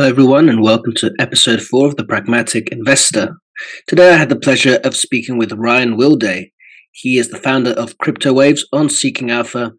Hello, 0.00 0.08
everyone, 0.08 0.48
and 0.48 0.62
welcome 0.62 0.94
to 0.94 1.12
episode 1.18 1.60
four 1.60 1.86
of 1.86 1.96
The 1.96 2.06
Pragmatic 2.06 2.70
Investor. 2.72 3.36
Today, 3.86 4.14
I 4.14 4.16
had 4.16 4.30
the 4.30 4.40
pleasure 4.40 4.80
of 4.82 4.96
speaking 4.96 5.36
with 5.36 5.52
Ryan 5.52 5.98
Wilday. 5.98 6.52
He 6.90 7.18
is 7.18 7.28
the 7.28 7.36
founder 7.36 7.72
of 7.72 7.98
Crypto 7.98 8.32
Waves 8.32 8.66
on 8.72 8.88
Seeking 8.88 9.30
Alpha 9.30 9.72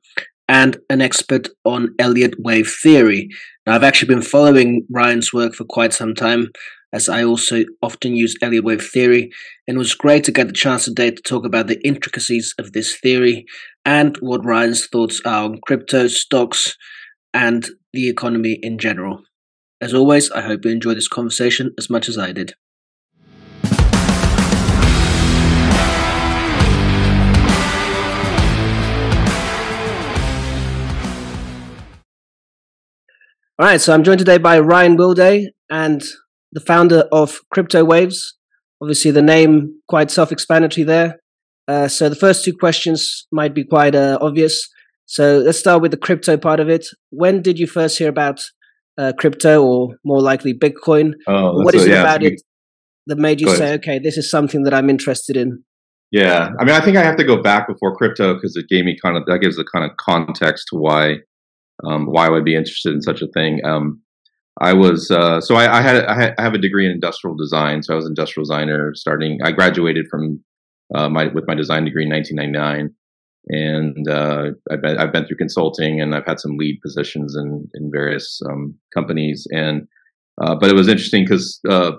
and 0.47 0.77
an 0.91 1.01
expert 1.01 1.49
on 1.65 1.95
Elliott 1.97 2.35
wave 2.37 2.71
theory. 2.83 3.29
Now, 3.65 3.73
I've 3.73 3.83
actually 3.83 4.13
been 4.13 4.21
following 4.21 4.85
Ryan's 4.91 5.33
work 5.33 5.55
for 5.55 5.65
quite 5.65 5.91
some 5.91 6.13
time, 6.13 6.51
as 6.93 7.09
I 7.09 7.23
also 7.23 7.63
often 7.81 8.15
use 8.15 8.35
Elliott 8.43 8.63
wave 8.63 8.87
theory, 8.87 9.31
and 9.67 9.73
it 9.73 9.79
was 9.79 9.95
great 9.95 10.23
to 10.25 10.31
get 10.31 10.45
the 10.45 10.53
chance 10.53 10.85
today 10.85 11.09
to 11.09 11.21
talk 11.23 11.47
about 11.47 11.65
the 11.65 11.83
intricacies 11.83 12.53
of 12.59 12.73
this 12.73 12.95
theory 12.95 13.45
and 13.85 14.15
what 14.17 14.45
Ryan's 14.45 14.85
thoughts 14.85 15.19
are 15.25 15.45
on 15.45 15.61
crypto, 15.65 16.05
stocks, 16.09 16.77
and 17.33 17.67
the 17.91 18.07
economy 18.07 18.59
in 18.61 18.77
general. 18.77 19.23
As 19.81 19.95
always, 19.95 20.29
I 20.29 20.41
hope 20.41 20.63
you 20.63 20.69
enjoy 20.69 20.93
this 20.93 21.07
conversation 21.07 21.73
as 21.75 21.89
much 21.89 22.07
as 22.07 22.15
I 22.15 22.31
did. 22.31 22.53
All 33.57 33.67
right, 33.67 33.81
so 33.81 33.93
I'm 33.93 34.03
joined 34.03 34.19
today 34.19 34.37
by 34.37 34.59
Ryan 34.59 34.97
Wilday 34.97 35.47
and 35.71 36.03
the 36.51 36.59
founder 36.59 37.07
of 37.11 37.39
Crypto 37.51 37.83
Waves. 37.83 38.35
Obviously, 38.81 39.09
the 39.09 39.23
name 39.23 39.81
quite 39.87 40.11
self-explanatory 40.11 40.83
there. 40.83 41.19
Uh, 41.67 41.87
so 41.87 42.07
the 42.07 42.15
first 42.15 42.45
two 42.45 42.55
questions 42.55 43.25
might 43.31 43.55
be 43.55 43.63
quite 43.63 43.95
uh, 43.95 44.19
obvious. 44.21 44.67
So 45.07 45.39
let's 45.39 45.57
start 45.57 45.81
with 45.81 45.89
the 45.89 45.97
crypto 45.97 46.37
part 46.37 46.59
of 46.59 46.69
it. 46.69 46.85
When 47.09 47.41
did 47.41 47.57
you 47.57 47.65
first 47.65 47.97
hear 47.97 48.09
about 48.09 48.41
uh, 48.97 49.13
crypto 49.17 49.63
or 49.63 49.95
more 50.03 50.21
likely 50.21 50.53
Bitcoin? 50.53 51.13
Oh, 51.27 51.61
what 51.63 51.75
is 51.75 51.85
it 51.85 51.91
yeah, 51.91 52.01
about 52.01 52.23
it 52.23 52.41
that 53.07 53.17
made 53.17 53.41
you 53.41 53.55
say, 53.55 53.73
okay, 53.73 53.99
this 53.99 54.17
is 54.17 54.29
something 54.29 54.63
that 54.63 54.73
I'm 54.73 54.89
interested 54.89 55.37
in? 55.37 55.63
Yeah, 56.11 56.49
I 56.59 56.65
mean, 56.65 56.75
I 56.75 56.81
think 56.81 56.97
I 56.97 57.03
have 57.03 57.15
to 57.17 57.23
go 57.23 57.41
back 57.41 57.67
before 57.67 57.95
crypto 57.95 58.33
because 58.33 58.55
it 58.57 58.67
gave 58.67 58.83
me 58.83 58.97
kind 59.01 59.15
of 59.15 59.25
that 59.27 59.39
gives 59.39 59.55
the 59.55 59.63
kind 59.63 59.89
of 59.89 59.95
context 59.97 60.67
to 60.69 60.75
why 60.75 61.17
um, 61.85 62.05
why 62.05 62.27
I 62.27 62.29
would 62.29 62.45
be 62.45 62.55
interested 62.55 62.93
in 62.93 63.01
such 63.01 63.21
a 63.21 63.27
thing. 63.27 63.63
Um, 63.63 64.01
I 64.59 64.73
was 64.73 65.09
uh, 65.09 65.39
so 65.39 65.55
I, 65.55 65.79
I, 65.79 65.81
had, 65.81 66.05
I, 66.05 66.41
have 66.41 66.53
a 66.53 66.57
degree 66.57 66.85
in 66.85 66.91
industrial 66.91 67.35
design, 67.35 67.81
so 67.81 67.93
I 67.93 67.95
was 67.95 68.05
an 68.05 68.11
industrial 68.11 68.43
designer 68.43 68.93
starting. 68.93 69.39
I 69.43 69.51
graduated 69.51 70.07
from 70.09 70.43
uh, 70.93 71.07
my 71.09 71.27
with 71.27 71.45
my 71.47 71.55
design 71.55 71.85
degree 71.85 72.03
in 72.03 72.09
1999, 72.09 72.93
and 73.47 74.07
uh, 74.07 74.51
I've, 74.71 74.81
been, 74.81 74.97
I've 74.97 75.11
been 75.11 75.25
through 75.25 75.37
consulting 75.37 75.99
and 75.99 76.13
I've 76.13 76.25
had 76.25 76.39
some 76.39 76.57
lead 76.57 76.79
positions 76.81 77.35
in 77.35 77.67
in 77.73 77.89
various 77.91 78.41
um, 78.49 78.75
companies. 78.93 79.47
And 79.51 79.87
uh, 80.41 80.55
but 80.55 80.69
it 80.69 80.75
was 80.75 80.87
interesting 80.87 81.25
because 81.25 81.59
uh, 81.69 81.93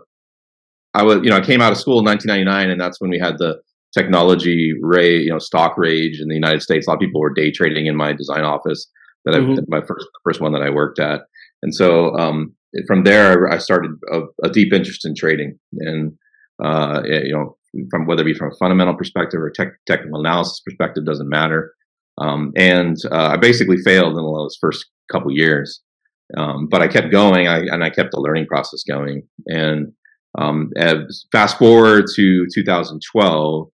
I 0.95 1.03
was 1.03 1.21
you 1.23 1.31
know 1.31 1.37
I 1.37 1.41
came 1.41 1.61
out 1.61 1.73
of 1.73 1.79
school 1.79 1.99
in 1.99 2.05
1999, 2.05 2.71
and 2.71 2.81
that's 2.81 3.01
when 3.01 3.11
we 3.11 3.19
had 3.19 3.39
the 3.39 3.61
technology 3.93 4.73
ray 4.81 5.19
you 5.19 5.31
know 5.31 5.39
stock 5.39 5.77
rage 5.77 6.21
in 6.21 6.29
the 6.29 6.35
United 6.35 6.63
States. 6.63 6.87
A 6.87 6.91
lot 6.91 6.95
of 6.95 7.01
people 7.01 7.21
were 7.21 7.33
day 7.33 7.51
trading 7.51 7.87
in 7.87 7.97
my 7.97 8.13
design 8.13 8.45
office 8.45 8.89
that 9.25 9.35
mm-hmm. 9.35 9.61
I 9.75 9.81
my 9.81 9.87
first 9.87 10.07
first 10.25 10.41
one 10.41 10.53
that 10.53 10.63
I 10.63 10.71
worked 10.71 11.01
at, 11.01 11.23
and 11.63 11.75
so 11.75 12.17
um, 12.17 12.55
from 12.87 13.05
there 13.05 13.49
I 13.51 13.59
started 13.59 13.93
a, 14.13 14.21
a, 14.45 14.51
deep 14.51 14.73
interest 14.73 15.05
in 15.05 15.15
trading 15.15 15.59
and. 15.79 16.13
Uh, 16.63 17.03
you 17.05 17.33
know, 17.33 17.57
from 17.91 18.07
whether 18.07 18.23
it 18.23 18.27
be 18.27 18.35
from 18.35 18.53
a 18.53 18.57
fundamental 18.57 18.95
perspective 18.95 19.41
or 19.41 19.51
tech, 19.51 19.69
technical 19.87 20.21
analysis 20.21 20.61
perspective, 20.61 21.05
doesn't 21.05 21.29
matter. 21.29 21.75
Um, 22.19 22.53
and 22.57 22.97
uh, 23.11 23.29
I 23.29 23.37
basically 23.37 23.79
failed 23.79 24.17
in 24.17 24.25
those 24.25 24.59
first 24.61 24.87
couple 25.11 25.33
years, 25.33 25.81
um, 26.37 26.69
but 26.69 26.83
I 26.83 26.89
kept 26.89 27.11
going, 27.11 27.49
I, 27.49 27.61
and 27.61 27.83
I 27.83 27.91
kept 27.91 28.11
the 28.13 28.21
learning 28.21 28.47
process 28.47 28.83
going. 28.83 29.23
And 29.47 29.93
um, 30.39 30.71
fast 31.31 31.59
forward 31.59 32.05
to 32.17 32.47
2012, 32.55 33.69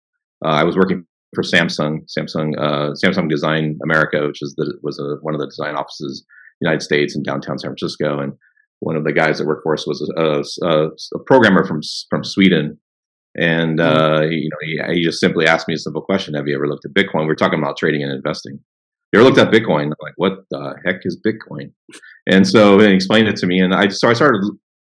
uh, 0.45 0.49
I 0.49 0.65
was 0.65 0.77
working 0.77 1.05
for 1.35 1.43
Samsung, 1.43 2.01
Samsung, 2.17 2.55
uh, 2.59 2.93
Samsung 2.93 3.29
Design 3.29 3.79
America, 3.83 4.27
which 4.27 4.43
is 4.43 4.55
the, 4.57 4.75
was 4.83 4.99
a, 4.99 5.17
one 5.23 5.35
of 5.35 5.41
the 5.41 5.49
design 5.49 5.75
offices 5.75 6.25
in 6.27 6.67
the 6.67 6.71
United 6.71 6.85
States 6.85 7.17
in 7.17 7.23
downtown 7.23 7.59
San 7.59 7.71
Francisco, 7.71 8.21
and 8.21 8.33
one 8.81 8.97
of 8.97 9.05
the 9.05 9.13
guys 9.13 9.39
that 9.39 9.47
worked 9.47 9.63
for 9.63 9.75
us 9.75 9.87
was 9.87 10.13
a, 10.17 10.67
a, 10.67 10.89
a 11.15 11.19
programmer 11.27 11.65
from 11.65 11.81
from 12.11 12.23
Sweden 12.23 12.79
and 13.37 13.79
mm-hmm. 13.79 13.99
uh, 13.99 14.21
you 14.23 14.49
know, 14.51 14.87
he, 14.89 14.95
he, 14.95 15.05
just 15.05 15.21
simply 15.21 15.47
asked 15.47 15.69
me 15.69 15.75
a 15.75 15.79
simple 15.79 16.03
question: 16.03 16.35
Have 16.35 16.47
you 16.47 16.55
ever 16.55 16.69
looked 16.69 16.85
at 16.85 16.95
Bitcoin? 16.95 17.21
We 17.21 17.27
we're 17.27 17.35
talking 17.35 17.59
about 17.59 17.77
trading 17.77 18.03
and 18.03 18.13
investing. 18.13 18.59
You 19.13 19.21
ever 19.21 19.29
looked 19.29 19.39
at 19.39 19.53
Bitcoin? 19.53 19.85
I'm 19.85 19.95
like, 20.01 20.15
what 20.17 20.45
the 20.51 20.75
heck 20.85 20.97
is 21.05 21.21
Bitcoin? 21.25 21.73
And 22.27 22.47
so 22.47 22.79
he 22.79 22.93
explained 22.93 23.29
it 23.29 23.37
to 23.37 23.47
me, 23.47 23.61
and 23.61 23.75
I 23.75 23.89
so 23.89 24.09
I 24.09 24.13
started 24.13 24.43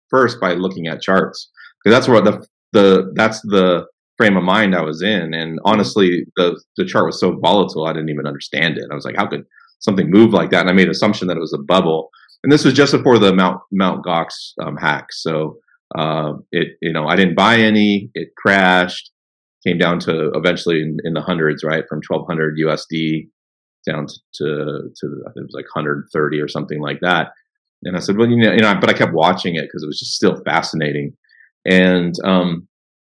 first 0.10 0.40
by 0.40 0.54
looking 0.54 0.88
at 0.88 1.02
charts 1.02 1.50
because 1.84 1.96
that's 1.96 2.08
where 2.08 2.22
the 2.22 2.46
the 2.74 3.12
that's 3.16 3.42
the 3.42 3.86
frame 4.18 4.36
of 4.36 4.44
mind 4.44 4.76
I 4.76 4.82
was 4.82 5.02
in. 5.02 5.34
And 5.34 5.60
honestly, 5.64 6.26
the 6.36 6.62
the 6.76 6.86
chart 6.86 7.06
was 7.06 7.20
so 7.20 7.38
volatile, 7.40 7.86
I 7.86 7.94
didn't 7.94 8.10
even 8.10 8.28
understand 8.28 8.78
it. 8.78 8.86
I 8.92 8.96
was 8.96 9.06
like, 9.06 9.16
how 9.16 9.28
could 9.28 9.46
something 9.80 10.10
move 10.10 10.34
like 10.34 10.50
that? 10.52 10.62
And 10.62 10.70
I 10.70 10.74
made 10.74 10.88
an 10.88 10.92
assumption 10.92 11.28
that 11.28 11.38
it 11.38 11.42
was 11.42 11.54
a 11.54 11.60
bubble. 11.60 12.10
And 12.44 12.52
this 12.52 12.66
was 12.66 12.74
just 12.74 12.92
before 12.92 13.20
the 13.20 13.34
Mount 13.34 13.62
Mount 13.72 14.06
Gox 14.06 14.54
um, 14.62 14.78
hack. 14.78 15.08
So 15.12 15.58
uh, 15.96 16.34
it, 16.52 16.78
you 16.82 16.94
know, 16.94 17.08
I 17.08 17.16
didn't 17.16 17.36
buy 17.36 17.58
any. 17.58 18.10
It 18.14 18.30
crashed. 18.38 19.12
Came 19.66 19.78
down 19.78 20.00
to 20.00 20.32
eventually 20.36 20.82
in, 20.82 20.98
in 21.04 21.14
the 21.14 21.22
hundreds, 21.22 21.64
right, 21.64 21.84
from 21.90 22.02
1200 22.08 22.58
USD 22.66 23.28
down 23.86 24.06
to, 24.06 24.20
to, 24.36 24.46
to 24.96 25.24
I 25.26 25.32
think 25.32 25.44
it 25.44 25.48
was 25.48 25.56
like 25.56 25.66
130 25.76 26.42
or 26.42 26.48
something 26.48 26.82
like 26.82 27.00
that. 27.02 27.30
And 27.84 27.96
I 27.96 28.00
said, 28.00 28.18
well, 28.18 28.28
you 28.28 28.38
know, 28.38 28.52
you 28.52 28.60
know, 28.60 28.76
but 28.80 28.90
I 28.90 28.94
kept 28.94 29.14
watching 29.14 29.56
it 29.56 29.64
because 29.64 29.84
it 29.84 29.88
was 29.88 30.00
just 30.00 30.14
still 30.16 30.42
fascinating. 30.46 31.14
And 31.66 32.14
um, 32.24 32.68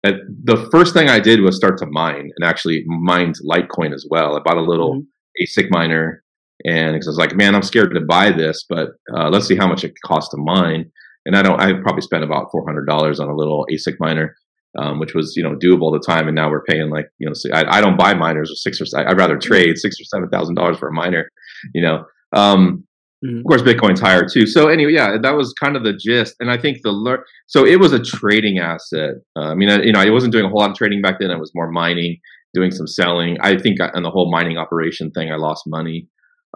the 0.02 0.68
first 0.70 0.94
thing 0.94 1.08
I 1.08 1.20
did 1.20 1.40
was 1.40 1.56
start 1.56 1.78
to 1.78 1.86
mine 1.86 2.30
and 2.36 2.44
actually 2.44 2.84
mined 2.86 3.36
Litecoin 3.44 3.94
as 3.94 4.06
well. 4.10 4.36
I 4.36 4.40
bought 4.40 4.56
a 4.56 4.62
little 4.62 4.94
mm-hmm. 4.94 5.42
ASIC 5.42 5.68
miner 5.70 6.22
and 6.64 6.92
because 6.92 7.08
I 7.08 7.10
was 7.10 7.18
like, 7.18 7.34
man, 7.34 7.54
I'm 7.54 7.62
scared 7.62 7.94
to 7.94 8.00
buy 8.00 8.30
this, 8.30 8.64
but 8.68 8.90
uh, 9.16 9.30
let's 9.30 9.46
see 9.46 9.56
how 9.56 9.66
much 9.66 9.84
it 9.84 9.94
costs 10.04 10.30
to 10.30 10.36
mine 10.36 10.90
and 11.26 11.36
I 11.36 11.42
don't. 11.42 11.60
I 11.60 11.72
probably 11.80 12.02
spent 12.02 12.24
about 12.24 12.48
four 12.50 12.64
hundred 12.66 12.86
dollars 12.86 13.20
on 13.20 13.28
a 13.28 13.34
little 13.34 13.66
ASIC 13.70 13.96
miner, 14.00 14.34
um, 14.78 14.98
which 14.98 15.14
was 15.14 15.34
you 15.36 15.42
know 15.42 15.54
doable 15.56 15.94
at 15.94 16.00
the 16.00 16.06
time. 16.06 16.26
And 16.26 16.34
now 16.34 16.50
we're 16.50 16.64
paying 16.64 16.90
like 16.90 17.06
you 17.18 17.28
know 17.28 17.34
I, 17.54 17.78
I 17.78 17.80
don't 17.80 17.96
buy 17.96 18.14
miners 18.14 18.50
with 18.50 18.58
six 18.58 18.80
or 18.80 18.98
I'd 18.98 19.18
rather 19.18 19.38
trade 19.38 19.78
six 19.78 19.96
or 20.00 20.04
seven 20.04 20.28
thousand 20.28 20.56
dollars 20.56 20.78
for 20.78 20.88
a 20.88 20.92
miner. 20.92 21.30
You 21.74 21.82
know, 21.82 22.04
um, 22.34 22.84
mm-hmm. 23.24 23.38
of 23.38 23.44
course 23.44 23.62
Bitcoin's 23.62 24.00
higher 24.00 24.26
too. 24.28 24.46
So 24.46 24.68
anyway, 24.68 24.92
yeah, 24.92 25.16
that 25.22 25.36
was 25.36 25.52
kind 25.52 25.76
of 25.76 25.84
the 25.84 25.92
gist. 25.92 26.34
And 26.40 26.50
I 26.50 26.58
think 26.58 26.78
the 26.82 26.90
lear- 26.90 27.24
so 27.46 27.64
it 27.64 27.78
was 27.78 27.92
a 27.92 28.02
trading 28.02 28.58
asset. 28.58 29.14
Uh, 29.36 29.50
I 29.50 29.54
mean, 29.54 29.68
I, 29.68 29.82
you 29.82 29.92
know, 29.92 30.00
I 30.00 30.10
wasn't 30.10 30.32
doing 30.32 30.44
a 30.44 30.48
whole 30.48 30.60
lot 30.60 30.70
of 30.70 30.76
trading 30.76 31.02
back 31.02 31.16
then. 31.20 31.30
I 31.30 31.36
was 31.36 31.52
more 31.54 31.70
mining, 31.70 32.18
doing 32.54 32.72
some 32.72 32.88
selling. 32.88 33.38
I 33.40 33.58
think 33.58 33.78
on 33.80 34.02
the 34.02 34.10
whole 34.10 34.30
mining 34.30 34.58
operation 34.58 35.10
thing, 35.12 35.30
I 35.30 35.36
lost 35.36 35.64
money. 35.66 36.08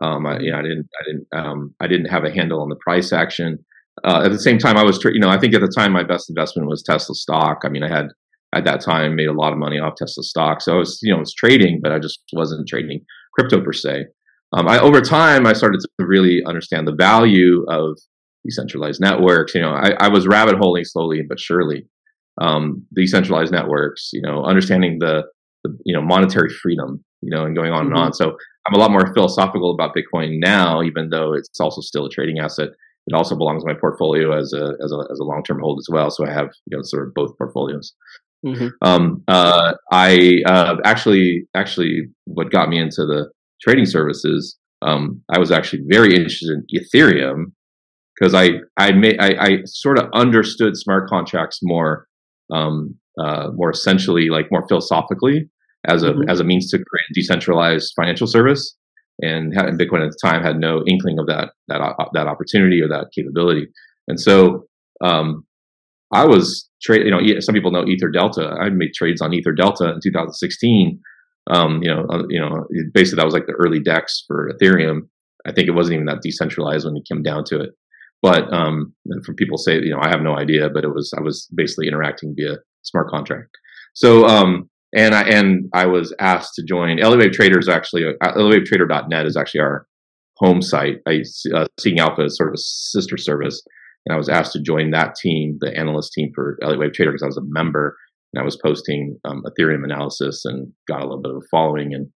Um, 0.03 0.27
I, 0.27 0.39
you 0.41 0.53
know, 0.53 0.59
I 0.59 0.63
didn't, 0.63 0.89
I 1.01 1.05
didn't, 1.07 1.27
um, 1.33 1.75
I 1.81 1.87
didn't 1.87 2.11
have 2.11 2.25
a 2.25 2.31
handle 2.31 2.61
on 2.61 2.69
the 2.69 2.77
price 2.77 3.15
action 3.15 3.65
uh, 4.05 4.23
at 4.25 4.33
the 4.33 4.39
same 4.39 4.59
time, 4.59 4.77
I 4.77 4.85
was, 4.85 5.03
you 5.05 5.21
know, 5.21 5.31
I 5.31 5.39
think 5.39 5.55
at 5.55 5.61
the 5.61 5.73
time 5.75 5.93
my 5.93 6.05
best 6.05 6.29
investment 6.29 6.69
was 6.69 6.83
Tesla 6.83 7.15
stock. 7.15 7.63
I 7.65 7.69
mean, 7.69 7.83
I 7.83 7.89
had 7.89 8.07
at 8.55 8.65
that 8.65 8.81
time 8.81 9.17
made 9.17 9.29
a 9.29 9.33
lot 9.33 9.53
of 9.53 9.59
money 9.59 9.79
off 9.79 9.95
Tesla 9.97 10.23
stock, 10.23 10.61
so 10.61 10.75
I 10.75 10.79
was, 10.79 10.99
you 11.03 11.11
know, 11.11 11.17
I 11.17 11.21
was 11.21 11.35
trading, 11.35 11.81
but 11.83 11.93
I 11.93 11.99
just 11.99 12.21
wasn't 12.33 12.69
trading 12.69 13.01
crypto 13.39 13.63
per 13.63 13.73
se. 13.73 14.07
Um, 14.57 14.69
I, 14.69 14.79
over 14.79 15.01
time, 15.01 15.47
I 15.47 15.53
started 15.53 15.81
to 15.81 16.07
really 16.07 16.43
understand 16.47 16.87
the 16.87 16.95
value 16.95 17.65
of 17.69 17.99
decentralized 18.45 19.01
networks. 19.01 19.55
You 19.55 19.63
know, 19.63 19.71
I, 19.71 19.93
I 19.99 20.09
was 20.09 20.27
rabbit 20.27 20.57
holing 20.59 20.85
slowly 20.85 21.23
but 21.29 21.41
surely. 21.41 21.87
Um, 22.41 22.87
decentralized 22.95 23.51
networks, 23.51 24.11
you 24.13 24.21
know, 24.21 24.45
understanding 24.45 24.99
the, 25.01 25.23
the, 25.65 25.77
you 25.87 25.97
know 25.97 26.03
monetary 26.03 26.51
freedom, 26.51 27.03
you 27.23 27.35
know, 27.35 27.47
and 27.47 27.57
going 27.57 27.73
on 27.73 27.87
mm-hmm. 27.87 27.95
and 27.95 28.05
on. 28.05 28.13
So 28.13 28.37
I'm 28.67 28.75
a 28.75 28.79
lot 28.79 28.91
more 28.91 29.13
philosophical 29.15 29.73
about 29.73 29.97
Bitcoin 29.97 30.39
now, 30.39 30.83
even 30.83 31.09
though 31.09 31.33
it's 31.33 31.59
also 31.59 31.81
still 31.81 32.05
a 32.05 32.11
trading 32.11 32.39
asset 32.39 32.69
it 33.07 33.15
also 33.15 33.37
belongs 33.37 33.63
in 33.63 33.73
my 33.73 33.79
portfolio 33.79 34.37
as 34.37 34.53
a 34.53 34.73
as 34.83 34.93
a 34.93 34.99
as 35.11 35.19
a 35.19 35.25
long 35.25 35.43
term 35.45 35.61
hold 35.61 35.79
as 35.79 35.89
well. 35.91 36.11
So 36.11 36.27
I 36.27 36.33
have 36.33 36.49
you 36.67 36.77
know 36.77 36.83
sort 36.83 37.07
of 37.07 37.15
both 37.15 37.37
portfolios. 37.39 37.95
Mm-hmm. 38.45 38.69
Um, 38.83 39.23
uh, 39.29 39.75
I 39.93 40.39
uh, 40.47 40.77
actually 40.85 41.47
actually 41.55 42.09
what 42.25 42.51
got 42.51 42.69
me 42.69 42.79
into 42.79 43.07
the 43.07 43.31
trading 43.63 43.87
services. 43.87 44.59
Um, 44.83 45.23
I 45.33 45.39
was 45.39 45.51
actually 45.51 45.83
very 45.89 46.15
interested 46.15 46.51
in 46.51 46.65
Ethereum 46.75 47.53
because 48.19 48.35
I 48.35 48.61
I, 48.77 48.93
made, 48.93 49.19
I 49.21 49.35
I 49.39 49.59
sort 49.65 49.99
of 49.99 50.09
understood 50.13 50.77
smart 50.77 51.09
contracts 51.09 51.61
more 51.63 52.07
um, 52.53 52.97
uh, 53.21 53.51
more 53.55 53.71
essentially 53.71 54.29
like 54.29 54.47
more 54.51 54.67
philosophically 54.69 55.49
as 55.87 56.03
a 56.03 56.11
mm-hmm. 56.11 56.29
as 56.29 56.41
a 56.41 56.45
means 56.45 56.71
to 56.71 56.77
create 56.77 57.07
a 57.11 57.15
decentralized 57.15 57.93
financial 57.97 58.27
service 58.27 58.77
and, 59.21 59.53
Bitcoin 59.55 60.05
at 60.05 60.11
the 60.11 60.19
time 60.23 60.43
had 60.43 60.59
no 60.59 60.83
inkling 60.87 61.19
of 61.19 61.27
that 61.27 61.51
that 61.69 61.81
that 62.13 62.27
opportunity 62.27 62.81
or 62.81 62.89
that 62.89 63.09
capability. 63.15 63.67
And 64.09 64.21
so 64.21 64.67
um, 65.01 65.45
I 66.13 66.25
was 66.25 66.69
trade. 66.83 67.05
You 67.05 67.11
know, 67.11 67.41
some 67.41 67.55
people 67.55 67.71
know 67.71 67.85
Ether 67.87 68.11
Delta. 68.11 68.57
I 68.61 68.69
made 68.71 68.93
trades 68.95 69.21
on 69.21 69.33
Ether 69.33 69.53
Delta 69.53 69.93
in 69.93 70.01
2016. 70.03 71.01
Um, 71.49 71.81
you 71.83 71.95
know, 71.95 72.05
uh, 72.11 72.23
you 72.29 72.41
know, 72.41 72.67
basically 72.93 73.17
that 73.17 73.25
was 73.25 73.35
like 73.35 73.47
the 73.47 73.53
early 73.53 73.81
DEX 73.81 74.25
for 74.27 74.53
Ethereum. 74.53 75.03
I 75.47 75.53
think 75.53 75.69
it 75.69 75.73
wasn't 75.73 75.95
even 75.95 76.07
that 76.07 76.23
decentralized 76.23 76.85
when 76.85 76.97
it 76.97 77.07
came 77.09 77.23
down 77.23 77.45
to 77.45 77.61
it. 77.61 77.71
But 78.23 78.53
um, 78.53 78.95
for 79.25 79.35
people 79.35 79.59
say, 79.59 79.75
you 79.75 79.91
know, 79.91 80.01
I 80.01 80.09
have 80.09 80.23
no 80.23 80.37
idea, 80.37 80.69
but 80.69 80.85
it 80.85 80.93
was 80.93 81.13
I 81.17 81.21
was 81.21 81.49
basically 81.55 81.87
interacting 81.87 82.35
via 82.37 82.57
smart 82.83 83.09
contract. 83.09 83.51
So 83.95 84.27
um, 84.27 84.69
and 84.95 85.15
I 85.15 85.23
and 85.23 85.69
I 85.75 85.87
was 85.87 86.15
asked 86.21 86.55
to 86.55 86.65
join 86.65 86.99
Elliott 86.99 87.33
Traders. 87.33 87.69
Actually, 87.69 88.05
uh, 88.07 88.33
ElliottWaveTrader.net 88.33 89.27
is 89.27 89.37
actually 89.37 89.61
our 89.61 89.87
home 90.37 90.63
site. 90.63 90.99
I 91.07 91.23
uh, 91.55 91.67
Seeking 91.79 92.01
Alpha 92.01 92.25
is 92.25 92.37
sort 92.37 92.51
of 92.51 92.55
a 92.55 92.59
sister 92.59 93.17
service, 93.17 93.63
and 94.07 94.15
I 94.15 94.19
was 94.19 94.29
asked 94.29 94.53
to 94.53 94.63
join 94.63 94.91
that 94.91 95.15
team, 95.17 95.59
the 95.61 95.77
analyst 95.77 96.13
team 96.13 96.31
for 96.35 96.59
Elliott 96.63 96.81
Wave 96.81 96.93
Trader, 96.93 97.13
because 97.13 97.23
I 97.23 97.27
was 97.27 97.39
a 97.39 97.43
member 97.45 97.97
and 98.33 98.43
I 98.43 98.45
was 98.45 98.59
posting 98.63 99.19
um, 99.25 99.43
Ethereum 99.47 99.85
analysis 99.85 100.45
and 100.45 100.73
got 100.89 101.01
a 101.01 101.05
little 101.05 101.23
bit 101.23 101.33
of 101.33 101.39
a 101.39 101.49
following. 101.51 101.95
And 101.95 102.09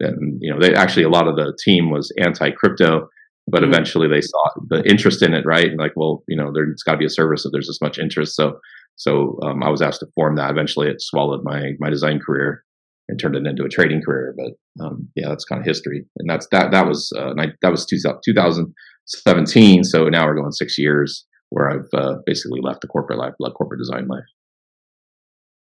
then 0.00 0.38
you 0.40 0.52
know, 0.52 0.60
they 0.60 0.74
actually 0.74 1.04
a 1.04 1.10
lot 1.10 1.28
of 1.28 1.36
the 1.36 1.56
team 1.64 1.90
was 1.90 2.12
anti 2.18 2.50
crypto, 2.50 3.08
but 3.46 3.62
mm-hmm. 3.62 3.72
eventually 3.72 4.08
they 4.08 4.20
saw 4.20 4.50
the 4.68 4.82
interest 4.88 5.22
in 5.22 5.34
it, 5.34 5.44
right? 5.46 5.66
And 5.66 5.78
like, 5.78 5.92
well, 5.96 6.24
you 6.28 6.36
know, 6.36 6.50
there's 6.52 6.82
got 6.82 6.92
to 6.92 6.98
be 6.98 7.06
a 7.06 7.10
service 7.10 7.44
if 7.44 7.52
there's 7.52 7.68
this 7.68 7.80
much 7.80 7.98
interest. 7.98 8.34
So 8.34 8.58
so 8.96 9.38
um, 9.42 9.62
I 9.62 9.68
was 9.68 9.82
asked 9.82 10.00
to 10.00 10.08
form 10.14 10.36
that. 10.36 10.50
Eventually, 10.50 10.88
it 10.88 11.00
swallowed 11.00 11.44
my 11.44 11.72
my 11.78 11.90
design 11.90 12.18
career 12.18 12.64
and 13.08 13.20
turned 13.20 13.36
it 13.36 13.46
into 13.46 13.64
a 13.64 13.68
trading 13.68 14.02
career. 14.02 14.34
But 14.36 14.84
um, 14.84 15.08
yeah, 15.14 15.28
that's 15.28 15.44
kind 15.44 15.60
of 15.60 15.66
history. 15.66 16.04
And 16.18 16.28
that's 16.28 16.48
that. 16.50 16.70
That 16.72 16.86
was 16.86 17.12
uh, 17.16 17.34
that 17.62 17.70
was 17.70 17.86
2017. 17.86 19.84
So 19.84 20.08
now 20.08 20.26
we're 20.26 20.34
going 20.34 20.52
six 20.52 20.78
years 20.78 21.26
where 21.50 21.70
I've 21.70 21.88
uh, 21.94 22.16
basically 22.24 22.60
left 22.62 22.80
the 22.80 22.88
corporate 22.88 23.18
life, 23.18 23.34
left 23.38 23.54
corporate 23.54 23.78
design 23.78 24.08
life. 24.08 24.24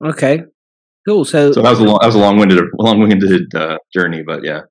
Okay, 0.03 0.43
cool. 1.07 1.25
So 1.25 1.51
so 1.51 1.61
that 1.61 1.69
was 1.69 1.79
a 1.79 1.83
long, 1.83 1.99
that 2.01 2.07
was 2.07 2.15
a 2.15 2.19
long 2.19 2.37
winded 2.37 2.63
long 2.79 2.99
winded 2.99 3.53
uh, 3.53 3.77
journey, 3.93 4.23
but 4.25 4.43
yeah. 4.43 4.61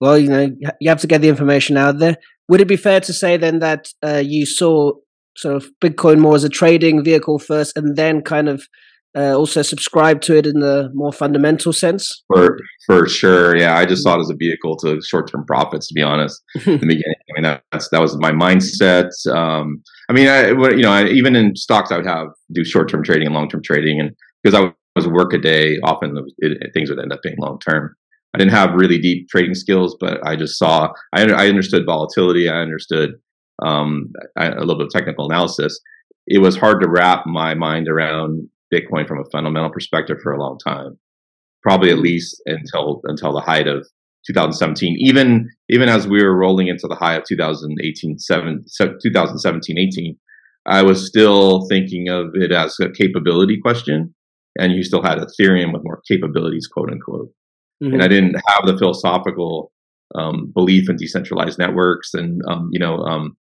Well, 0.00 0.18
you 0.18 0.30
know, 0.30 0.50
you 0.80 0.88
have 0.88 1.02
to 1.02 1.06
get 1.06 1.20
the 1.20 1.28
information 1.28 1.76
out 1.76 1.98
there. 1.98 2.16
Would 2.48 2.62
it 2.62 2.68
be 2.68 2.76
fair 2.76 3.00
to 3.00 3.12
say 3.12 3.36
then 3.36 3.58
that 3.58 3.88
uh, 4.02 4.22
you 4.24 4.46
saw 4.46 4.92
sort 5.40 5.56
of 5.56 5.66
Bitcoin 5.82 6.18
more 6.18 6.36
as 6.36 6.44
a 6.44 6.48
trading 6.48 7.02
vehicle 7.04 7.38
first, 7.38 7.76
and 7.76 7.96
then 7.96 8.22
kind 8.22 8.48
of 8.48 8.62
uh, 9.16 9.34
also 9.36 9.62
subscribe 9.62 10.20
to 10.20 10.36
it 10.36 10.46
in 10.46 10.60
the 10.60 10.88
more 10.94 11.12
fundamental 11.12 11.72
sense? 11.72 12.22
For 12.28 12.58
for 12.86 13.08
sure, 13.08 13.56
yeah. 13.56 13.76
I 13.76 13.84
just 13.84 14.02
saw 14.02 14.16
it 14.16 14.20
as 14.20 14.30
a 14.30 14.36
vehicle 14.36 14.76
to 14.78 15.00
short 15.02 15.30
term 15.30 15.44
profits. 15.46 15.88
To 15.88 15.94
be 15.94 16.02
honest, 16.02 16.40
in 16.66 16.78
the 16.78 16.86
beginning, 16.86 17.14
I 17.36 17.40
mean 17.40 17.60
that's 17.72 17.88
that 17.90 18.00
was 18.00 18.16
my 18.18 18.30
mindset. 18.30 19.10
Um, 19.34 19.82
I 20.08 20.12
mean, 20.12 20.28
I 20.28 20.48
you 20.48 20.82
know 20.82 20.92
I, 20.92 21.06
even 21.06 21.34
in 21.34 21.56
stocks, 21.56 21.90
I 21.90 21.96
would 21.96 22.06
have 22.06 22.28
do 22.52 22.64
short 22.64 22.88
term 22.88 23.02
trading 23.02 23.26
and 23.26 23.34
long 23.34 23.48
term 23.48 23.62
trading, 23.62 24.00
and 24.00 24.10
because 24.42 24.58
I 24.58 24.72
was 24.94 25.08
work 25.08 25.32
a 25.32 25.38
day, 25.38 25.78
often 25.82 26.16
it, 26.38 26.72
things 26.72 26.90
would 26.90 27.00
end 27.00 27.12
up 27.12 27.22
being 27.22 27.36
long 27.38 27.58
term. 27.58 27.94
I 28.32 28.38
didn't 28.38 28.52
have 28.52 28.74
really 28.74 28.98
deep 28.98 29.28
trading 29.28 29.54
skills, 29.54 29.96
but 29.98 30.24
I 30.24 30.36
just 30.36 30.56
saw 30.56 30.92
I, 31.12 31.24
I 31.24 31.48
understood 31.48 31.84
volatility. 31.84 32.48
I 32.48 32.60
understood 32.60 33.14
um, 33.64 34.12
a 34.36 34.60
little 34.60 34.76
bit 34.76 34.86
of 34.86 34.92
technical 34.92 35.26
analysis, 35.30 35.78
it 36.26 36.38
was 36.38 36.56
hard 36.56 36.80
to 36.80 36.88
wrap 36.88 37.26
my 37.26 37.54
mind 37.54 37.88
around 37.88 38.48
Bitcoin 38.72 39.06
from 39.06 39.18
a 39.18 39.30
fundamental 39.30 39.70
perspective 39.70 40.18
for 40.22 40.32
a 40.32 40.40
long 40.40 40.58
time, 40.58 40.98
probably 41.62 41.90
at 41.90 41.98
least 41.98 42.40
until 42.46 43.00
until 43.04 43.32
the 43.32 43.40
height 43.40 43.66
of 43.66 43.86
2017. 44.26 44.96
Even 45.00 45.48
even 45.68 45.88
as 45.88 46.06
we 46.06 46.22
were 46.22 46.36
rolling 46.36 46.68
into 46.68 46.86
the 46.86 46.94
high 46.94 47.14
of 47.14 47.24
2018, 47.24 48.18
7, 48.18 48.64
2017, 49.02 49.78
18, 49.78 50.16
I 50.66 50.82
was 50.82 51.06
still 51.06 51.66
thinking 51.68 52.08
of 52.08 52.30
it 52.34 52.52
as 52.52 52.78
a 52.80 52.90
capability 52.90 53.58
question, 53.60 54.14
and 54.58 54.72
you 54.72 54.82
still 54.82 55.02
had 55.02 55.18
Ethereum 55.18 55.72
with 55.72 55.84
more 55.84 56.02
capabilities, 56.08 56.68
quote 56.68 56.90
unquote. 56.90 57.30
Mm-hmm. 57.82 57.94
And 57.94 58.02
I 58.02 58.08
didn't 58.08 58.36
have 58.46 58.66
the 58.66 58.76
philosophical 58.78 59.72
um, 60.14 60.52
belief 60.54 60.88
in 60.90 60.96
decentralized 60.96 61.58
networks 61.58 62.14
and 62.14 62.42
um, 62.48 62.68
you 62.72 62.78
know 62.78 62.96
um, 62.98 63.36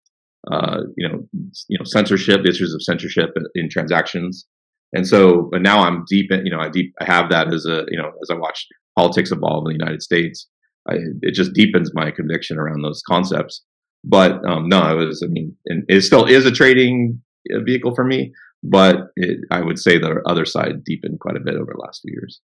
uh, 0.52 0.82
you 0.96 1.08
know, 1.08 1.28
you 1.68 1.78
know, 1.78 1.84
censorship, 1.86 2.46
issues 2.46 2.74
of 2.74 2.84
censorship 2.84 3.32
in 3.56 3.70
transactions. 3.70 4.46
And 4.94 5.08
so, 5.08 5.50
but 5.52 5.62
now 5.62 5.82
I'm 5.82 6.06
deep 6.08 6.32
in, 6.32 6.46
you 6.46 6.52
know, 6.52 6.60
I 6.60 6.70
deep, 6.70 6.94
I 7.02 7.06
have 7.06 7.30
that 7.30 7.54
as 7.54 7.66
a, 7.66 7.84
you 7.90 7.98
know, 7.98 8.12
as 8.22 8.30
I 8.30 8.36
watch 8.36 8.66
politics 8.98 9.32
evolve 9.32 9.66
in 9.68 9.78
the 9.78 9.84
United 9.84 10.02
States, 10.02 10.48
I, 10.90 10.96
it 11.22 11.34
just 11.34 11.54
deepens 11.54 11.92
my 11.94 12.12
conviction 12.12 12.58
around 12.58 12.82
those 12.82 13.02
concepts. 13.06 13.64
But 14.04 14.46
um, 14.48 14.70
no, 14.70 14.98
it 14.98 15.06
was, 15.06 15.22
I 15.24 15.28
mean, 15.28 15.56
it 15.66 16.02
still 16.04 16.26
is 16.26 16.46
a 16.46 16.52
trading 16.52 17.22
uh, 17.54 17.60
vehicle 17.66 17.94
for 17.94 18.06
me, 18.06 18.32
but 18.64 19.08
it, 19.18 19.40
I 19.52 19.62
would 19.62 19.80
say 19.80 19.98
the 19.98 20.22
other 20.26 20.46
side 20.46 20.84
deepened 20.86 21.20
quite 21.20 21.36
a 21.36 21.42
bit 21.42 21.56
over 21.56 21.74
the 21.74 21.82
last 21.82 22.02
few 22.02 22.14
years. 22.14 22.42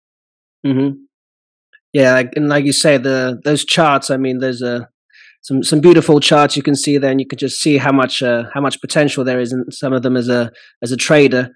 Mm-hmm. 0.66 0.98
Yeah, 1.94 2.24
and 2.36 2.48
like 2.48 2.66
you 2.66 2.72
say, 2.72 2.98
the 2.98 3.42
those 3.44 3.66
charts. 3.66 4.10
I 4.10 4.18
mean, 4.18 4.40
there's 4.40 4.62
a 4.62 4.88
some 5.42 5.64
some 5.64 5.80
beautiful 5.80 6.20
charts 6.20 6.56
you 6.56 6.64
can 6.64 6.76
see 6.76 6.98
there, 6.98 7.12
and 7.12 7.20
you 7.20 7.28
can 7.28 7.38
just 7.38 7.60
see 7.60 7.78
how 7.78 7.92
much 7.92 8.22
uh, 8.22 8.44
how 8.54 8.62
much 8.62 8.80
potential 8.80 9.24
there 9.24 9.40
is 9.40 9.52
in 9.52 9.70
some 9.72 9.94
of 9.94 10.04
them 10.04 10.16
as 10.16 10.30
a 10.30 10.52
as 10.82 10.92
a 10.92 10.98
trader. 10.98 11.50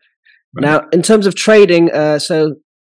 Right. 0.55 0.61
Now, 0.61 0.81
in 0.91 1.01
terms 1.01 1.27
of 1.27 1.35
trading, 1.35 1.91
uh, 1.91 2.19
so 2.19 2.55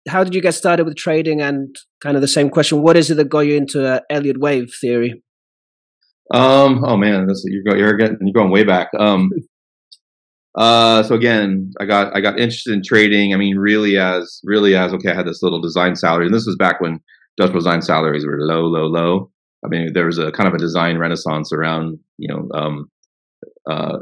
how 0.09 0.25
did 0.25 0.35
you 0.35 0.41
get 0.41 0.55
started 0.55 0.85
with 0.85 0.97
trading? 0.97 1.43
And 1.43 1.77
kind 2.01 2.17
of 2.17 2.23
the 2.23 2.29
same 2.29 2.49
question: 2.49 2.83
What 2.83 2.97
is 2.97 3.11
it 3.11 3.17
that 3.17 3.29
got 3.29 3.41
you 3.41 3.57
into 3.57 3.87
uh, 3.87 4.01
Elliott 4.11 4.41
wave 4.41 4.73
theory? 4.81 5.23
Um. 6.33 6.83
Oh 6.85 6.97
man, 6.97 7.27
this, 7.27 7.45
you're 7.47 7.65
going 7.65 7.79
you're 7.79 7.97
getting 7.97 8.19
you're 8.23 8.33
going 8.33 8.51
way 8.51 8.65
back. 8.65 8.89
Um. 8.99 9.31
Uh, 10.55 11.05
so 11.05 11.15
again, 11.15 11.71
I 11.79 11.85
got 11.85 12.17
I 12.17 12.21
got 12.21 12.41
interested 12.41 12.73
in 12.73 12.83
trading. 12.85 13.33
I 13.33 13.37
mean, 13.37 13.57
really 13.57 13.97
as 13.97 14.41
really 14.43 14.75
as 14.75 14.93
okay, 14.93 15.13
I 15.13 15.15
had 15.15 15.27
this 15.27 15.41
little 15.41 15.61
design 15.61 15.95
salary, 15.95 16.27
and 16.27 16.35
this 16.35 16.47
was 16.47 16.57
back 16.57 16.81
when 16.81 16.99
industrial 17.37 17.61
design 17.61 17.81
salaries 17.81 18.27
were 18.27 18.41
low, 18.41 18.63
low, 18.63 18.87
low. 18.87 19.31
I 19.65 19.69
mean, 19.69 19.93
there 19.93 20.07
was 20.07 20.19
a 20.19 20.31
kind 20.33 20.49
of 20.49 20.55
a 20.55 20.59
design 20.59 20.99
renaissance 20.99 21.53
around, 21.53 21.99
you 22.17 22.29
know, 22.29 22.49
um, 22.55 22.91
uh, 23.69 23.99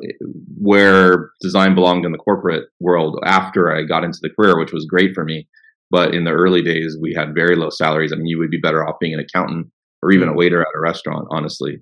where 0.58 1.30
design 1.40 1.74
belonged 1.74 2.04
in 2.04 2.12
the 2.12 2.18
corporate 2.18 2.68
world 2.80 3.18
after 3.24 3.74
I 3.74 3.82
got 3.82 4.04
into 4.04 4.18
the 4.22 4.30
career, 4.30 4.58
which 4.58 4.72
was 4.72 4.86
great 4.86 5.14
for 5.14 5.24
me. 5.24 5.48
But 5.90 6.14
in 6.14 6.24
the 6.24 6.32
early 6.32 6.62
days, 6.62 6.96
we 7.00 7.14
had 7.14 7.34
very 7.34 7.56
low 7.56 7.70
salaries. 7.70 8.12
I 8.12 8.16
mean, 8.16 8.26
you 8.26 8.38
would 8.38 8.50
be 8.50 8.58
better 8.58 8.86
off 8.86 8.98
being 9.00 9.14
an 9.14 9.20
accountant 9.20 9.70
or 10.02 10.12
even 10.12 10.28
a 10.28 10.32
mm. 10.32 10.36
waiter 10.36 10.60
at 10.60 10.68
a 10.74 10.80
restaurant, 10.80 11.26
honestly, 11.30 11.78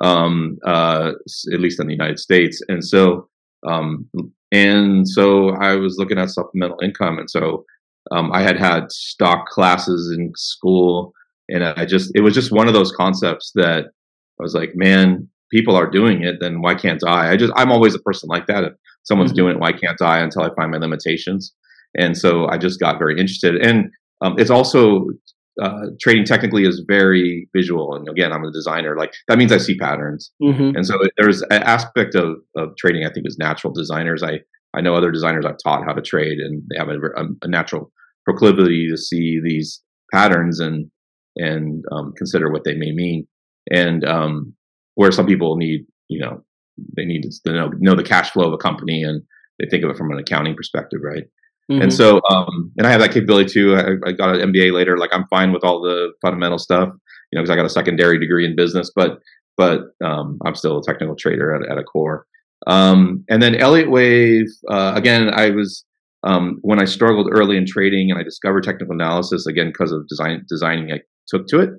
um, 0.00 0.58
uh, 0.64 1.12
at 1.52 1.60
least 1.60 1.80
in 1.80 1.86
the 1.86 1.92
United 1.92 2.18
States. 2.18 2.62
And 2.68 2.84
so, 2.84 3.28
um, 3.66 4.08
and 4.52 5.08
so 5.08 5.50
I 5.50 5.74
was 5.74 5.96
looking 5.98 6.18
at 6.18 6.30
supplemental 6.30 6.78
income, 6.82 7.18
and 7.18 7.30
so 7.30 7.64
um, 8.10 8.32
I 8.32 8.42
had 8.42 8.58
had 8.58 8.90
stock 8.90 9.46
classes 9.46 10.14
in 10.16 10.32
school 10.36 11.12
and 11.50 11.64
I 11.64 11.84
just 11.84 12.12
it 12.14 12.20
was 12.20 12.34
just 12.34 12.52
one 12.52 12.68
of 12.68 12.74
those 12.74 12.92
concepts 12.92 13.52
that 13.54 13.86
I 13.86 14.42
was 14.42 14.54
like, 14.54 14.72
man, 14.74 15.28
people 15.50 15.76
are 15.76 15.90
doing 15.90 16.22
it, 16.22 16.36
then 16.40 16.62
why 16.62 16.74
can't 16.74 17.02
I? 17.06 17.32
I 17.32 17.36
just 17.36 17.52
I'm 17.56 17.72
always 17.72 17.94
a 17.94 18.00
person 18.00 18.28
like 18.28 18.46
that. 18.46 18.64
If 18.64 18.72
someone's 19.04 19.32
mm-hmm. 19.32 19.36
doing 19.36 19.56
it, 19.56 19.60
why 19.60 19.72
can't 19.72 20.00
I? 20.00 20.20
Until 20.20 20.42
I 20.42 20.54
find 20.54 20.70
my 20.70 20.78
limitations. 20.78 21.52
And 21.98 22.16
so 22.16 22.48
I 22.48 22.56
just 22.56 22.78
got 22.78 22.98
very 22.98 23.18
interested. 23.18 23.56
And 23.56 23.90
um, 24.22 24.36
it's 24.38 24.50
also 24.50 25.08
uh, 25.60 25.86
trading 26.00 26.24
technically 26.24 26.62
is 26.62 26.84
very 26.86 27.48
visual. 27.54 27.94
And 27.94 28.08
again, 28.08 28.32
I'm 28.32 28.44
a 28.44 28.52
designer. 28.52 28.96
Like 28.96 29.12
that 29.28 29.38
means 29.38 29.52
I 29.52 29.58
see 29.58 29.76
patterns. 29.76 30.30
Mm-hmm. 30.42 30.76
And 30.76 30.86
so 30.86 30.98
there's 31.18 31.42
an 31.42 31.62
aspect 31.62 32.14
of, 32.14 32.36
of 32.56 32.76
trading 32.78 33.04
I 33.04 33.12
think 33.12 33.26
is 33.26 33.38
natural 33.38 33.72
designers. 33.72 34.22
I 34.22 34.40
I 34.72 34.80
know 34.80 34.94
other 34.94 35.10
designers 35.10 35.44
I've 35.44 35.58
taught 35.62 35.84
how 35.84 35.92
to 35.92 36.00
trade, 36.00 36.38
and 36.38 36.62
they 36.70 36.78
have 36.78 36.88
a, 36.88 37.24
a 37.42 37.48
natural 37.48 37.90
proclivity 38.24 38.88
to 38.88 38.96
see 38.96 39.40
these 39.42 39.82
patterns 40.12 40.60
and 40.60 40.90
and 41.40 41.84
um, 41.92 42.12
consider 42.16 42.50
what 42.50 42.64
they 42.64 42.74
may 42.74 42.92
mean. 42.92 43.26
And 43.70 44.04
um, 44.04 44.54
where 44.94 45.12
some 45.12 45.26
people 45.26 45.56
need, 45.56 45.86
you 46.08 46.20
know, 46.20 46.42
they 46.96 47.04
need 47.04 47.22
to 47.22 47.52
know, 47.52 47.70
know 47.78 47.94
the 47.94 48.02
cash 48.02 48.30
flow 48.30 48.46
of 48.46 48.52
a 48.52 48.58
company 48.58 49.02
and 49.02 49.22
they 49.58 49.68
think 49.68 49.84
of 49.84 49.90
it 49.90 49.96
from 49.96 50.10
an 50.10 50.18
accounting 50.18 50.54
perspective, 50.54 51.00
right? 51.02 51.24
Mm-hmm. 51.70 51.82
And 51.82 51.92
so, 51.92 52.20
um, 52.30 52.72
and 52.78 52.86
I 52.86 52.90
have 52.90 53.00
that 53.00 53.12
capability 53.12 53.50
too. 53.50 53.76
I, 53.76 54.08
I, 54.08 54.12
got 54.12 54.34
an 54.34 54.52
MBA 54.52 54.72
later. 54.72 54.98
Like 54.98 55.10
I'm 55.12 55.26
fine 55.28 55.52
with 55.52 55.62
all 55.62 55.80
the 55.80 56.12
fundamental 56.20 56.58
stuff, 56.58 56.88
you 57.30 57.36
know, 57.36 57.42
because 57.42 57.50
I 57.50 57.56
got 57.56 57.66
a 57.66 57.70
secondary 57.70 58.18
degree 58.18 58.44
in 58.44 58.56
business, 58.56 58.90
but 58.94 59.20
but 59.56 59.82
um, 60.02 60.38
I'm 60.44 60.54
still 60.54 60.78
a 60.78 60.82
technical 60.82 61.14
trader 61.14 61.54
at, 61.54 61.70
at 61.70 61.78
a 61.78 61.84
core. 61.84 62.26
Um, 62.66 63.24
and 63.28 63.42
then 63.42 63.54
Elliott 63.54 63.90
Wave, 63.90 64.46
uh, 64.68 64.92
again, 64.96 65.30
I 65.32 65.50
was 65.50 65.84
um, 66.22 66.58
when 66.62 66.80
I 66.80 66.84
struggled 66.84 67.28
early 67.30 67.56
in 67.56 67.66
trading 67.66 68.10
and 68.10 68.18
I 68.18 68.22
discovered 68.22 68.64
technical 68.64 68.94
analysis 68.94 69.46
again 69.46 69.68
because 69.68 69.92
of 69.92 70.06
design 70.08 70.44
designing 70.48 70.92
I 70.92 71.00
took 71.30 71.46
to 71.48 71.60
it. 71.60 71.70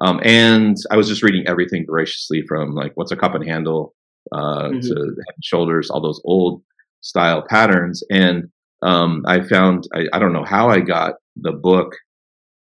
Um, 0.00 0.20
and 0.24 0.76
I 0.90 0.96
was 0.96 1.08
just 1.08 1.22
reading 1.22 1.44
everything 1.46 1.84
voraciously 1.86 2.42
from 2.48 2.74
like 2.74 2.92
what's 2.94 3.12
a 3.12 3.16
cup 3.16 3.34
and 3.34 3.46
handle 3.46 3.94
uh, 4.32 4.68
mm-hmm. 4.68 4.80
to 4.80 4.94
head 4.94 5.34
and 5.34 5.44
shoulders, 5.44 5.90
all 5.90 6.00
those 6.00 6.20
old 6.24 6.62
style 7.02 7.44
patterns. 7.48 8.02
And 8.10 8.44
um, 8.82 9.22
I 9.26 9.42
found 9.42 9.84
I, 9.94 10.06
I, 10.12 10.18
don't 10.18 10.32
know 10.32 10.44
how 10.44 10.68
I 10.68 10.80
got 10.80 11.14
the 11.36 11.52
book, 11.52 11.94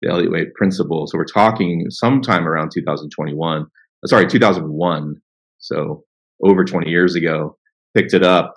the 0.01 0.09
Elliott 0.09 0.31
Wave 0.31 0.53
Principle. 0.55 1.07
So 1.07 1.17
we're 1.17 1.25
talking 1.25 1.85
sometime 1.89 2.47
around 2.47 2.71
2021, 2.73 3.61
uh, 3.61 3.65
sorry, 4.07 4.27
2001. 4.27 5.15
So 5.59 6.03
over 6.43 6.65
20 6.65 6.89
years 6.89 7.15
ago, 7.15 7.57
picked 7.95 8.13
it 8.13 8.23
up. 8.23 8.55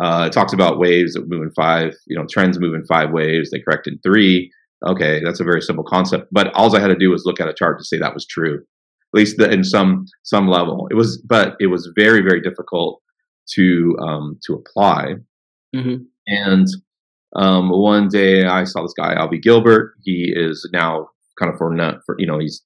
Uh, 0.00 0.26
it 0.28 0.32
talks 0.32 0.52
about 0.52 0.78
waves 0.78 1.12
that 1.12 1.28
move 1.28 1.42
in 1.42 1.50
five, 1.52 1.92
you 2.06 2.16
know, 2.16 2.24
trends 2.28 2.58
move 2.58 2.74
in 2.74 2.86
five 2.86 3.10
waves. 3.10 3.50
They 3.50 3.60
correct 3.60 3.86
in 3.86 3.98
three 4.02 4.50
okay, 4.86 5.20
that's 5.24 5.40
a 5.40 5.44
very 5.44 5.60
simple 5.60 5.84
concept. 5.84 6.28
But 6.32 6.52
all 6.54 6.74
I 6.74 6.80
had 6.80 6.88
to 6.88 6.96
do 6.96 7.10
was 7.10 7.24
look 7.24 7.40
at 7.40 7.48
a 7.48 7.54
chart 7.54 7.78
to 7.78 7.84
say 7.84 7.98
that 7.98 8.14
was 8.14 8.26
true, 8.26 8.56
at 8.56 9.18
least 9.18 9.36
the, 9.38 9.50
in 9.50 9.64
some 9.64 10.06
some 10.22 10.48
level. 10.48 10.88
It 10.90 10.94
was, 10.94 11.22
but 11.28 11.54
it 11.60 11.66
was 11.66 11.90
very 11.96 12.22
very 12.22 12.40
difficult 12.40 13.00
to 13.54 13.96
um, 14.00 14.38
to 14.46 14.54
apply. 14.54 15.14
Mm-hmm. 15.74 16.02
And 16.26 16.66
um, 17.36 17.70
one 17.70 18.08
day 18.08 18.44
I 18.44 18.64
saw 18.64 18.82
this 18.82 18.94
guy, 18.98 19.14
Avi 19.14 19.40
Gilburt. 19.40 19.92
He 20.02 20.32
is 20.34 20.68
now 20.72 21.08
kind 21.38 21.52
of 21.52 21.58
for, 21.58 21.74
not 21.74 22.00
for 22.04 22.16
you 22.18 22.26
know, 22.26 22.38
he's 22.38 22.62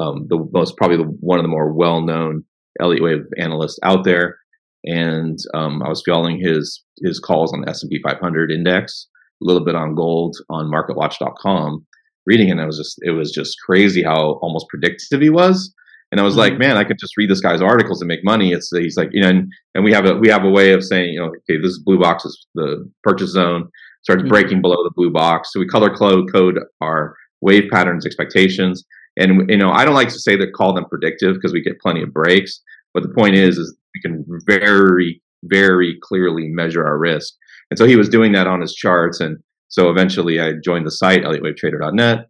um, 0.00 0.26
the 0.28 0.48
most 0.52 0.76
probably 0.76 0.96
the, 0.96 1.04
one 1.04 1.38
of 1.38 1.44
the 1.44 1.48
more 1.48 1.72
well 1.72 2.00
known 2.00 2.44
Elliott 2.80 3.02
Wave 3.02 3.26
analysts 3.38 3.78
out 3.82 4.04
there. 4.04 4.38
And 4.84 5.38
um, 5.54 5.82
I 5.82 5.88
was 5.88 6.02
following 6.06 6.40
his 6.40 6.82
his 7.02 7.18
calls 7.18 7.52
on 7.52 7.62
the 7.62 7.70
S 7.70 7.82
and 7.82 7.90
P 7.90 8.00
500 8.02 8.50
index, 8.50 9.08
a 9.42 9.44
little 9.44 9.64
bit 9.64 9.74
on 9.74 9.94
gold 9.94 10.36
on 10.50 10.70
MarketWatch.com. 10.70 11.86
Reading 12.26 12.48
it, 12.48 12.52
and 12.52 12.60
it 12.60 12.66
was 12.66 12.78
just 12.78 12.98
it 13.02 13.10
was 13.10 13.30
just 13.30 13.56
crazy 13.66 14.02
how 14.02 14.38
almost 14.40 14.66
predictive 14.70 15.20
he 15.20 15.28
was. 15.28 15.74
And 16.10 16.20
I 16.20 16.24
was 16.24 16.34
mm-hmm. 16.34 16.40
like, 16.40 16.58
man, 16.58 16.76
I 16.76 16.84
could 16.84 16.98
just 16.98 17.16
read 17.18 17.28
this 17.28 17.40
guy's 17.40 17.60
articles 17.60 18.00
and 18.00 18.08
make 18.08 18.24
money. 18.24 18.52
It's 18.52 18.70
he's 18.70 18.96
like, 18.96 19.10
you 19.12 19.20
know, 19.20 19.28
and, 19.28 19.52
and 19.74 19.84
we 19.84 19.92
have 19.92 20.06
a 20.06 20.14
we 20.14 20.28
have 20.28 20.44
a 20.44 20.48
way 20.48 20.72
of 20.72 20.82
saying, 20.82 21.12
you 21.12 21.20
know, 21.20 21.26
okay, 21.26 21.60
this 21.60 21.78
blue 21.78 21.98
box 21.98 22.24
is 22.24 22.46
the 22.54 22.90
purchase 23.02 23.30
zone 23.30 23.68
starts 24.04 24.22
mm-hmm. 24.22 24.28
breaking 24.28 24.62
below 24.62 24.76
the 24.84 24.92
blue 24.94 25.10
box. 25.10 25.50
So 25.52 25.60
we 25.60 25.66
color 25.66 25.94
code 25.94 26.58
our 26.80 27.16
wave 27.40 27.64
patterns 27.70 28.06
expectations. 28.06 28.84
And 29.16 29.48
you 29.50 29.56
know, 29.56 29.70
I 29.70 29.84
don't 29.84 29.94
like 29.94 30.08
to 30.08 30.18
say 30.18 30.36
that 30.36 30.52
call 30.54 30.74
them 30.74 30.86
predictive 30.86 31.34
because 31.34 31.52
we 31.52 31.62
get 31.62 31.80
plenty 31.80 32.02
of 32.02 32.12
breaks. 32.12 32.60
But 32.92 33.02
the 33.02 33.08
point 33.10 33.34
is, 33.34 33.58
is 33.58 33.76
we 33.94 34.00
can 34.00 34.24
very, 34.46 35.20
very 35.44 35.98
clearly 36.02 36.48
measure 36.48 36.84
our 36.86 36.98
risk. 36.98 37.34
And 37.70 37.78
so 37.78 37.86
he 37.86 37.96
was 37.96 38.08
doing 38.08 38.32
that 38.32 38.46
on 38.46 38.60
his 38.60 38.74
charts. 38.74 39.20
And 39.20 39.38
so 39.68 39.90
eventually 39.90 40.40
I 40.40 40.52
joined 40.64 40.86
the 40.86 40.90
site, 40.90 41.22
ElliottWaveTrader.net. 41.22 42.26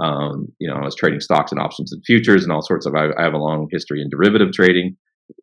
Um, 0.00 0.46
you 0.58 0.68
know, 0.68 0.76
I 0.76 0.84
was 0.84 0.94
trading 0.94 1.20
stocks 1.20 1.50
and 1.50 1.60
options 1.60 1.92
and 1.92 2.02
futures 2.06 2.44
and 2.44 2.52
all 2.52 2.62
sorts 2.62 2.86
of, 2.86 2.94
I, 2.94 3.08
I 3.18 3.24
have 3.24 3.34
a 3.34 3.38
long 3.38 3.68
history 3.70 4.00
in 4.00 4.08
derivative 4.08 4.52
trading. 4.52 4.96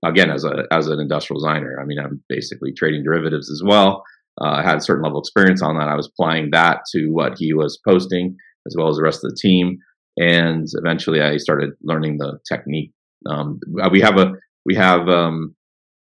Again, 0.04 0.32
as 0.32 0.46
a, 0.46 0.64
as 0.72 0.88
an 0.88 1.00
industrial 1.00 1.40
designer, 1.40 1.78
I 1.82 1.86
mean, 1.86 2.00
I'm 2.00 2.24
basically 2.30 2.74
trading 2.74 3.04
derivatives 3.04 3.52
as 3.52 3.62
well 3.64 4.04
uh, 4.42 4.62
had 4.62 4.78
a 4.78 4.82
certain 4.82 5.04
level 5.04 5.20
of 5.20 5.24
experience 5.24 5.62
on 5.62 5.78
that. 5.78 5.88
I 5.88 5.96
was 5.96 6.08
applying 6.08 6.50
that 6.52 6.82
to 6.94 7.08
what 7.08 7.38
he 7.38 7.54
was 7.54 7.80
posting 7.88 8.36
as 8.68 8.76
well 8.78 8.90
as 8.90 8.98
the 8.98 9.04
rest 9.04 9.24
of 9.24 9.32
the 9.32 9.38
team. 9.40 9.78
And 10.18 10.68
eventually 10.74 11.22
I 11.22 11.38
started 11.38 11.72
learning 11.84 12.18
the 12.18 12.40
technique. 12.48 12.92
Um, 13.30 13.60
we 13.92 14.02
have 14.02 14.18
a, 14.18 14.34
we 14.66 14.76
have, 14.76 15.08
um, 15.08 15.56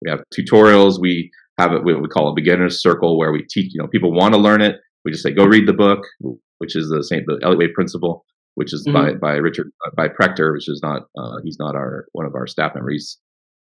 we 0.03 0.11
have 0.11 0.23
tutorials. 0.37 1.01
We 1.01 1.31
have 1.59 1.73
what 1.73 1.85
we 1.85 2.09
call 2.09 2.31
a 2.31 2.35
beginner's 2.35 2.83
circle 2.83 3.19
where 3.19 3.33
we 3.33 3.45
teach, 3.49 3.73
you 3.73 3.81
know, 3.81 3.89
people 3.89 4.13
want 4.13 4.35
to 4.35 4.41
learn 4.41 4.61
it. 4.61 4.77
We 5.05 5.13
just 5.13 5.23
say, 5.23 5.33
go 5.33 5.45
read 5.45 5.69
the 5.69 5.75
book, 5.75 6.01
which 6.59 6.75
is 6.77 6.89
the 6.89 7.03
same, 7.03 7.23
the 7.27 7.39
Elliott 7.43 7.59
Wave 7.59 7.75
principle, 7.75 8.25
which 8.55 8.73
is 8.73 8.87
mm-hmm. 8.87 9.19
by, 9.21 9.33
by 9.33 9.37
Richard, 9.37 9.71
by 9.97 10.09
Prechter, 10.09 10.53
which 10.53 10.69
is 10.69 10.81
not, 10.83 11.03
uh, 11.19 11.37
he's 11.45 11.59
not 11.59 11.75
our, 11.75 12.07
one 12.13 12.27
of 12.27 12.35
our 12.35 12.47
staff 12.47 12.75
members. 12.75 13.19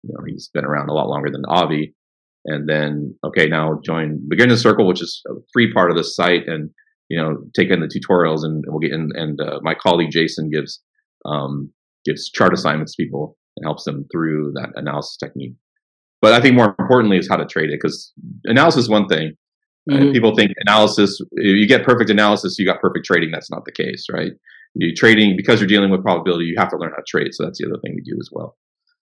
You 0.04 0.14
know, 0.14 0.24
he's 0.26 0.50
been 0.54 0.66
around 0.66 0.90
a 0.90 0.94
lot 0.94 1.08
longer 1.08 1.30
than 1.32 1.44
Avi 1.48 1.94
and 2.46 2.70
then 2.70 3.16
okay 3.24 3.48
now 3.48 3.80
join 3.84 4.20
beginner's 4.30 4.62
circle 4.62 4.88
which 4.88 5.02
is 5.02 5.22
a 5.28 5.34
free 5.54 5.72
part 5.74 5.92
of 5.92 5.98
the 5.98 6.04
site 6.04 6.48
and 6.48 6.70
you 7.10 7.20
know 7.20 7.38
take 7.56 7.70
in 7.70 7.80
the 7.80 7.88
tutorials 7.88 8.44
and 8.44 8.64
we'll 8.68 8.80
get 8.80 8.92
in 8.92 9.10
and 9.16 9.40
uh, 9.42 9.60
my 9.62 9.74
colleague 9.76 10.12
jason 10.12 10.50
gives 10.50 10.82
um, 11.26 11.72
gives 12.06 12.30
chart 12.30 12.54
assignments 12.54 12.96
to 12.96 13.04
people 13.04 13.38
and 13.58 13.66
helps 13.66 13.84
them 13.84 14.06
through 14.12 14.52
that 14.54 14.70
analysis 14.76 15.18
technique 15.18 15.54
but 16.22 16.34
i 16.34 16.42
think 16.42 16.56
more 16.56 16.76
importantly 16.80 17.18
is 17.18 17.28
how 17.30 17.38
to 17.38 17.46
trade 17.46 17.70
it 17.70 17.80
because 17.82 18.14
analysis 18.46 18.84
is 18.84 18.90
one 18.90 19.08
thing 19.08 19.34
mm-hmm. 19.90 20.12
people 20.12 20.36
think 20.36 20.52
analysis 20.66 21.20
you 21.34 21.68
get 21.68 21.86
perfect 21.86 22.10
analysis 22.10 22.58
you 22.58 22.66
got 22.66 22.82
perfect 22.82 23.06
trading 23.06 23.32
that's 23.32 23.52
not 23.52 23.66
the 23.66 23.72
case 23.72 24.06
right 24.12 24.32
you 24.76 24.94
trading 24.94 25.36
because 25.36 25.60
you're 25.60 25.68
dealing 25.68 25.90
with 25.90 26.04
probability 26.04 26.46
you 26.46 26.56
have 26.58 26.70
to 26.70 26.78
learn 26.78 26.92
how 26.92 26.98
to 26.98 27.04
trade 27.08 27.34
so 27.34 27.44
that's 27.44 27.60
the 27.60 27.68
other 27.68 27.80
thing 27.82 27.94
we 27.96 28.02
do 28.02 28.18
as 28.20 28.30
well 28.32 28.58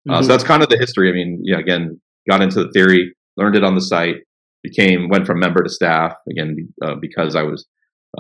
uh, 0.10 0.14
mm-hmm. 0.14 0.24
so 0.24 0.28
that's 0.28 0.44
kind 0.44 0.62
of 0.62 0.70
the 0.70 0.78
history 0.78 1.10
i 1.10 1.14
mean 1.14 1.40
yeah 1.44 1.58
again 1.58 2.00
got 2.30 2.42
into 2.42 2.64
the 2.64 2.72
theory 2.72 3.14
learned 3.38 3.56
it 3.56 3.64
on 3.64 3.76
the 3.76 3.82
site, 3.82 4.18
became 4.64 5.10
went 5.10 5.28
from 5.28 5.40
member 5.40 5.64
to 5.64 5.70
staff 5.70 6.14
again 6.30 6.56
uh, 6.84 6.96
because 7.00 7.36
I 7.36 7.44
was 7.44 7.66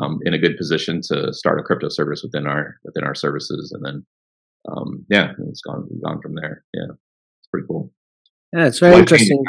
um, 0.01 0.19
in 0.23 0.33
a 0.33 0.37
good 0.37 0.57
position 0.57 1.01
to 1.09 1.33
start 1.33 1.59
a 1.59 1.63
crypto 1.63 1.89
service 1.89 2.21
within 2.23 2.45
our 2.47 2.75
within 2.83 3.03
our 3.03 3.15
services, 3.15 3.71
and 3.73 3.85
then 3.85 4.05
um, 4.69 5.05
yeah, 5.09 5.31
it's 5.49 5.61
gone 5.61 5.87
gone 6.03 6.21
from 6.21 6.35
there. 6.35 6.63
Yeah, 6.73 6.91
it's 6.91 7.47
pretty 7.51 7.67
cool. 7.67 7.91
Yeah, 8.55 8.67
it's 8.67 8.79
very 8.79 8.95
interesting. 8.97 9.43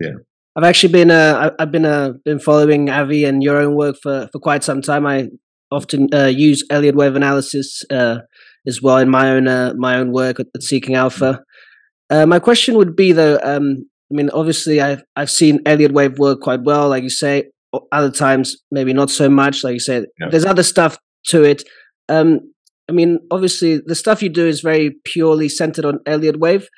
Yeah. 0.00 0.10
I've 0.54 0.64
actually 0.64 0.92
been 0.92 1.10
uh, 1.10 1.54
I've 1.58 1.72
been 1.72 1.84
uh, 1.86 2.12
been 2.24 2.38
following 2.38 2.90
Avi 2.90 3.24
and 3.24 3.42
your 3.42 3.58
own 3.58 3.74
work 3.74 3.96
for, 4.02 4.28
for 4.32 4.38
quite 4.38 4.62
some 4.62 4.82
time. 4.82 5.06
I 5.06 5.28
often 5.70 6.08
uh, 6.12 6.26
use 6.26 6.64
Elliott 6.68 6.94
wave 6.94 7.16
analysis 7.16 7.84
uh, 7.90 8.18
as 8.66 8.82
well 8.82 8.98
in 8.98 9.08
my 9.08 9.30
own 9.30 9.48
uh, 9.48 9.72
my 9.76 9.96
own 9.96 10.12
work 10.12 10.40
at, 10.40 10.46
Seeking 10.60 10.94
Alpha. 10.94 11.42
Uh, 12.10 12.26
my 12.26 12.38
question 12.38 12.76
would 12.76 12.96
be 12.96 13.12
though, 13.12 13.38
um, 13.42 13.88
I 14.10 14.14
mean, 14.14 14.30
obviously, 14.30 14.80
I've 14.80 15.02
I've 15.16 15.30
seen 15.30 15.60
Elliott 15.64 15.92
Wave 15.92 16.18
work 16.18 16.40
quite 16.40 16.62
well, 16.62 16.88
like 16.88 17.02
you 17.02 17.10
say. 17.10 17.44
Other 17.92 18.10
times, 18.10 18.56
maybe 18.70 18.94
not 18.94 19.10
so 19.10 19.28
much. 19.28 19.62
Like 19.62 19.74
you 19.74 19.80
said, 19.80 20.06
there's 20.30 20.46
other 20.46 20.62
stuff 20.62 20.98
to 21.26 21.44
it. 21.44 21.64
Um, 22.08 22.40
I 22.88 22.92
mean, 22.92 23.18
obviously, 23.30 23.80
the 23.84 23.94
stuff 23.94 24.22
you 24.22 24.30
do 24.30 24.46
is 24.46 24.62
very 24.62 24.96
purely 25.04 25.50
centered 25.50 25.84
on 25.84 26.00
Elliott 26.06 26.38
Wave. 26.40 26.68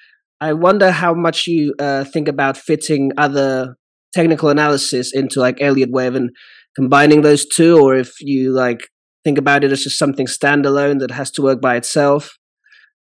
I 0.40 0.52
wonder 0.54 0.90
how 0.90 1.14
much 1.14 1.46
you 1.46 1.74
uh, 1.78 2.04
think 2.04 2.28
about 2.28 2.56
fitting 2.56 3.12
other 3.18 3.76
technical 4.14 4.48
analysis 4.48 5.12
into 5.14 5.40
like 5.40 5.60
Elliott 5.60 5.90
Wave 5.90 6.14
and 6.14 6.30
combining 6.74 7.22
those 7.22 7.46
two, 7.46 7.78
or 7.78 7.94
if 7.94 8.12
you 8.20 8.52
like 8.52 8.88
think 9.24 9.38
about 9.38 9.64
it 9.64 9.72
as 9.72 9.84
just 9.84 9.98
something 9.98 10.26
standalone 10.26 10.98
that 11.00 11.10
has 11.10 11.30
to 11.32 11.42
work 11.42 11.60
by 11.60 11.76
itself, 11.76 12.38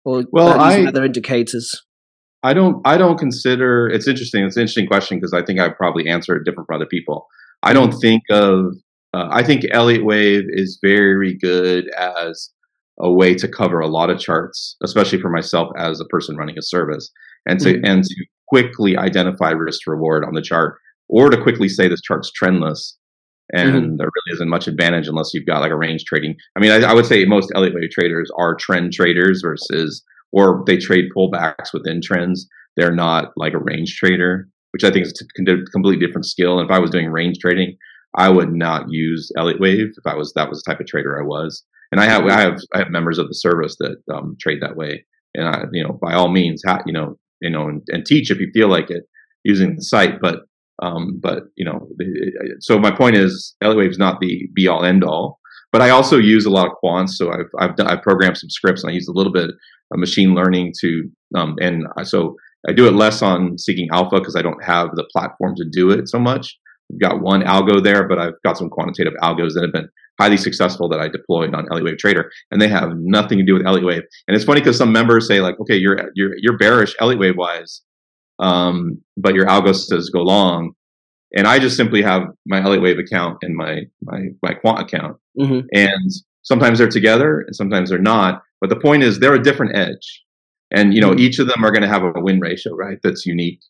or 0.05 0.25
well, 0.33 0.59
I, 0.59 0.85
other 0.87 1.05
indicators. 1.05 1.73
I 2.43 2.55
don't. 2.55 2.81
I 2.85 2.97
don't 2.97 3.19
consider. 3.19 3.89
It's 3.89 4.09
interesting. 4.09 4.45
It's 4.45 4.57
an 4.57 4.63
interesting 4.63 4.87
question 4.87 5.19
because 5.19 5.33
I 5.33 5.45
think 5.45 5.61
I 5.61 5.69
probably 5.69 6.09
answer 6.09 6.37
it 6.37 6.45
different 6.45 6.67
for 6.67 6.75
other 6.75 6.87
people. 6.87 7.27
I 7.63 7.73
don't 7.73 7.93
think 7.93 8.23
of. 8.31 8.75
Uh, 9.15 9.29
I 9.31 9.43
think 9.43 9.65
Elliott 9.71 10.05
Wave 10.05 10.45
is 10.49 10.79
very 10.83 11.37
good 11.37 11.89
as 11.97 12.51
a 13.01 13.13
way 13.13 13.35
to 13.35 13.49
cover 13.49 13.81
a 13.81 13.87
lot 13.87 14.11
of 14.11 14.19
charts, 14.19 14.77
especially 14.83 15.21
for 15.21 15.31
myself 15.31 15.71
as 15.77 16.01
a 16.01 16.05
person 16.07 16.37
running 16.37 16.59
a 16.59 16.63
service, 16.63 17.11
and 17.47 17.61
to 17.61 17.75
mm-hmm. 17.75 17.85
and 17.85 18.05
to 18.05 18.15
quickly 18.49 18.97
identify 18.97 19.51
risk 19.51 19.83
to 19.85 19.91
reward 19.91 20.25
on 20.25 20.35
the 20.35 20.43
chart, 20.43 20.79
or 21.09 21.31
to 21.31 21.41
quickly 21.41 21.69
say 21.69 21.89
this 21.89 22.03
chart's 22.03 22.33
trendless, 22.33 22.95
and 23.53 23.71
mm-hmm. 23.71 23.97
there 23.97 24.09
really 24.09 24.35
isn't 24.35 24.49
much 24.49 24.67
advantage 24.67 25.09
unless 25.09 25.33
you've 25.33 25.47
got 25.47 25.61
like 25.61 25.71
a 25.71 25.77
range 25.77 26.05
trading. 26.05 26.35
I 26.57 26.61
mean, 26.61 26.71
I, 26.71 26.91
I 26.91 26.95
would 26.95 27.07
say 27.07 27.25
most 27.25 27.53
Elliott 27.55 27.75
Wave 27.75 27.91
traders 27.91 28.31
are 28.37 28.55
trend 28.55 28.93
traders 28.93 29.43
versus 29.43 30.03
or 30.33 30.63
they 30.67 30.77
trade 30.77 31.07
pullbacks 31.17 31.73
within 31.73 32.01
trends. 32.03 32.47
They're 32.77 32.95
not 32.95 33.33
like 33.37 33.55
a 33.55 33.59
range 33.59 33.97
trader, 33.97 34.49
which 34.73 34.85
I 34.85 34.91
think 34.91 35.07
is 35.07 35.13
a 35.21 35.71
completely 35.73 36.05
different 36.05 36.27
skill. 36.27 36.59
And 36.59 36.69
if 36.69 36.75
I 36.75 36.79
was 36.79 36.91
doing 36.91 37.11
range 37.11 37.39
trading, 37.39 37.77
I 38.17 38.29
would 38.29 38.53
not 38.53 38.91
use 38.91 39.31
Elliott 39.37 39.61
Wave 39.61 39.89
if 39.97 40.07
I 40.07 40.15
was 40.15 40.33
that 40.35 40.49
was 40.49 40.63
the 40.63 40.71
type 40.71 40.81
of 40.81 40.87
trader 40.87 41.19
I 41.19 41.27
was. 41.27 41.65
And 41.91 42.01
I 42.01 42.05
have 42.05 42.25
I 42.27 42.41
have 42.41 42.59
I 42.75 42.79
have 42.79 42.91
members 42.91 43.19
of 43.19 43.29
the 43.29 43.35
service 43.35 43.77
that 43.81 43.97
um, 44.13 44.37
trade 44.41 44.59
that 44.61 44.77
way. 44.77 45.05
And 45.35 45.49
I, 45.49 45.65
you 45.73 45.83
know, 45.83 45.99
by 46.01 46.15
all 46.15 46.29
means, 46.29 46.63
ha- 46.67 46.83
you 46.87 46.93
know, 46.93 47.19
you 47.41 47.51
know, 47.51 47.69
and, 47.69 47.83
and, 47.89 48.05
teach 48.05 48.31
if 48.31 48.41
you 48.41 48.51
feel 48.53 48.69
like 48.69 48.91
it 48.91 49.05
using 49.45 49.77
the 49.77 49.83
site. 49.83 50.21
But 50.21 50.41
um, 50.83 51.19
but 51.23 51.45
you 51.57 51.65
know, 51.65 51.89
so 52.61 52.79
my 52.79 52.91
point 52.91 53.17
is, 53.17 53.55
Elliott 53.63 53.79
Wave 53.79 53.91
is 53.91 53.99
not 53.99 54.21
the 54.21 54.49
be 54.55 54.69
all 54.69 54.85
end 54.85 55.05
all. 55.05 55.39
But 55.71 55.83
I 55.83 55.91
also 55.91 56.17
use 56.17 56.47
a 56.47 56.51
lot 56.51 56.67
of 56.67 56.73
quants. 56.83 57.11
So 57.11 57.31
I've 57.31 57.51
I've, 57.59 57.77
done, 57.77 57.87
I've 57.87 58.03
programmed 58.03 58.39
some 58.39 58.51
scripts 58.51 58.83
and 58.83 58.91
I 58.91 58.95
use 58.95 59.09
a 59.09 59.13
little 59.13 59.33
bit 59.33 59.51
of 59.91 59.99
machine 59.99 60.35
learning 60.35 60.73
to, 60.81 61.11
um, 61.35 61.57
and 61.61 61.87
so 62.05 62.37
I 62.69 62.73
do 62.73 62.87
it 62.87 62.93
less 62.93 63.23
on 63.23 63.57
Seeking 63.59 63.89
Alpha 63.93 64.19
because 64.19 64.37
I 64.37 64.43
don't 64.43 64.63
have 64.63 64.89
the 64.95 65.09
platform 65.13 65.55
to 65.57 65.65
do 65.71 65.91
it 65.91 66.09
so 66.09 66.19
much. 66.19 66.59
I've 66.93 67.01
got 67.01 67.21
one 67.21 67.43
algo 67.43 67.83
there, 67.83 68.09
but 68.09 68.19
I've 68.19 68.41
got 68.45 68.57
some 68.57 68.71
quantitative 68.71 69.13
algos 69.23 69.55
that 69.55 69.63
have 69.63 69.73
been 69.73 69.89
highly 70.19 70.37
successful 70.37 70.89
that 70.89 71.01
I 71.01 71.09
deployed 71.09 71.55
on 71.55 71.67
Elliott 71.71 71.85
Wave 71.85 71.99
Trader, 71.99 72.31
and 72.51 72.61
they 72.61 72.69
have 72.69 72.91
nothing 72.97 73.39
to 73.39 73.45
do 73.45 73.55
with 73.55 73.67
Elliott 73.67 73.87
Wave. 73.87 74.03
And 74.27 74.37
it's 74.37 74.45
funny 74.45 74.61
because 74.61 74.77
some 74.77 74.93
members 74.93 75.27
say 75.29 75.41
like, 75.41 75.59
okay, 75.61 75.77
you're 75.77 76.11
you're 76.15 76.35
you're 76.39 76.57
bearish 76.57 76.95
Elliott 77.01 77.21
Wave 77.21 77.37
wise, 77.37 77.83
um, 78.39 79.01
but 79.17 79.35
your 79.35 79.47
algo 79.47 79.75
says 79.75 80.11
go 80.11 80.23
long, 80.23 80.73
and 81.37 81.47
I 81.47 81.59
just 81.59 81.77
simply 81.77 82.03
have 82.03 82.25
my 82.47 82.63
Elliott 82.63 82.83
Wave 82.83 82.99
account 82.99 83.39
and 83.43 83.55
my 83.57 83.83
my 84.03 84.27
my 84.43 84.55
quant 84.55 84.81
account, 84.81 85.17
mm-hmm. 85.39 85.67
and 85.73 86.11
sometimes 86.43 86.79
they're 86.79 86.89
together 86.89 87.41
and 87.41 87.55
sometimes 87.55 87.91
they're 87.91 87.99
not. 87.99 88.43
But 88.61 88.71
the 88.71 88.81
point 88.81 89.05
is, 89.05 89.21
they're 89.21 89.35
a 89.35 89.43
different 89.43 89.77
edge, 89.77 90.25
and 90.71 90.95
you 90.95 91.01
know 91.01 91.11
mm-hmm. 91.11 91.21
each 91.21 91.39
of 91.39 91.47
them 91.47 91.65
are 91.65 91.71
going 91.71 91.83
to 91.83 91.89
have 91.89 92.03
a 92.03 92.13
win 92.17 92.41
ratio, 92.41 92.75
right? 92.75 92.99
That's 93.03 93.27
unique. 93.27 93.61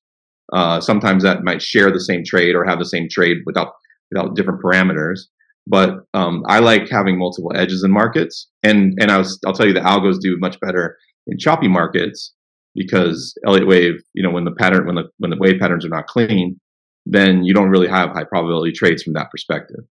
Uh, 0.53 0.81
sometimes 0.81 1.23
that 1.23 1.45
might 1.45 1.61
share 1.61 1.91
the 1.91 2.01
same 2.01 2.25
trade 2.25 2.55
or 2.55 2.65
have 2.65 2.79
the 2.79 2.87
same 2.87 3.07
trade 3.11 3.39
without 3.45 3.73
without 4.11 4.35
different 4.35 4.63
parameters. 4.63 5.21
But 5.69 6.01
um, 6.15 6.43
I 6.47 6.61
like 6.61 6.89
having 6.89 7.19
multiple 7.19 7.53
edges 7.55 7.85
in 7.85 7.91
markets, 7.91 8.49
and 8.63 8.95
and 9.01 9.11
I 9.11 9.19
was, 9.19 9.39
I'll 9.47 9.53
tell 9.53 9.67
you 9.67 9.75
the 9.75 9.81
algos 9.81 10.19
do 10.21 10.37
much 10.39 10.59
better 10.61 10.97
in 11.27 11.39
choppy 11.39 11.69
markets 11.69 12.33
because 12.75 13.37
Elliott 13.47 13.67
Wave, 13.67 13.95
you 14.15 14.23
know, 14.23 14.31
when 14.31 14.45
the 14.45 14.53
pattern 14.53 14.87
when 14.87 14.95
the 14.95 15.05
when 15.19 15.31
the 15.31 15.37
wave 15.39 15.61
patterns 15.61 15.85
are 15.85 15.91
not 15.91 16.07
clean, 16.07 16.59
then 17.05 17.45
you 17.45 17.53
don't 17.53 17.69
really 17.69 17.89
have 17.89 18.11
high 18.11 18.25
probability 18.25 18.73
trades 18.73 19.03
from 19.03 19.13
that 19.15 19.31
perspective. 19.31 19.85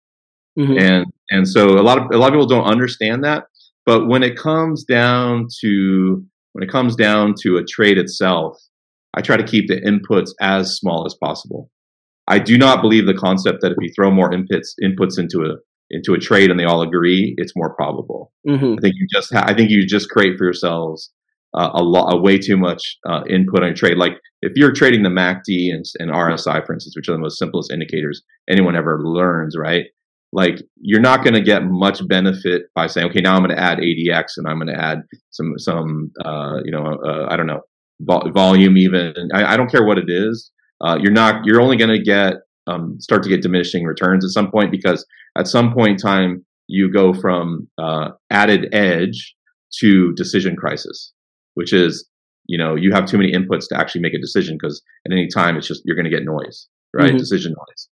Mm-hmm. 0.58 0.78
And 0.78 1.06
and 1.30 1.48
so 1.48 1.78
a 1.78 1.82
lot 1.82 1.98
of 1.98 2.04
a 2.12 2.18
lot 2.18 2.28
of 2.28 2.34
people 2.34 2.46
don't 2.46 2.70
understand 2.70 3.24
that. 3.24 3.44
But 3.84 4.06
when 4.06 4.22
it 4.22 4.36
comes 4.36 4.84
down 4.84 5.48
to 5.60 6.24
when 6.52 6.62
it 6.62 6.70
comes 6.70 6.94
down 6.94 7.34
to 7.42 7.56
a 7.56 7.64
trade 7.64 7.98
itself, 7.98 8.56
I 9.16 9.22
try 9.22 9.36
to 9.36 9.44
keep 9.44 9.66
the 9.66 9.80
inputs 9.80 10.30
as 10.40 10.76
small 10.76 11.04
as 11.04 11.14
possible. 11.20 11.70
I 12.28 12.38
do 12.38 12.56
not 12.56 12.80
believe 12.80 13.06
the 13.06 13.14
concept 13.14 13.60
that 13.60 13.72
if 13.72 13.78
you 13.80 13.90
throw 13.94 14.10
more 14.10 14.30
inputs 14.30 14.72
inputs 14.82 15.18
into 15.18 15.44
a 15.44 15.56
into 15.90 16.14
a 16.14 16.18
trade 16.18 16.50
and 16.50 16.58
they 16.58 16.64
all 16.64 16.82
agree, 16.82 17.34
it's 17.36 17.52
more 17.54 17.74
probable. 17.74 18.32
Mm-hmm. 18.48 18.74
I 18.78 18.80
think 18.80 18.94
you 18.96 19.06
just 19.12 19.32
ha- 19.32 19.44
I 19.46 19.54
think 19.54 19.70
you 19.70 19.86
just 19.86 20.10
create 20.10 20.38
for 20.38 20.44
yourselves 20.44 21.12
uh, 21.56 21.70
a 21.74 21.82
lot, 21.82 22.12
a 22.12 22.20
way 22.20 22.38
too 22.38 22.56
much 22.56 22.98
uh, 23.08 23.22
input 23.28 23.62
on 23.62 23.70
a 23.70 23.74
trade. 23.74 23.96
Like 23.96 24.14
if 24.42 24.52
you're 24.56 24.72
trading 24.72 25.02
the 25.02 25.10
MACD 25.10 25.72
and, 25.72 25.84
and 25.98 26.10
RSI, 26.10 26.66
for 26.66 26.72
instance, 26.72 26.94
which 26.96 27.08
are 27.08 27.12
the 27.12 27.18
most 27.18 27.38
simplest 27.38 27.70
indicators 27.70 28.22
anyone 28.48 28.76
ever 28.76 29.00
learns, 29.02 29.56
right? 29.56 29.84
Like 30.32 30.60
you're 30.80 31.00
not 31.00 31.22
going 31.22 31.34
to 31.34 31.40
get 31.40 31.62
much 31.64 32.06
benefit 32.08 32.62
by 32.74 32.88
saying, 32.88 33.08
okay, 33.10 33.20
now 33.20 33.36
I'm 33.36 33.44
going 33.44 33.56
to 33.56 33.62
add 33.62 33.78
ADX 33.78 34.32
and 34.36 34.48
I'm 34.48 34.58
going 34.58 34.74
to 34.74 34.80
add 34.80 35.02
some 35.30 35.54
some 35.58 36.10
uh, 36.24 36.56
you 36.64 36.72
know 36.72 36.98
uh, 37.06 37.28
I 37.30 37.36
don't 37.36 37.46
know 37.46 37.60
vol- 38.00 38.30
volume 38.32 38.76
even. 38.76 39.14
I, 39.32 39.54
I, 39.54 39.56
don't 39.56 39.70
care 39.70 39.84
what 39.84 39.98
it 39.98 40.08
is. 40.08 40.50
Uh, 40.84 40.98
you're 41.00 41.12
not. 41.12 41.44
You're 41.44 41.60
only 41.60 41.76
going 41.76 41.90
to 41.90 42.02
get 42.02 42.34
um, 42.66 43.00
start 43.00 43.22
to 43.22 43.28
get 43.28 43.42
diminishing 43.42 43.84
returns 43.84 44.24
at 44.24 44.30
some 44.30 44.50
point 44.50 44.70
because 44.70 45.04
at 45.36 45.46
some 45.46 45.72
point 45.72 45.90
in 45.90 45.96
time 45.96 46.44
you 46.66 46.90
go 46.92 47.12
from 47.12 47.68
uh, 47.78 48.10
added 48.30 48.68
edge 48.72 49.34
to 49.80 50.12
decision 50.14 50.56
crisis, 50.56 51.12
which 51.54 51.72
is 51.72 52.08
you 52.46 52.58
know 52.58 52.74
you 52.74 52.92
have 52.92 53.06
too 53.06 53.18
many 53.18 53.32
inputs 53.32 53.68
to 53.68 53.78
actually 53.78 54.00
make 54.00 54.14
a 54.14 54.20
decision 54.20 54.56
because 54.60 54.82
at 55.06 55.12
any 55.12 55.28
time 55.28 55.56
it's 55.56 55.66
just 55.66 55.82
you're 55.84 55.96
going 55.96 56.10
to 56.10 56.10
get 56.10 56.24
noise, 56.24 56.68
right? 56.92 57.08
Mm-hmm. 57.08 57.18
Decision 57.18 57.52
noise. 57.52 57.88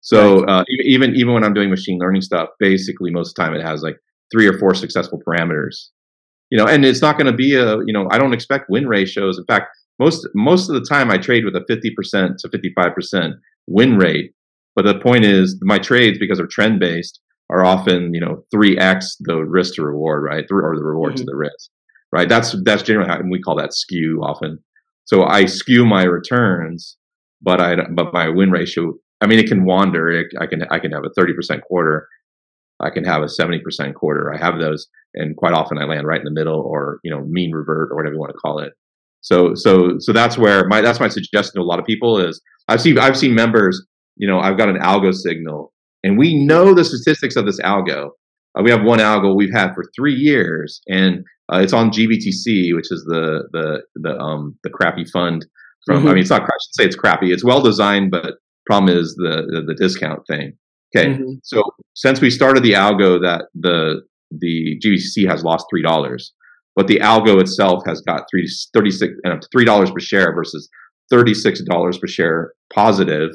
So 0.00 0.44
uh, 0.46 0.64
even 0.84 1.14
even 1.14 1.34
when 1.34 1.44
I'm 1.44 1.54
doing 1.54 1.70
machine 1.70 1.98
learning 1.98 2.22
stuff, 2.22 2.48
basically 2.58 3.10
most 3.10 3.30
of 3.30 3.34
the 3.34 3.42
time 3.42 3.54
it 3.54 3.64
has 3.64 3.82
like 3.82 3.96
three 4.32 4.46
or 4.46 4.58
four 4.58 4.74
successful 4.74 5.20
parameters. 5.26 5.88
You 6.50 6.58
know, 6.58 6.66
and 6.66 6.84
it's 6.84 7.00
not 7.02 7.16
going 7.16 7.30
to 7.30 7.36
be 7.36 7.54
a 7.54 7.76
you 7.86 7.92
know 7.92 8.08
I 8.10 8.18
don't 8.18 8.32
expect 8.32 8.70
win 8.70 8.88
ratios. 8.88 9.38
In 9.38 9.44
fact, 9.44 9.68
most 10.00 10.26
most 10.34 10.68
of 10.68 10.74
the 10.74 10.86
time 10.88 11.10
I 11.10 11.18
trade 11.18 11.44
with 11.44 11.54
a 11.54 11.60
50% 11.60 12.36
to 12.38 12.48
55% 12.48 13.32
win 13.66 13.96
rate. 13.96 14.32
But 14.74 14.86
the 14.86 14.98
point 14.98 15.24
is, 15.24 15.58
my 15.62 15.78
trades 15.78 16.18
because 16.18 16.38
they're 16.38 16.46
trend 16.46 16.80
based 16.80 17.20
are 17.50 17.64
often 17.64 18.14
you 18.14 18.20
know 18.20 18.42
three 18.50 18.76
x 18.78 19.16
the 19.20 19.36
risk 19.44 19.74
to 19.74 19.84
reward, 19.84 20.24
right, 20.24 20.44
or 20.50 20.76
the 20.76 20.84
reward 20.84 21.12
mm-hmm. 21.12 21.18
to 21.18 21.24
the 21.24 21.36
risk, 21.36 21.70
right? 22.12 22.28
That's 22.28 22.56
that's 22.64 22.82
generally 22.82 23.08
how 23.08 23.20
we 23.30 23.40
call 23.40 23.56
that 23.56 23.74
skew 23.74 24.20
often. 24.22 24.58
So 25.04 25.24
I 25.24 25.46
skew 25.46 25.84
my 25.84 26.04
returns, 26.04 26.96
but 27.42 27.60
I 27.60 27.76
but 27.90 28.12
my 28.12 28.28
win 28.28 28.50
ratio 28.50 28.94
I 29.20 29.26
mean, 29.26 29.38
it 29.38 29.48
can 29.48 29.64
wander. 29.64 30.10
It, 30.10 30.28
I 30.40 30.46
can 30.46 30.64
I 30.70 30.78
can 30.78 30.92
have 30.92 31.04
a 31.04 31.10
thirty 31.10 31.34
percent 31.34 31.62
quarter. 31.62 32.08
I 32.80 32.90
can 32.90 33.04
have 33.04 33.22
a 33.22 33.28
seventy 33.28 33.60
percent 33.60 33.94
quarter. 33.94 34.32
I 34.32 34.38
have 34.38 34.58
those, 34.58 34.86
and 35.14 35.36
quite 35.36 35.52
often 35.52 35.78
I 35.78 35.84
land 35.84 36.06
right 36.06 36.20
in 36.20 36.24
the 36.24 36.30
middle, 36.30 36.60
or 36.60 37.00
you 37.04 37.10
know, 37.10 37.22
mean 37.24 37.52
revert, 37.52 37.90
or 37.90 37.96
whatever 37.96 38.14
you 38.14 38.20
want 38.20 38.32
to 38.32 38.38
call 38.38 38.58
it. 38.60 38.72
So 39.20 39.54
so 39.54 39.98
so 39.98 40.12
that's 40.12 40.38
where 40.38 40.66
my 40.68 40.80
that's 40.80 41.00
my 41.00 41.08
suggestion 41.08 41.54
to 41.56 41.60
a 41.60 41.68
lot 41.68 41.78
of 41.78 41.84
people 41.84 42.18
is 42.18 42.40
I've 42.68 42.80
seen 42.80 42.98
I've 42.98 43.16
seen 43.16 43.34
members. 43.34 43.84
You 44.16 44.26
know, 44.28 44.38
I've 44.38 44.58
got 44.58 44.68
an 44.68 44.76
algo 44.76 45.14
signal, 45.14 45.72
and 46.02 46.18
we 46.18 46.34
know 46.34 46.74
the 46.74 46.84
statistics 46.84 47.36
of 47.36 47.46
this 47.46 47.60
algo. 47.60 48.10
Uh, 48.58 48.62
we 48.62 48.70
have 48.70 48.82
one 48.82 48.98
algo 48.98 49.34
we've 49.34 49.54
had 49.54 49.74
for 49.74 49.84
three 49.96 50.14
years, 50.14 50.80
and 50.88 51.24
uh, 51.52 51.58
it's 51.58 51.72
on 51.72 51.90
GBTC, 51.90 52.74
which 52.74 52.90
is 52.90 53.04
the 53.06 53.44
the 53.52 53.82
the 53.94 54.18
um 54.18 54.58
the 54.62 54.70
crappy 54.70 55.04
fund 55.04 55.46
from. 55.86 55.98
Mm-hmm. 55.98 56.08
I 56.08 56.10
mean, 56.12 56.20
it's 56.20 56.30
not. 56.30 56.42
I 56.42 56.46
should 56.46 56.74
say 56.74 56.84
it's 56.84 56.96
crappy. 56.96 57.32
It's 57.32 57.44
well 57.44 57.62
designed, 57.62 58.10
but 58.10 58.34
Problem 58.70 58.96
is 58.96 59.16
the 59.16 59.46
the, 59.50 59.62
the 59.66 59.74
discount 59.74 60.20
thing. 60.28 60.52
Okay, 60.94 61.08
mm-hmm. 61.08 61.32
so 61.42 61.62
since 61.94 62.20
we 62.20 62.30
started 62.30 62.62
the 62.62 62.74
algo, 62.74 63.20
that 63.20 63.46
the 63.54 64.02
the 64.30 64.78
GBTC 64.84 65.28
has 65.28 65.42
lost 65.42 65.66
three 65.68 65.82
dollars, 65.82 66.32
but 66.76 66.86
the 66.86 66.98
algo 67.00 67.40
itself 67.40 67.82
has 67.86 68.00
got 68.02 68.24
three 68.30 68.48
thirty 68.74 68.90
six 68.90 69.12
three 69.52 69.64
dollars 69.64 69.90
per 69.90 70.00
share 70.00 70.34
versus 70.34 70.68
thirty 71.10 71.34
six 71.34 71.60
dollars 71.62 71.98
per 71.98 72.06
share 72.06 72.52
positive 72.72 73.32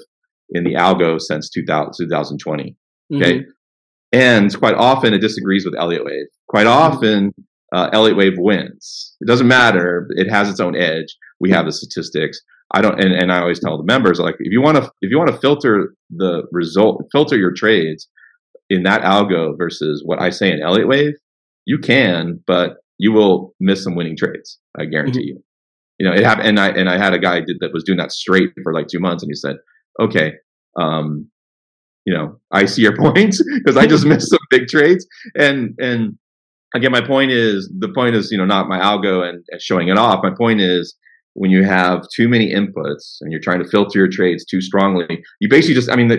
in 0.49 0.63
the 0.63 0.75
algo 0.75 1.19
since 1.19 1.49
2000, 1.49 1.93
2020. 1.97 2.75
Okay, 3.13 3.39
mm-hmm. 3.39 3.49
and 4.13 4.57
quite 4.57 4.75
often 4.75 5.13
it 5.13 5.19
disagrees 5.19 5.65
with 5.65 5.75
Elliott 5.77 6.05
Wave. 6.05 6.27
Quite 6.47 6.67
mm-hmm. 6.67 6.93
often, 6.93 7.31
uh, 7.73 7.89
Elliott 7.93 8.17
Wave 8.17 8.37
wins. 8.37 9.15
It 9.21 9.27
doesn't 9.27 9.47
matter; 9.47 10.07
it 10.11 10.29
has 10.29 10.49
its 10.49 10.59
own 10.59 10.75
edge. 10.75 11.15
We 11.39 11.51
have 11.51 11.65
the 11.65 11.71
statistics. 11.71 12.39
I 12.73 12.81
don't, 12.81 12.99
and, 12.99 13.13
and 13.13 13.31
I 13.31 13.41
always 13.41 13.59
tell 13.59 13.77
the 13.77 13.83
members 13.83 14.19
like 14.19 14.35
if 14.39 14.51
you 14.51 14.61
want 14.61 14.77
to 14.77 14.83
if 15.01 15.11
you 15.11 15.17
want 15.17 15.29
to 15.31 15.37
filter 15.37 15.93
the 16.09 16.43
result, 16.51 17.03
filter 17.11 17.37
your 17.37 17.53
trades 17.53 18.07
in 18.69 18.83
that 18.83 19.01
algo 19.01 19.55
versus 19.55 20.01
what 20.03 20.19
I 20.19 20.31
say 20.31 20.51
in 20.51 20.61
Elliott 20.61 20.87
Wave, 20.87 21.13
you 21.65 21.77
can, 21.77 22.39
but 22.47 22.77
you 22.97 23.11
will 23.11 23.53
miss 23.59 23.83
some 23.83 23.95
winning 23.95 24.17
trades. 24.17 24.59
I 24.77 24.85
guarantee 24.85 25.31
mm-hmm. 25.31 25.37
you. 25.37 25.43
You 25.99 26.09
know, 26.09 26.15
it 26.15 26.23
happened, 26.23 26.47
and 26.47 26.59
I 26.59 26.69
and 26.69 26.89
I 26.89 26.97
had 26.97 27.13
a 27.13 27.19
guy 27.19 27.39
did, 27.39 27.57
that 27.61 27.73
was 27.73 27.83
doing 27.83 27.97
that 27.99 28.11
straight 28.11 28.51
for 28.63 28.73
like 28.73 28.87
two 28.87 28.99
months, 28.99 29.23
and 29.23 29.29
he 29.29 29.35
said, 29.35 29.55
"Okay, 30.01 30.33
um, 30.79 31.29
you 32.05 32.13
know, 32.13 32.39
I 32.51 32.65
see 32.65 32.81
your 32.81 32.97
points 33.13 33.41
because 33.63 33.77
I 33.77 33.87
just 33.87 34.05
missed 34.05 34.29
some 34.29 34.39
big 34.49 34.67
trades." 34.67 35.05
And 35.35 35.73
and 35.79 36.17
again, 36.73 36.91
my 36.91 37.01
point 37.01 37.31
is 37.31 37.71
the 37.79 37.89
point 37.93 38.15
is 38.15 38.29
you 38.29 38.37
know 38.37 38.45
not 38.45 38.67
my 38.67 38.79
algo 38.79 39.27
and, 39.27 39.43
and 39.49 39.61
showing 39.61 39.87
it 39.87 39.97
off. 39.97 40.21
My 40.21 40.33
point 40.37 40.59
is 40.59 40.97
when 41.35 41.51
you 41.51 41.63
have 41.63 42.03
too 42.13 42.27
many 42.27 42.53
inputs 42.53 43.17
and 43.21 43.31
you're 43.31 43.41
trying 43.41 43.61
to 43.61 43.69
filter 43.69 43.99
your 43.99 44.07
trades 44.09 44.45
too 44.45 44.61
strongly, 44.61 45.21
you 45.41 45.49
basically 45.49 45.75
just, 45.75 45.91
I 45.91 45.97
mean, 45.97 46.07
the, 46.07 46.17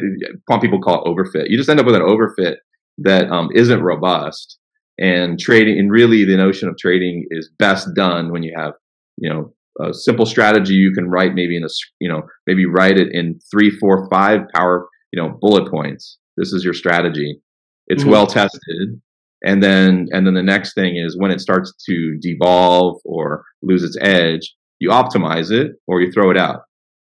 people 0.60 0.78
call 0.78 1.02
it 1.02 1.08
overfit. 1.08 1.48
You 1.48 1.56
just 1.56 1.70
end 1.70 1.80
up 1.80 1.86
with 1.86 1.94
an 1.94 2.02
overfit 2.02 2.56
that 2.98 3.30
um, 3.30 3.48
not 3.54 3.82
robust. 3.82 4.58
And 4.98 5.38
trading, 5.38 5.78
and 5.78 5.90
really 5.90 6.24
the 6.24 6.36
notion 6.36 6.68
of 6.68 6.76
trading 6.78 7.26
is 7.30 7.50
best 7.58 7.88
done 7.94 8.32
when 8.32 8.42
you 8.42 8.54
have, 8.56 8.72
you 9.18 9.30
know, 9.30 9.52
a 9.80 9.92
simple 9.92 10.24
strategy 10.24 10.72
you 10.72 10.92
can 10.92 11.08
write 11.08 11.34
maybe 11.34 11.56
in 11.56 11.62
a, 11.62 11.68
you 12.00 12.08
know, 12.08 12.22
maybe 12.46 12.64
write 12.64 12.96
it 12.98 13.08
in 13.12 13.38
three, 13.50 13.70
four, 13.70 14.08
five 14.10 14.40
power, 14.54 14.88
you 15.12 15.20
know, 15.20 15.36
bullet 15.40 15.70
points. 15.70 16.18
This 16.38 16.52
is 16.52 16.64
your 16.64 16.72
strategy. 16.72 17.40
It's 17.88 18.02
mm-hmm. 18.02 18.12
well 18.12 18.26
tested. 18.26 19.00
And 19.44 19.62
then, 19.62 20.06
and 20.12 20.26
then 20.26 20.34
the 20.34 20.42
next 20.42 20.74
thing 20.74 20.96
is 20.96 21.16
when 21.18 21.30
it 21.30 21.40
starts 21.40 21.74
to 21.88 22.18
devolve 22.20 23.00
or 23.04 23.44
lose 23.62 23.82
its 23.82 23.98
edge, 24.00 24.54
you 24.78 24.90
optimize 24.90 25.50
it 25.50 25.72
or 25.86 26.00
you 26.00 26.10
throw 26.10 26.30
it 26.30 26.38
out. 26.38 26.60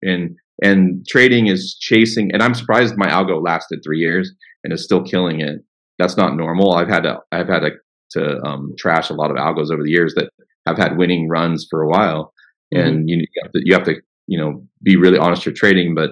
And 0.03 0.37
and 0.63 1.07
trading 1.07 1.49
is 1.49 1.77
chasing. 1.79 2.31
And 2.33 2.43
I'm 2.43 2.55
surprised 2.55 2.95
my 2.97 3.09
algo 3.09 3.43
lasted 3.45 3.81
three 3.85 3.99
years 3.99 4.33
and 4.65 4.73
is 4.73 4.85
still 4.85 5.05
killing 5.05 5.41
it. 5.41 5.61
That's 5.99 6.17
not 6.17 6.37
normal. 6.37 6.75
I've 6.75 6.89
had 6.89 7.05
to 7.05 7.19
I've 7.33 7.49
had 7.49 7.61
to, 7.61 7.71
to 8.13 8.43
um, 8.43 8.75
trash 8.79 9.11
a 9.11 9.15
lot 9.15 9.31
of 9.31 9.37
algos 9.37 9.73
over 9.73 9.83
the 9.83 9.91
years 9.91 10.15
that 10.17 10.31
have 10.67 10.79
had 10.79 10.97
winning 10.97 11.29
runs 11.29 11.67
for 11.69 11.83
a 11.83 11.89
while. 11.89 12.33
Mm-hmm. 12.75 12.87
And 12.87 13.09
you, 13.09 13.19
you, 13.19 13.43
have 13.43 13.53
to, 13.53 13.61
you 13.65 13.75
have 13.75 13.85
to 13.85 13.95
you 14.27 14.39
know 14.39 14.67
be 14.83 14.97
really 14.97 15.19
honest 15.19 15.47
with 15.47 15.57
trading, 15.57 15.95
but 15.95 16.11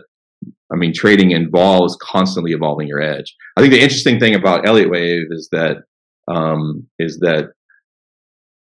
I 0.73 0.77
mean, 0.77 0.92
trading 0.92 1.31
involves 1.31 1.97
constantly 2.01 2.53
evolving 2.53 2.88
your 2.88 3.01
edge. 3.01 3.35
I 3.57 3.61
think 3.61 3.73
the 3.73 3.81
interesting 3.81 4.18
thing 4.18 4.35
about 4.35 4.66
Elliott 4.66 4.90
Wave 4.90 5.27
is 5.31 5.49
that 5.53 5.79
um, 6.29 6.87
is 6.99 7.18
that 7.18 7.51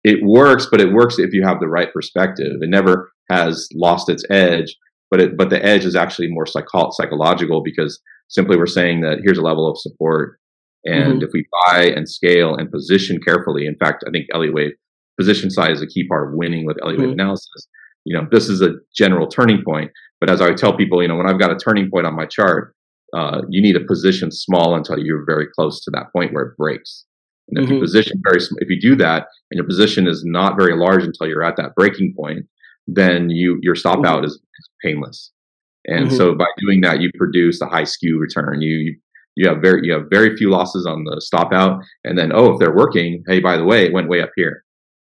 it 0.04 0.20
works, 0.24 0.68
but 0.70 0.82
it 0.82 0.94
works 0.94 1.20
if 1.20 1.34
you 1.34 1.44
have 1.44 1.60
the 1.60 1.68
right 1.68 1.92
perspective. 1.92 2.54
It 2.62 2.70
never 2.70 3.12
has 3.32 3.68
lost 3.74 4.10
its 4.10 4.24
edge, 4.30 4.76
but 5.10 5.22
it, 5.22 5.38
but 5.38 5.50
the 5.50 5.64
edge 5.64 5.86
is 5.86 5.96
actually 5.96 6.30
more 6.30 6.46
psycho- 6.46 6.92
psychological 6.92 7.62
because 7.64 8.00
simply 8.28 8.58
we're 8.58 8.68
saying 8.68 9.02
that 9.02 9.20
here's 9.24 9.38
a 9.38 9.44
level 9.44 9.70
of 9.70 9.78
support, 9.78 10.40
and 10.88 11.16
mm-hmm. 11.16 11.24
if 11.24 11.32
we 11.34 11.46
buy 11.66 11.84
and 11.96 12.10
scale 12.10 12.56
and 12.56 12.72
position 12.72 13.20
carefully, 13.20 13.66
in 13.66 13.76
fact, 13.76 14.04
I 14.08 14.12
think 14.12 14.28
Elliott 14.34 14.56
Wave 14.56 14.72
position 15.20 15.50
size 15.50 15.78
is 15.78 15.82
a 15.82 15.88
key 15.88 16.08
part 16.08 16.30
of 16.30 16.36
winning 16.36 16.66
with 16.66 16.78
Elliott 16.82 17.00
Wave 17.00 17.10
mm-hmm. 17.10 17.20
analysis. 17.20 17.68
You 18.06 18.18
know, 18.18 18.28
this 18.32 18.48
is 18.48 18.62
a 18.62 18.76
general 18.96 19.28
turning 19.28 19.62
point, 19.64 19.92
but 20.22 20.30
as 20.30 20.40
I 20.40 20.54
tell 20.54 20.76
people, 20.76 21.02
you 21.02 21.10
know, 21.10 21.18
when 21.18 21.28
I've 21.28 21.40
got 21.40 21.52
a 21.52 21.58
turning 21.58 21.90
point 21.92 22.08
on 22.08 22.16
my 22.16 22.26
chart, 22.26 22.74
uh, 23.14 23.42
you 23.50 23.62
need 23.62 23.76
a 23.76 23.86
position 23.86 24.32
small 24.32 24.76
until 24.76 24.98
you're 24.98 25.26
very 25.26 25.48
close 25.48 25.84
to 25.84 25.92
that 25.92 26.12
point 26.14 26.34
where 26.34 26.44
it 26.44 26.58
breaks. 26.58 27.06
And 27.50 27.58
if 27.58 27.66
mm-hmm. 27.66 27.76
you 27.76 27.82
position 27.82 28.22
very, 28.24 28.40
if 28.58 28.70
you 28.70 28.80
do 28.80 28.96
that, 28.98 29.28
and 29.52 29.58
your 29.58 29.66
position 29.66 30.08
is 30.08 30.24
not 30.26 30.58
very 30.58 30.76
large 30.76 31.04
until 31.04 31.28
you're 31.28 31.44
at 31.44 31.58
that 31.58 31.76
breaking 31.76 32.14
point, 32.18 32.46
then 32.88 33.30
you 33.30 33.60
your 33.62 33.76
stop 33.76 34.06
out 34.06 34.26
is, 34.26 34.34
is 34.34 34.70
painless. 34.84 35.32
And 35.86 36.08
mm-hmm. 36.08 36.18
so 36.18 36.36
by 36.36 36.48
doing 36.60 36.82
that, 36.82 37.00
you 37.02 37.10
produce 37.18 37.62
a 37.62 37.68
high 37.68 37.86
skew 37.86 38.20
return. 38.20 38.62
You 38.62 38.78
you 38.78 38.96
have 39.46 39.62
very 39.62 39.82
you 39.84 39.94
have 39.94 40.06
very 40.10 40.36
few 40.36 40.50
losses 40.50 40.86
on 40.86 41.04
the 41.04 41.22
stop 41.22 41.54
out, 41.54 41.80
and 42.04 42.18
then 42.18 42.32
oh, 42.34 42.54
if 42.54 42.60
they're 42.60 42.76
working, 42.76 43.24
hey, 43.28 43.40
by 43.40 43.58
the 43.58 43.66
way, 43.66 43.86
it 43.86 43.94
went 43.94 44.10
way 44.10 44.22
up 44.22 44.32
here, 44.36 44.64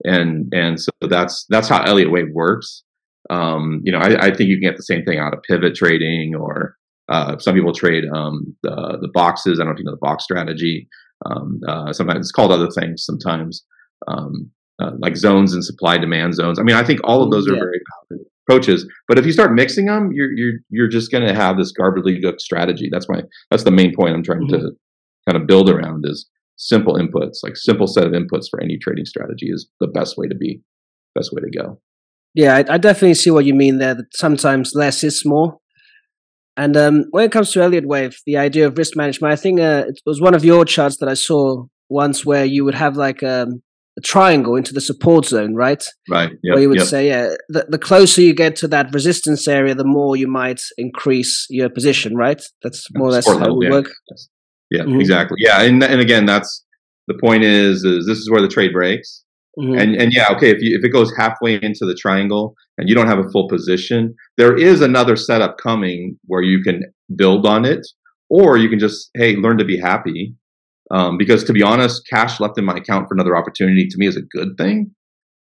and 0.04 0.52
and 0.52 0.80
so 0.80 0.90
that's 1.08 1.46
that's 1.48 1.68
how 1.68 1.82
Elliott 1.82 2.12
Wave 2.12 2.32
works. 2.32 2.84
Um, 3.30 3.80
you 3.84 3.92
know, 3.92 3.98
I, 3.98 4.26
I, 4.26 4.34
think 4.34 4.48
you 4.48 4.56
can 4.56 4.70
get 4.70 4.76
the 4.78 4.82
same 4.82 5.04
thing 5.04 5.18
out 5.18 5.34
of 5.34 5.42
pivot 5.42 5.74
trading, 5.74 6.34
or 6.34 6.76
uh, 7.10 7.36
some 7.38 7.54
people 7.54 7.72
trade 7.72 8.04
um, 8.14 8.56
the 8.62 8.98
the 9.00 9.10
boxes. 9.12 9.58
I 9.58 9.64
don't 9.64 9.68
know 9.68 9.74
if 9.74 9.78
you 9.78 9.84
know 9.84 9.92
the 9.92 9.98
box 9.98 10.24
strategy. 10.24 10.88
Um, 11.26 11.60
uh, 11.66 11.92
sometimes 11.92 12.26
it's 12.26 12.32
called 12.32 12.52
other 12.52 12.70
things. 12.70 13.04
Sometimes 13.04 13.64
um, 14.06 14.50
uh, 14.80 14.92
like 14.98 15.16
zones 15.16 15.54
and 15.54 15.64
supply 15.64 15.98
demand 15.98 16.34
zones. 16.34 16.58
I 16.58 16.62
mean, 16.62 16.76
I 16.76 16.84
think 16.84 17.00
all 17.04 17.22
of 17.22 17.30
those 17.30 17.48
are 17.48 17.54
yeah. 17.54 17.60
very 17.60 17.80
approaches. 18.48 18.86
But 19.06 19.18
if 19.18 19.26
you 19.26 19.32
start 19.32 19.52
mixing 19.52 19.86
them, 19.86 20.10
you're 20.12 20.32
you're 20.32 20.54
you're 20.70 20.88
just 20.88 21.10
going 21.10 21.26
to 21.26 21.34
have 21.34 21.56
this 21.56 21.72
gobbledygook 21.72 22.40
strategy. 22.40 22.88
That's 22.90 23.08
my 23.08 23.22
that's 23.50 23.64
the 23.64 23.70
main 23.70 23.94
point 23.94 24.14
I'm 24.14 24.22
trying 24.22 24.46
mm-hmm. 24.48 24.66
to 24.66 24.70
kind 25.28 25.40
of 25.40 25.46
build 25.46 25.68
around 25.68 26.04
is 26.06 26.28
simple 26.56 26.94
inputs, 26.94 27.38
like 27.42 27.56
simple 27.56 27.86
set 27.86 28.04
of 28.04 28.12
inputs 28.12 28.46
for 28.50 28.60
any 28.60 28.78
trading 28.78 29.04
strategy 29.04 29.46
is 29.50 29.68
the 29.80 29.86
best 29.86 30.16
way 30.16 30.26
to 30.26 30.34
be, 30.34 30.62
best 31.14 31.32
way 31.32 31.42
to 31.42 31.58
go. 31.58 31.80
Yeah, 32.34 32.56
I, 32.56 32.74
I, 32.74 32.78
definitely 32.78 33.14
see 33.14 33.30
what 33.30 33.44
you 33.44 33.54
mean 33.54 33.78
there. 33.78 33.94
That 33.94 34.14
sometimes 34.14 34.72
less 34.74 35.02
is 35.02 35.24
more. 35.24 35.58
And 36.56 36.76
um, 36.76 37.04
when 37.10 37.24
it 37.24 37.32
comes 37.32 37.52
to 37.52 37.62
Elliott 37.62 37.86
Wave, 37.86 38.18
the 38.26 38.36
idea 38.36 38.66
of 38.66 38.76
risk 38.76 38.96
management, 38.96 39.32
I 39.32 39.36
think 39.36 39.60
uh, 39.60 39.84
it 39.88 40.00
was 40.04 40.20
one 40.20 40.34
of 40.34 40.44
your 40.44 40.64
charts 40.64 40.98
that 40.98 41.08
I 41.08 41.14
saw 41.14 41.66
once 41.88 42.26
where 42.26 42.44
you 42.44 42.64
would 42.64 42.74
have 42.74 42.96
like 42.96 43.22
um, 43.22 43.48
a 43.48 43.60
triangle 44.00 44.56
into 44.56 44.72
the 44.72 44.80
support 44.80 45.24
zone, 45.24 45.54
right? 45.54 45.82
Right. 46.10 46.30
Yep, 46.30 46.54
where 46.54 46.60
you 46.60 46.68
would 46.68 46.78
yep. 46.78 46.86
say, 46.86 47.08
yeah, 47.08 47.34
the, 47.48 47.66
the 47.68 47.78
closer 47.78 48.20
you 48.20 48.34
get 48.34 48.56
to 48.56 48.68
that 48.68 48.92
resistance 48.92 49.48
area, 49.48 49.74
the 49.74 49.84
more 49.84 50.16
you 50.16 50.28
might 50.28 50.60
increase 50.76 51.46
your 51.50 51.68
position, 51.68 52.16
right? 52.16 52.40
That's 52.62 52.86
more 52.94 53.08
or 53.08 53.12
less 53.12 53.26
how 53.26 53.42
it 53.42 53.54
would 53.54 53.64
yeah. 53.64 53.70
work. 53.70 53.90
Yeah, 54.70 54.82
mm-hmm. 54.82 55.00
exactly. 55.00 55.36
Yeah, 55.40 55.62
and 55.62 55.82
and 55.82 56.00
again, 56.00 56.26
that's 56.26 56.64
the 57.06 57.18
point 57.22 57.42
is 57.42 57.84
is 57.84 58.06
this 58.06 58.18
is 58.18 58.30
where 58.30 58.42
the 58.42 58.48
trade 58.48 58.72
breaks. 58.72 59.24
Mm-hmm. 59.58 59.78
And 59.78 59.96
and 59.96 60.12
yeah, 60.12 60.28
okay, 60.32 60.50
if 60.50 60.60
you 60.60 60.76
if 60.76 60.84
it 60.84 60.90
goes 60.90 61.12
halfway 61.16 61.54
into 61.54 61.84
the 61.84 61.94
triangle 61.94 62.54
and 62.76 62.88
you 62.88 62.94
don't 62.94 63.08
have 63.08 63.18
a 63.18 63.28
full 63.30 63.48
position, 63.48 64.14
there 64.36 64.56
is 64.56 64.80
another 64.80 65.16
setup 65.16 65.56
coming 65.58 66.18
where 66.26 66.42
you 66.42 66.62
can 66.62 66.82
build 67.16 67.46
on 67.46 67.64
it, 67.64 67.84
or 68.28 68.56
you 68.56 68.68
can 68.68 68.78
just 68.78 69.10
hey 69.14 69.36
learn 69.36 69.58
to 69.58 69.64
be 69.64 69.78
happy. 69.78 70.34
Um, 70.90 71.18
because 71.18 71.44
to 71.44 71.52
be 71.52 71.62
honest, 71.62 72.06
cash 72.08 72.40
left 72.40 72.58
in 72.58 72.64
my 72.64 72.76
account 72.76 73.08
for 73.08 73.14
another 73.14 73.36
opportunity 73.36 73.86
to 73.86 73.98
me 73.98 74.06
is 74.06 74.16
a 74.16 74.22
good 74.22 74.56
thing. 74.56 74.90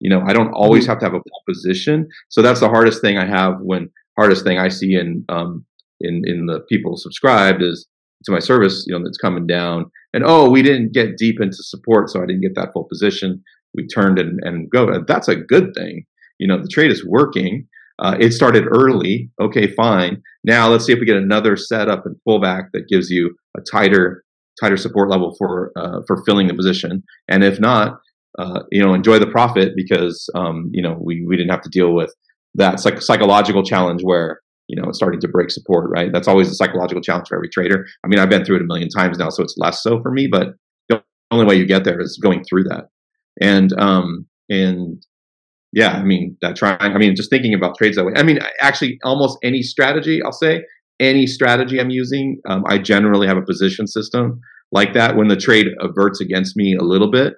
You 0.01 0.11
know, 0.11 0.23
I 0.27 0.33
don't 0.33 0.53
always 0.53 0.85
mm-hmm. 0.85 0.91
have 0.91 0.99
to 1.01 1.05
have 1.07 1.15
a 1.15 1.19
full 1.19 1.43
position, 1.49 2.09
so 2.29 2.43
that's 2.43 2.61
the 2.61 2.69
hardest 2.69 3.01
thing 3.01 3.17
I 3.17 3.27
have 3.27 3.55
when 3.61 3.91
hardest 4.19 4.45
thing 4.45 4.59
I 4.59 4.69
see 4.69 4.95
in 4.95 5.25
um, 5.29 5.65
in 6.01 6.23
in 6.27 6.47
the 6.47 6.61
people 6.69 6.97
subscribed 6.97 7.63
is 7.63 7.87
to 8.25 8.33
my 8.33 8.39
service, 8.39 8.85
you 8.87 8.97
know, 8.97 9.03
that's 9.05 9.19
coming 9.19 9.47
down. 9.47 9.91
And 10.13 10.25
oh, 10.25 10.51
we 10.51 10.63
didn't 10.63 10.93
get 10.93 11.17
deep 11.17 11.41
into 11.41 11.59
support, 11.61 12.11
so 12.11 12.23
I 12.23 12.27
didn't 12.27 12.43
get 12.43 12.55
that 12.57 12.73
full 12.73 12.85
position. 12.85 13.43
We 13.75 13.87
turned 13.87 14.19
and, 14.19 14.41
and 14.43 14.71
go. 14.71 15.05
That's 15.07 15.29
a 15.29 15.37
good 15.37 15.75
thing. 15.75 16.05
You 16.39 16.49
know, 16.49 16.61
the 16.61 16.69
trade 16.69 16.91
is 16.91 17.07
working. 17.07 17.67
Uh, 17.99 18.17
it 18.21 18.33
started 18.33 18.65
early. 18.71 19.31
Okay, 19.41 19.73
fine. 19.75 20.23
Now 20.45 20.69
let's 20.69 20.85
see 20.85 20.93
if 20.93 20.99
we 20.99 21.07
get 21.07 21.17
another 21.17 21.57
setup 21.57 22.05
and 22.05 22.17
pullback 22.27 22.69
that 22.73 22.89
gives 22.89 23.11
you 23.11 23.35
a 23.57 23.61
tighter, 23.71 24.25
tighter 24.61 24.77
support 24.77 25.11
level 25.11 25.35
for 25.39 25.73
uh, 25.77 26.01
for 26.07 26.23
filling 26.25 26.49
the 26.49 26.55
position. 26.55 27.03
And 27.29 27.45
if 27.45 27.61
not, 27.61 27.99
uh, 28.39 28.61
you 28.71 28.83
know, 28.83 28.95
enjoy 28.95 29.19
the 29.19 29.27
profit 29.27 29.73
because 29.77 30.29
um, 30.35 30.71
you 30.73 30.83
know 30.83 30.99
we 31.01 31.25
we 31.27 31.37
didn't 31.37 31.51
have 31.51 31.63
to 31.63 31.71
deal 31.71 31.95
with 31.95 32.15
that 32.55 32.81
psych- 32.81 33.03
psychological 33.03 33.63
challenge 33.63 34.03
where 34.03 34.41
you 34.69 34.81
know, 34.81 34.89
it's 34.89 34.99
starting 34.99 35.21
to 35.21 35.29
break 35.29 35.51
support, 35.51 35.89
right? 35.91 36.13
That's 36.13 36.29
always 36.29 36.51
a 36.51 36.55
psychological 36.55 37.01
challenge 37.01 37.29
for 37.29 37.37
every 37.37 37.49
trader. 37.49 37.87
I 38.05 38.09
mean, 38.09 38.19
I've 38.19 38.29
been 38.29 38.45
through 38.45 38.57
it 38.57 38.63
a 38.63 38.67
million 38.67 38.89
times 38.89 39.19
now, 39.19 39.29
so 39.31 39.43
it's 39.43 39.55
less 39.57 39.83
so 39.83 40.01
for 40.03 40.11
me, 40.11 40.27
but 40.27 40.55
the 40.89 41.03
only 41.31 41.47
way 41.47 41.55
you 41.55 41.67
get 41.67 41.85
there 41.85 42.01
is 42.01 42.19
going 42.21 42.45
through 42.45 42.65
that. 42.65 42.89
And, 43.41 43.73
um, 43.79 44.27
and 44.49 45.05
yeah, 45.73 45.93
I 45.93 46.03
mean, 46.03 46.37
that 46.43 46.57
trying, 46.57 46.79
I 46.81 46.99
mean, 46.99 47.15
just 47.15 47.31
thinking 47.31 47.55
about 47.55 47.77
trades 47.77 47.97
that 47.97 48.05
way. 48.05 48.13
I 48.17 48.23
mean, 48.23 48.39
actually, 48.61 48.99
almost 49.05 49.39
any 49.43 49.63
strategy, 49.63 50.21
I'll 50.23 50.33
say, 50.33 50.65
any 51.01 51.27
strategy 51.27 51.81
I'm 51.81 51.91
using, 51.91 52.41
um, 52.49 52.65
I 52.67 52.79
generally 52.79 53.27
have 53.27 53.37
a 53.37 53.43
position 53.43 53.87
system 53.87 54.41
like 54.73 54.95
that. 54.95 55.17
When 55.17 55.29
the 55.29 55.37
trade 55.37 55.69
averts 55.81 56.21
against 56.21 56.57
me 56.57 56.75
a 56.75 56.85
little 56.85 57.11
bit, 57.11 57.35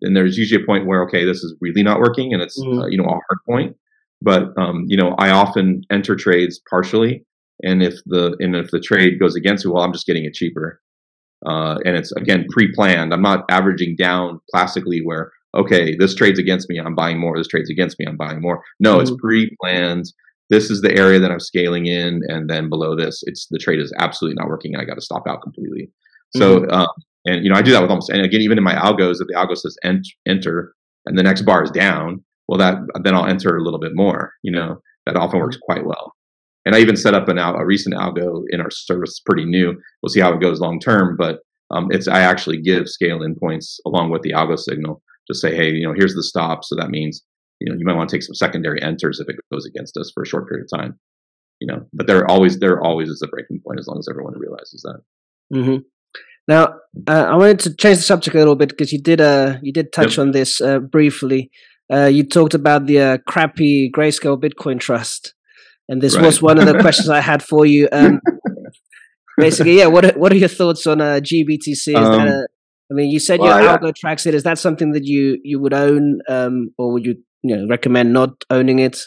then 0.00 0.14
there's 0.14 0.36
usually 0.36 0.62
a 0.62 0.66
point 0.66 0.86
where, 0.86 1.02
okay, 1.04 1.24
this 1.24 1.38
is 1.38 1.56
really 1.60 1.82
not 1.82 1.98
working 1.98 2.32
and 2.32 2.42
it's, 2.42 2.60
mm-hmm. 2.60 2.80
uh, 2.80 2.86
you 2.86 2.98
know, 2.98 3.04
a 3.04 3.08
hard 3.08 3.38
point. 3.48 3.76
But 4.20 4.48
um, 4.56 4.84
you 4.88 4.96
know, 4.96 5.14
I 5.18 5.30
often 5.30 5.82
enter 5.90 6.16
trades 6.16 6.60
partially, 6.68 7.24
and 7.62 7.82
if 7.82 7.94
the 8.06 8.36
and 8.40 8.56
if 8.56 8.70
the 8.70 8.80
trade 8.80 9.20
goes 9.20 9.36
against 9.36 9.64
me, 9.64 9.72
well, 9.72 9.84
I'm 9.84 9.92
just 9.92 10.06
getting 10.06 10.24
it 10.24 10.34
cheaper. 10.34 10.80
Uh, 11.46 11.78
and 11.84 11.96
it's 11.96 12.10
again 12.12 12.44
pre-planned. 12.50 13.14
I'm 13.14 13.22
not 13.22 13.44
averaging 13.48 13.94
down 13.96 14.40
classically 14.50 15.00
where 15.04 15.30
okay, 15.56 15.96
this 15.96 16.14
trade's 16.14 16.38
against 16.38 16.68
me, 16.68 16.78
I'm 16.78 16.94
buying 16.94 17.18
more. 17.18 17.38
This 17.38 17.48
trade's 17.48 17.70
against 17.70 17.98
me, 17.98 18.06
I'm 18.06 18.16
buying 18.16 18.40
more. 18.40 18.62
No, 18.80 18.94
mm-hmm. 18.94 19.02
it's 19.02 19.20
pre-planned. 19.20 20.04
This 20.50 20.70
is 20.70 20.80
the 20.80 20.96
area 20.96 21.18
that 21.18 21.30
I'm 21.30 21.40
scaling 21.40 21.86
in, 21.86 22.22
and 22.28 22.48
then 22.48 22.68
below 22.68 22.96
this, 22.96 23.22
it's 23.26 23.46
the 23.50 23.58
trade 23.58 23.80
is 23.80 23.92
absolutely 23.98 24.36
not 24.38 24.48
working, 24.48 24.74
and 24.74 24.82
I 24.82 24.86
got 24.86 24.94
to 24.94 25.02
stop 25.02 25.26
out 25.28 25.42
completely. 25.42 25.90
So, 26.36 26.60
mm-hmm. 26.60 26.70
um, 26.70 26.88
and 27.26 27.44
you 27.44 27.50
know, 27.50 27.56
I 27.56 27.62
do 27.62 27.72
that 27.72 27.82
with 27.82 27.90
almost, 27.90 28.10
and 28.10 28.22
again, 28.22 28.40
even 28.40 28.58
in 28.58 28.64
my 28.64 28.74
algos, 28.74 29.20
if 29.20 29.28
the 29.28 29.34
algo 29.36 29.56
says 29.56 29.76
enter, 30.26 30.74
and 31.06 31.18
the 31.18 31.22
next 31.22 31.42
bar 31.42 31.62
is 31.62 31.70
down, 31.70 32.24
well, 32.48 32.58
that 32.58 32.78
then 33.02 33.14
I'll 33.14 33.26
enter 33.26 33.56
a 33.56 33.62
little 33.62 33.78
bit 33.78 33.92
more. 33.94 34.32
You 34.42 34.52
know, 34.52 34.80
that 35.06 35.16
often 35.16 35.40
works 35.40 35.58
quite 35.60 35.84
well. 35.84 36.12
And 36.64 36.74
I 36.74 36.80
even 36.80 36.96
set 36.96 37.14
up 37.14 37.28
an 37.28 37.38
a 37.38 37.64
recent 37.64 37.94
algo 37.94 38.42
in 38.50 38.60
our 38.60 38.70
service, 38.70 39.20
pretty 39.24 39.44
new. 39.44 39.74
We'll 40.02 40.10
see 40.10 40.20
how 40.20 40.32
it 40.34 40.40
goes 40.40 40.60
long 40.60 40.80
term, 40.80 41.16
but 41.16 41.40
um, 41.70 41.88
it's 41.90 42.08
I 42.08 42.20
actually 42.20 42.60
give 42.60 42.88
scale 42.88 43.22
in 43.22 43.34
points 43.34 43.80
along 43.86 44.10
with 44.10 44.22
the 44.22 44.32
algo 44.32 44.58
signal. 44.58 45.02
Just 45.26 45.40
say, 45.40 45.54
hey, 45.54 45.70
you 45.70 45.86
know, 45.86 45.94
here's 45.96 46.14
the 46.14 46.22
stop. 46.22 46.64
So 46.64 46.74
that 46.76 46.90
means 46.90 47.22
you 47.60 47.70
know 47.70 47.78
you 47.78 47.84
might 47.84 47.96
want 47.96 48.10
to 48.10 48.16
take 48.16 48.22
some 48.22 48.34
secondary 48.34 48.82
enters 48.82 49.20
if 49.20 49.28
it 49.28 49.36
goes 49.52 49.66
against 49.66 49.96
us 49.96 50.10
for 50.14 50.22
a 50.22 50.26
short 50.26 50.48
period 50.48 50.66
of 50.70 50.78
time. 50.78 50.98
You 51.60 51.66
know, 51.66 51.86
but 51.92 52.06
there 52.06 52.28
always 52.28 52.58
there 52.60 52.80
always 52.80 53.08
is 53.08 53.22
a 53.22 53.28
breaking 53.28 53.60
point 53.66 53.80
as 53.80 53.86
long 53.88 53.98
as 53.98 54.08
everyone 54.08 54.38
realizes 54.38 54.82
that. 54.82 55.00
Mm-hmm. 55.56 55.76
Now, 56.46 56.76
uh, 57.06 57.26
I 57.30 57.36
wanted 57.36 57.58
to 57.60 57.74
change 57.74 57.98
the 57.98 58.04
subject 58.04 58.34
a 58.34 58.38
little 58.38 58.56
bit 58.56 58.70
because 58.70 58.92
you 58.92 59.00
did 59.00 59.20
uh 59.20 59.58
you 59.62 59.72
did 59.72 59.92
touch 59.92 60.12
yep. 60.12 60.18
on 60.18 60.30
this 60.32 60.60
uh, 60.60 60.78
briefly. 60.78 61.50
Uh, 61.92 62.06
you 62.06 62.22
talked 62.22 62.54
about 62.54 62.86
the 62.86 63.00
uh, 63.00 63.18
crappy 63.26 63.90
grayscale 63.90 64.40
Bitcoin 64.40 64.78
trust, 64.78 65.34
and 65.88 66.02
this 66.02 66.16
right. 66.16 66.24
was 66.24 66.42
one 66.42 66.58
of 66.58 66.66
the 66.66 66.78
questions 66.80 67.08
I 67.08 67.20
had 67.20 67.42
for 67.42 67.64
you. 67.64 67.88
Um, 67.90 68.20
basically, 69.38 69.78
yeah. 69.78 69.86
What 69.86 70.04
are, 70.04 70.18
what 70.18 70.32
are 70.32 70.36
your 70.36 70.48
thoughts 70.48 70.86
on 70.86 71.00
uh, 71.00 71.20
GBTC? 71.22 71.94
Um, 71.94 72.28
a, 72.28 72.46
I 72.90 72.94
mean, 72.94 73.10
you 73.10 73.18
said 73.18 73.40
well, 73.40 73.62
your 73.62 73.78
algo 73.78 73.94
tracks 73.94 74.26
it. 74.26 74.34
Is 74.34 74.42
that 74.42 74.58
something 74.58 74.92
that 74.92 75.04
you 75.04 75.38
you 75.42 75.60
would 75.60 75.74
own, 75.74 76.20
um, 76.28 76.70
or 76.78 76.92
would 76.92 77.04
you 77.04 77.16
you 77.42 77.56
know 77.56 77.66
recommend 77.68 78.12
not 78.12 78.44
owning 78.50 78.78
it? 78.78 79.00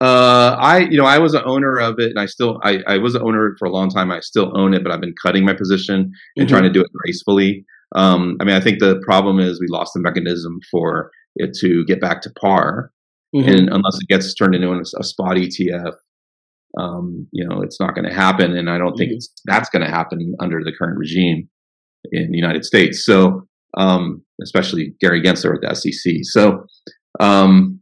Uh, 0.00 0.56
I 0.60 0.80
you 0.80 0.98
know 0.98 1.06
I 1.06 1.18
was 1.18 1.34
an 1.34 1.42
owner 1.44 1.78
of 1.78 1.96
it, 1.98 2.10
and 2.10 2.18
I 2.18 2.26
still 2.26 2.60
I, 2.62 2.82
I 2.86 2.98
was 2.98 3.14
an 3.14 3.22
owner 3.22 3.56
for 3.58 3.66
a 3.66 3.70
long 3.70 3.90
time. 3.90 4.10
I 4.10 4.20
still 4.20 4.52
own 4.56 4.74
it, 4.74 4.82
but 4.82 4.92
I've 4.92 5.00
been 5.00 5.14
cutting 5.22 5.44
my 5.44 5.54
position 5.54 5.94
and 5.94 6.12
mm-hmm. 6.38 6.46
trying 6.46 6.64
to 6.64 6.70
do 6.70 6.80
it 6.80 6.90
gracefully. 6.92 7.64
Um, 7.94 8.36
I 8.40 8.44
mean, 8.44 8.56
I 8.56 8.60
think 8.60 8.80
the 8.80 9.00
problem 9.04 9.38
is 9.38 9.60
we 9.60 9.68
lost 9.68 9.92
the 9.94 10.00
mechanism 10.00 10.58
for 10.70 11.10
it 11.36 11.56
to 11.60 11.84
get 11.84 12.00
back 12.00 12.20
to 12.22 12.30
par. 12.30 12.90
Mm-hmm. 13.34 13.48
And 13.48 13.68
unless 13.68 13.98
it 14.00 14.08
gets 14.08 14.34
turned 14.34 14.54
into 14.54 14.70
a, 14.70 15.04
spot 15.04 15.36
ETF, 15.36 15.94
um, 16.78 17.26
you 17.32 17.46
know, 17.46 17.60
it's 17.62 17.80
not 17.80 17.94
going 17.94 18.08
to 18.08 18.14
happen. 18.14 18.56
And 18.56 18.70
I 18.70 18.78
don't 18.78 18.96
think 18.96 19.12
mm-hmm. 19.12 19.42
that's 19.44 19.68
going 19.68 19.84
to 19.84 19.90
happen 19.90 20.34
under 20.40 20.62
the 20.62 20.72
current 20.72 20.98
regime 20.98 21.48
in 22.12 22.30
the 22.30 22.36
United 22.36 22.64
States. 22.64 23.04
So, 23.04 23.46
um, 23.76 24.22
especially 24.42 24.94
Gary 25.00 25.22
Gensler 25.22 25.56
at 25.56 25.60
the 25.62 25.74
SEC. 25.74 26.14
So, 26.22 26.64
um, 27.20 27.80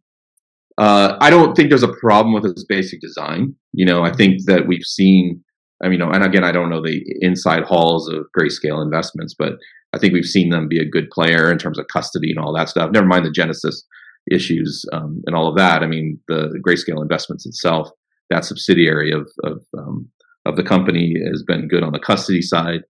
uh, 0.77 1.17
I 1.21 1.31
don't 1.31 1.55
think 1.55 1.69
there's 1.69 1.83
a 1.83 1.93
problem 2.01 2.35
with 2.35 2.45
its 2.45 2.65
basic 2.65 3.01
design. 3.01 3.55
You 3.73 3.87
know, 3.87 4.03
I 4.03 4.13
think 4.13 4.45
that 4.47 4.67
we've 4.67 4.85
seen, 4.85 5.43
I 5.83 5.89
mean, 5.89 6.01
know, 6.01 6.11
and 6.11 6.25
again, 6.25 6.45
I 6.45 6.53
don't 6.53 6.71
know 6.71 6.83
the 6.83 7.03
inside 7.21 7.65
halls 7.65 8.09
of 8.09 8.27
grayscale 8.37 8.83
investments, 8.83 9.35
but 9.39 9.55
I 9.95 9.99
think 9.99 10.13
we've 10.13 10.25
seen 10.25 10.51
them 10.51 10.69
be 10.69 10.81
a 10.81 10.89
good 10.89 11.11
player 11.11 11.51
in 11.53 11.59
terms 11.59 11.79
of 11.79 11.87
custody 11.93 12.31
and 12.31 12.39
all 12.39 12.53
that 12.55 12.69
stuff. 12.69 12.91
Never 12.91 13.07
mind 13.07 13.25
the 13.25 13.31
Genesis 13.31 13.85
issues 14.31 14.85
um, 14.93 15.23
and 15.27 15.37
all 15.37 15.49
of 15.49 15.57
that. 15.57 15.83
I 15.83 15.87
mean, 15.87 16.19
the, 16.29 16.51
the 16.53 16.61
Grayscale 16.61 17.03
Investments 17.03 17.47
itself, 17.47 17.89
that 18.31 18.45
subsidiary 18.45 19.13
of 19.13 19.31
of, 19.45 19.63
um, 19.79 20.09
of 20.47 20.57
the 20.57 20.63
company, 20.65 21.15
has 21.31 21.45
been 21.47 21.69
good 21.69 21.85
on 21.85 21.93
the 21.93 22.01
custody 22.01 22.43
side. 22.43 22.81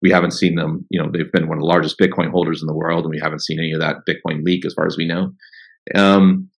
We 0.00 0.10
haven't 0.10 0.32
seen 0.32 0.54
them. 0.54 0.86
You 0.90 1.02
know, 1.02 1.10
they've 1.12 1.32
been 1.32 1.48
one 1.48 1.58
of 1.58 1.62
the 1.62 1.68
largest 1.68 1.98
Bitcoin 1.98 2.30
holders 2.30 2.62
in 2.62 2.66
the 2.66 2.74
world, 2.74 3.04
and 3.04 3.10
we 3.10 3.20
haven't 3.22 3.42
seen 3.42 3.58
any 3.58 3.72
of 3.72 3.80
that 3.80 3.96
Bitcoin 4.08 4.44
leak, 4.44 4.64
as 4.64 4.74
far 4.74 4.86
as 4.86 4.96
we 4.96 5.06
know. 5.06 5.32
Um, 5.94 6.50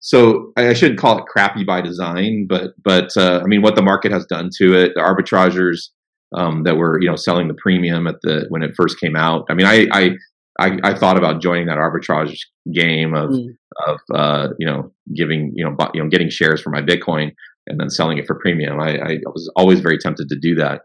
so 0.00 0.52
I, 0.56 0.68
I 0.68 0.72
shouldn't 0.72 0.98
call 0.98 1.18
it 1.18 1.26
crappy 1.26 1.64
by 1.64 1.80
design, 1.80 2.46
but 2.48 2.72
but 2.82 3.16
uh, 3.16 3.40
I 3.42 3.46
mean, 3.46 3.62
what 3.62 3.76
the 3.76 3.82
market 3.82 4.12
has 4.12 4.26
done 4.26 4.50
to 4.58 4.74
it, 4.74 4.92
the 4.94 5.02
arbitrageurs 5.02 5.90
um, 6.36 6.62
that 6.64 6.76
were 6.76 7.00
you 7.00 7.08
know 7.08 7.16
selling 7.16 7.48
the 7.48 7.54
premium 7.54 8.06
at 8.06 8.16
the 8.22 8.46
when 8.48 8.62
it 8.62 8.72
first 8.76 8.98
came 8.98 9.16
out. 9.16 9.44
I 9.50 9.54
mean, 9.54 9.66
I 9.66 9.86
I 9.92 10.10
I, 10.58 10.78
I 10.82 10.94
thought 10.94 11.18
about 11.18 11.40
joining 11.40 11.66
that 11.66 11.78
arbitrage 11.78 12.36
game 12.72 13.14
of 13.14 13.30
mm. 13.30 13.46
of 13.86 14.00
uh, 14.14 14.48
you 14.58 14.66
know 14.66 14.92
giving 15.14 15.52
you 15.54 15.64
know 15.64 15.74
bu- 15.76 15.90
you 15.94 16.02
know 16.02 16.08
getting 16.08 16.30
shares 16.30 16.60
for 16.60 16.70
my 16.70 16.82
Bitcoin 16.82 17.32
and 17.66 17.78
then 17.78 17.90
selling 17.90 18.18
it 18.18 18.26
for 18.26 18.38
premium. 18.38 18.80
I, 18.80 18.96
I 18.96 19.16
was 19.26 19.50
always 19.54 19.80
very 19.80 19.98
tempted 19.98 20.28
to 20.28 20.38
do 20.40 20.54
that, 20.56 20.82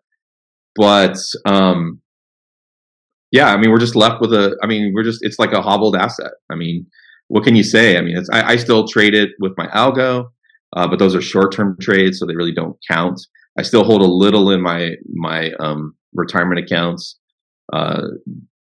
but 0.76 1.18
um, 1.46 2.02
yeah, 3.32 3.48
I 3.48 3.58
mean, 3.58 3.72
we're 3.72 3.80
just 3.80 3.96
left 3.96 4.22
with 4.22 4.34
a. 4.34 4.58
I 4.64 4.68
mean, 4.68 4.94
we're 4.94 5.04
just 5.04 5.20
it's 5.22 5.40
like 5.40 5.52
a 5.52 5.62
hobbled 5.62 5.96
asset. 5.96 6.32
I 6.50 6.56
mean, 6.56 6.86
what 7.28 7.44
can 7.44 7.56
you 7.56 7.64
say? 7.64 7.98
I 7.98 8.02
mean, 8.02 8.18
it's 8.18 8.30
I, 8.30 8.52
I 8.52 8.56
still 8.58 8.88
trade 8.88 9.16
it 9.16 9.30
with 9.40 9.54
my 9.58 9.68
algo, 9.68 10.28
uh, 10.76 10.88
but 10.88 11.00
those 11.00 11.16
are 11.16 11.22
short 11.22 11.54
term 11.54 11.78
trades, 11.82 12.20
so 12.20 12.26
they 12.26 12.36
really 12.36 12.54
don't 12.54 12.78
count. 12.90 13.20
I 13.58 13.62
still 13.62 13.84
hold 13.84 14.02
a 14.02 14.06
little 14.06 14.52
in 14.52 14.62
my 14.62 14.92
my 15.14 15.52
um, 15.60 15.96
retirement 16.14 16.60
accounts 16.60 17.18
uh, 17.74 18.04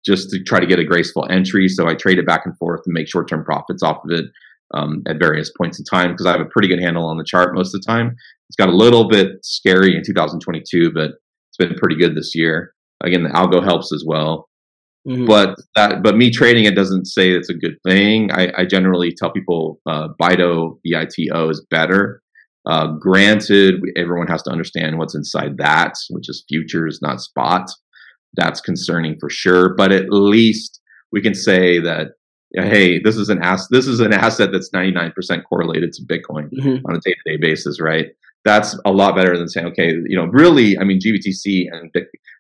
just 0.06 0.30
to 0.32 0.44
try 0.44 0.60
to 0.60 0.68
get 0.68 0.80
a 0.80 0.84
graceful 0.84 1.28
entry. 1.30 1.68
So 1.68 1.88
I 1.88 1.96
trade 1.96 2.20
it 2.20 2.26
back 2.26 2.46
and 2.46 2.58
forth 2.58 2.82
and 2.86 2.94
make 2.94 3.08
short 3.08 3.30
term 3.30 3.44
profits 3.44 3.84
off 3.84 4.04
of 4.04 4.12
it 4.12 4.26
um, 4.74 5.04
at 5.08 5.20
various 5.20 5.52
points 5.58 5.80
in 5.80 5.86
time 5.86 6.12
because 6.12 6.26
I 6.26 6.32
have 6.32 6.42
a 6.42 6.50
pretty 6.52 6.68
good 6.68 6.82
handle 6.82 7.06
on 7.06 7.18
the 7.18 7.24
chart 7.24 7.56
most 7.56 7.74
of 7.74 7.82
the 7.82 7.88
time. 7.88 8.16
It's 8.50 8.56
got 8.56 8.70
a 8.70 8.76
little 8.76 9.08
bit 9.08 9.34
scary 9.44 9.96
in 9.96 10.04
2022, 10.04 10.92
but 10.92 11.12
it's 11.50 11.58
been 11.58 11.76
pretty 11.76 11.96
good 11.96 12.16
this 12.16 12.34
year. 12.34 12.74
Again, 13.04 13.24
the 13.24 13.30
algo 13.30 13.64
helps 13.64 13.94
as 13.94 14.04
well. 14.06 14.49
Mm-hmm. 15.08 15.26
But 15.26 15.56
that, 15.76 16.04
but 16.04 16.18
me 16.18 16.30
trading 16.30 16.66
it 16.66 16.76
doesn't 16.76 17.06
say 17.06 17.32
it's 17.32 17.50
a 17.50 17.54
good 17.54 17.78
thing. 17.88 18.32
I, 18.32 18.52
I 18.58 18.66
generally 18.66 19.14
tell 19.16 19.32
people 19.32 19.80
uh, 19.86 20.10
BITO, 20.20 20.80
B-I-T-O 20.84 21.50
is 21.50 21.66
better. 21.70 22.22
Uh, 22.66 22.88
granted, 23.00 23.82
everyone 23.96 24.28
has 24.28 24.44
to 24.44 24.52
understand 24.52 24.98
what's 24.98 25.16
inside 25.16 25.58
that, 25.58 25.94
which 26.10 26.30
is 26.30 26.44
futures, 26.48 27.00
not 27.02 27.22
spot. 27.22 27.70
That's 28.36 28.62
concerning 28.62 29.18
for 29.20 29.30
sure. 29.30 29.74
But 29.76 29.92
at 29.92 30.10
least 30.10 30.80
we 31.12 31.22
can 31.22 31.34
say 31.34 31.80
that, 31.80 32.10
hey, 32.54 33.00
this 33.00 33.16
is 33.16 33.30
an 33.30 33.42
ass. 33.42 33.68
This 33.72 33.88
is 33.88 34.02
an 34.02 34.14
asset 34.14 34.52
that's 34.52 34.70
99% 34.72 35.14
correlated 35.48 35.94
to 35.94 36.04
Bitcoin 36.04 36.50
mm-hmm. 36.52 36.86
on 36.86 36.96
a 36.96 37.00
day-to-day 37.00 37.38
basis, 37.40 37.80
right? 37.80 38.08
That's 38.46 38.78
a 38.86 38.92
lot 38.92 39.16
better 39.16 39.38
than 39.38 39.50
saying, 39.50 39.68
okay, 39.68 39.90
you 40.08 40.16
know, 40.16 40.26
really, 40.26 40.78
I 40.78 40.84
mean, 40.84 41.00
GBTC 41.00 41.66
and 41.72 41.92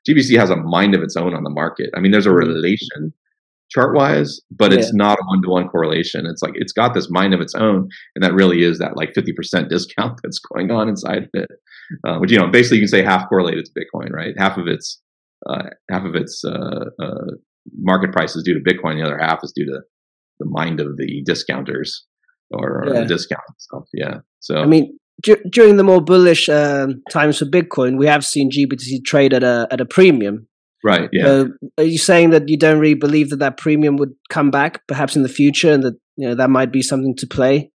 GBC 0.08 0.38
has 0.38 0.50
a 0.50 0.56
mind 0.56 0.96
of 0.96 1.02
its 1.02 1.18
own 1.18 1.34
on 1.36 1.44
the 1.44 1.50
market. 1.50 1.90
I 1.96 2.00
mean, 2.00 2.12
there's 2.12 2.26
a 2.26 2.30
mm-hmm. 2.30 2.50
relation 2.50 3.14
chart 3.70 3.96
wise, 3.96 4.40
but 4.50 4.72
yeah. 4.72 4.80
it's 4.80 4.94
not 4.94 5.20
a 5.20 5.24
one 5.26 5.42
to 5.44 5.50
one 5.50 5.68
correlation. 5.68 6.26
It's 6.26 6.42
like 6.42 6.54
it's 6.56 6.74
got 6.74 6.94
this 6.94 7.10
mind 7.10 7.34
of 7.34 7.42
its 7.42 7.54
own, 7.54 7.90
and 8.16 8.24
that 8.24 8.34
really 8.34 8.64
is 8.64 8.80
that 8.80 8.98
like 8.98 9.14
50% 9.14 9.70
discount 9.70 10.20
that's 10.24 10.40
going 10.40 10.72
on 10.72 10.90
inside 10.90 11.24
of 11.24 11.30
it. 11.34 11.50
Uh, 12.06 12.18
which 12.18 12.32
you 12.32 12.38
know, 12.38 12.48
basically, 12.48 12.78
you 12.78 12.84
can 12.84 12.90
say 12.90 13.04
half 13.04 13.28
correlated 13.30 13.66
to 13.66 13.72
Bitcoin, 13.72 14.12
right? 14.12 14.34
Half 14.38 14.58
of 14.58 14.68
its 14.68 15.02
uh, 15.48 15.70
half 15.90 16.04
of 16.04 16.16
its 16.16 16.44
uh, 16.46 16.86
uh 17.02 17.32
market 17.78 18.12
price 18.12 18.36
is 18.36 18.44
due 18.44 18.54
to 18.54 18.60
Bitcoin, 18.60 18.96
the 18.96 19.06
other 19.06 19.20
half 19.20 19.40
is 19.44 19.52
due 19.56 19.66
to 19.66 19.82
the 20.40 20.46
mind 20.46 20.80
of 20.80 20.98
the 20.98 21.22
discounters 21.26 22.06
or, 22.52 22.86
yeah. 22.88 23.02
the 23.02 23.06
discount 23.06 23.42
stuff. 23.58 23.84
Yeah. 23.94 24.20
So 24.40 24.58
I 24.58 24.66
mean, 24.66 24.98
during 25.22 25.78
the 25.78 25.84
more 25.84 26.02
bullish 26.02 26.50
um, 26.50 27.02
times 27.10 27.40
for 27.40 27.46
Bitcoin, 27.46 27.98
we 27.98 28.08
have 28.08 28.26
seen 28.26 28.52
GBTC 28.52 29.04
trade 29.06 29.34
at 29.34 29.44
a 29.44 29.68
at 29.72 29.82
a 29.82 29.86
premium. 29.86 30.48
Right. 30.84 31.10
Yeah. 31.12 31.46
Are 31.78 31.84
you 31.84 31.98
saying 31.98 32.30
that 32.30 32.48
you 32.48 32.58
don't 32.58 32.80
really 32.80 32.94
believe 32.94 33.32
that 33.32 33.40
that 33.40 33.58
premium 33.58 33.98
would 33.98 34.14
come 34.30 34.50
back, 34.50 34.88
perhaps 34.88 35.16
in 35.16 35.24
the 35.24 35.30
future, 35.30 35.74
and 35.74 35.84
that 35.84 35.96
you 36.16 36.28
know 36.28 36.36
that 36.36 36.50
might 36.50 36.72
be 36.72 36.82
something 36.82 37.16
to 37.18 37.28
play? 37.28 37.72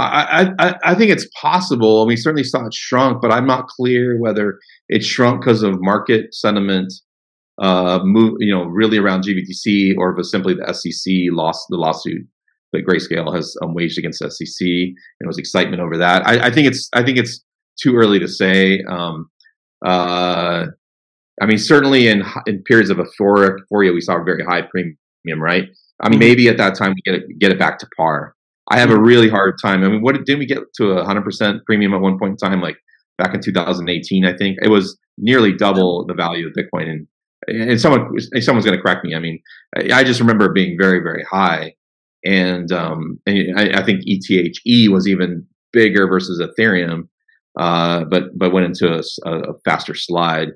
I, 0.00 0.54
I, 0.60 0.74
I 0.84 0.94
think 0.94 1.10
it's 1.10 1.28
possible. 1.40 2.06
We 2.06 2.16
certainly 2.16 2.44
saw 2.44 2.64
it 2.66 2.72
shrunk, 2.72 3.20
but 3.20 3.32
I'm 3.32 3.48
not 3.48 3.66
clear 3.66 4.16
whether 4.20 4.60
it 4.88 5.02
shrunk 5.02 5.40
because 5.40 5.64
of 5.64 5.74
market 5.80 6.32
sentiment, 6.32 6.92
uh, 7.60 7.98
move, 8.04 8.34
you 8.38 8.54
know, 8.54 8.62
really 8.62 8.98
around 8.98 9.24
GBTC, 9.24 9.96
or 9.98 10.12
if 10.12 10.20
it's 10.20 10.30
simply 10.30 10.54
the 10.54 10.72
SEC 10.72 11.12
lost 11.32 11.66
the 11.68 11.76
lawsuit 11.76 12.28
that 12.72 12.86
Grayscale 12.86 13.34
has 13.34 13.56
um, 13.62 13.74
waged 13.74 13.98
against 13.98 14.18
SEC, 14.18 14.66
and 14.66 14.94
it 15.20 15.26
was 15.26 15.38
excitement 15.38 15.80
over 15.80 15.96
that. 15.98 16.26
I, 16.26 16.46
I, 16.46 16.50
think 16.50 16.66
it's 16.66 16.88
I 16.92 17.02
think 17.02 17.18
it's 17.18 17.42
too 17.80 17.96
early 17.96 18.18
to 18.18 18.28
say. 18.28 18.82
Um, 18.88 19.30
uh, 19.84 20.66
I 21.40 21.46
mean, 21.46 21.58
certainly 21.58 22.08
in 22.08 22.24
in 22.46 22.62
periods 22.64 22.90
of 22.90 22.98
euphoria, 22.98 23.92
we 23.92 24.00
saw 24.00 24.20
a 24.20 24.24
very 24.24 24.44
high 24.44 24.62
premium, 24.62 25.40
right? 25.40 25.64
I 26.00 26.08
mean, 26.08 26.18
mm-hmm. 26.18 26.28
maybe 26.28 26.48
at 26.48 26.58
that 26.58 26.76
time 26.76 26.94
we 26.94 27.02
get 27.04 27.22
it 27.22 27.38
get 27.38 27.52
it 27.52 27.58
back 27.58 27.78
to 27.78 27.88
par. 27.96 28.34
I 28.70 28.78
have 28.78 28.90
a 28.90 28.94
mm-hmm. 28.94 29.04
really 29.04 29.28
hard 29.28 29.56
time. 29.62 29.82
I 29.82 29.88
mean, 29.88 30.02
what 30.02 30.14
didn't 30.14 30.38
we 30.38 30.46
get 30.46 30.58
to 30.76 30.90
a 30.90 31.04
hundred 31.04 31.24
percent 31.24 31.64
premium 31.64 31.94
at 31.94 32.00
one 32.00 32.18
point 32.18 32.32
in 32.32 32.36
time? 32.36 32.60
Like 32.60 32.76
back 33.16 33.34
in 33.34 33.40
2018, 33.40 34.24
I 34.24 34.36
think 34.36 34.58
it 34.62 34.68
was 34.68 34.98
nearly 35.16 35.52
double 35.52 36.06
the 36.06 36.14
value 36.14 36.46
of 36.46 36.52
Bitcoin. 36.52 36.88
And 36.88 37.06
and 37.46 37.80
someone 37.80 38.10
someone's 38.40 38.64
going 38.64 38.76
to 38.76 38.82
correct 38.82 39.04
me. 39.04 39.14
I 39.14 39.20
mean, 39.20 39.40
I 39.76 40.04
just 40.04 40.20
remember 40.20 40.46
it 40.46 40.54
being 40.54 40.76
very 40.78 41.00
very 41.00 41.24
high, 41.30 41.74
and 42.28 42.70
um, 42.72 43.18
and 43.26 43.58
I, 43.58 43.80
I 43.80 43.82
think 43.82 44.02
ETHE 44.04 44.88
was 44.88 45.08
even 45.08 45.46
bigger 45.72 46.06
versus 46.06 46.40
Ethereum, 46.40 47.08
uh, 47.58 48.04
but 48.04 48.24
but 48.36 48.52
went 48.52 48.66
into 48.66 48.88
a, 48.92 49.02
a 49.30 49.54
faster 49.64 49.94
slide. 49.94 50.48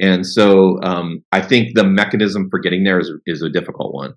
And 0.00 0.26
so 0.26 0.78
um, 0.82 1.24
I 1.32 1.40
think 1.40 1.74
the 1.74 1.84
mechanism 1.84 2.48
for 2.50 2.60
getting 2.60 2.84
there 2.84 3.00
is 3.00 3.10
is 3.26 3.42
a 3.42 3.50
difficult 3.50 3.92
one. 3.92 4.12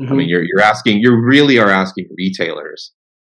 Mm-hmm. 0.00 0.12
I 0.12 0.16
mean, 0.16 0.28
you're 0.28 0.44
you're 0.44 0.62
asking, 0.62 0.98
you 0.98 1.16
really 1.16 1.58
are 1.58 1.70
asking 1.70 2.06
retailers 2.16 2.92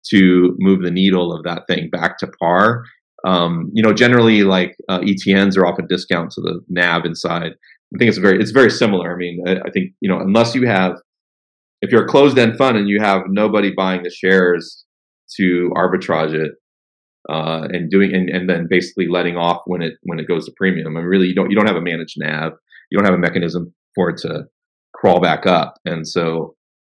to 0.10 0.56
move 0.60 0.82
the 0.82 0.92
needle 0.92 1.34
of 1.34 1.44
that 1.44 1.64
thing 1.68 1.90
back 1.90 2.18
to 2.20 2.28
par. 2.40 2.86
Um, 3.26 3.70
you 3.74 3.84
know, 3.84 3.94
generally, 3.94 4.44
like 4.44 4.76
uh, 4.88 5.00
ETNs 5.00 5.58
are 5.58 5.66
often 5.66 5.86
discount 5.88 6.32
to 6.32 6.42
the 6.42 6.62
NAV 6.70 7.06
inside. 7.06 7.52
I 7.94 7.98
think 7.98 8.08
it's 8.08 8.18
very 8.20 8.40
it's 8.40 8.52
very 8.52 8.70
similar. 8.70 9.14
I 9.14 9.18
mean, 9.18 9.44
I, 9.46 9.58
I 9.66 9.72
think 9.72 9.92
you 10.00 10.10
know, 10.10 10.20
unless 10.20 10.56
you 10.56 10.66
have 10.68 10.96
if 11.82 11.92
you're 11.92 12.06
a 12.06 12.08
closed 12.08 12.38
end 12.38 12.58
fund 12.58 12.78
and 12.78 12.88
you 12.88 13.00
have 13.02 13.24
nobody 13.28 13.72
buying 13.76 14.04
the 14.04 14.10
shares 14.12 14.86
to 15.38 15.72
arbitrage 15.76 16.34
it, 16.34 16.52
uh, 17.30 17.68
and 17.72 17.90
doing 17.90 18.14
and, 18.14 18.30
and 18.30 18.50
then 18.50 18.68
basically 18.70 19.08
letting 19.08 19.38
off 19.38 19.62
when 19.66 19.82
it 19.82 19.94
when 20.04 20.20
it 20.20 20.28
goes 20.28 20.46
to 20.46 20.54
premium. 20.58 20.88
I 20.88 21.00
mean, 21.00 21.08
really, 21.08 21.28
you 21.28 21.36
don't 21.36 21.50
you 21.50 21.56
don't 21.56 21.68
have 21.68 21.76
a 21.76 21.82
managed 21.82 22.16
nav. 22.18 22.54
You 22.90 22.98
don't 22.98 23.06
have 23.06 23.14
a 23.14 23.20
mechanism 23.20 23.74
for 23.96 24.10
it 24.10 24.18
to 24.18 24.46
crawl 24.94 25.20
back 25.20 25.46
up. 25.46 25.76
And 25.86 26.08
so 26.08 26.56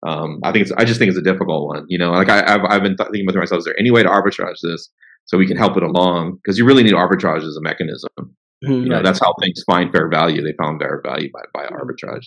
um, 0.07 0.41
I 0.43 0.53
think 0.53 0.63
it's 0.63 0.73
I 0.73 0.85
just 0.85 0.99
think 0.99 1.09
it's 1.09 1.19
a 1.19 1.23
difficult 1.23 1.67
one. 1.67 1.85
You 1.89 1.99
know, 1.99 2.13
like 2.13 2.29
I, 2.29 2.49
have 2.51 2.65
I've 2.65 2.83
been 2.83 2.97
thinking 2.97 3.27
about 3.29 3.39
myself: 3.39 3.61
is 3.61 3.65
there 3.65 3.79
any 3.79 3.91
way 3.91 4.03
to 4.03 4.09
arbitrage 4.09 4.59
this 4.63 4.91
so 5.25 5.39
we 5.39 5.47
can 5.47 5.57
help 5.57 5.77
it 5.77 5.83
along? 5.83 6.39
Because 6.43 6.59
you 6.59 6.65
really 6.65 6.83
need 6.83 6.93
arbitrage 6.93 7.47
as 7.47 7.57
a 7.57 7.63
mechanism. 7.63 8.11
Mm-hmm, 8.19 8.73
you 8.73 8.89
know, 8.89 8.97
right. 8.97 9.05
that's 9.05 9.21
how 9.21 9.35
things 9.41 9.63
find 9.67 9.93
fair 9.93 10.09
value. 10.09 10.43
They 10.43 10.55
found 10.63 10.81
fair 10.81 11.01
value 11.05 11.31
by 11.33 11.43
by 11.53 11.67
arbitrage. 11.67 12.27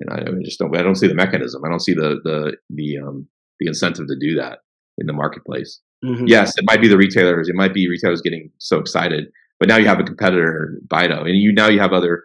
And 0.00 0.10
I, 0.10 0.30
I 0.30 0.42
just 0.44 0.58
don't 0.58 0.76
I 0.76 0.82
don't 0.82 0.96
see 0.96 1.06
the 1.06 1.14
mechanism. 1.14 1.62
I 1.64 1.68
don't 1.68 1.82
see 1.82 1.94
the 1.94 2.20
the 2.24 2.56
the 2.70 2.98
um 2.98 3.28
the 3.60 3.68
incentive 3.68 4.06
to 4.08 4.16
do 4.18 4.34
that 4.36 4.60
in 4.98 5.06
the 5.06 5.12
marketplace. 5.12 5.80
Mm-hmm. 6.04 6.26
Yes, 6.26 6.52
it 6.58 6.64
might 6.66 6.80
be 6.80 6.88
the 6.88 6.96
retailers. 6.96 7.48
It 7.48 7.54
might 7.54 7.72
be 7.72 7.88
retailers 7.88 8.20
getting 8.20 8.50
so 8.58 8.78
excited, 8.78 9.26
but 9.58 9.68
now 9.68 9.76
you 9.76 9.86
have 9.86 10.00
a 10.00 10.04
competitor, 10.04 10.80
Bito, 10.88 11.20
and 11.20 11.36
you 11.36 11.52
now 11.52 11.68
you 11.68 11.80
have 11.80 11.92
other 11.92 12.24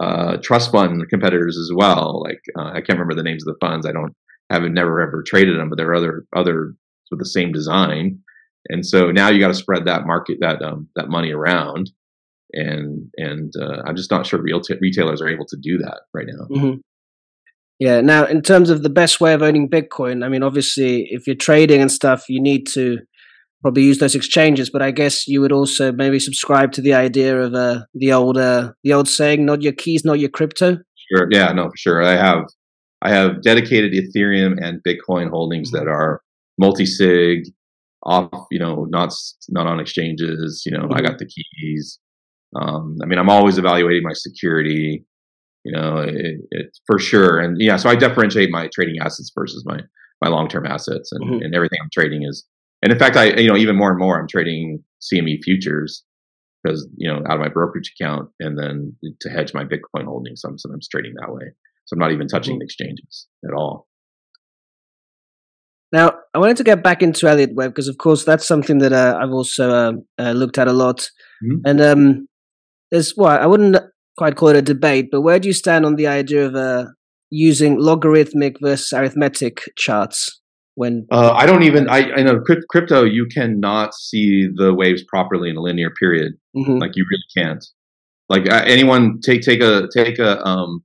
uh, 0.00 0.36
trust 0.42 0.70
fund 0.70 1.08
competitors 1.10 1.58
as 1.58 1.70
well. 1.74 2.22
Like 2.22 2.40
uh, 2.58 2.70
I 2.70 2.80
can't 2.80 2.98
remember 2.98 3.14
the 3.14 3.22
names 3.22 3.46
of 3.46 3.52
the 3.52 3.66
funds. 3.66 3.86
I 3.86 3.92
don't 3.92 4.14
haven't 4.50 4.74
never 4.74 5.00
ever 5.00 5.22
traded 5.22 5.58
them, 5.58 5.68
but 5.68 5.76
there 5.76 5.90
are 5.90 5.96
other 5.96 6.26
other 6.34 6.74
with 7.10 7.20
the 7.20 7.26
same 7.26 7.52
design. 7.52 8.20
And 8.68 8.84
so 8.84 9.10
now 9.10 9.28
you 9.28 9.40
got 9.40 9.48
to 9.48 9.54
spread 9.54 9.86
that 9.86 10.06
market 10.06 10.38
that 10.40 10.62
um, 10.62 10.88
that 10.96 11.08
money 11.08 11.32
around, 11.32 11.90
and 12.52 13.08
and 13.16 13.52
uh, 13.60 13.82
I'm 13.86 13.96
just 13.96 14.10
not 14.10 14.26
sure 14.26 14.40
real 14.40 14.60
t- 14.60 14.76
retailers 14.80 15.22
are 15.22 15.28
able 15.28 15.46
to 15.46 15.56
do 15.60 15.78
that 15.78 16.00
right 16.14 16.26
now. 16.26 16.46
Mm-hmm. 16.56 16.80
Yeah. 17.78 18.00
Now, 18.00 18.24
in 18.24 18.42
terms 18.42 18.70
of 18.70 18.82
the 18.82 18.90
best 18.90 19.20
way 19.20 19.34
of 19.34 19.42
owning 19.42 19.68
Bitcoin, 19.68 20.24
I 20.24 20.28
mean, 20.28 20.42
obviously, 20.42 21.06
if 21.10 21.26
you're 21.26 21.36
trading 21.36 21.80
and 21.80 21.92
stuff, 21.92 22.24
you 22.28 22.42
need 22.42 22.66
to 22.74 22.98
probably 23.62 23.84
use 23.84 23.98
those 23.98 24.14
exchanges. 24.14 24.70
But 24.70 24.82
I 24.82 24.90
guess 24.90 25.28
you 25.28 25.40
would 25.40 25.52
also 25.52 25.92
maybe 25.92 26.18
subscribe 26.18 26.72
to 26.72 26.82
the 26.82 26.94
idea 26.94 27.38
of 27.38 27.54
uh, 27.54 27.82
the 27.94 28.12
old 28.12 28.36
uh, 28.36 28.72
the 28.82 28.92
old 28.92 29.08
saying, 29.08 29.44
"Not 29.44 29.62
your 29.62 29.72
keys, 29.72 30.04
not 30.04 30.18
your 30.18 30.30
crypto." 30.30 30.78
Sure. 31.12 31.28
Yeah. 31.30 31.52
No, 31.52 31.64
for 31.64 31.76
sure. 31.76 32.02
I 32.02 32.16
have 32.16 32.44
I 33.02 33.10
have 33.10 33.42
dedicated 33.42 33.92
Ethereum 33.92 34.56
and 34.60 34.82
Bitcoin 34.82 35.30
holdings 35.30 35.70
that 35.70 35.86
are 35.86 36.20
multi 36.58 36.84
sig, 36.84 37.44
off. 38.02 38.46
You 38.50 38.58
know, 38.58 38.86
not 38.90 39.12
not 39.48 39.66
on 39.66 39.80
exchanges. 39.80 40.62
You 40.66 40.72
know, 40.72 40.84
mm-hmm. 40.84 40.94
I 40.94 41.00
got 41.00 41.18
the 41.18 41.26
keys. 41.26 41.98
Um, 42.56 42.96
I 43.02 43.06
mean, 43.06 43.18
I'm 43.18 43.30
always 43.30 43.58
evaluating 43.58 44.02
my 44.02 44.14
security. 44.14 45.04
You 45.64 45.72
know, 45.72 45.98
it, 45.98 46.36
it, 46.50 46.78
for 46.86 46.98
sure. 46.98 47.38
And 47.38 47.56
yeah, 47.60 47.76
so 47.76 47.90
I 47.90 47.96
differentiate 47.96 48.50
my 48.50 48.68
trading 48.72 48.96
assets 49.00 49.30
versus 49.34 49.64
my 49.66 49.80
my 50.20 50.28
long 50.28 50.48
term 50.48 50.66
assets, 50.66 51.12
and, 51.12 51.24
mm-hmm. 51.24 51.42
and 51.42 51.54
everything 51.54 51.78
I'm 51.82 51.90
trading 51.92 52.24
is 52.24 52.46
and 52.82 52.92
in 52.92 52.98
fact, 52.98 53.16
I 53.16 53.36
you 53.36 53.48
know 53.48 53.56
even 53.56 53.76
more 53.76 53.90
and 53.90 53.98
more 53.98 54.18
I'm 54.18 54.28
trading 54.28 54.82
CME 55.02 55.42
futures 55.42 56.04
because 56.62 56.88
you 56.96 57.10
know 57.10 57.18
out 57.26 57.34
of 57.34 57.40
my 57.40 57.48
brokerage 57.48 57.92
account, 57.98 58.30
and 58.40 58.58
then 58.58 58.96
to 59.20 59.28
hedge 59.28 59.52
my 59.54 59.64
Bitcoin 59.64 60.04
holdings, 60.04 60.42
So 60.42 60.48
I'm 60.48 60.58
sometimes 60.58 60.88
trading 60.88 61.14
that 61.20 61.32
way. 61.32 61.52
So 61.86 61.94
I'm 61.94 62.00
not 62.00 62.12
even 62.12 62.28
touching 62.28 62.58
the 62.58 62.64
exchanges 62.64 63.26
at 63.44 63.54
all. 63.54 63.86
Now, 65.90 66.12
I 66.34 66.38
wanted 66.38 66.58
to 66.58 66.64
get 66.64 66.82
back 66.82 67.02
into 67.02 67.26
Elliott 67.26 67.54
Wave 67.54 67.70
because, 67.70 67.88
of 67.88 67.96
course, 67.96 68.22
that's 68.22 68.46
something 68.46 68.76
that 68.78 68.92
uh, 68.92 69.18
I've 69.18 69.32
also 69.32 69.70
uh, 69.70 69.92
uh, 70.18 70.32
looked 70.32 70.58
at 70.58 70.68
a 70.68 70.72
lot. 70.74 70.98
Mm-hmm. 71.42 71.56
And 71.64 71.80
um, 71.80 72.28
there's 72.90 73.12
what 73.16 73.38
well, 73.38 73.42
I 73.42 73.46
wouldn't 73.46 73.76
quite 74.18 74.36
call 74.36 74.48
it 74.50 74.56
a 74.56 74.62
debate, 74.62 75.08
but 75.10 75.22
where 75.22 75.38
do 75.38 75.48
you 75.48 75.54
stand 75.54 75.86
on 75.86 75.96
the 75.96 76.06
idea 76.06 76.46
of 76.46 76.54
uh, 76.54 76.86
using 77.30 77.78
logarithmic 77.78 78.56
versus 78.60 78.92
arithmetic 78.92 79.62
charts? 79.76 80.38
when 80.78 81.08
uh, 81.10 81.32
I 81.32 81.44
don't 81.44 81.64
even 81.64 81.88
I, 81.88 82.08
I 82.12 82.22
know 82.22 82.40
crypto 82.40 83.02
you 83.02 83.26
cannot 83.26 83.94
see 83.94 84.46
the 84.54 84.72
waves 84.72 85.02
properly 85.02 85.50
in 85.50 85.56
a 85.56 85.60
linear 85.60 85.90
period 85.90 86.34
mm-hmm. 86.56 86.78
like 86.78 86.92
you 86.94 87.04
really 87.10 87.24
can't 87.36 87.66
like 88.28 88.48
uh, 88.48 88.62
anyone 88.64 89.18
take 89.20 89.42
take 89.42 89.60
a 89.60 89.88
take 89.92 90.20
a 90.20 90.40
um 90.46 90.84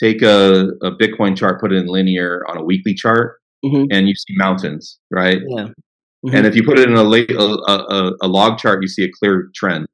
take 0.00 0.22
a, 0.22 0.68
a 0.82 0.90
Bitcoin 0.90 1.36
chart 1.36 1.60
put 1.60 1.70
it 1.70 1.76
in 1.76 1.86
linear 1.86 2.44
on 2.48 2.56
a 2.56 2.64
weekly 2.64 2.94
chart 2.94 3.40
mm-hmm. 3.62 3.84
and 3.90 4.08
you 4.08 4.14
see 4.14 4.34
mountains 4.38 4.98
right 5.10 5.40
yeah 5.48 5.66
mm-hmm. 5.66 6.34
and 6.34 6.46
if 6.46 6.56
you 6.56 6.64
put 6.64 6.78
it 6.78 6.88
in 6.88 6.96
a, 6.96 7.04
a, 7.04 7.74
a, 7.74 8.12
a 8.22 8.28
log 8.28 8.56
chart 8.56 8.80
you 8.80 8.88
see 8.88 9.04
a 9.04 9.10
clear 9.20 9.50
trend 9.54 9.86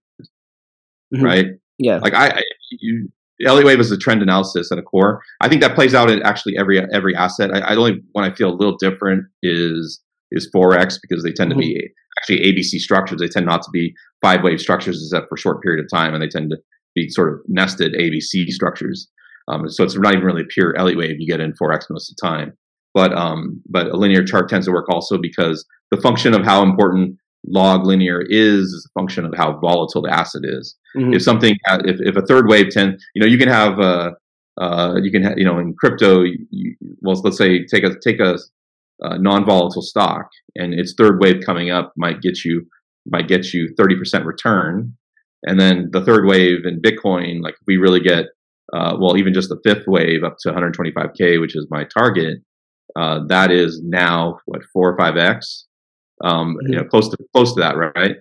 mm-hmm. 1.12 1.24
right 1.24 1.46
yeah 1.80 1.98
like 1.98 2.14
I, 2.14 2.28
I 2.28 2.42
you, 2.70 3.08
Elliott 3.46 3.66
Wave 3.66 3.80
is 3.80 3.90
a 3.90 3.96
trend 3.96 4.22
analysis 4.22 4.70
and 4.70 4.78
a 4.78 4.82
core. 4.82 5.22
I 5.40 5.48
think 5.48 5.62
that 5.62 5.74
plays 5.74 5.94
out 5.94 6.10
in 6.10 6.22
actually 6.22 6.56
every 6.58 6.80
every 6.92 7.16
asset. 7.16 7.50
I, 7.52 7.60
I 7.60 7.76
only 7.76 8.02
when 8.12 8.24
I 8.24 8.34
feel 8.34 8.50
a 8.50 8.54
little 8.54 8.76
different 8.76 9.24
is 9.42 10.00
is 10.30 10.50
forex 10.54 10.98
because 11.00 11.24
they 11.24 11.32
tend 11.32 11.50
mm-hmm. 11.50 11.60
to 11.60 11.66
be 11.66 11.74
mm-hmm. 11.74 12.18
actually 12.18 12.52
ABC 12.52 12.80
structures. 12.80 13.20
They 13.20 13.28
tend 13.28 13.46
not 13.46 13.62
to 13.62 13.70
be 13.72 13.94
five 14.22 14.42
wave 14.42 14.60
structures 14.60 15.02
except 15.02 15.28
for 15.28 15.36
a 15.36 15.38
short 15.38 15.62
period 15.62 15.82
of 15.82 15.90
time, 15.90 16.14
and 16.14 16.22
they 16.22 16.28
tend 16.28 16.50
to 16.50 16.58
be 16.94 17.08
sort 17.08 17.32
of 17.32 17.40
nested 17.48 17.94
ABC 17.94 18.48
structures. 18.50 19.08
Um, 19.48 19.68
so 19.68 19.84
it's 19.84 19.96
not 19.96 20.12
even 20.12 20.24
really 20.24 20.44
pure 20.48 20.76
Elliott 20.76 20.98
wave. 20.98 21.16
You 21.18 21.26
get 21.26 21.40
in 21.40 21.52
forex 21.52 21.84
most 21.88 22.10
of 22.10 22.16
the 22.16 22.28
time. 22.28 22.52
But 22.92 23.12
um, 23.16 23.62
but 23.68 23.86
a 23.86 23.96
linear 23.96 24.24
chart 24.24 24.48
tends 24.48 24.66
to 24.66 24.72
work 24.72 24.88
also 24.88 25.16
because 25.16 25.64
the 25.90 26.00
function 26.00 26.34
of 26.34 26.44
how 26.44 26.62
important 26.62 27.16
log 27.46 27.86
linear 27.86 28.22
is 28.28 28.66
is 28.66 28.88
a 28.88 28.98
function 28.98 29.24
of 29.24 29.32
how 29.36 29.58
volatile 29.58 30.02
the 30.02 30.12
asset 30.12 30.42
is. 30.44 30.76
Mm-hmm. 30.96 31.14
If 31.14 31.22
something, 31.22 31.56
if, 31.84 31.96
if 32.00 32.16
a 32.16 32.26
third 32.26 32.48
wave 32.48 32.70
ten, 32.70 32.98
you 33.14 33.22
know, 33.22 33.28
you 33.28 33.38
can 33.38 33.48
have, 33.48 33.78
uh, 33.78 34.12
uh, 34.60 34.96
you 35.02 35.10
can, 35.10 35.22
have, 35.22 35.38
you 35.38 35.44
know, 35.44 35.58
in 35.58 35.74
crypto, 35.74 36.22
you, 36.22 36.76
well, 37.00 37.20
let's 37.22 37.38
say 37.38 37.64
take 37.64 37.84
a 37.84 37.98
take 37.98 38.20
a, 38.20 38.38
a 39.00 39.18
non-volatile 39.18 39.82
stock, 39.82 40.28
and 40.56 40.74
its 40.74 40.94
third 40.96 41.20
wave 41.20 41.42
coming 41.44 41.70
up 41.70 41.92
might 41.96 42.20
get 42.20 42.44
you 42.44 42.66
might 43.06 43.28
get 43.28 43.52
you 43.52 43.72
thirty 43.76 43.96
percent 43.96 44.26
return, 44.26 44.96
and 45.44 45.58
then 45.58 45.90
the 45.92 46.04
third 46.04 46.26
wave 46.26 46.64
in 46.64 46.82
Bitcoin, 46.82 47.42
like 47.42 47.54
we 47.66 47.76
really 47.76 48.00
get, 48.00 48.26
uh, 48.72 48.96
well, 48.98 49.16
even 49.16 49.32
just 49.32 49.48
the 49.48 49.60
fifth 49.64 49.86
wave 49.86 50.22
up 50.24 50.36
to 50.40 50.52
125k, 50.52 51.40
which 51.40 51.56
is 51.56 51.66
my 51.70 51.84
target, 51.84 52.38
uh, 52.96 53.20
that 53.28 53.50
is 53.50 53.80
now 53.82 54.38
what 54.44 54.62
four 54.72 54.92
or 54.92 54.98
five 54.98 55.16
x 55.16 55.66
um, 56.22 56.56
mm-hmm. 56.56 56.72
you 56.72 56.78
know, 56.78 56.84
close 56.84 57.08
to 57.08 57.16
close 57.34 57.54
to 57.54 57.60
that, 57.60 57.76
right? 57.76 58.16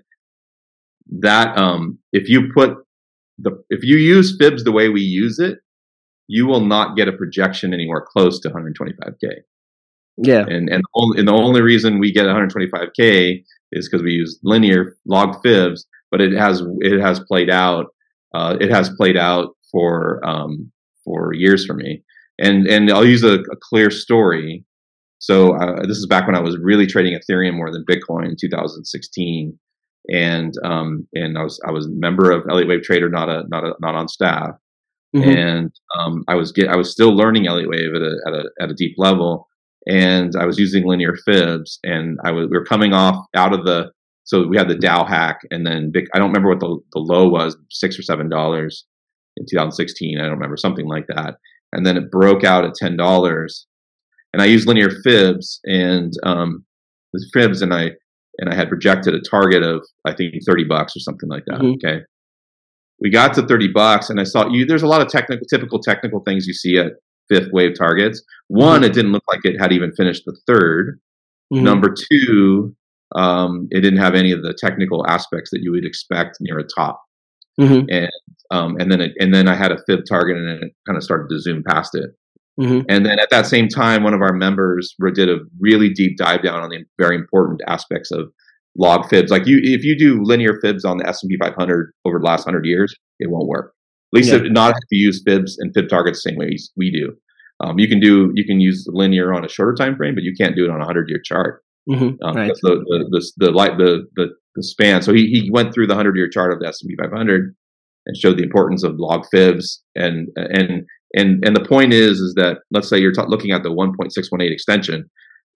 That 1.19 1.57
um, 1.57 1.99
if 2.11 2.29
you 2.29 2.51
put 2.53 2.77
the 3.37 3.63
if 3.69 3.83
you 3.83 3.97
use 3.97 4.35
fibs 4.39 4.63
the 4.63 4.71
way 4.71 4.89
we 4.89 5.01
use 5.01 5.39
it, 5.39 5.59
you 6.27 6.45
will 6.45 6.61
not 6.61 6.95
get 6.95 7.07
a 7.07 7.13
projection 7.13 7.73
anywhere 7.73 8.05
close 8.07 8.39
to 8.41 8.49
125k. 8.49 9.29
Yeah, 10.17 10.45
and 10.47 10.69
and 10.69 10.83
the 10.83 10.89
only, 10.95 11.19
and 11.19 11.27
the 11.27 11.33
only 11.33 11.61
reason 11.61 11.99
we 11.99 12.11
get 12.11 12.25
125k 12.25 13.43
is 13.71 13.89
because 13.89 14.03
we 14.03 14.11
use 14.11 14.39
linear 14.43 14.97
log 15.05 15.41
fibs, 15.41 15.85
but 16.11 16.21
it 16.21 16.33
has 16.33 16.61
it 16.79 16.99
has 16.99 17.19
played 17.21 17.49
out. 17.49 17.87
Uh, 18.33 18.57
it 18.59 18.69
has 18.69 18.89
played 18.91 19.17
out 19.17 19.55
for 19.71 20.25
um, 20.27 20.71
for 21.03 21.33
years 21.33 21.65
for 21.65 21.73
me, 21.73 22.03
and 22.37 22.67
and 22.67 22.91
I'll 22.91 23.05
use 23.05 23.23
a, 23.23 23.35
a 23.39 23.55
clear 23.61 23.89
story. 23.89 24.65
So 25.19 25.55
uh, 25.57 25.85
this 25.85 25.97
is 25.97 26.07
back 26.07 26.25
when 26.25 26.35
I 26.35 26.41
was 26.41 26.57
really 26.61 26.87
trading 26.87 27.17
Ethereum 27.17 27.55
more 27.55 27.71
than 27.71 27.85
Bitcoin 27.85 28.25
in 28.25 28.35
2016, 28.39 29.57
and 30.07 30.53
um, 30.63 31.07
and 31.13 31.37
I 31.37 31.43
was 31.43 31.59
I 31.67 31.71
was 31.71 31.85
a 31.85 31.91
member 31.91 32.31
of 32.31 32.43
Elliott 32.49 32.69
Wave 32.69 32.83
Trader, 32.83 33.09
not 33.09 33.29
a 33.29 33.43
not 33.49 33.65
a 33.65 33.75
not 33.81 33.95
on 33.95 34.07
staff, 34.07 34.51
mm-hmm. 35.15 35.29
and 35.29 35.71
um, 35.97 36.23
I 36.29 36.35
was 36.35 36.53
get 36.53 36.69
I 36.69 36.77
was 36.77 36.91
still 36.91 37.15
learning 37.15 37.47
Elliott 37.47 37.69
Wave 37.69 37.93
at 37.95 38.01
a, 38.01 38.15
at 38.27 38.33
a 38.33 38.43
at 38.61 38.71
a 38.71 38.75
deep 38.75 38.95
level, 38.97 39.49
and 39.87 40.33
I 40.39 40.45
was 40.45 40.57
using 40.57 40.87
linear 40.87 41.15
fibs, 41.25 41.79
and 41.83 42.17
I 42.23 42.31
was 42.31 42.47
we 42.49 42.57
were 42.57 42.65
coming 42.65 42.93
off 42.93 43.25
out 43.35 43.53
of 43.53 43.65
the 43.65 43.91
so 44.23 44.47
we 44.47 44.57
had 44.57 44.69
the 44.69 44.75
DAO 44.75 45.05
hack, 45.05 45.39
and 45.51 45.65
then 45.65 45.91
Big, 45.91 46.05
I 46.13 46.19
don't 46.19 46.29
remember 46.29 46.49
what 46.49 46.61
the 46.61 46.79
the 46.93 46.99
low 46.99 47.27
was 47.27 47.57
six 47.69 47.99
or 47.99 48.03
seven 48.03 48.29
dollars 48.29 48.85
in 49.35 49.45
2016. 49.49 50.17
I 50.17 50.23
don't 50.23 50.31
remember 50.31 50.55
something 50.55 50.87
like 50.87 51.07
that, 51.07 51.35
and 51.73 51.85
then 51.85 51.97
it 51.97 52.09
broke 52.09 52.45
out 52.45 52.63
at 52.63 52.75
ten 52.75 52.95
dollars 52.95 53.67
and 54.33 54.41
I 54.41 54.45
used 54.45 54.67
linear 54.67 54.91
fibs 55.03 55.59
and 55.65 56.13
um, 56.23 56.65
with 57.13 57.29
fibs, 57.33 57.61
and 57.61 57.73
I 57.73 57.91
and 58.37 58.49
I 58.49 58.55
had 58.55 58.69
projected 58.69 59.13
a 59.13 59.21
target 59.21 59.63
of 59.63 59.85
I 60.05 60.13
think 60.13 60.33
thirty 60.45 60.63
bucks 60.63 60.95
or 60.95 60.99
something 60.99 61.29
like 61.29 61.43
that. 61.47 61.59
Mm-hmm. 61.59 61.85
Okay, 61.85 62.01
we 62.99 63.09
got 63.09 63.33
to 63.35 63.45
thirty 63.45 63.67
bucks, 63.67 64.09
and 64.09 64.19
I 64.19 64.23
saw 64.23 64.47
you. 64.49 64.65
There's 64.65 64.83
a 64.83 64.87
lot 64.87 65.01
of 65.01 65.07
technical, 65.07 65.45
typical 65.47 65.79
technical 65.79 66.21
things 66.21 66.47
you 66.47 66.53
see 66.53 66.77
at 66.77 66.93
fifth 67.29 67.51
wave 67.51 67.77
targets. 67.77 68.21
One, 68.47 68.81
mm-hmm. 68.81 68.85
it 68.85 68.93
didn't 68.93 69.11
look 69.11 69.23
like 69.27 69.41
it 69.43 69.59
had 69.59 69.71
even 69.71 69.93
finished 69.95 70.23
the 70.25 70.37
3rd 70.49 70.93
mm-hmm. 71.53 71.63
Number 71.63 71.93
two, 72.11 72.75
um, 73.15 73.67
it 73.71 73.81
didn't 73.81 73.99
have 73.99 74.15
any 74.15 74.31
of 74.31 74.41
the 74.41 74.53
technical 74.53 75.05
aspects 75.07 75.51
that 75.51 75.61
you 75.61 75.71
would 75.71 75.85
expect 75.85 76.37
near 76.41 76.59
a 76.59 76.63
top. 76.63 77.01
Mm-hmm. 77.59 77.85
And 77.89 78.11
um, 78.51 78.77
and 78.79 78.91
then 78.91 79.01
it, 79.01 79.11
and 79.19 79.33
then 79.33 79.47
I 79.47 79.55
had 79.55 79.71
a 79.71 79.77
fib 79.85 80.01
target, 80.09 80.37
and 80.37 80.63
it 80.63 80.73
kind 80.87 80.97
of 80.97 81.03
started 81.03 81.29
to 81.29 81.39
zoom 81.39 81.63
past 81.67 81.93
it. 81.93 82.09
Mm-hmm. 82.59 82.81
And 82.89 83.05
then 83.05 83.19
at 83.19 83.29
that 83.29 83.45
same 83.45 83.69
time, 83.69 84.03
one 84.03 84.13
of 84.13 84.21
our 84.21 84.33
members 84.33 84.93
did 85.13 85.29
a 85.29 85.37
really 85.59 85.89
deep 85.89 86.17
dive 86.17 86.43
down 86.43 86.61
on 86.61 86.69
the 86.69 86.83
very 86.97 87.15
important 87.15 87.61
aspects 87.67 88.11
of 88.11 88.31
log 88.77 89.07
fibs. 89.09 89.31
Like 89.31 89.47
you, 89.47 89.59
if 89.63 89.83
you 89.83 89.97
do 89.97 90.21
linear 90.21 90.59
fibs 90.61 90.83
on 90.83 90.97
the 90.97 91.07
S 91.07 91.23
and 91.23 91.29
P 91.29 91.37
500 91.37 91.93
over 92.05 92.19
the 92.19 92.25
last 92.25 92.43
hundred 92.43 92.65
years, 92.65 92.93
it 93.19 93.29
won't 93.29 93.47
work. 93.47 93.73
At 94.13 94.17
least 94.17 94.31
yeah. 94.31 94.39
not 94.49 94.71
if 94.71 94.83
you 94.91 95.05
use 95.05 95.21
fibs 95.25 95.57
and 95.59 95.73
fib 95.73 95.87
targets 95.87 96.23
the 96.23 96.31
same 96.31 96.37
way 96.37 96.55
we 96.75 96.91
do. 96.91 97.15
Um, 97.61 97.77
you 97.77 97.87
can 97.87 97.99
do 97.99 98.31
you 98.35 98.45
can 98.45 98.59
use 98.59 98.87
linear 98.89 99.33
on 99.33 99.45
a 99.45 99.49
shorter 99.49 99.75
time 99.75 99.95
frame, 99.95 100.15
but 100.15 100.23
you 100.23 100.33
can't 100.35 100.55
do 100.55 100.65
it 100.65 100.71
on 100.71 100.81
a 100.81 100.85
hundred 100.85 101.09
year 101.09 101.19
chart. 101.23 101.63
Mm-hmm. 101.89 102.23
Um, 102.23 102.35
right. 102.35 102.51
the, 102.61 102.83
the, 102.87 103.07
the 103.11 103.45
the 103.45 103.51
light 103.51 103.77
the, 103.77 104.05
the 104.15 104.29
the 104.55 104.63
span. 104.63 105.01
So 105.01 105.13
he 105.13 105.27
he 105.27 105.49
went 105.51 105.73
through 105.73 105.87
the 105.87 105.95
hundred 105.95 106.15
year 106.15 106.29
chart 106.29 106.53
of 106.53 106.59
the 106.59 106.67
S 106.67 106.81
and 106.81 106.89
P 106.89 106.95
500 106.95 107.55
and 108.05 108.17
showed 108.17 108.37
the 108.37 108.43
importance 108.43 108.83
of 108.83 108.95
log 108.97 109.25
fibs 109.29 109.83
and 109.95 110.29
and 110.35 110.85
and 111.13 111.43
and 111.45 111.55
the 111.55 111.65
point 111.65 111.93
is 111.93 112.19
is 112.19 112.33
that 112.35 112.59
let's 112.71 112.89
say 112.89 112.99
you're 112.99 113.11
t- 113.11 113.21
looking 113.27 113.51
at 113.51 113.63
the 113.63 113.69
1.618 113.69 114.51
extension, 114.51 115.09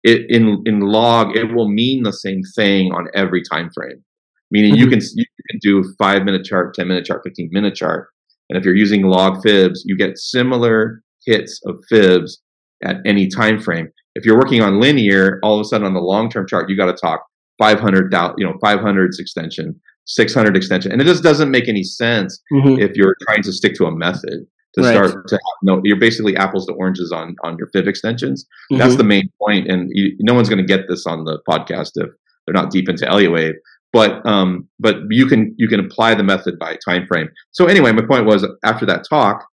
it 0.04 0.26
in 0.30 0.62
in 0.66 0.82
log 0.82 1.36
it 1.36 1.54
will 1.54 1.70
mean 1.70 2.04
the 2.04 2.14
same 2.14 2.42
thing 2.56 2.92
on 2.92 3.08
every 3.14 3.42
time 3.44 3.70
frame. 3.74 4.04
Meaning 4.52 4.74
mm-hmm. 4.74 4.84
you 4.84 4.90
can 4.90 5.00
you 5.16 5.26
can 5.50 5.60
do 5.62 5.84
five 5.98 6.24
minute 6.24 6.46
chart, 6.46 6.74
ten 6.74 6.88
minute 6.88 7.06
chart, 7.06 7.22
fifteen 7.24 7.50
minute 7.52 7.76
chart, 7.76 8.10
and 8.50 8.58
if 8.58 8.66
you're 8.66 8.76
using 8.76 9.04
log 9.04 9.42
fibs, 9.42 9.84
you 9.86 9.98
get 9.98 10.18
similar 10.18 11.02
hits 11.26 11.60
of 11.66 11.78
fibs 11.90 12.42
at 12.84 12.98
any 13.06 13.28
time 13.28 13.60
frame. 13.60 13.88
If 14.16 14.26
you're 14.26 14.38
working 14.38 14.62
on 14.62 14.80
linear, 14.80 15.40
all 15.42 15.56
of 15.56 15.62
a 15.62 15.66
sudden 15.66 15.88
on 15.88 15.94
the 15.94 16.02
long 16.02 16.30
term 16.30 16.46
chart, 16.48 16.70
you 16.70 16.78
got 16.78 16.86
to 16.86 16.94
talk 16.94 17.24
500 17.60 18.14
you 18.38 18.46
know 18.46 18.54
500s 18.64 19.20
extension 19.20 19.80
600 20.06 20.58
extension 20.58 20.92
and 20.92 21.02
it 21.02 21.06
just 21.06 21.24
doesn't 21.24 21.52
make 21.52 21.70
any 21.70 21.84
sense 21.84 22.42
mm-hmm. 22.52 22.82
if 22.82 22.96
you're 22.96 23.16
trying 23.28 23.42
to 23.44 23.54
stick 23.54 23.74
to 23.76 23.86
a 23.86 23.96
method 23.96 24.46
to 24.74 24.82
right. 24.82 24.94
start 24.94 25.28
to 25.28 25.36
have, 25.36 25.42
no 25.62 25.82
you're 25.84 26.00
basically 26.00 26.36
apples 26.36 26.66
to 26.66 26.74
oranges 26.74 27.12
on 27.12 27.36
on 27.44 27.58
your 27.58 27.68
fib 27.68 27.88
extensions 27.88 28.46
mm-hmm. 28.72 28.80
that's 28.80 28.96
the 28.96 29.04
main 29.04 29.30
point 29.42 29.70
and 29.70 29.90
you, 29.94 30.16
no 30.20 30.34
one's 30.34 30.50
going 30.50 30.60
to 30.60 30.66
get 30.66 30.88
this 30.88 31.06
on 31.06 31.24
the 31.26 31.40
podcast 31.48 31.92
if 31.96 32.10
they're 32.46 32.54
not 32.54 32.72
deep 32.72 32.90
into 32.90 33.08
elliott 33.08 33.32
wave 33.32 33.56
but 33.92 34.26
um 34.26 34.68
but 34.80 34.98
you 35.10 35.26
can 35.26 35.54
you 35.58 35.68
can 35.68 35.80
apply 35.80 36.16
the 36.16 36.24
method 36.24 36.58
by 36.60 36.78
time 36.86 37.06
frame 37.08 37.30
so 37.52 37.66
anyway 37.66 37.92
my 37.92 38.06
point 38.06 38.26
was 38.26 38.46
after 38.64 38.86
that 38.86 39.06
talk 39.10 39.46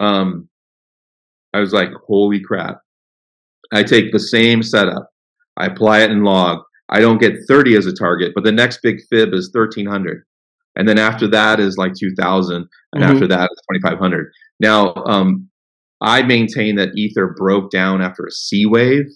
um 0.00 0.48
i 1.52 1.60
was 1.60 1.72
like 1.72 1.90
holy 2.06 2.40
crap 2.40 2.80
i 3.72 3.82
take 3.82 4.12
the 4.12 4.20
same 4.20 4.62
setup 4.62 5.08
i 5.56 5.66
apply 5.66 6.00
it 6.00 6.10
in 6.10 6.24
log 6.24 6.60
i 6.88 7.00
don't 7.00 7.20
get 7.20 7.34
30 7.48 7.76
as 7.76 7.86
a 7.86 7.94
target 7.94 8.32
but 8.34 8.44
the 8.44 8.52
next 8.52 8.80
big 8.82 9.00
fib 9.08 9.32
is 9.32 9.50
1300 9.52 10.24
and 10.76 10.88
then 10.88 10.98
after 10.98 11.28
that 11.28 11.60
is 11.60 11.76
like 11.76 11.92
2000 11.98 12.56
and 12.56 12.66
mm-hmm. 12.94 13.02
after 13.02 13.26
that 13.26 13.50
is 13.50 13.62
2500 13.72 14.30
now 14.60 14.94
um, 15.06 15.48
i 16.00 16.22
maintain 16.22 16.76
that 16.76 16.90
ether 16.96 17.34
broke 17.36 17.70
down 17.70 18.02
after 18.02 18.24
a 18.24 18.30
c 18.30 18.66
wave 18.66 19.06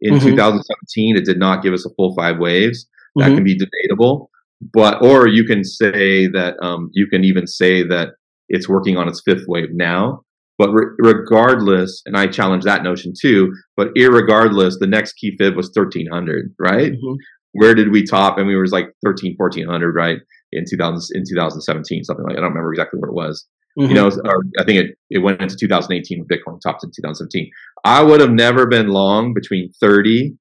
in 0.00 0.14
mm-hmm. 0.14 0.28
2017 0.28 1.16
it 1.16 1.24
did 1.24 1.38
not 1.38 1.62
give 1.62 1.74
us 1.74 1.86
a 1.86 1.94
full 1.96 2.14
five 2.14 2.38
waves 2.38 2.86
that 3.16 3.26
mm-hmm. 3.26 3.36
can 3.36 3.44
be 3.44 3.56
debatable 3.56 4.30
but 4.72 5.02
or 5.02 5.28
you 5.28 5.44
can 5.44 5.62
say 5.62 6.26
that 6.26 6.56
um, 6.60 6.90
you 6.92 7.06
can 7.06 7.24
even 7.24 7.46
say 7.46 7.82
that 7.84 8.10
it's 8.48 8.68
working 8.68 8.96
on 8.96 9.08
its 9.08 9.22
fifth 9.24 9.44
wave 9.46 9.68
now 9.72 10.22
but 10.58 10.70
re- 10.70 10.94
regardless 10.98 12.02
and 12.06 12.16
i 12.16 12.26
challenge 12.26 12.64
that 12.64 12.82
notion 12.82 13.12
too 13.18 13.52
but 13.76 13.88
irregardless 13.96 14.74
the 14.78 14.86
next 14.86 15.14
key 15.14 15.34
fib 15.38 15.56
was 15.56 15.70
1300 15.74 16.54
right 16.58 16.92
mm-hmm. 16.92 17.14
where 17.52 17.74
did 17.74 17.90
we 17.92 18.04
top 18.04 18.38
and 18.38 18.46
we 18.46 18.56
was 18.56 18.72
like 18.72 18.88
13 19.04 19.34
1400 19.36 19.94
right 19.94 20.18
in 20.52 20.64
2000 20.68 21.16
in 21.16 21.24
2017, 21.28 22.04
something 22.04 22.24
like 22.24 22.36
I 22.36 22.40
don't 22.40 22.50
remember 22.50 22.72
exactly 22.72 23.00
what 23.00 23.08
it 23.08 23.14
was. 23.14 23.46
Mm-hmm. 23.78 23.90
You 23.90 23.94
know, 23.94 24.10
or 24.24 24.42
I 24.58 24.64
think 24.64 24.78
it, 24.78 24.98
it 25.10 25.18
went 25.18 25.40
into 25.40 25.56
2018 25.56 26.18
with 26.18 26.28
Bitcoin 26.28 26.60
topped 26.60 26.82
in 26.82 26.90
2017. 26.90 27.48
I 27.84 28.02
would 28.02 28.20
have 28.20 28.32
never 28.32 28.66
been 28.66 28.88
long 28.88 29.34
between 29.34 29.70
30 29.80 30.34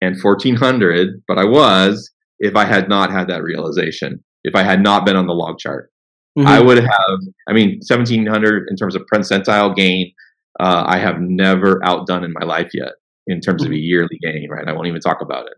and 0.00 0.16
1400, 0.22 1.22
but 1.26 1.38
I 1.38 1.44
was 1.44 2.12
if 2.38 2.54
I 2.54 2.64
had 2.64 2.88
not 2.88 3.10
had 3.10 3.28
that 3.28 3.42
realization. 3.42 4.22
If 4.44 4.54
I 4.54 4.62
had 4.62 4.80
not 4.80 5.04
been 5.04 5.16
on 5.16 5.26
the 5.26 5.32
log 5.32 5.58
chart, 5.58 5.90
mm-hmm. 6.38 6.46
I 6.46 6.60
would 6.60 6.78
have. 6.78 7.18
I 7.48 7.52
mean, 7.52 7.80
1700 7.88 8.68
in 8.70 8.76
terms 8.76 8.94
of 8.94 9.02
percentile 9.12 9.74
gain, 9.74 10.12
uh, 10.60 10.84
I 10.86 10.98
have 10.98 11.16
never 11.20 11.84
outdone 11.84 12.22
in 12.22 12.32
my 12.32 12.46
life 12.46 12.70
yet 12.72 12.92
in 13.26 13.40
terms 13.40 13.62
mm-hmm. 13.62 13.72
of 13.72 13.76
a 13.76 13.80
yearly 13.80 14.18
gain. 14.22 14.48
Right? 14.48 14.68
I 14.68 14.72
won't 14.72 14.86
even 14.86 15.00
talk 15.00 15.20
about 15.20 15.46
it. 15.46 15.54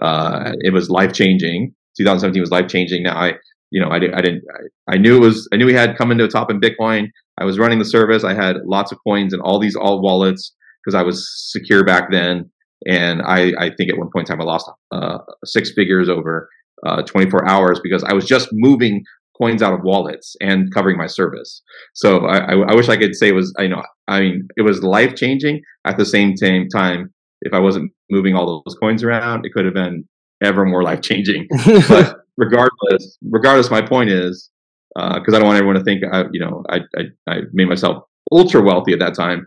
Uh, 0.00 0.52
it 0.60 0.72
was 0.72 0.90
life 0.90 1.12
changing 1.12 1.74
2017 1.98 2.40
was 2.40 2.50
life 2.50 2.68
changing. 2.68 3.02
Now 3.02 3.16
I, 3.16 3.34
you 3.70 3.80
know, 3.80 3.88
I, 3.88 3.96
I 3.96 3.98
didn't, 3.98 4.42
I, 4.54 4.94
I, 4.94 4.96
knew 4.96 5.16
it 5.16 5.20
was, 5.20 5.48
I 5.52 5.56
knew 5.56 5.66
we 5.66 5.74
had 5.74 5.96
come 5.96 6.10
into 6.10 6.24
a 6.24 6.28
top 6.28 6.50
in 6.50 6.60
Bitcoin. 6.60 7.08
I 7.38 7.44
was 7.44 7.58
running 7.58 7.78
the 7.78 7.84
service. 7.84 8.24
I 8.24 8.34
had 8.34 8.56
lots 8.64 8.92
of 8.92 8.98
coins 9.06 9.32
and 9.32 9.42
all 9.42 9.58
these 9.58 9.76
all 9.76 10.00
wallets 10.00 10.54
because 10.82 10.94
I 10.94 11.02
was 11.02 11.28
secure 11.50 11.84
back 11.84 12.10
then. 12.10 12.50
And 12.86 13.22
I, 13.22 13.52
I 13.58 13.70
think 13.76 13.90
at 13.90 13.98
one 13.98 14.10
point 14.12 14.28
in 14.28 14.36
time 14.36 14.40
I 14.40 14.44
lost 14.44 14.70
uh, 14.92 15.18
six 15.44 15.72
figures 15.72 16.08
over 16.08 16.48
uh, 16.86 17.02
24 17.02 17.48
hours 17.48 17.80
because 17.82 18.04
I 18.04 18.12
was 18.12 18.24
just 18.24 18.48
moving 18.52 19.02
coins 19.40 19.62
out 19.62 19.72
of 19.72 19.80
wallets 19.82 20.36
and 20.40 20.72
covering 20.72 20.96
my 20.96 21.06
service. 21.06 21.62
So 21.94 22.26
I, 22.26 22.54
I, 22.54 22.74
wish 22.74 22.88
I 22.88 22.96
could 22.96 23.14
say 23.14 23.28
it 23.28 23.34
was, 23.34 23.54
you 23.58 23.68
know, 23.68 23.82
I 24.08 24.20
mean, 24.20 24.48
it 24.56 24.62
was 24.62 24.82
life 24.82 25.14
changing. 25.14 25.60
At 25.84 25.96
the 25.96 26.04
same 26.04 26.34
time, 26.36 27.12
if 27.42 27.52
I 27.52 27.60
wasn't 27.60 27.92
moving 28.10 28.34
all 28.34 28.62
those 28.64 28.76
coins 28.76 29.02
around, 29.04 29.46
it 29.46 29.52
could 29.52 29.64
have 29.64 29.74
been 29.74 30.08
ever 30.42 30.64
more 30.64 30.82
life 30.82 31.00
changing. 31.00 31.46
but 31.88 32.16
regardless, 32.36 33.18
regardless, 33.30 33.70
my 33.70 33.82
point 33.82 34.10
is 34.10 34.50
because 34.94 35.34
uh, 35.34 35.36
I 35.36 35.38
don't 35.38 35.46
want 35.46 35.58
everyone 35.58 35.76
to 35.76 35.84
think 35.84 36.02
I, 36.10 36.24
you 36.32 36.40
know, 36.40 36.64
I, 36.68 36.80
I, 36.96 37.32
I 37.32 37.40
made 37.52 37.68
myself 37.68 38.04
ultra 38.32 38.62
wealthy 38.62 38.92
at 38.92 38.98
that 39.00 39.14
time. 39.14 39.46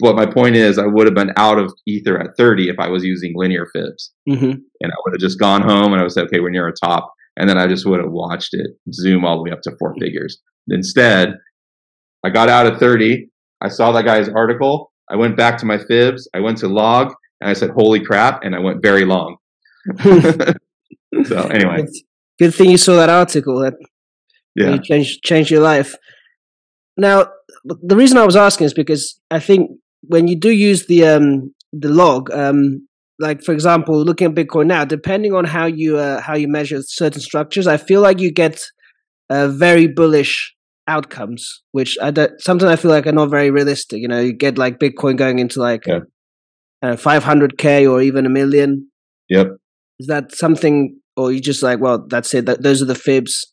But 0.00 0.16
my 0.16 0.26
point 0.26 0.56
is, 0.56 0.78
I 0.78 0.86
would 0.86 1.06
have 1.06 1.14
been 1.14 1.32
out 1.36 1.58
of 1.58 1.72
Ether 1.86 2.18
at 2.18 2.36
30 2.36 2.68
if 2.68 2.78
I 2.80 2.88
was 2.88 3.04
using 3.04 3.32
linear 3.36 3.66
fibs. 3.72 4.12
Mm-hmm. 4.28 4.50
And 4.50 4.92
I 4.92 4.96
would 5.04 5.14
have 5.14 5.20
just 5.20 5.38
gone 5.38 5.62
home 5.62 5.92
and 5.92 6.00
I 6.00 6.02
would 6.02 6.12
say, 6.12 6.22
okay, 6.22 6.40
we're 6.40 6.50
near 6.50 6.68
a 6.68 6.72
top. 6.72 7.12
And 7.36 7.48
then 7.48 7.58
I 7.58 7.66
just 7.66 7.86
would 7.86 8.00
have 8.00 8.10
watched 8.10 8.54
it 8.54 8.72
zoom 8.92 9.24
all 9.24 9.36
the 9.36 9.42
way 9.42 9.50
up 9.50 9.62
to 9.62 9.76
four 9.78 9.94
figures. 10.00 10.40
Instead, 10.68 11.34
I 12.24 12.30
got 12.30 12.48
out 12.48 12.66
at 12.66 12.80
30. 12.80 13.28
I 13.60 13.68
saw 13.68 13.92
that 13.92 14.04
guy's 14.04 14.28
article. 14.28 14.92
I 15.10 15.16
went 15.16 15.36
back 15.36 15.58
to 15.58 15.66
my 15.66 15.78
fibs. 15.78 16.28
I 16.34 16.40
went 16.40 16.58
to 16.58 16.68
log 16.68 17.12
and 17.40 17.50
I 17.50 17.52
said, 17.52 17.70
holy 17.70 18.04
crap. 18.04 18.42
And 18.42 18.54
I 18.54 18.58
went 18.58 18.82
very 18.82 19.04
long. 19.04 19.36
so 21.24 21.38
anyway. 21.48 21.86
Good 22.38 22.54
thing 22.54 22.70
you 22.70 22.78
saw 22.78 22.96
that 22.96 23.08
article. 23.10 23.60
That 23.60 23.74
yeah. 24.54 24.78
changed, 24.78 25.22
changed 25.22 25.50
your 25.50 25.62
life. 25.62 25.94
Now, 26.96 27.28
the 27.64 27.96
reason 27.96 28.18
I 28.18 28.26
was 28.26 28.36
asking 28.36 28.66
is 28.66 28.74
because 28.74 29.20
I 29.30 29.40
think 29.40 29.70
when 30.02 30.28
you 30.28 30.36
do 30.36 30.50
use 30.50 30.86
the 30.86 31.06
um, 31.06 31.54
the 31.72 31.88
log, 31.88 32.30
um, 32.32 32.86
like 33.18 33.42
for 33.42 33.52
example, 33.52 34.02
looking 34.02 34.28
at 34.28 34.34
Bitcoin 34.34 34.66
now, 34.66 34.84
depending 34.84 35.32
on 35.34 35.44
how 35.44 35.66
you 35.66 35.98
uh, 35.98 36.20
how 36.20 36.34
you 36.34 36.48
measure 36.48 36.82
certain 36.82 37.20
structures, 37.20 37.66
I 37.66 37.76
feel 37.76 38.00
like 38.00 38.20
you 38.20 38.30
get 38.30 38.62
uh, 39.30 39.48
very 39.48 39.86
bullish 39.86 40.54
outcomes, 40.86 41.62
which 41.72 41.96
I 42.00 42.10
don't, 42.10 42.40
sometimes 42.40 42.70
I 42.70 42.76
feel 42.76 42.90
like 42.90 43.06
are 43.06 43.12
not 43.12 43.30
very 43.30 43.50
realistic. 43.50 44.00
You 44.00 44.08
know, 44.08 44.20
you 44.20 44.32
get 44.32 44.58
like 44.58 44.78
Bitcoin 44.78 45.16
going 45.16 45.38
into 45.38 45.60
like 45.60 45.86
yeah. 45.86 46.00
uh, 46.82 46.96
500k 46.96 47.90
or 47.90 48.02
even 48.02 48.26
a 48.26 48.30
million. 48.30 48.90
Yep. 49.28 49.56
Is 49.98 50.06
that 50.08 50.34
something, 50.34 50.98
or 51.16 51.32
you 51.32 51.40
just 51.40 51.62
like, 51.62 51.80
well, 51.80 52.04
that's 52.06 52.34
it. 52.34 52.46
That 52.46 52.62
those 52.62 52.82
are 52.82 52.86
the 52.86 52.94
fibs. 52.94 53.52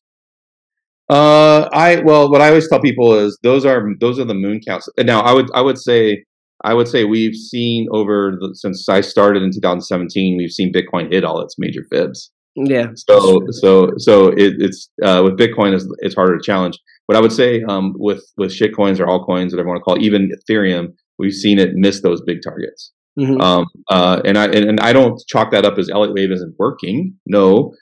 Uh, 1.10 1.68
I 1.74 2.02
well, 2.06 2.32
what 2.32 2.42
I 2.42 2.48
always 2.48 2.70
tell 2.70 2.80
people 2.80 3.14
is 3.14 3.38
those 3.44 3.66
are 3.66 3.86
those 4.00 4.20
are 4.20 4.26
the 4.26 4.34
moon 4.34 4.62
counts. 4.66 4.88
Now, 4.98 5.22
I 5.22 5.34
would 5.34 5.50
I 5.54 5.62
would 5.62 5.78
say 5.78 6.24
I 6.64 6.74
would 6.74 6.88
say 6.88 7.04
we've 7.04 7.36
seen 7.36 7.88
over 7.92 8.38
the, 8.40 8.56
since 8.56 8.88
I 8.88 9.02
started 9.02 9.44
in 9.44 9.52
2017, 9.52 10.38
we've 10.38 10.52
seen 10.52 10.72
Bitcoin 10.72 11.12
hit 11.12 11.24
all 11.24 11.42
its 11.42 11.56
major 11.58 11.82
fibs. 11.92 12.32
Yeah. 12.56 12.88
So 12.96 13.42
so 13.50 13.92
so 13.98 14.28
it, 14.30 14.56
it's 14.60 14.90
uh, 15.04 15.22
with 15.24 15.38
Bitcoin 15.38 15.74
is 15.74 15.88
it's 16.00 16.16
harder 16.16 16.38
to 16.38 16.44
challenge. 16.44 16.78
But 17.08 17.18
I 17.18 17.22
would 17.22 17.32
say 17.32 17.62
um, 17.64 17.94
with 17.98 18.24
with 18.38 18.54
shit 18.54 18.76
coins 18.76 19.00
or 19.00 19.06
altcoins, 19.06 19.52
whatever 19.52 19.64
you 19.64 19.68
want 19.68 19.80
to 19.80 19.84
call 19.84 19.96
it, 19.96 20.02
even 20.04 20.32
Ethereum, 20.32 20.94
we've 21.18 21.34
seen 21.34 21.60
it 21.60 21.72
miss 21.74 22.02
those 22.02 22.22
big 22.22 22.40
targets. 22.44 22.94
Mm-hmm. 23.20 23.42
Um, 23.42 23.66
uh, 23.90 24.22
and 24.26 24.38
I 24.38 24.46
and, 24.46 24.70
and, 24.70 24.80
I 24.80 24.94
don't 24.94 25.22
chalk 25.28 25.52
that 25.52 25.66
up 25.66 25.78
as 25.78 25.90
Elliott 25.90 26.14
Wave 26.14 26.32
isn't 26.32 26.56
working. 26.58 27.14
No, 27.26 27.74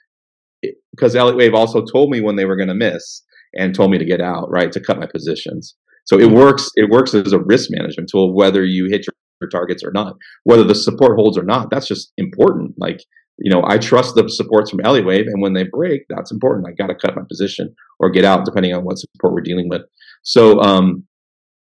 because 0.91 1.15
Elliott 1.15 1.37
Wave 1.37 1.53
also 1.53 1.85
told 1.85 2.09
me 2.09 2.19
when 2.19 2.35
they 2.35 2.45
were 2.45 2.55
going 2.55 2.69
to 2.69 2.73
miss 2.73 3.23
and 3.55 3.75
told 3.75 3.91
me 3.91 3.97
to 3.97 4.05
get 4.05 4.21
out, 4.21 4.49
right, 4.49 4.71
to 4.71 4.79
cut 4.79 4.99
my 4.99 5.05
positions. 5.05 5.75
So 6.05 6.17
it 6.17 6.31
works. 6.31 6.69
It 6.75 6.89
works 6.89 7.13
as 7.13 7.31
a 7.31 7.39
risk 7.39 7.69
management 7.71 8.09
tool, 8.09 8.33
whether 8.33 8.63
you 8.63 8.85
hit 8.85 9.05
your, 9.05 9.13
your 9.41 9.49
targets 9.49 9.83
or 9.83 9.91
not, 9.91 10.15
whether 10.45 10.63
the 10.63 10.75
support 10.75 11.15
holds 11.15 11.37
or 11.37 11.43
not. 11.43 11.69
That's 11.69 11.87
just 11.87 12.11
important. 12.17 12.73
Like 12.77 13.01
you 13.41 13.51
know, 13.51 13.63
I 13.65 13.77
trust 13.77 14.15
the 14.15 14.27
supports 14.27 14.69
from 14.69 14.81
Elliott 14.81 15.05
Wave, 15.05 15.27
and 15.27 15.41
when 15.41 15.53
they 15.53 15.63
break, 15.63 16.01
that's 16.09 16.31
important. 16.31 16.67
I 16.67 16.71
got 16.71 16.87
to 16.87 16.95
cut 16.95 17.15
my 17.15 17.23
position 17.27 17.73
or 17.99 18.09
get 18.09 18.25
out, 18.25 18.45
depending 18.45 18.73
on 18.73 18.83
what 18.83 18.97
support 18.97 19.33
we're 19.33 19.41
dealing 19.41 19.69
with. 19.69 19.83
So, 20.23 20.59
um, 20.59 21.05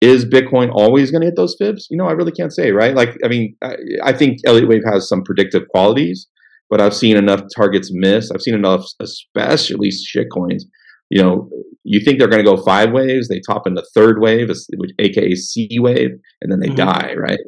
is 0.01 0.25
Bitcoin 0.25 0.71
always 0.73 1.11
going 1.11 1.23
to 1.23 1.27
hit 1.27 1.37
those 1.37 1.57
fibs? 1.59 1.87
You 1.91 1.97
know, 1.97 2.07
I 2.07 2.13
really 2.13 2.33
can't 2.33 2.53
say, 2.53 2.73
right? 2.73 2.95
Like, 2.95 3.17
I 3.25 3.29
mean, 3.29 3.57
I, 3.63 3.77
I 4.03 4.13
think 4.13 4.39
Elliott 4.47 4.69
Wave 4.69 4.83
has 4.85 5.09
some 5.09 5.23
predictive 5.23 5.63
qualities, 5.69 6.29
but 6.69 6.81
I've 6.81 6.95
seen 6.95 7.17
enough 7.17 7.43
targets 7.55 7.91
miss. 7.93 8.31
I've 8.31 8.43
seen 8.43 8.55
enough, 8.55 8.85
especially 9.01 9.91
shit 9.91 10.29
coins. 10.33 10.67
You 11.11 11.23
know, 11.23 11.51
you 11.85 12.01
think 12.01 12.19
they're 12.19 12.29
going 12.29 12.45
to 12.45 12.51
go 12.51 12.63
five 12.63 12.93
waves, 12.93 13.29
they 13.29 13.41
top 13.41 13.67
in 13.67 13.75
the 13.75 13.87
third 13.95 14.21
wave, 14.21 14.49
which 14.77 14.91
aka 14.99 15.35
C 15.35 15.69
wave, 15.79 16.11
and 16.41 16.51
then 16.51 16.61
they 16.61 16.69
mm-hmm. 16.69 16.77
die, 16.77 17.15
right? 17.17 17.39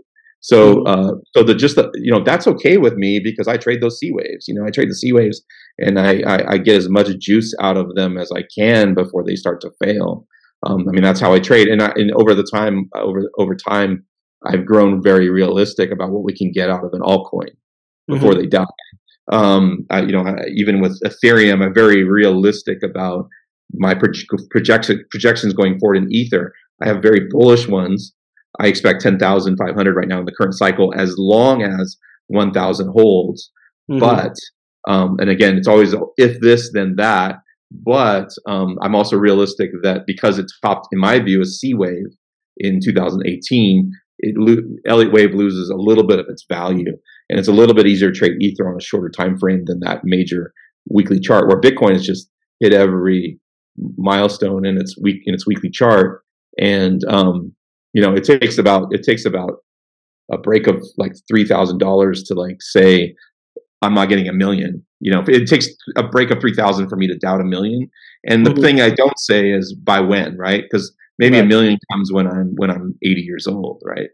So, 0.40 0.76
mm-hmm. 0.76 0.86
uh, 0.86 1.12
so 1.34 1.42
the 1.42 1.54
just 1.54 1.76
the, 1.76 1.90
you 1.94 2.12
know 2.12 2.22
that's 2.22 2.46
okay 2.46 2.76
with 2.76 2.94
me 2.94 3.20
because 3.22 3.48
I 3.48 3.56
trade 3.56 3.80
those 3.80 3.98
C 3.98 4.12
waves. 4.12 4.46
You 4.46 4.54
know, 4.54 4.64
I 4.64 4.70
trade 4.70 4.90
the 4.90 4.94
C 4.94 5.12
waves, 5.12 5.42
and 5.78 5.98
I, 5.98 6.20
I, 6.26 6.52
I 6.52 6.58
get 6.58 6.76
as 6.76 6.88
much 6.88 7.08
juice 7.18 7.52
out 7.60 7.76
of 7.76 7.94
them 7.94 8.16
as 8.16 8.30
I 8.30 8.42
can 8.56 8.94
before 8.94 9.24
they 9.24 9.34
start 9.34 9.60
to 9.62 9.70
fail. 9.82 10.26
Um, 10.64 10.88
I 10.88 10.92
mean, 10.92 11.02
that's 11.02 11.20
how 11.20 11.32
I 11.32 11.38
trade, 11.38 11.68
and, 11.68 11.82
I, 11.82 11.92
and 11.96 12.10
over 12.12 12.34
the 12.34 12.46
time, 12.52 12.88
over 12.94 13.30
over 13.38 13.54
time, 13.54 14.04
I've 14.44 14.64
grown 14.64 15.02
very 15.02 15.28
realistic 15.28 15.90
about 15.90 16.10
what 16.10 16.24
we 16.24 16.34
can 16.34 16.50
get 16.50 16.70
out 16.70 16.84
of 16.84 16.92
an 16.92 17.02
altcoin 17.02 17.50
before 18.08 18.32
mm-hmm. 18.32 18.40
they 18.40 18.46
die. 18.46 18.64
Um, 19.32 19.86
I, 19.90 20.00
you 20.02 20.12
know, 20.12 20.24
I, 20.26 20.46
even 20.54 20.80
with 20.80 21.00
Ethereum, 21.04 21.62
I'm 21.62 21.74
very 21.74 22.04
realistic 22.04 22.78
about 22.82 23.28
my 23.74 23.94
projection 23.94 25.04
projections 25.10 25.52
going 25.52 25.78
forward 25.78 25.96
in 25.96 26.12
Ether. 26.12 26.52
I 26.82 26.88
have 26.88 27.02
very 27.02 27.28
bullish 27.30 27.68
ones 27.68 28.14
I 28.60 28.66
expect 28.66 29.02
10,500 29.02 29.96
right 29.96 30.08
now 30.08 30.20
in 30.20 30.24
the 30.24 30.32
current 30.32 30.54
cycle 30.54 30.92
as 30.96 31.16
long 31.18 31.62
as 31.62 31.96
1,000 32.28 32.88
holds. 32.88 33.50
Mm-hmm. 33.90 34.00
But, 34.00 34.34
um, 34.88 35.18
and 35.20 35.30
again, 35.30 35.56
it's 35.56 35.68
always 35.68 35.94
if 36.16 36.40
this, 36.40 36.70
then 36.72 36.96
that. 36.96 37.36
But 37.70 38.28
um, 38.46 38.78
I'm 38.82 38.94
also 38.94 39.16
realistic 39.16 39.70
that 39.82 40.06
because 40.06 40.38
it 40.38 40.50
topped, 40.62 40.88
in 40.92 40.98
my 40.98 41.18
view, 41.18 41.40
a 41.42 41.44
C 41.44 41.74
wave 41.74 42.06
in 42.58 42.80
2018, 42.82 43.90
it 44.18 44.34
lo- 44.36 44.62
Elliott 44.86 45.12
Wave 45.12 45.34
loses 45.34 45.68
a 45.68 45.76
little 45.76 46.06
bit 46.06 46.18
of 46.18 46.26
its 46.28 46.44
value, 46.48 46.92
and 47.28 47.38
it's 47.38 47.48
a 47.48 47.52
little 47.52 47.74
bit 47.74 47.86
easier 47.86 48.10
to 48.10 48.18
trade 48.18 48.40
Ether 48.40 48.68
on 48.68 48.76
a 48.76 48.82
shorter 48.82 49.10
time 49.10 49.36
frame 49.36 49.64
than 49.66 49.80
that 49.80 50.00
major 50.04 50.52
weekly 50.88 51.20
chart, 51.20 51.48
where 51.48 51.60
Bitcoin 51.60 51.92
has 51.92 52.06
just 52.06 52.30
hit 52.60 52.72
every 52.72 53.38
milestone 53.98 54.64
in 54.64 54.78
its 54.78 54.96
week 55.00 55.22
in 55.26 55.34
its 55.34 55.46
weekly 55.46 55.70
chart, 55.70 56.22
and 56.58 57.02
um, 57.08 57.52
you 57.92 58.00
know, 58.00 58.14
it 58.14 58.24
takes 58.24 58.58
about 58.58 58.88
it 58.92 59.02
takes 59.02 59.24
about 59.24 59.58
a 60.30 60.38
break 60.38 60.66
of 60.66 60.82
like 60.96 61.12
three 61.28 61.46
thousand 61.46 61.78
dollars 61.78 62.22
to 62.24 62.34
like 62.34 62.56
say 62.60 63.14
I'm 63.86 63.94
not 63.94 64.08
getting 64.08 64.28
a 64.28 64.32
million. 64.32 64.84
You 65.00 65.12
know, 65.12 65.24
it 65.26 65.46
takes 65.46 65.68
a 65.96 66.02
break 66.02 66.30
of 66.30 66.40
three 66.40 66.54
thousand 66.54 66.88
for 66.88 66.96
me 66.96 67.06
to 67.08 67.16
doubt 67.16 67.40
a 67.40 67.44
million. 67.44 67.88
And 68.26 68.44
the 68.44 68.50
mm-hmm. 68.50 68.62
thing 68.62 68.80
I 68.80 68.90
don't 68.90 69.18
say 69.18 69.50
is 69.50 69.74
by 69.74 70.00
when, 70.00 70.36
right? 70.36 70.62
Because 70.62 70.94
maybe 71.18 71.36
right. 71.36 71.44
a 71.44 71.46
million 71.46 71.78
comes 71.92 72.12
when 72.12 72.26
I'm 72.26 72.54
when 72.56 72.70
I'm 72.70 72.94
80 73.02 73.20
years 73.20 73.46
old, 73.46 73.82
right? 73.84 74.08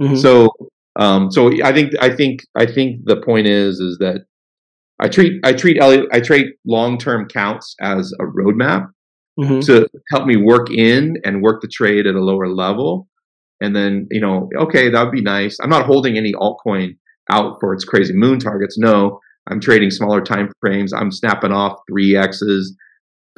Mm-hmm. 0.00 0.16
So, 0.16 0.50
um, 0.98 1.30
so 1.30 1.50
I 1.62 1.72
think 1.72 1.92
I 2.00 2.14
think 2.14 2.40
I 2.56 2.66
think 2.66 3.00
the 3.04 3.20
point 3.20 3.46
is 3.46 3.80
is 3.80 3.98
that 3.98 4.24
I 5.00 5.08
treat 5.08 5.40
I 5.44 5.52
treat 5.52 5.80
I 5.80 6.20
treat 6.20 6.54
long 6.66 6.98
term 6.98 7.28
counts 7.28 7.74
as 7.80 8.12
a 8.20 8.24
roadmap 8.24 8.88
mm-hmm. 9.38 9.60
to 9.60 9.88
help 10.10 10.26
me 10.26 10.36
work 10.36 10.70
in 10.70 11.16
and 11.24 11.42
work 11.42 11.60
the 11.60 11.68
trade 11.68 12.06
at 12.06 12.14
a 12.14 12.24
lower 12.24 12.48
level 12.48 13.08
and 13.60 13.74
then 13.74 14.06
you 14.10 14.20
know 14.20 14.48
okay 14.56 14.88
that 14.88 15.02
would 15.02 15.12
be 15.12 15.22
nice 15.22 15.58
i'm 15.60 15.70
not 15.70 15.86
holding 15.86 16.16
any 16.16 16.32
altcoin 16.32 16.96
out 17.30 17.56
for 17.60 17.72
its 17.72 17.84
crazy 17.84 18.14
moon 18.14 18.38
targets. 18.38 18.78
No 18.78 19.20
i'm 19.48 19.60
trading 19.60 19.90
smaller 19.90 20.20
time 20.20 20.50
frames. 20.60 20.92
I'm 20.92 21.12
snapping 21.12 21.52
off 21.52 21.78
3x's 21.90 22.76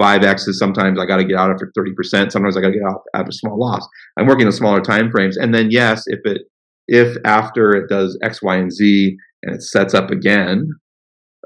5x's 0.01 0.59
sometimes. 0.59 0.99
I 0.99 1.07
got 1.07 1.17
to 1.17 1.25
get 1.25 1.37
out 1.37 1.51
after 1.51 1.73
30% 1.77 2.31
sometimes 2.31 2.57
i 2.57 2.61
got 2.61 2.69
to 2.69 2.79
get 2.79 2.89
out 2.89 3.03
after 3.15 3.33
small 3.33 3.59
loss. 3.59 3.87
I'm 4.17 4.27
working 4.27 4.47
in 4.47 4.53
smaller 4.53 4.81
time 4.81 5.11
frames. 5.11 5.37
And 5.37 5.55
then 5.55 5.71
yes 5.71 6.05
if 6.07 6.21
it 6.25 6.43
if 6.87 7.17
after 7.25 7.73
it 7.73 7.89
does 7.89 8.19
x 8.23 8.43
y 8.43 8.57
and 8.57 8.73
z 8.73 9.17
and 9.43 9.55
it 9.55 9.63
sets 9.63 9.95
up 9.95 10.11
again 10.11 10.71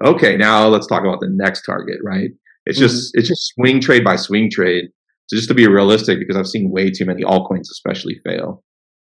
okay 0.04 0.36
now 0.36 0.66
let's 0.68 0.86
talk 0.86 1.02
about 1.02 1.20
the 1.20 1.30
next 1.30 1.62
target 1.62 1.98
right? 2.04 2.30
It's 2.66 2.78
mm-hmm. 2.78 2.86
just 2.86 3.10
it's 3.14 3.28
just 3.28 3.52
swing 3.54 3.80
trade 3.80 4.04
by 4.04 4.16
swing 4.16 4.50
trade. 4.50 4.86
So 5.26 5.36
just 5.36 5.48
to 5.48 5.54
be 5.54 5.66
realistic, 5.66 6.18
because 6.18 6.36
I've 6.36 6.46
seen 6.46 6.70
way 6.70 6.90
too 6.90 7.04
many 7.04 7.22
altcoins, 7.22 7.70
especially 7.70 8.20
fail. 8.24 8.62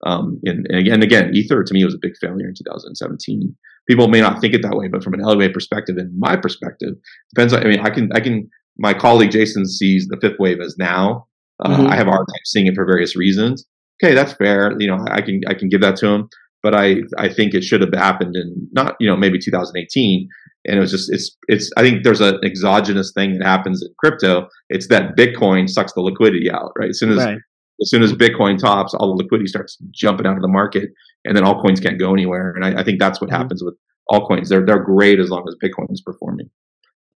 Um, 0.06 0.40
and, 0.44 0.66
and, 0.68 0.78
again, 0.78 1.02
again, 1.02 1.30
Ether 1.34 1.62
to 1.62 1.74
me 1.74 1.84
was 1.84 1.94
a 1.94 1.98
big 2.00 2.16
failure 2.20 2.46
in 2.46 2.54
2017. 2.54 3.56
People 3.88 4.08
may 4.08 4.20
not 4.20 4.40
think 4.40 4.54
it 4.54 4.62
that 4.62 4.76
way, 4.76 4.88
but 4.88 5.02
from 5.02 5.14
an 5.14 5.20
Elliott 5.20 5.54
perspective, 5.54 5.96
and 5.96 6.16
my 6.18 6.36
perspective, 6.36 6.94
depends. 7.34 7.52
On, 7.52 7.60
I 7.60 7.68
mean, 7.68 7.80
I 7.80 7.90
can, 7.90 8.10
I 8.14 8.20
can. 8.20 8.48
My 8.78 8.94
colleague 8.94 9.32
Jason 9.32 9.66
sees 9.66 10.06
the 10.08 10.18
fifth 10.20 10.38
wave 10.38 10.60
as 10.60 10.76
now. 10.78 11.26
Uh, 11.64 11.70
mm-hmm. 11.70 11.86
I 11.88 11.96
have 11.96 12.06
a 12.06 12.10
hard 12.10 12.26
time 12.28 12.44
seeing 12.44 12.66
it 12.66 12.74
for 12.74 12.84
various 12.84 13.16
reasons. 13.16 13.66
Okay, 14.02 14.14
that's 14.14 14.32
fair. 14.34 14.72
You 14.78 14.86
know, 14.86 15.04
I 15.10 15.20
can, 15.20 15.40
I 15.48 15.54
can 15.54 15.68
give 15.68 15.80
that 15.80 15.96
to 15.96 16.06
him. 16.06 16.28
But 16.62 16.74
I, 16.74 16.96
I 17.16 17.28
think 17.28 17.54
it 17.54 17.64
should 17.64 17.80
have 17.80 17.92
happened 17.94 18.36
in 18.36 18.68
not, 18.72 18.96
you 19.00 19.08
know, 19.08 19.16
maybe 19.16 19.38
2018 19.38 20.28
and 20.66 20.76
it 20.76 20.80
was 20.80 20.90
just 20.90 21.12
it's 21.12 21.36
it's 21.48 21.70
i 21.76 21.82
think 21.82 22.04
there's 22.04 22.20
an 22.20 22.38
exogenous 22.44 23.12
thing 23.12 23.38
that 23.38 23.44
happens 23.44 23.82
in 23.82 23.88
crypto 23.98 24.48
it's 24.68 24.88
that 24.88 25.16
bitcoin 25.16 25.68
sucks 25.68 25.92
the 25.92 26.00
liquidity 26.00 26.50
out 26.50 26.72
right 26.78 26.90
as 26.90 26.98
soon 26.98 27.10
as 27.10 27.18
right. 27.18 27.38
As 27.80 27.90
soon 27.90 28.02
as 28.02 28.12
bitcoin 28.12 28.58
tops 28.58 28.94
all 28.94 29.08
the 29.16 29.22
liquidity 29.22 29.46
starts 29.46 29.78
jumping 29.90 30.26
out 30.26 30.36
of 30.36 30.42
the 30.42 30.48
market 30.48 30.90
and 31.24 31.36
then 31.36 31.44
altcoins 31.44 31.82
can't 31.82 31.98
go 31.98 32.12
anywhere 32.12 32.52
and 32.52 32.64
i, 32.64 32.80
I 32.80 32.84
think 32.84 33.00
that's 33.00 33.20
what 33.20 33.30
mm-hmm. 33.30 33.40
happens 33.40 33.62
with 33.62 33.74
altcoins 34.10 34.48
they're 34.48 34.64
they're 34.64 34.82
great 34.82 35.18
as 35.20 35.30
long 35.30 35.44
as 35.48 35.56
bitcoin 35.62 35.90
is 35.90 36.02
performing 36.02 36.50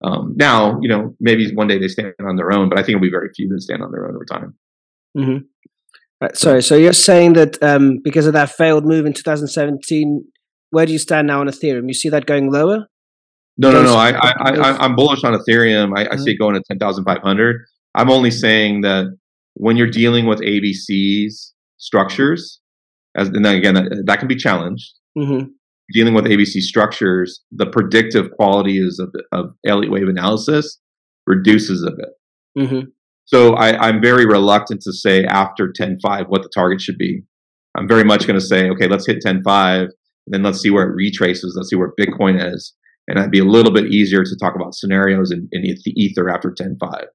um, 0.01 0.33
now 0.37 0.79
you 0.81 0.89
know 0.89 1.15
maybe 1.19 1.53
one 1.53 1.67
day 1.67 1.77
they 1.77 1.87
stand 1.87 2.13
on 2.21 2.35
their 2.35 2.51
own 2.51 2.69
but 2.69 2.77
i 2.77 2.81
think 2.81 2.95
it'll 2.95 3.01
be 3.01 3.11
very 3.11 3.29
few 3.35 3.47
that 3.49 3.61
stand 3.61 3.83
on 3.83 3.91
their 3.91 4.07
own 4.07 4.15
over 4.15 4.25
time 4.25 4.55
mm-hmm. 5.17 5.45
right, 6.21 6.37
sorry 6.37 6.61
so 6.61 6.75
you're 6.75 6.93
saying 6.93 7.33
that 7.33 7.61
um, 7.61 7.99
because 8.03 8.25
of 8.25 8.33
that 8.33 8.49
failed 8.49 8.85
move 8.85 9.05
in 9.05 9.13
2017 9.13 10.25
where 10.71 10.85
do 10.85 10.93
you 10.93 10.99
stand 10.99 11.27
now 11.27 11.41
on 11.41 11.47
ethereum 11.47 11.87
you 11.87 11.93
see 11.93 12.09
that 12.09 12.25
going 12.25 12.51
lower 12.51 12.87
no, 13.59 13.73
no, 13.73 13.83
no. 13.83 13.95
I, 13.95 14.11
I, 14.11 14.31
I, 14.39 14.85
am 14.85 14.95
bullish 14.95 15.25
on 15.25 15.33
Ethereum. 15.33 15.91
I, 15.93 16.07
I 16.13 16.15
see 16.15 16.31
it 16.31 16.37
going 16.37 16.55
to 16.55 16.63
10,500. 16.65 17.57
I'm 17.93 18.09
only 18.09 18.31
saying 18.31 18.81
that 18.81 19.17
when 19.53 19.77
you're 19.77 19.89
dealing 19.89 20.25
with 20.25 20.39
ABCs 20.39 21.51
structures, 21.77 22.59
as 23.15 23.29
and 23.29 23.43
then 23.43 23.55
again 23.55 23.73
that, 23.75 24.03
that 24.05 24.19
can 24.19 24.27
be 24.27 24.35
challenged. 24.35 24.93
Mm-hmm. 25.17 25.49
Dealing 25.91 26.13
with 26.13 26.25
ABC 26.25 26.61
structures, 26.61 27.41
the 27.51 27.65
predictive 27.65 28.29
qualities 28.31 28.99
of, 28.99 29.13
of 29.31 29.55
Elliott 29.65 29.91
wave 29.91 30.07
analysis 30.07 30.79
reduces 31.25 31.83
a 31.83 31.91
bit. 31.91 32.09
Mm-hmm. 32.57 32.89
So 33.25 33.55
I, 33.55 33.87
I'm 33.87 34.01
very 34.01 34.25
reluctant 34.25 34.81
to 34.81 34.93
say 34.93 35.23
after 35.25 35.71
10.5 35.71 36.29
what 36.29 36.43
the 36.43 36.49
target 36.53 36.81
should 36.81 36.97
be. 36.97 37.23
I'm 37.77 37.87
very 37.87 38.03
much 38.03 38.25
going 38.27 38.39
to 38.39 38.45
say, 38.45 38.69
okay, 38.69 38.87
let's 38.87 39.05
hit 39.05 39.23
10.5, 39.23 39.81
and 39.81 39.91
then 40.27 40.43
let's 40.43 40.59
see 40.59 40.71
where 40.71 40.89
it 40.89 40.95
retraces. 40.95 41.53
Let's 41.55 41.69
see 41.69 41.75
where 41.75 41.93
Bitcoin 41.99 42.53
is. 42.53 42.73
And 43.07 43.17
it'd 43.17 43.31
be 43.31 43.39
a 43.39 43.45
little 43.45 43.71
bit 43.71 43.85
easier 43.85 44.23
to 44.23 44.37
talk 44.39 44.55
about 44.55 44.75
scenarios 44.75 45.31
in, 45.31 45.47
in 45.51 45.61
the 45.63 45.93
ether 45.95 46.29
after 46.29 46.51
10.5. 46.51 47.05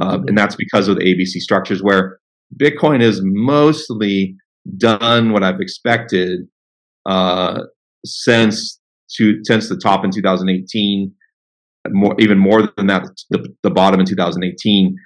Uh, 0.00 0.18
and 0.26 0.36
that's 0.38 0.56
because 0.56 0.88
of 0.88 0.96
the 0.96 1.02
ABC 1.04 1.40
structures 1.40 1.82
where 1.82 2.18
Bitcoin 2.60 3.02
is 3.02 3.20
mostly 3.22 4.34
done 4.76 5.32
what 5.32 5.42
I've 5.42 5.60
expected 5.60 6.40
uh, 7.06 7.60
since 8.04 8.78
to, 9.16 9.38
since 9.44 9.68
the 9.68 9.76
top 9.76 10.04
in 10.04 10.10
2018, 10.10 11.12
more 11.90 12.14
even 12.18 12.38
more 12.38 12.68
than 12.76 12.86
that, 12.86 13.04
the, 13.30 13.48
the 13.62 13.70
bottom 13.70 14.00
in 14.00 14.06
2018. 14.06 14.96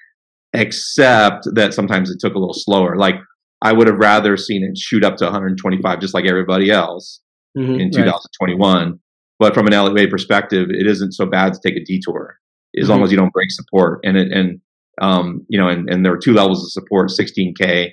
Except 0.52 1.46
that 1.54 1.74
sometimes 1.74 2.10
it 2.10 2.18
took 2.18 2.34
a 2.34 2.38
little 2.38 2.54
slower. 2.54 2.96
Like 2.96 3.16
I 3.62 3.72
would 3.72 3.86
have 3.88 3.98
rather 3.98 4.36
seen 4.36 4.64
it 4.64 4.78
shoot 4.78 5.04
up 5.04 5.16
to 5.16 5.24
125, 5.24 6.00
just 6.00 6.14
like 6.14 6.26
everybody 6.26 6.70
else 6.70 7.20
Mm-hmm. 7.58 7.80
in 7.80 7.90
2021. 7.90 9.00
But 9.38 9.54
from 9.54 9.66
an 9.66 9.72
Elliott 9.72 10.10
perspective, 10.10 10.68
it 10.68 10.86
isn't 10.86 11.12
so 11.12 11.24
bad 11.24 11.54
to 11.54 11.60
take 11.64 11.74
a 11.74 11.82
detour 11.82 12.36
as 12.78 12.90
long 12.90 13.00
Mhm. 13.00 13.04
as 13.04 13.10
you 13.10 13.16
don't 13.16 13.32
break 13.32 13.50
support. 13.50 14.00
And 14.04 14.18
it, 14.18 14.30
and 14.30 14.60
um, 15.00 15.44
you 15.48 15.58
know, 15.58 15.68
and, 15.68 15.88
and 15.90 16.04
there 16.04 16.12
are 16.12 16.18
two 16.18 16.32
levels 16.32 16.64
of 16.64 16.70
support: 16.70 17.10
16k, 17.10 17.90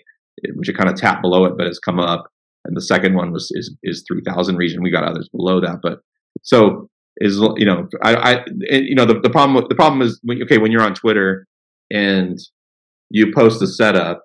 which 0.56 0.70
it 0.70 0.78
kind 0.78 0.90
of 0.90 0.96
tapped 0.96 1.22
below 1.22 1.46
it, 1.46 1.54
but 1.58 1.68
it's 1.68 1.80
come 1.80 2.00
up, 2.00 2.28
and 2.66 2.76
the 2.76 2.82
second 2.82 3.16
one 3.16 3.32
was 3.32 3.52
is 3.54 3.76
is 3.84 4.04
3000 4.08 4.56
region. 4.56 4.82
We 4.82 4.92
got 4.92 5.04
others 5.04 5.30
below 5.30 5.62
that, 5.62 5.80
but 5.82 6.00
so 6.42 6.90
is 7.18 7.38
you 7.58 7.66
know, 7.66 7.88
I, 8.02 8.16
I 8.16 8.34
and, 8.70 8.86
you 8.86 8.96
know 8.96 9.06
the, 9.06 9.20
the 9.20 9.30
problem 9.30 9.66
the 9.70 9.76
problem 9.76 10.02
is 10.02 10.20
when, 10.24 10.42
okay 10.44 10.58
when 10.58 10.72
you're 10.72 10.82
on 10.82 10.96
Twitter 10.96 11.46
and 11.92 12.38
you 13.10 13.32
post 13.34 13.60
the 13.60 13.68
setup, 13.68 14.22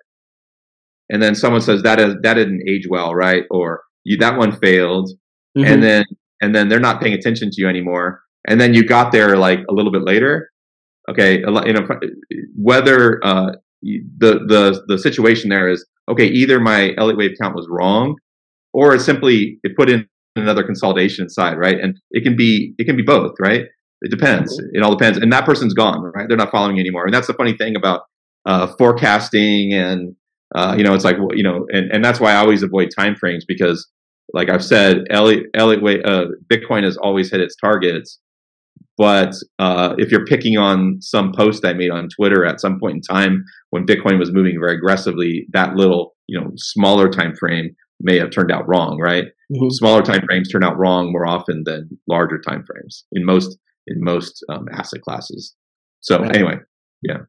and 1.09 1.21
then 1.21 1.35
someone 1.35 1.61
says 1.61 1.83
that 1.83 1.99
is 1.99 2.15
that 2.23 2.33
didn't 2.35 2.67
age 2.67 2.87
well, 2.89 3.13
right? 3.13 3.43
Or 3.51 3.81
you 4.03 4.17
that 4.17 4.37
one 4.37 4.57
failed, 4.59 5.09
Mm-hmm. 5.57 5.73
and 5.73 5.83
then 5.83 6.05
and 6.41 6.53
then 6.55 6.69
they're 6.69 6.79
not 6.79 7.01
paying 7.01 7.15
attention 7.15 7.49
to 7.49 7.59
you 7.59 7.67
anymore 7.67 8.21
and 8.47 8.61
then 8.61 8.75
you 8.75 8.85
got 8.85 9.11
there 9.11 9.35
like 9.35 9.59
a 9.67 9.73
little 9.73 9.91
bit 9.91 10.03
later 10.03 10.51
okay 11.09 11.39
you 11.39 11.73
know 11.73 11.87
whether 12.55 13.23
uh, 13.23 13.51
the 13.81 14.39
the 14.47 14.83
the 14.87 14.97
situation 14.97 15.49
there 15.49 15.69
is 15.69 15.85
okay 16.09 16.25
either 16.25 16.59
my 16.59 16.93
Elliott 16.97 17.17
wave 17.17 17.31
count 17.39 17.55
was 17.55 17.67
wrong 17.69 18.15
or 18.73 18.93
it's 18.93 19.05
simply 19.05 19.59
it 19.63 19.75
put 19.75 19.89
in 19.89 20.07
another 20.35 20.63
consolidation 20.63 21.23
inside 21.23 21.57
right? 21.57 21.79
And 21.79 21.97
it 22.11 22.23
can 22.23 22.35
be 22.35 22.73
it 22.77 22.85
can 22.85 22.95
be 22.95 23.03
both 23.03 23.33
right? 23.39 23.65
It 24.01 24.11
depends. 24.11 24.57
It 24.73 24.81
all 24.81 24.95
depends. 24.95 25.17
And 25.17 25.31
that 25.33 25.45
person's 25.45 25.73
gone 25.73 26.01
right? 26.15 26.27
They're 26.27 26.37
not 26.37 26.51
following 26.51 26.77
you 26.77 26.81
anymore. 26.81 27.05
And 27.05 27.13
that's 27.13 27.27
the 27.27 27.33
funny 27.33 27.55
thing 27.57 27.75
about 27.75 28.01
uh, 28.45 28.67
forecasting 28.77 29.73
and 29.73 30.15
uh, 30.55 30.73
you 30.77 30.83
know 30.83 30.93
it's 30.95 31.03
like 31.03 31.17
you 31.33 31.43
know 31.43 31.67
and, 31.71 31.91
and 31.91 32.03
that's 32.03 32.19
why 32.19 32.31
i 32.31 32.37
always 32.37 32.63
avoid 32.63 32.89
time 32.97 33.15
frames 33.15 33.45
because 33.45 33.87
like 34.33 34.49
I've 34.49 34.63
said, 34.63 35.05
Elliott, 35.09 35.47
Elliott 35.53 36.05
uh, 36.05 36.25
Bitcoin 36.51 36.83
has 36.83 36.97
always 36.97 37.31
hit 37.31 37.41
its 37.41 37.55
targets. 37.55 38.19
But 38.99 39.33
uh, 39.59 39.95
if 39.97 40.11
you're 40.11 40.25
picking 40.25 40.57
on 40.57 40.97
some 41.01 41.31
post 41.31 41.65
I 41.65 41.71
made 41.73 41.89
on 41.89 42.09
Twitter 42.09 42.45
at 42.45 42.59
some 42.59 42.79
point 42.79 42.95
in 42.97 43.01
time 43.01 43.43
when 43.71 43.85
Bitcoin 43.87 44.19
was 44.19 44.31
moving 44.33 44.59
very 44.59 44.75
aggressively, 44.75 45.47
that 45.53 45.75
little 45.75 46.15
you 46.27 46.39
know 46.39 46.51
smaller 46.57 47.09
time 47.09 47.33
frame 47.35 47.75
may 48.01 48.17
have 48.19 48.29
turned 48.29 48.51
out 48.51 48.67
wrong, 48.67 48.99
right? 49.01 49.25
Mhm. 49.55 49.71
Smaller 49.71 50.01
time 50.03 50.21
frames 50.27 50.49
turn 50.49 50.63
out 50.65 50.77
wrong 50.77 51.11
more 51.13 51.25
often 51.25 51.63
than 51.65 51.89
larger 52.07 52.39
time 52.47 52.63
frames 52.67 53.05
in 53.13 53.25
most 53.25 53.57
in 53.87 54.03
most 54.03 54.43
um, 54.49 54.65
asset 54.73 55.01
classes. 55.01 55.55
So 56.01 56.19
Right. 56.19 56.35
anyway, 56.35 56.57
yeah. 57.01 57.19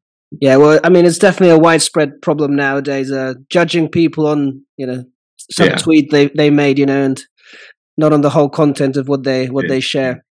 Yeah, 0.40 0.56
well, 0.56 0.78
I 0.84 0.90
mean, 0.90 1.06
it's 1.06 1.18
definitely 1.18 1.54
a 1.54 1.58
widespread 1.58 2.20
problem 2.22 2.54
nowadays. 2.54 3.10
Uh, 3.10 3.34
judging 3.48 3.88
people 3.88 4.26
on, 4.28 4.62
you 4.76 4.86
know, 4.86 5.04
some 5.50 5.68
Yeah. 5.68 5.76
tweet 5.76 6.10
they 6.10 6.28
they 6.36 6.50
made, 6.50 6.78
you 6.80 6.86
know, 6.86 7.02
and 7.04 7.20
not 7.96 8.12
on 8.12 8.20
the 8.22 8.30
whole 8.30 8.48
content 8.48 8.96
of 8.96 9.08
what 9.08 9.22
they 9.24 9.46
what 9.48 9.64
Yeah. 9.64 9.68
they 9.74 9.80
share. 9.80 10.24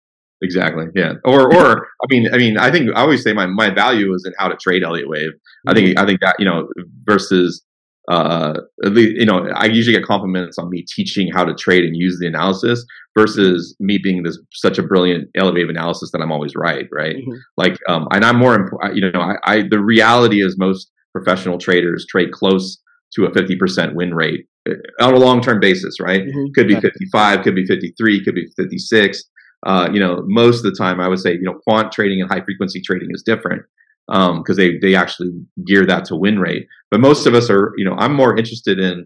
Exactly. 0.41 0.85
Yeah. 0.95 1.13
Or 1.25 1.51
or 1.53 1.87
I 2.03 2.05
mean 2.09 2.33
I 2.33 2.37
mean 2.37 2.57
I 2.57 2.69
think 2.71 2.89
I 2.95 3.01
always 3.01 3.23
say 3.23 3.33
my 3.33 3.45
my 3.47 3.69
value 3.69 4.13
is 4.13 4.23
in 4.25 4.33
how 4.37 4.47
to 4.47 4.55
trade 4.55 4.83
Elliott 4.83 5.09
wave. 5.09 5.31
I 5.67 5.73
think 5.73 5.97
I 5.99 6.05
think 6.05 6.19
that 6.21 6.35
you 6.39 6.45
know 6.45 6.67
versus 7.05 7.63
uh 8.09 8.53
at 8.85 8.93
least 8.93 9.17
you 9.19 9.25
know 9.25 9.49
I 9.55 9.65
usually 9.65 9.97
get 9.97 10.05
compliments 10.05 10.57
on 10.57 10.69
me 10.69 10.85
teaching 10.95 11.29
how 11.33 11.43
to 11.43 11.53
trade 11.55 11.83
and 11.83 11.95
use 11.97 12.19
the 12.19 12.27
analysis 12.27 12.85
versus 13.17 13.75
me 13.79 13.97
being 13.97 14.23
this 14.23 14.39
such 14.53 14.77
a 14.77 14.83
brilliant 14.83 15.27
Elliott 15.35 15.55
wave 15.55 15.69
analysis 15.69 16.11
that 16.11 16.21
I'm 16.21 16.31
always 16.31 16.55
right. 16.55 16.87
Right. 16.91 17.15
Mhm. 17.17 17.37
Like 17.57 17.77
um 17.89 18.07
and 18.11 18.23
I'm 18.23 18.37
more 18.37 18.53
imp- 18.55 18.95
you 18.95 19.09
know 19.11 19.19
I, 19.19 19.35
I 19.43 19.63
the 19.69 19.79
reality 19.79 20.41
is 20.43 20.57
most 20.57 20.91
professional 21.13 21.57
traders 21.57 22.05
trade 22.07 22.31
close 22.31 22.79
to 23.15 23.25
a 23.25 23.31
50% 23.31 23.95
win 23.95 24.13
rate 24.13 24.45
uh, 24.69 24.73
on 25.01 25.13
a 25.15 25.17
long 25.17 25.41
term 25.41 25.59
basis. 25.59 25.99
Right 25.99 26.23
Mhm. 26.25 26.53
could 26.53 26.67
be 26.67 26.79
55 26.79 27.41
could 27.41 27.55
be 27.55 27.65
53 27.65 28.23
could 28.23 28.35
be 28.35 28.47
56 28.55 29.23
uh, 29.65 29.89
you 29.91 29.99
know 29.99 30.23
most 30.27 30.57
of 30.57 30.63
the 30.63 30.75
time 30.77 30.99
i 30.99 31.07
would 31.07 31.19
say 31.19 31.33
you 31.33 31.41
know 31.43 31.55
quant 31.67 31.91
trading 31.91 32.21
and 32.21 32.29
high 32.29 32.41
frequency 32.43 32.81
trading 32.81 33.09
is 33.11 33.23
different 33.23 33.63
because 34.07 34.55
they 34.55 34.77
they 34.77 34.95
actually 34.95 35.31
gear 35.65 35.85
that 35.85 36.05
to 36.05 36.15
win 36.15 36.39
rate. 36.39 36.65
But 36.91 37.01
most 37.01 37.25
of 37.27 37.33
us 37.33 37.49
are 37.49 37.73
you 37.77 37.83
know 37.83 37.95
i'm 37.97 38.13
more 38.13 38.37
interested 38.37 38.79
in 38.79 39.05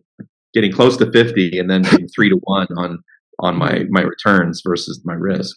getting 0.53 0.71
close 0.71 0.97
to 0.97 1.09
50 1.11 1.57
and 1.57 1.69
then 1.69 1.81
being 1.83 2.07
three 2.13 2.29
to 2.29 2.37
one 2.43 2.67
on 2.77 2.99
on 3.39 3.55
my 3.57 3.85
my 3.89 4.01
returns 4.01 4.61
versus 4.67 5.01
my 5.05 5.13
risk. 5.15 5.55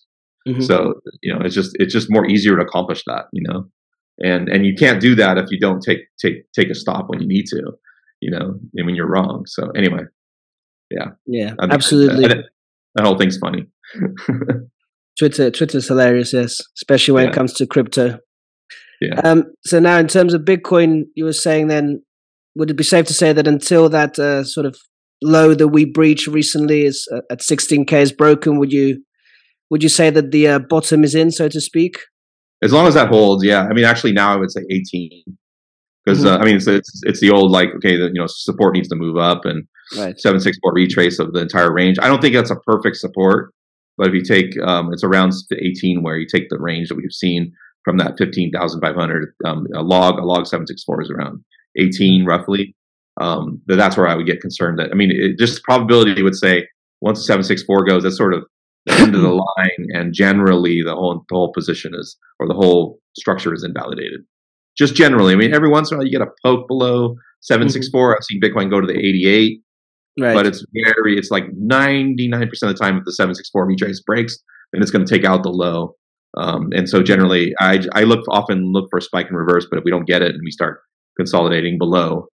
Mhm. 0.49 0.63
so 0.63 0.95
you 1.23 1.33
know 1.33 1.41
it's 1.45 1.55
just 1.55 1.73
it's 1.81 1.93
just 1.93 2.11
more 2.11 2.27
easier 2.27 2.57
to 2.57 2.63
accomplish 2.63 3.03
that 3.07 3.25
you 3.33 3.43
know? 3.49 3.67
And 4.23 4.49
and 4.49 4.65
you 4.65 4.75
can't 4.77 5.01
do 5.01 5.15
that 5.17 5.37
if 5.39 5.47
you 5.51 5.59
don't 5.59 5.83
take 5.83 6.01
take 6.19 6.51
take 6.53 6.71
a 6.71 6.75
stop 6.75 7.09
when 7.09 7.21
you 7.21 7.27
need 7.29 7.47
to 7.47 7.61
you 8.21 8.31
know 8.31 8.59
and 8.77 8.87
when 8.87 8.95
you're 8.95 9.11
wrong. 9.11 9.45
So 9.47 9.71
anyway 9.73 10.05
yeah, 10.91 11.09
I 11.59 11.63
think- 11.63 11.73
absolutely. 11.73 12.25
I 12.25 12.29
think 12.29 12.45
that 12.95 13.05
whole 13.05 13.19
thing's 13.19 13.37
funny 13.39 13.67
Twitter 15.19 15.51
Twitter's 15.51 15.89
hilarious, 15.89 16.33
yes, 16.33 16.61
especially 16.77 17.15
when 17.15 17.25
Yeah. 17.25 17.31
it 17.31 17.35
comes 17.35 17.53
to 17.55 17.67
crypto. 17.67 18.19
Yeah. 19.01 19.21
Um, 19.25 19.45
so 19.65 19.79
now, 19.81 19.99
in 19.99 20.09
terms 20.09 20.35
of 20.35 20.43
Bitcoin, 20.43 21.03
you 21.15 21.25
were 21.25 21.33
saying 21.33 21.69
then, 21.69 22.03
would 22.55 22.71
it 22.71 22.75
be 22.77 22.85
safe 22.85 23.07
to 23.07 23.13
say 23.15 23.33
that 23.33 23.47
until 23.47 23.89
that 23.91 24.19
uh, 24.19 24.45
sort 24.45 24.67
of 24.67 24.77
low 25.23 25.55
that 25.55 25.69
we 25.69 25.85
breached 25.85 26.27
recently 26.27 26.85
is 26.85 27.07
uh, 27.13 27.21
at 27.31 27.41
16k 27.41 27.93
is 28.01 28.13
broken, 28.13 28.59
would 28.59 28.73
you 28.73 29.03
would 29.71 29.83
you 29.83 29.89
say 29.89 30.11
that 30.11 30.31
the 30.31 30.47
uh, 30.47 30.59
bottom 30.59 31.03
is 31.05 31.15
in, 31.15 31.31
so 31.31 31.49
to 31.49 31.61
speak? 31.61 31.97
As 32.63 32.73
long 32.73 32.87
as 32.87 32.95
that 32.95 33.09
holds, 33.09 33.45
yeah. 33.45 33.63
I 33.69 33.73
mean, 33.73 33.85
actually, 33.85 34.13
now 34.13 34.33
I 34.33 34.37
would 34.37 34.51
say 34.53 34.61
18 34.71 35.11
because 36.05 36.23
Mhm. 36.23 36.27
uh, 36.27 36.39
I 36.39 36.45
mean, 36.45 36.57
it's, 36.57 36.67
it's 36.67 37.01
it's 37.05 37.21
the 37.21 37.31
old 37.31 37.51
like 37.51 37.71
okay, 37.77 37.97
the, 37.97 38.07
you 38.07 38.21
know, 38.21 38.27
support 38.29 38.75
needs 38.75 38.89
to 38.89 38.97
move 38.97 39.17
up 39.17 39.45
and 39.45 39.65
Right. 39.99 40.19
764 40.19 40.73
retrace 40.73 41.19
of 41.19 41.33
the 41.35 41.41
entire 41.41 41.73
range. 41.73 41.99
I 42.01 42.09
don't 42.09 42.23
think 42.23 42.35
that's 42.35 42.51
a 42.51 42.57
perfect 42.67 42.97
support, 42.97 43.53
but 43.97 44.09
if 44.09 44.15
you 44.15 44.23
take 44.23 44.59
um, 44.63 44.93
it's 44.93 45.05
around 45.05 45.33
18 45.53 46.03
where 46.03 46.17
you 46.17 46.27
take 46.27 46.49
the 46.49 46.59
range 46.59 46.89
that 46.89 46.97
we've 46.97 47.13
seen 47.13 47.53
from 47.85 47.99
that 47.99 48.17
15,500 48.19 49.35
um, 49.45 49.67
a 49.75 49.83
log 49.83 50.19
a 50.19 50.25
log 50.25 50.47
764 50.47 51.03
is 51.03 51.11
around 51.11 51.45
18 51.77 52.25
roughly. 52.25 52.75
Um, 53.21 53.61
that's 53.67 53.97
where 53.97 54.09
I 54.09 54.15
would 54.15 54.27
get 54.27 54.41
concerned 54.41 54.79
that 54.79 54.91
I 54.91 54.95
mean, 54.95 55.11
it, 55.13 55.39
just 55.39 55.63
probability 55.63 56.23
would 56.23 56.35
say 56.35 56.67
once 57.01 57.21
the 57.21 57.25
764 57.25 57.85
goes, 57.85 58.03
that's 58.03 58.17
sort 58.17 58.35
of 58.35 58.45
the 58.87 58.95
end 58.95 59.15
of 59.15 59.23
the 59.23 59.29
line, 59.59 59.87
and 59.93 60.13
generally 60.13 60.83
the 60.85 60.95
whole 60.95 61.25
the 61.29 61.35
whole 61.35 61.53
position 61.53 61.93
is 61.95 62.17
or 62.41 62.49
the 62.49 62.55
whole 62.55 62.99
structure 63.17 63.55
is 63.55 63.65
invalidated. 63.65 64.21
Just 64.77 64.97
generally, 64.97 65.33
I 65.33 65.37
mean, 65.37 65.55
every 65.55 65.69
once 65.69 65.91
in 65.91 65.95
a 65.95 65.99
while 65.99 66.07
you 66.07 66.19
get 66.19 66.27
a 66.27 66.33
poke 66.45 66.67
below 66.67 67.17
764. 67.43 68.17
I've 68.17 68.25
seen 68.25 68.41
Bitcoin 68.41 68.71
go 68.71 68.81
to 68.81 68.87
the 68.87 68.99
88 68.99 69.61
Right. 70.19 70.35
but 70.35 70.47
it's 70.47 70.65
very 70.73 71.17
it's 71.19 71.31
like 71.31 71.45
99% 71.57 72.43
of 72.45 72.69
the 72.69 72.75
time 72.75 72.99
if 72.99 73.05
the 73.05 73.13
764 73.13 73.67
retrace 73.67 74.01
breaks 74.01 74.39
then 74.73 74.81
it's 74.81 74.91
going 74.91 75.05
to 75.05 75.13
take 75.13 75.25
out 75.25 75.43
the 75.43 75.51
low. 75.51 75.97
Um, 76.37 76.71
and 76.73 76.89
so 76.89 77.03
generally 77.03 77.53
I, 77.61 77.85
I 77.93 78.03
look 78.03 78.25
often 78.29 78.73
look 78.73 78.89
for 78.91 78.99
a 78.99 79.03
spike 79.03 79.29
in 79.29 79.37
reverse 79.37 79.67
but 79.69 79.79
if 79.79 79.85
we 79.85 79.91
don't 79.91 80.07
get 80.07 80.23
it 80.23 80.35
and 80.35 80.41
we 80.45 80.51
start 80.51 80.81
consolidating 81.17 81.79
below 81.79 82.27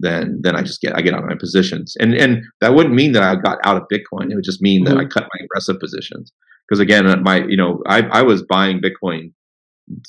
then 0.00 0.40
then 0.42 0.56
i 0.56 0.62
just 0.62 0.80
get 0.80 0.96
i 0.96 1.00
get 1.00 1.14
out 1.14 1.22
of 1.22 1.28
my 1.28 1.36
positions. 1.36 1.94
And 1.98 2.14
and 2.14 2.42
that 2.60 2.74
wouldn't 2.74 2.94
mean 2.94 3.12
that 3.12 3.22
i 3.22 3.34
got 3.34 3.58
out 3.64 3.76
of 3.76 3.84
bitcoin. 3.92 4.30
It 4.30 4.34
would 4.34 4.44
just 4.44 4.62
mean 4.62 4.84
that 4.84 4.96
i 4.96 5.04
cut 5.04 5.22
my 5.22 5.44
aggressive 5.44 5.80
positions. 5.80 6.32
Because 6.68 6.80
again 6.80 7.06
uh, 7.06 7.16
my 7.16 7.44
you 7.44 7.56
know 7.56 7.82
i 7.86 8.02
i 8.12 8.22
was 8.22 8.42
buying 8.42 8.80
bitcoin 8.80 9.32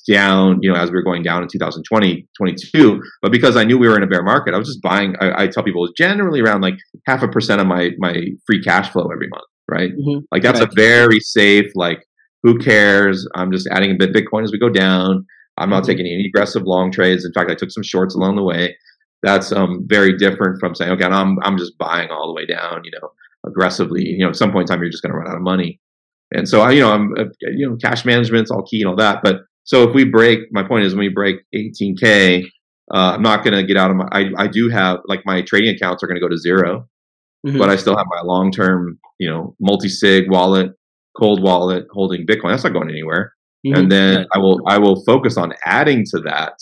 down, 0.07 0.59
you 0.61 0.71
know, 0.71 0.77
as 0.79 0.89
we 0.89 0.95
were 0.95 1.03
going 1.03 1.23
down 1.23 1.43
in 1.43 1.49
2020, 1.49 2.27
22. 2.37 3.01
But 3.21 3.31
because 3.31 3.55
I 3.55 3.63
knew 3.63 3.77
we 3.77 3.87
were 3.87 3.97
in 3.97 4.03
a 4.03 4.07
bear 4.07 4.23
market, 4.23 4.53
I 4.53 4.57
was 4.57 4.67
just 4.67 4.81
buying. 4.81 5.15
I, 5.21 5.43
I 5.43 5.47
tell 5.47 5.63
people 5.63 5.85
it's 5.85 5.93
generally 5.97 6.41
around 6.41 6.61
like 6.61 6.75
half 7.05 7.21
a 7.23 7.27
percent 7.27 7.61
of 7.61 7.67
my 7.67 7.91
my 7.99 8.15
free 8.45 8.61
cash 8.61 8.91
flow 8.91 9.07
every 9.13 9.27
month, 9.27 9.43
right? 9.69 9.91
Mhm. 9.95 10.23
Like 10.31 10.43
that's 10.43 10.59
Right. 10.59 10.69
a 10.69 10.75
very 10.75 11.19
safe. 11.19 11.71
Like 11.75 12.03
who 12.43 12.57
cares? 12.59 13.27
I'm 13.35 13.51
just 13.51 13.67
adding 13.71 13.91
a 13.91 13.95
bit 13.95 14.13
Bitcoin 14.13 14.43
as 14.43 14.51
we 14.51 14.59
go 14.59 14.69
down. 14.69 15.25
I'm 15.57 15.69
not 15.69 15.83
Mhm. 15.83 15.87
taking 15.87 16.05
any 16.05 16.25
aggressive 16.27 16.63
long 16.63 16.91
trades. 16.91 17.25
In 17.25 17.33
fact, 17.33 17.49
I 17.51 17.55
took 17.55 17.71
some 17.71 17.83
shorts 17.83 18.15
along 18.15 18.35
the 18.35 18.43
way. 18.43 18.75
that's 19.23 19.51
um, 19.51 19.83
very 19.87 20.15
different 20.15 20.59
from 20.59 20.75
saying, 20.75 20.91
okay, 20.91 21.03
I'm 21.03 21.37
I'm 21.41 21.57
just 21.57 21.75
buying 21.79 22.09
all 22.11 22.27
the 22.27 22.33
way 22.33 22.45
down, 22.45 22.81
you 22.83 22.91
know, 23.01 23.09
aggressively. 23.47 24.03
You 24.05 24.19
know, 24.19 24.29
at 24.29 24.35
some 24.35 24.51
point 24.51 24.69
in 24.69 24.73
time, 24.75 24.81
you're 24.81 24.91
just 24.91 25.01
going 25.01 25.11
to 25.11 25.17
run 25.17 25.27
out 25.27 25.35
of 25.35 25.41
money. 25.41 25.79
And 26.31 26.47
so, 26.47 26.61
I, 26.61 26.69
you 26.71 26.81
know, 26.81 26.91
I'm, 26.91 27.11
uh, 27.17 27.23
you 27.41 27.67
know, 27.67 27.75
cash 27.77 28.05
management's 28.05 28.51
all 28.51 28.61
key 28.61 28.81
and 28.81 28.89
all 28.89 28.95
that. 28.97 29.23
But 29.23 29.37
so 29.67 29.83
if 29.83 29.93
we 29.93 30.05
break, 30.05 30.39
my 30.51 30.63
point 30.63 30.85
is, 30.85 30.95
when 30.95 31.01
we 31.01 31.09
break 31.09 31.41
18k, 31.53 32.45
uh, 32.93 33.11
I'm 33.15 33.21
not 33.21 33.43
going 33.43 33.53
to 33.53 33.63
get 33.63 33.75
out 33.75 33.91
of 33.91 33.97
my. 33.97 34.07
I, 34.13 34.31
I 34.37 34.47
do 34.47 34.69
have 34.69 34.99
like 35.07 35.25
my 35.25 35.41
trading 35.41 35.75
accounts 35.75 36.01
are 36.01 36.07
going 36.07 36.15
to 36.15 36.21
go 36.21 36.29
to 36.29 36.37
0 36.37 36.87
mm-hmm. 37.45 37.57
but 37.57 37.69
I 37.69 37.75
still 37.75 37.97
have 37.97 38.05
my 38.09 38.21
long 38.23 38.49
term, 38.49 38.97
you 39.19 39.29
know, 39.29 39.57
multi 39.59 39.89
sig 39.89 40.31
wallet, 40.31 40.71
cold 41.17 41.43
wallet 41.43 41.85
holding 41.91 42.25
Bitcoin. 42.25 42.51
That's 42.51 42.63
not 42.63 42.71
going 42.71 42.89
anywhere. 42.89 43.33
Mm-hmm. 43.65 43.75
And 43.77 43.91
then 43.91 44.25
I 44.33 44.37
will 44.37 44.61
I 44.67 44.77
will 44.77 45.03
focus 45.03 45.35
on 45.35 45.51
adding 45.65 46.05
to 46.11 46.19
that 46.21 46.53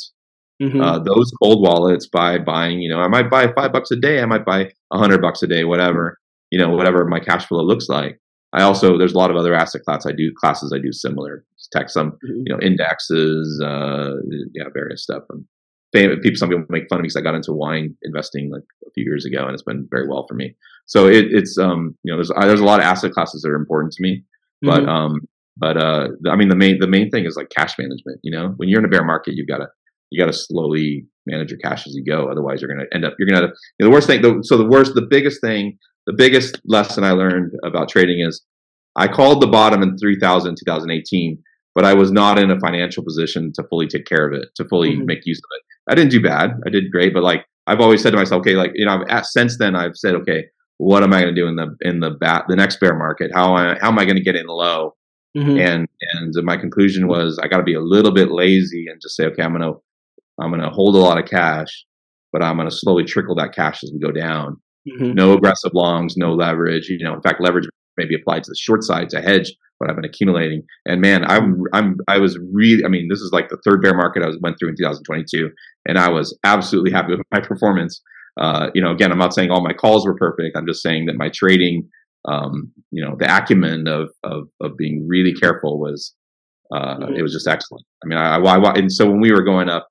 mm-hmm. 0.60 0.82
uh, 0.82 0.98
those 0.98 1.32
cold 1.44 1.62
wallets 1.62 2.08
by 2.08 2.40
buying. 2.40 2.80
You 2.80 2.90
know, 2.90 3.02
I 3.02 3.08
might 3.08 3.30
buy 3.30 3.54
five 3.54 3.72
bucks 3.72 3.92
a 3.92 3.98
day. 3.98 4.20
I 4.20 4.26
might 4.26 4.46
buy 4.46 4.72
a 4.92 4.98
hundred 4.98 5.22
bucks 5.22 5.44
a 5.44 5.48
day, 5.48 5.64
whatever. 5.64 6.18
You 6.50 6.58
know, 6.58 6.72
whatever 6.72 7.06
my 7.06 7.20
cash 7.20 7.46
flow 7.46 7.62
looks 7.62 7.88
like. 7.88 8.20
I 8.56 8.64
also 8.64 8.98
there's 8.98 9.14
a 9.14 9.18
lot 9.18 9.30
of 9.30 9.36
other 9.36 9.54
asset 9.54 9.84
class 9.84 10.06
I 10.06 10.14
do 10.14 10.32
classes 10.34 10.74
I 10.74 10.80
do 10.80 10.92
similar 10.92 11.46
tech 11.72 11.90
some 11.90 12.12
mm-hmm. 12.12 12.44
you 12.46 12.54
know 12.54 12.60
indexes 12.62 13.62
uh 13.64 14.12
yeah 14.54 14.66
various 14.74 15.04
stuff 15.04 15.24
and 15.30 15.46
people 15.94 16.36
some 16.36 16.50
people 16.50 16.66
make 16.70 16.88
fun 16.90 17.00
of 17.00 17.04
me 17.04 17.08
because 17.08 17.18
I 17.18 17.22
got 17.22 17.36
into 17.36 17.54
wine 17.54 17.96
investing 18.04 18.50
like 18.52 18.64
a 18.88 18.92
few 18.92 19.04
years 19.04 19.26
ago 19.26 19.46
and 19.46 19.54
it's 19.54 19.64
been 19.64 19.88
very 19.92 20.08
well 20.08 20.26
for 20.28 20.36
me 20.36 20.56
so 20.86 21.08
it, 21.08 21.26
it's 21.30 21.58
um 21.58 21.96
you 22.04 22.12
know 22.12 22.18
there's 22.18 22.32
there's 22.40 22.62
a 22.62 22.66
lot 22.66 22.80
of 22.80 22.86
asset 22.86 23.12
classes 23.12 23.42
that 23.42 23.50
are 23.50 23.56
important 23.56 23.94
to 23.94 24.02
me 24.02 24.24
but 24.62 24.82
mm-hmm. 24.82 24.90
um 24.90 25.20
but 25.58 25.78
uh 25.78 26.08
I 26.30 26.36
mean 26.36 26.48
the 26.48 26.56
main 26.56 26.80
the 26.80 26.88
main 26.88 27.10
thing 27.12 27.26
is 27.26 27.36
like 27.36 27.50
cash 27.50 27.78
management 27.78 28.20
you 28.24 28.32
know 28.32 28.54
when 28.56 28.70
you're 28.70 28.80
in 28.80 28.86
a 28.86 28.90
bear 28.90 29.04
market 29.04 29.36
you've 29.36 29.50
got 29.50 29.58
to 29.58 29.68
you 30.12 30.24
got 30.24 30.32
to 30.32 30.38
slowly 30.38 31.06
manage 31.26 31.50
your 31.50 31.60
cash 31.60 31.88
as 31.88 31.96
you 31.96 32.06
go 32.06 32.30
otherwise 32.30 32.62
you're 32.62 32.74
going 32.74 32.86
to 32.86 32.96
end 32.96 33.04
up 33.04 33.14
you're 33.20 33.28
going 33.28 33.42
to 33.42 33.48
you 33.48 33.84
know, 33.84 33.90
the 33.90 33.94
worst 33.94 34.08
thing 34.08 34.22
the, 34.22 34.40
so 34.44 34.58
the 34.58 34.68
worst 34.68 34.96
the 34.96 35.08
biggest 35.10 35.42
thing 35.42 35.78
the 36.06 36.14
biggest 36.14 36.60
lesson 36.66 37.04
I 37.04 37.12
learned 37.12 37.54
about 37.64 37.90
trading 37.90 38.26
is 38.26 38.44
I 38.96 39.08
called 39.08 39.42
the 39.42 39.48
bottom 39.48 39.82
in 39.84 39.98
3000 39.98 40.56
2018, 40.56 41.42
but 41.74 41.86
I 41.86 41.94
was 41.94 42.12
not 42.12 42.40
in 42.40 42.52
a 42.52 42.60
financial 42.60 43.04
position 43.04 43.52
to 43.56 43.64
fully 43.70 43.88
take 43.88 44.06
care 44.06 44.28
of 44.28 44.34
it, 44.34 44.50
to 44.56 44.66
fully 44.66 44.92
mm-hmm. 44.92 45.06
make 45.06 45.26
use 45.26 45.40
of 45.40 45.58
it. 45.58 45.64
I 45.92 45.96
didn't 45.96 46.12
do 46.12 46.22
bad. 46.22 46.52
I 46.66 46.70
did 46.70 46.92
great, 46.92 47.14
but 47.14 47.24
like 47.24 47.46
I've 47.68 47.82
always 47.82 48.02
said 48.02 48.12
to 48.12 48.18
myself, 48.18 48.42
okay, 48.42 48.54
like 48.54 48.72
you 48.76 48.86
know, 48.86 49.04
I've, 49.10 49.26
since 49.26 49.58
then 49.58 49.76
I've 49.76 49.96
said, 49.96 50.16
okay, 50.16 50.46
what 50.78 51.04
am 51.04 51.14
I 51.14 51.22
going 51.22 51.34
to 51.34 51.42
do 51.42 51.48
in 51.48 51.56
the 51.56 51.76
in 51.82 52.00
the 52.00 52.12
bat 52.12 52.46
the 52.48 52.56
next 52.56 52.80
bear 52.80 52.96
market? 52.96 53.32
How 53.34 53.58
am 53.58 53.76
I, 53.76 53.80
how 53.80 53.90
am 53.90 54.00
I 54.00 54.06
going 54.06 54.18
to 54.18 54.24
get 54.24 54.36
in 54.36 54.48
low? 54.48 54.96
Mm-hmm. 55.38 55.60
And 55.60 55.88
and 56.14 56.34
my 56.46 56.58
conclusion 56.58 57.08
was 57.08 57.40
I 57.42 57.48
got 57.48 57.58
to 57.58 57.64
be 57.64 57.74
a 57.74 57.82
little 57.82 58.14
bit 58.14 58.32
lazy 58.32 58.88
and 58.88 59.02
just 59.02 59.16
say, 59.16 59.26
okay, 59.26 59.44
I'm 59.44 59.52
gonna 59.52 59.74
I'm 60.40 60.52
gonna 60.52 60.70
hold 60.70 60.96
a 60.96 61.00
lot 61.00 61.18
of 61.18 61.30
cash, 61.30 61.86
but 62.32 62.42
I'm 62.42 62.58
gonna 62.58 62.72
slowly 62.72 63.04
trickle 63.04 63.36
that 63.36 63.54
cash 63.54 63.84
as 63.84 63.92
we 63.92 64.00
go 64.00 64.12
down. 64.12 64.62
Mm-hmm. 64.88 65.14
No 65.14 65.34
aggressive 65.34 65.72
longs, 65.74 66.16
no 66.18 66.34
leverage. 66.34 66.90
You 66.90 67.04
know, 67.04 67.14
in 67.14 67.22
fact, 67.22 67.42
leverage 67.42 67.68
may 67.98 68.06
be 68.06 68.16
applied 68.16 68.44
to 68.44 68.52
the 68.52 68.58
short 68.58 68.84
side 68.84 69.10
to 69.10 69.22
hedge 69.22 69.54
what 69.78 69.90
I've 69.90 69.96
been 69.96 70.06
accumulating. 70.06 70.64
And 70.86 71.02
man, 71.02 71.26
I'm 71.26 71.64
I'm 71.74 71.98
I 72.08 72.20
was 72.20 72.38
really 72.54 72.86
I 72.86 72.88
mean, 72.88 73.08
this 73.10 73.20
is 73.20 73.32
like 73.34 73.50
the 73.50 73.58
third 73.66 73.82
bear 73.82 73.96
market 73.96 74.24
I 74.24 74.28
was 74.28 74.38
went 74.42 74.58
through 74.60 74.70
in 74.70 74.76
2022, 74.78 75.50
and 75.88 75.98
I 75.98 76.10
was 76.10 76.38
absolutely 76.44 76.92
happy 76.92 77.12
with 77.12 77.22
my 77.32 77.40
performance. 77.48 78.02
Uh, 78.40 78.70
you 78.74 78.82
know, 78.82 78.92
again, 78.92 79.12
I'm 79.12 79.18
not 79.18 79.34
saying 79.34 79.50
all 79.50 79.64
my 79.64 79.74
calls 79.74 80.06
were 80.06 80.16
perfect. 80.16 80.58
I'm 80.58 80.68
just 80.68 80.84
saying 80.84 81.06
that 81.06 81.16
my 81.16 81.30
trading, 81.34 81.88
um, 82.28 82.74
you 82.92 83.04
know, 83.04 83.16
the 83.18 83.26
acumen 83.26 83.88
of 83.88 84.10
of 84.24 84.50
of 84.62 84.78
being 84.78 85.08
really 85.08 85.34
careful 85.34 85.80
was 85.80 86.14
uh, 86.74 86.98
mm-hmm. 86.98 87.14
it 87.16 87.22
was 87.22 87.34
just 87.34 87.48
excellent. 87.48 87.86
I 88.04 88.08
mean, 88.08 88.18
I, 88.18 88.38
I, 88.38 88.58
I 88.58 88.74
and 88.74 88.92
so 88.92 89.10
when 89.10 89.22
we 89.22 89.32
were 89.32 89.44
going 89.44 89.70
up, 89.70 89.88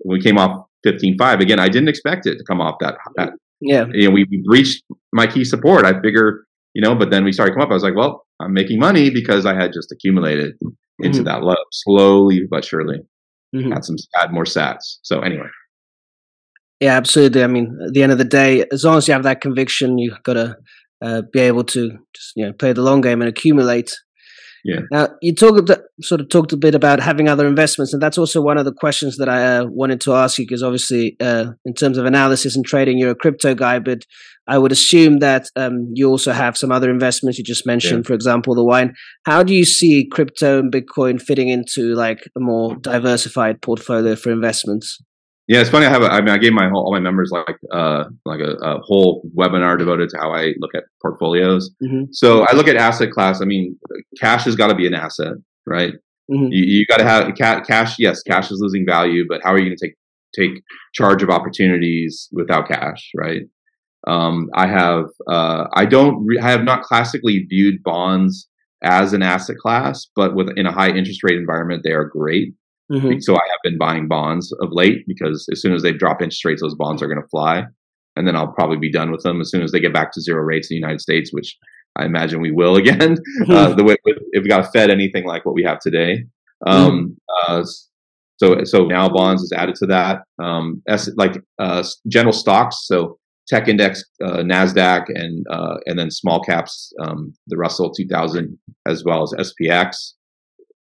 when 0.00 0.18
we 0.18 0.22
came 0.22 0.38
off 0.38 0.66
15.5 0.86 1.40
again, 1.40 1.60
I 1.60 1.68
didn't 1.68 1.88
expect 1.88 2.26
it 2.26 2.36
to 2.36 2.44
come 2.44 2.60
off 2.60 2.76
that, 2.80 2.96
that 3.16 3.32
yeah. 3.60 3.86
You 3.92 4.08
know, 4.08 4.14
we, 4.14 4.26
we 4.30 4.42
reached 4.46 4.82
my 5.12 5.26
key 5.26 5.44
support. 5.44 5.84
I 5.84 6.00
figure, 6.00 6.44
you 6.74 6.82
know, 6.82 6.94
but 6.94 7.10
then 7.10 7.24
we 7.24 7.32
started 7.32 7.52
come 7.52 7.62
up. 7.62 7.70
I 7.70 7.74
was 7.74 7.82
like, 7.82 7.96
well, 7.96 8.26
I'm 8.40 8.52
making 8.52 8.78
money 8.78 9.10
because 9.10 9.46
I 9.46 9.54
had 9.54 9.72
just 9.72 9.92
accumulated 9.92 10.54
into 11.00 11.18
mm-hmm. 11.18 11.24
that 11.24 11.42
low 11.42 11.56
slowly 11.72 12.42
but 12.50 12.64
surely. 12.64 13.00
Mm-hmm. 13.54 13.72
Had 13.72 13.84
some 13.84 13.96
had 14.14 14.32
more 14.32 14.44
sats. 14.44 14.98
So 15.02 15.20
anyway. 15.20 15.48
Yeah, 16.80 16.96
absolutely. 16.96 17.44
I 17.44 17.46
mean, 17.46 17.78
at 17.86 17.92
the 17.92 18.02
end 18.02 18.12
of 18.12 18.18
the 18.18 18.24
day, 18.24 18.64
as 18.72 18.84
long 18.84 18.96
as 18.96 19.06
you 19.06 19.12
have 19.12 19.24
that 19.24 19.42
conviction, 19.42 19.98
you 19.98 20.12
have 20.12 20.22
got 20.22 20.34
to 20.34 20.56
uh, 21.02 21.22
be 21.32 21.40
able 21.40 21.64
to 21.64 21.90
just 22.14 22.32
you 22.36 22.46
know 22.46 22.52
play 22.52 22.72
the 22.72 22.82
long 22.82 23.00
game 23.00 23.20
and 23.20 23.28
accumulate. 23.28 23.94
Yeah. 24.64 24.80
Now 24.90 25.08
you 25.22 25.34
talked 25.34 25.70
sort 26.02 26.20
of 26.20 26.28
talked 26.28 26.52
a 26.52 26.56
bit 26.56 26.74
about 26.74 27.00
having 27.00 27.28
other 27.28 27.46
investments, 27.46 27.92
and 27.92 28.02
that's 28.02 28.18
also 28.18 28.40
one 28.40 28.58
of 28.58 28.64
the 28.64 28.72
questions 28.72 29.16
that 29.16 29.28
I 29.28 29.58
uh, 29.58 29.64
wanted 29.66 30.00
to 30.02 30.14
ask 30.14 30.38
you 30.38 30.44
because 30.44 30.62
obviously, 30.62 31.16
uh, 31.20 31.52
in 31.64 31.74
terms 31.74 31.98
of 31.98 32.06
analysis 32.06 32.56
and 32.56 32.64
trading, 32.64 32.98
you're 32.98 33.10
a 33.10 33.14
crypto 33.14 33.54
guy, 33.54 33.78
but 33.78 34.04
I 34.46 34.58
would 34.58 34.72
assume 34.72 35.20
that 35.20 35.46
um, 35.56 35.90
you 35.94 36.08
also 36.08 36.32
have 36.32 36.56
some 36.56 36.72
other 36.72 36.90
investments. 36.90 37.38
You 37.38 37.44
just 37.44 37.66
mentioned, 37.66 38.04
yeah. 38.04 38.08
for 38.08 38.14
example, 38.14 38.54
the 38.54 38.64
wine. 38.64 38.94
How 39.24 39.42
do 39.42 39.54
you 39.54 39.64
see 39.64 40.08
crypto 40.10 40.58
and 40.58 40.72
Bitcoin 40.72 41.22
fitting 41.22 41.48
into 41.48 41.94
like 41.94 42.28
a 42.36 42.40
more 42.40 42.76
diversified 42.76 43.62
portfolio 43.62 44.16
for 44.16 44.32
investments? 44.32 44.98
Yeah, 45.50 45.60
it's 45.60 45.70
funny. 45.70 45.84
I 45.84 45.88
have. 45.88 46.02
A, 46.02 46.06
I 46.06 46.20
mean, 46.20 46.28
I 46.28 46.38
gave 46.38 46.52
my 46.52 46.68
whole, 46.68 46.84
all 46.84 46.92
my 46.92 47.00
members 47.00 47.32
like 47.32 47.58
uh 47.72 48.04
like 48.24 48.38
a, 48.38 48.52
a 48.62 48.78
whole 48.82 49.28
webinar 49.36 49.76
devoted 49.76 50.08
to 50.10 50.16
how 50.16 50.32
I 50.32 50.54
look 50.60 50.76
at 50.76 50.84
portfolios. 51.02 51.74
Mm-hmm. 51.82 52.12
So 52.12 52.46
I 52.48 52.52
look 52.54 52.68
at 52.68 52.76
asset 52.76 53.10
class. 53.10 53.42
I 53.42 53.46
mean, 53.46 53.76
cash 54.20 54.44
has 54.44 54.54
got 54.54 54.68
to 54.68 54.76
be 54.76 54.86
an 54.86 54.94
asset, 54.94 55.32
right? 55.66 55.94
Mm-hmm. 56.30 56.52
You, 56.52 56.64
you 56.66 56.86
got 56.86 56.98
to 56.98 57.04
have 57.04 57.34
cash. 57.66 57.96
Yes, 57.98 58.22
cash 58.22 58.52
is 58.52 58.60
losing 58.60 58.86
value, 58.86 59.24
but 59.28 59.40
how 59.42 59.52
are 59.52 59.58
you 59.58 59.64
going 59.64 59.76
to 59.76 59.86
take 59.88 59.96
take 60.36 60.62
charge 60.94 61.20
of 61.20 61.30
opportunities 61.30 62.28
without 62.30 62.68
cash, 62.68 63.10
right? 63.16 63.42
Um, 64.06 64.50
I 64.54 64.68
have 64.68 65.06
uh, 65.28 65.64
I 65.72 65.84
don't 65.84 66.24
re- 66.24 66.38
I 66.38 66.48
have 66.48 66.62
not 66.62 66.84
classically 66.84 67.44
viewed 67.50 67.82
bonds 67.82 68.48
as 68.84 69.14
an 69.14 69.22
asset 69.24 69.56
class, 69.56 70.06
but 70.14 70.36
with 70.36 70.48
in 70.56 70.66
a 70.66 70.72
high 70.72 70.90
interest 70.90 71.24
rate 71.24 71.38
environment, 71.38 71.82
they 71.82 71.90
are 71.90 72.04
great. 72.04 72.54
Mm-hmm. 72.90 73.20
So 73.20 73.34
I 73.34 73.46
have 73.48 73.60
been 73.62 73.78
buying 73.78 74.08
bonds 74.08 74.52
of 74.60 74.70
late 74.72 75.04
because 75.06 75.46
as 75.52 75.62
soon 75.62 75.72
as 75.72 75.82
they 75.82 75.92
drop 75.92 76.20
interest 76.20 76.44
rates, 76.44 76.62
those 76.62 76.74
bonds 76.74 77.02
are 77.02 77.06
going 77.06 77.22
to 77.22 77.28
fly, 77.28 77.64
and 78.16 78.26
then 78.26 78.36
I'll 78.36 78.52
probably 78.52 78.78
be 78.78 78.90
done 78.90 79.10
with 79.10 79.22
them 79.22 79.40
as 79.40 79.50
soon 79.50 79.62
as 79.62 79.70
they 79.70 79.80
get 79.80 79.92
back 79.92 80.12
to 80.12 80.20
zero 80.20 80.42
rates 80.42 80.70
in 80.70 80.74
the 80.74 80.80
United 80.80 81.00
States, 81.00 81.32
which 81.32 81.56
I 81.96 82.04
imagine 82.04 82.40
we 82.40 82.52
will 82.52 82.76
again. 82.84 83.16
Mm-hmm. 83.42 83.52
Uh, 83.52 83.74
the 83.74 83.84
way 83.84 83.96
if 84.32 84.42
we 84.42 84.48
got 84.48 84.72
Fed 84.72 84.90
anything 84.90 85.24
like 85.24 85.44
what 85.44 85.54
we 85.54 85.62
have 85.64 85.78
today. 85.78 86.24
Um, 86.66 87.16
mm-hmm. 87.48 87.52
uh, 87.52 87.64
so 88.36 88.64
so 88.64 88.86
now 88.86 89.08
bonds 89.08 89.42
is 89.42 89.52
added 89.52 89.76
to 89.76 89.86
that. 89.86 90.22
Um, 90.42 90.82
like 91.16 91.40
uh, 91.58 91.84
general 92.08 92.32
stocks. 92.32 92.86
So 92.86 93.18
tech 93.50 93.68
index, 93.68 94.02
uh, 94.24 94.38
Nasdaq, 94.38 95.06
and 95.08 95.44
uh, 95.50 95.76
and 95.86 95.98
then 95.98 96.10
small 96.10 96.40
caps, 96.40 96.92
um, 97.00 97.34
the 97.48 97.56
Russell 97.56 97.92
2000, 97.92 98.56
as 98.86 99.04
well 99.04 99.22
as 99.22 99.52
SPX. 99.52 100.12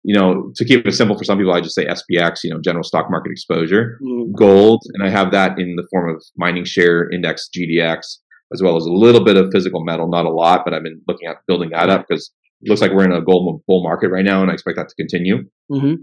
You 0.09 0.15
know, 0.15 0.51
to 0.57 0.65
keep 0.65 0.87
it 0.87 0.93
simple 0.93 1.19
for 1.19 1.25
some 1.25 1.37
people, 1.37 1.53
I 1.53 1.61
just 1.61 1.75
say 1.75 1.85
SPX. 1.85 2.43
You 2.43 2.51
know, 2.51 2.61
general 2.61 2.83
stock 2.83 3.11
market 3.11 3.31
exposure, 3.31 3.99
mm. 4.03 4.33
gold, 4.35 4.83
and 4.95 5.03
I 5.05 5.11
have 5.11 5.31
that 5.33 5.59
in 5.59 5.77
the 5.77 5.87
form 5.91 6.09
of 6.15 6.23
mining 6.37 6.65
share 6.65 7.11
index 7.11 7.51
GDX, 7.55 8.19
as 8.55 8.63
well 8.63 8.77
as 8.77 8.87
a 8.87 8.93
little 8.93 9.23
bit 9.23 9.37
of 9.37 9.51
physical 9.53 9.85
metal, 9.85 10.09
not 10.09 10.25
a 10.25 10.31
lot, 10.31 10.63
but 10.65 10.73
I've 10.73 10.83
been 10.83 11.03
looking 11.07 11.29
at 11.29 11.37
building 11.47 11.71
that 11.71 11.91
up 11.91 12.07
because 12.09 12.33
it 12.63 12.71
looks 12.71 12.81
like 12.81 12.93
we're 12.93 13.05
in 13.05 13.13
a 13.13 13.21
gold 13.21 13.63
bull 13.67 13.83
market 13.83 14.09
right 14.09 14.25
now, 14.25 14.41
and 14.41 14.51
I 14.51 14.55
expect 14.55 14.79
that 14.79 14.89
to 14.89 14.95
continue. 14.95 15.45
Mm-hmm. 15.71 15.95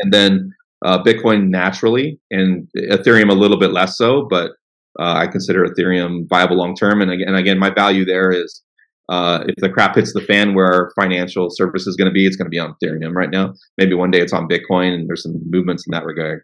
And 0.00 0.12
then 0.12 0.52
uh, 0.84 1.02
Bitcoin 1.02 1.48
naturally, 1.48 2.18
and 2.30 2.66
Ethereum 2.76 3.30
a 3.30 3.34
little 3.34 3.58
bit 3.58 3.72
less 3.72 3.98
so, 3.98 4.26
but 4.30 4.52
uh, 4.98 5.14
I 5.14 5.26
consider 5.26 5.66
Ethereum 5.66 6.28
viable 6.28 6.56
long 6.56 6.74
term. 6.74 7.00
And 7.02 7.10
again, 7.10 7.34
again, 7.34 7.58
my 7.58 7.70
value 7.70 8.04
there 8.04 8.30
is 8.30 8.62
uh, 9.10 9.44
if 9.46 9.56
the 9.56 9.68
crap 9.68 9.96
hits 9.96 10.12
the 10.12 10.20
fan 10.20 10.54
where 10.54 10.66
our 10.66 10.92
financial 11.00 11.48
service 11.50 11.86
is 11.86 11.96
going 11.96 12.06
to 12.06 12.12
be, 12.12 12.26
it's 12.26 12.36
going 12.36 12.46
to 12.46 12.50
be 12.50 12.60
on 12.60 12.74
Ethereum 12.82 13.12
right 13.12 13.30
now. 13.30 13.52
Maybe 13.76 13.94
one 13.94 14.12
day 14.12 14.20
it's 14.20 14.32
on 14.32 14.48
Bitcoin, 14.48 14.94
and 14.94 15.08
there's 15.08 15.24
some 15.24 15.40
movements 15.50 15.84
in 15.86 15.90
that 15.92 16.04
regard. 16.04 16.42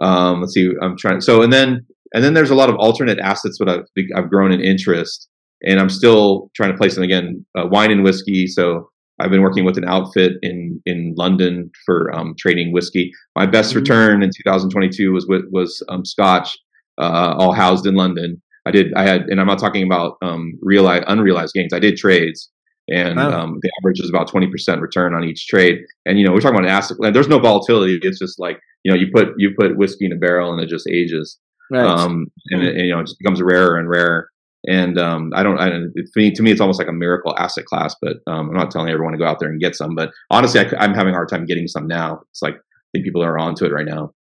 Um, 0.00 0.40
let's 0.40 0.54
see. 0.54 0.70
I'm 0.80 0.96
trying. 0.96 1.20
So 1.20 1.42
and 1.42 1.52
then 1.52 1.84
and 2.14 2.22
then 2.22 2.34
there's 2.34 2.50
a 2.50 2.54
lot 2.54 2.70
of 2.70 2.76
alternate 2.76 3.18
assets 3.18 3.58
but 3.58 3.68
I've 3.68 3.84
I've 4.16 4.30
grown 4.30 4.52
in 4.52 4.60
interest, 4.60 5.28
and 5.62 5.80
I'm 5.80 5.88
still 5.88 6.50
trying 6.54 6.70
to 6.70 6.78
place 6.78 6.94
them 6.94 7.04
again. 7.04 7.44
Uh, 7.58 7.66
wine 7.66 7.90
and 7.90 8.04
whiskey. 8.04 8.46
So 8.46 8.90
I've 9.20 9.30
been 9.30 9.42
working 9.42 9.64
with 9.64 9.76
an 9.76 9.84
outfit 9.88 10.34
in 10.42 10.80
in 10.86 11.14
London 11.16 11.70
for 11.84 12.14
um, 12.14 12.34
trading 12.38 12.72
whiskey. 12.72 13.10
My 13.36 13.46
best 13.46 13.70
mm-hmm. 13.70 13.80
return 13.80 14.22
in 14.22 14.30
2022 14.30 15.12
was 15.12 15.26
was 15.50 15.82
um, 15.88 16.04
Scotch 16.04 16.56
uh, 16.98 17.34
all 17.38 17.52
housed 17.52 17.86
in 17.86 17.94
London. 17.94 18.40
I 18.66 18.70
did, 18.70 18.94
I 18.94 19.02
had, 19.02 19.22
and 19.22 19.40
I'm 19.40 19.46
not 19.46 19.58
talking 19.58 19.84
about 19.84 20.16
um, 20.22 20.58
realized, 20.62 21.04
unrealized 21.06 21.54
gains. 21.54 21.72
I 21.72 21.78
did 21.78 21.96
trades, 21.96 22.50
and 22.88 23.16
wow. 23.16 23.42
um, 23.42 23.58
the 23.62 23.70
average 23.80 24.00
is 24.00 24.08
about 24.08 24.28
20% 24.30 24.80
return 24.80 25.14
on 25.14 25.24
each 25.24 25.46
trade. 25.46 25.80
And 26.06 26.18
you 26.18 26.24
know, 26.24 26.32
we're 26.32 26.40
talking 26.40 26.56
about 26.56 26.68
an 26.68 26.74
asset. 26.74 26.96
There's 27.12 27.28
no 27.28 27.38
volatility. 27.38 27.98
It's 28.02 28.18
just 28.18 28.38
like 28.38 28.58
you 28.84 28.92
know, 28.92 28.98
you 28.98 29.08
put 29.12 29.28
you 29.38 29.52
put 29.58 29.76
whiskey 29.76 30.06
in 30.06 30.12
a 30.12 30.16
barrel, 30.16 30.52
and 30.52 30.62
it 30.62 30.68
just 30.68 30.88
ages. 30.88 31.38
Right. 31.70 31.84
Um, 31.84 32.26
and, 32.50 32.62
it, 32.62 32.76
and, 32.76 32.86
you 32.86 32.92
know, 32.92 33.00
it 33.00 33.06
just 33.06 33.18
becomes 33.18 33.40
rarer 33.42 33.78
and 33.78 33.88
rarer. 33.88 34.28
And 34.66 34.98
um, 34.98 35.30
I 35.34 35.42
don't, 35.42 35.58
I 35.58 35.70
me, 36.16 36.30
to 36.30 36.42
me, 36.42 36.50
it's 36.50 36.60
almost 36.60 36.78
like 36.78 36.88
a 36.88 36.92
miracle 36.92 37.34
asset 37.38 37.66
class. 37.66 37.94
But 38.00 38.18
um, 38.26 38.50
I'm 38.50 38.56
not 38.56 38.70
telling 38.70 38.90
everyone 38.90 39.12
to 39.12 39.18
go 39.18 39.26
out 39.26 39.38
there 39.40 39.50
and 39.50 39.60
get 39.60 39.74
some. 39.74 39.94
But 39.94 40.10
honestly, 40.30 40.60
I, 40.60 40.84
am 40.84 40.94
having 40.94 41.12
a 41.12 41.16
hard 41.16 41.28
time 41.28 41.44
getting 41.46 41.66
some 41.66 41.86
now. 41.86 42.20
It's 42.30 42.42
like 42.42 42.54
I 42.54 42.86
think 42.92 43.04
people 43.04 43.22
are 43.22 43.38
onto 43.38 43.64
it 43.64 43.72
right 43.72 43.86
now. 43.86 44.12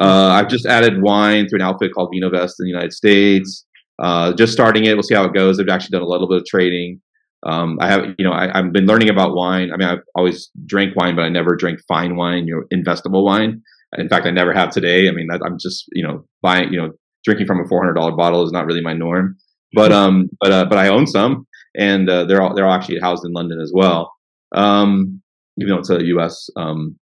Uh, 0.00 0.28
I've 0.28 0.48
just 0.48 0.66
added 0.66 1.02
wine 1.02 1.48
through 1.48 1.58
an 1.58 1.66
outfit 1.66 1.92
called 1.92 2.14
VinoVest 2.14 2.54
in 2.60 2.64
the 2.64 2.68
United 2.68 2.92
States. 2.92 3.64
Uh, 3.98 4.32
just 4.32 4.52
starting 4.52 4.84
it. 4.84 4.94
We'll 4.94 5.02
see 5.02 5.14
how 5.14 5.24
it 5.24 5.34
goes. 5.34 5.58
I've 5.58 5.68
actually 5.68 5.98
done 5.98 6.02
a 6.02 6.08
little 6.08 6.28
bit 6.28 6.38
of 6.38 6.46
trading. 6.46 7.00
Um, 7.44 7.78
I 7.80 7.88
have, 7.88 8.04
you 8.18 8.24
know, 8.24 8.32
I, 8.32 8.50
have 8.54 8.72
been 8.72 8.86
learning 8.86 9.10
about 9.10 9.34
wine. 9.34 9.70
I 9.72 9.76
mean, 9.76 9.88
I've 9.88 10.02
always 10.14 10.50
drank 10.66 10.96
wine, 10.96 11.14
but 11.16 11.22
I 11.22 11.28
never 11.28 11.56
drank 11.56 11.80
fine 11.86 12.16
wine, 12.16 12.46
you 12.46 12.56
know, 12.56 12.76
investable 12.76 13.24
wine. 13.24 13.62
In 13.96 14.08
fact, 14.08 14.26
I 14.26 14.30
never 14.30 14.52
have 14.52 14.70
today. 14.70 15.08
I 15.08 15.12
mean, 15.12 15.28
I'm 15.30 15.56
just, 15.58 15.84
you 15.92 16.06
know, 16.06 16.24
buying, 16.42 16.72
you 16.72 16.80
know, 16.80 16.92
drinking 17.24 17.46
from 17.46 17.60
a 17.60 17.64
$400 17.64 18.16
bottle 18.16 18.44
is 18.44 18.52
not 18.52 18.66
really 18.66 18.82
my 18.82 18.92
norm. 18.92 19.36
But, 19.72 19.92
um, 19.92 20.28
but, 20.40 20.50
uh, 20.50 20.64
but 20.64 20.78
I 20.78 20.88
own 20.88 21.06
some, 21.06 21.46
and 21.76 22.08
uh, 22.08 22.24
they're 22.24 22.40
all 22.40 22.54
they're 22.54 22.66
all 22.66 22.72
actually 22.72 23.00
housed 23.00 23.24
in 23.24 23.32
London 23.32 23.60
as 23.60 23.70
well. 23.74 24.12
Um, 24.54 25.20
even 25.58 25.74
though 25.74 25.78
it's 25.78 25.90
a 25.90 26.04
U.S. 26.06 26.48
Um, 26.56 26.98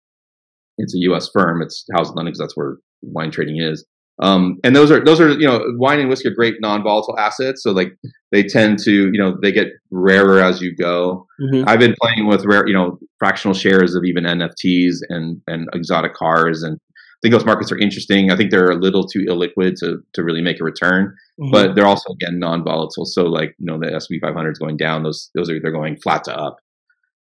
it's 0.77 0.95
a 0.95 0.99
U.S. 0.99 1.31
firm, 1.33 1.63
it's 1.63 1.85
housed 1.95 2.11
in 2.11 2.17
London 2.17 2.33
because 2.33 2.41
that's 2.41 2.57
where 2.57 2.77
wine 3.03 3.31
trading 3.31 3.61
is. 3.61 3.85
Um, 4.23 4.59
and 4.65 4.77
those 4.77 4.91
are 4.91 5.03
those 5.03 5.21
are 5.21 5.31
you 5.31 5.47
know 5.47 5.65
wine 5.77 5.99
and 5.99 6.09
whiskey 6.09 6.29
are 6.29 6.35
great 6.35 6.57
non-volatile 6.61 7.19
assets. 7.19 7.63
So 7.63 7.73
like 7.73 7.97
they 8.33 8.43
tend 8.43 8.79
to 8.81 9.11
you 9.13 9.19
know 9.19 9.37
they 9.41 9.51
get 9.51 9.69
rarer 9.91 10.43
as 10.43 10.61
you 10.61 10.75
go. 10.75 11.27
Mm-hmm. 11.41 11.69
I've 11.69 11.79
been 11.79 11.95
playing 12.01 12.27
with 12.27 12.45
rare 12.45 12.67
you 12.67 12.75
know 12.75 12.99
fractional 13.19 13.55
shares 13.55 13.95
of 13.95 14.05
even 14.05 14.25
NFTs 14.25 14.97
and 15.09 15.41
and 15.47 15.69
exotic 15.73 16.15
cars, 16.15 16.63
and 16.63 16.79
I 16.93 17.19
think 17.23 17.33
those 17.33 17.47
markets 17.47 17.73
are 17.73 17.79
interesting. 17.79 18.31
I 18.31 18.37
think 18.37 18.51
they're 18.51 18.71
a 18.71 18.77
little 18.77 19.07
too 19.07 19.25
illiquid 19.27 19.77
to 19.81 20.03
to 20.13 20.23
really 20.23 20.43
make 20.43 20.61
a 20.61 20.65
return, 20.65 21.17
mm-hmm. 21.41 21.51
but 21.51 21.75
they're 21.75 21.87
also 21.87 22.13
again 22.13 22.39
non-volatile. 22.39 23.07
So 23.07 23.25
like 23.25 23.55
you 23.59 23.67
know 23.67 23.79
the 23.79 23.95
S&P 23.95 24.21
500 24.21 24.51
is 24.51 24.59
going 24.59 24.77
down; 24.77 25.03
those 25.03 25.31
those 25.35 25.49
are 25.49 25.59
they're 25.61 25.73
going 25.73 25.97
flat 25.97 26.25
to 26.25 26.39
up 26.39 26.59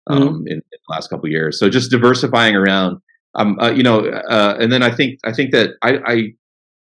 mm-hmm. 0.10 0.22
um, 0.22 0.28
mm-hmm. 0.28 0.48
in, 0.48 0.54
in, 0.54 0.62
the 0.72 0.94
last 0.94 1.10
couple 1.10 1.30
years. 1.30 1.58
So 1.60 1.70
just 1.70 1.92
diversifying 1.92 2.56
around. 2.56 3.00
Um, 3.36 3.60
uh, 3.60 3.70
you 3.70 3.84
know, 3.84 4.00
uh, 4.08 4.58
and 4.60 4.72
then 4.72 4.82
I 4.82 4.90
think 4.90 5.20
I 5.24 5.32
think 5.32 5.52
that 5.52 5.76
I, 5.84 6.00
I 6.06 6.34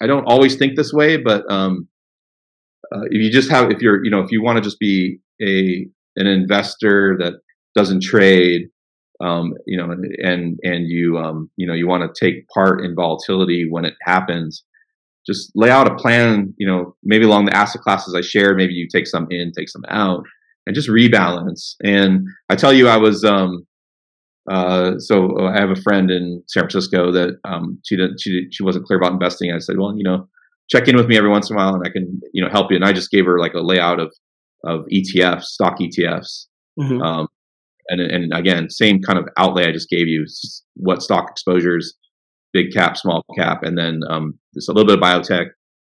I 0.01 0.07
don't 0.07 0.25
always 0.25 0.55
think 0.55 0.75
this 0.75 0.91
way, 0.91 1.17
but 1.17 1.49
um, 1.51 1.87
uh, 2.93 3.03
if 3.09 3.21
you 3.21 3.31
just 3.31 3.49
have, 3.49 3.71
if 3.71 3.81
you're, 3.81 4.03
you 4.03 4.11
know, 4.11 4.21
if 4.21 4.31
you 4.31 4.43
want 4.43 4.57
to 4.57 4.61
just 4.61 4.79
be 4.79 5.19
a 5.41 5.87
an 6.17 6.27
investor 6.27 7.17
that 7.19 7.33
doesn't 7.75 8.03
trade, 8.03 8.63
um, 9.23 9.53
you 9.65 9.77
know, 9.77 9.91
and 9.91 10.59
and 10.63 10.87
you, 10.87 11.17
um, 11.17 11.49
you 11.55 11.67
know, 11.67 11.73
you 11.73 11.87
want 11.87 12.03
to 12.03 12.25
take 12.25 12.47
part 12.49 12.83
in 12.83 12.95
volatility 12.95 13.67
when 13.69 13.85
it 13.85 13.93
happens, 14.01 14.63
just 15.25 15.51
lay 15.55 15.69
out 15.69 15.91
a 15.91 15.95
plan. 15.95 16.53
You 16.57 16.67
know, 16.67 16.95
maybe 17.03 17.25
along 17.25 17.45
the 17.45 17.55
asset 17.55 17.81
classes 17.81 18.15
I 18.15 18.21
shared, 18.21 18.57
maybe 18.57 18.73
you 18.73 18.87
take 18.91 19.07
some 19.07 19.27
in, 19.29 19.51
take 19.55 19.69
some 19.69 19.85
out, 19.89 20.23
and 20.65 20.75
just 20.75 20.89
rebalance. 20.89 21.75
And 21.83 22.27
I 22.49 22.55
tell 22.55 22.73
you, 22.73 22.87
I 22.87 22.97
was, 22.97 23.23
um, 23.23 23.65
uh, 24.49 24.97
so 24.97 25.37
uh, 25.37 25.51
I 25.51 25.59
have 25.59 25.69
a 25.69 25.81
friend 25.81 26.09
in 26.09 26.43
San 26.47 26.63
Francisco 26.63 27.11
that 27.11 27.37
um, 27.45 27.79
she 27.85 27.95
didn't 27.95 28.19
she 28.19 28.47
she 28.51 28.63
wasn't 28.63 28.85
clear 28.85 28.97
about 28.97 29.13
investing. 29.13 29.51
I 29.51 29.59
said, 29.59 29.77
well, 29.77 29.95
you 29.95 30.03
know, 30.03 30.27
check 30.69 30.87
in 30.87 30.95
with 30.95 31.07
me 31.07 31.17
every 31.17 31.29
once 31.29 31.49
in 31.49 31.55
a 31.55 31.57
while, 31.57 31.75
and 31.75 31.83
I 31.85 31.91
can 31.91 32.19
you 32.33 32.43
know 32.43 32.49
help 32.49 32.71
you. 32.71 32.75
And 32.75 32.85
I 32.85 32.93
just 32.93 33.11
gave 33.11 33.25
her 33.25 33.39
like 33.39 33.53
a 33.53 33.61
layout 33.61 33.99
of 33.99 34.11
of 34.65 34.85
ETFs, 34.91 35.43
stock 35.43 35.77
ETFs, 35.79 36.47
mm-hmm. 36.79 37.01
um, 37.01 37.27
and 37.89 38.01
and 38.01 38.33
again, 38.33 38.69
same 38.69 39.01
kind 39.01 39.19
of 39.19 39.27
outlay 39.37 39.67
I 39.67 39.71
just 39.71 39.89
gave 39.89 40.07
you. 40.07 40.25
What 40.75 41.03
stock 41.03 41.29
exposures, 41.29 41.93
big 42.51 42.73
cap, 42.73 42.97
small 42.97 43.23
cap, 43.37 43.61
and 43.61 43.77
then 43.77 44.01
um, 44.09 44.39
just 44.55 44.69
a 44.69 44.73
little 44.73 44.87
bit 44.87 44.97
of 44.97 45.03
biotech. 45.03 45.47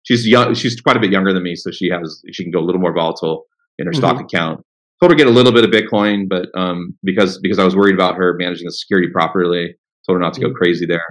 She's 0.05 0.25
young. 0.25 0.55
She's 0.55 0.81
quite 0.81 0.97
a 0.97 1.01
bit 1.01 1.11
younger 1.11 1.33
than 1.33 1.43
me, 1.43 1.57
so 1.57 1.73
she 1.73 1.91
has 1.91 2.23
she 2.31 2.45
can 2.45 2.53
go 2.53 2.61
a 2.61 2.65
little 2.65 2.81
more 2.81 2.95
volatile 2.95 3.47
in 3.79 3.87
her 3.87 3.93
mm-hmm. 3.93 3.99
stock 3.99 4.21
account 4.21 4.65
told 5.01 5.13
her 5.13 5.17
to 5.17 5.23
get 5.23 5.31
a 5.31 5.35
little 5.35 5.53
bit 5.53 5.65
of 5.65 5.71
Bitcoin, 5.71 6.29
but 6.29 6.49
um, 6.59 6.97
because 7.03 7.39
because 7.43 7.59
I 7.59 7.65
was 7.65 7.77
worried 7.77 7.95
about 7.95 8.17
her 8.17 8.35
managing 8.39 8.67
the 8.67 8.73
security 8.73 9.09
properly, 9.13 9.75
told 10.07 10.17
her 10.17 10.21
not 10.21 10.35
to 10.35 10.41
go 10.41 10.49
mm-hmm. 10.49 10.57
crazy 10.57 10.87
there, 10.87 11.05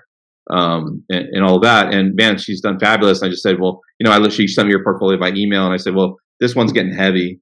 um, 0.50 1.04
and, 1.10 1.28
and, 1.32 1.44
all 1.44 1.58
of 1.58 1.64
that. 1.64 1.94
And 1.94 2.16
man, 2.16 2.38
she's 2.38 2.62
done 2.62 2.80
fabulous. 2.80 3.22
I 3.22 3.30
just 3.30 3.44
said, 3.44 3.60
well, 3.60 3.82
you 4.00 4.06
know, 4.06 4.12
I 4.12 4.28
she 4.30 4.48
sent 4.48 4.68
me 4.68 4.72
your 4.72 4.84
portfolio 4.84 5.20
by 5.20 5.32
email, 5.32 5.66
and 5.66 5.74
I 5.74 5.78
said, 5.78 5.94
well, 5.94 6.18
this 6.40 6.56
one's 6.56 6.72
getting 6.72 6.94
heavy, 6.94 7.40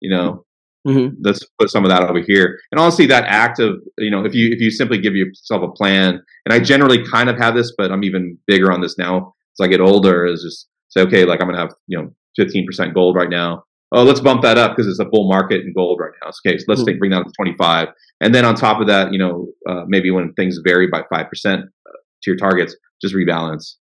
you 0.00 0.10
know. 0.10 0.44
Mm-hmm. 0.88 1.16
Let's 1.24 1.40
put 1.58 1.68
some 1.68 1.84
of 1.84 1.90
that 1.90 2.04
over 2.04 2.22
here. 2.24 2.60
And 2.70 2.78
honestly, 2.80 3.06
that 3.06 3.24
act 3.26 3.58
of 3.58 3.74
you 3.98 4.10
know, 4.10 4.24
if 4.24 4.34
you 4.34 4.50
if 4.52 4.60
you 4.60 4.70
simply 4.70 4.98
give 4.98 5.14
yourself 5.14 5.62
a 5.62 5.72
plan, 5.72 6.20
and 6.44 6.52
I 6.52 6.60
generally 6.60 7.04
kind 7.04 7.28
of 7.28 7.36
have 7.38 7.54
this, 7.54 7.74
but 7.76 7.90
I'm 7.90 8.04
even 8.04 8.38
bigger 8.46 8.72
on 8.72 8.80
this 8.80 8.96
now 8.96 9.34
as 9.58 9.64
I 9.64 9.68
get 9.68 9.80
older. 9.80 10.24
Is 10.26 10.42
just 10.42 10.68
say, 10.88 11.02
okay, 11.02 11.24
like 11.24 11.42
I'm 11.42 11.48
gonna 11.48 11.60
have 11.60 11.74
you 11.88 11.98
know 11.98 12.10
15% 12.38 12.94
gold 12.94 13.16
right 13.16 13.30
now 13.30 13.64
oh, 13.92 14.02
let's 14.02 14.20
bump 14.20 14.42
that 14.42 14.58
up 14.58 14.76
because 14.76 14.90
it's 14.90 15.00
a 15.00 15.04
bull 15.04 15.28
market 15.28 15.62
in 15.62 15.72
gold 15.72 16.00
right 16.00 16.12
now. 16.22 16.30
Okay, 16.46 16.58
so 16.58 16.64
let's 16.68 16.80
mm-hmm. 16.80 16.88
take, 16.88 16.98
bring 16.98 17.10
that 17.12 17.24
to 17.24 17.32
25. 17.36 17.88
And 18.20 18.34
then 18.34 18.44
on 18.44 18.54
top 18.54 18.80
of 18.80 18.86
that, 18.88 19.12
you 19.12 19.18
know, 19.18 19.48
uh, 19.68 19.84
maybe 19.86 20.10
when 20.10 20.32
things 20.34 20.58
vary 20.64 20.88
by 20.88 21.02
5% 21.02 21.04
uh, 21.14 21.62
to 21.62 21.62
your 22.26 22.36
targets, 22.36 22.76
just 23.00 23.14
rebalance. 23.14 23.74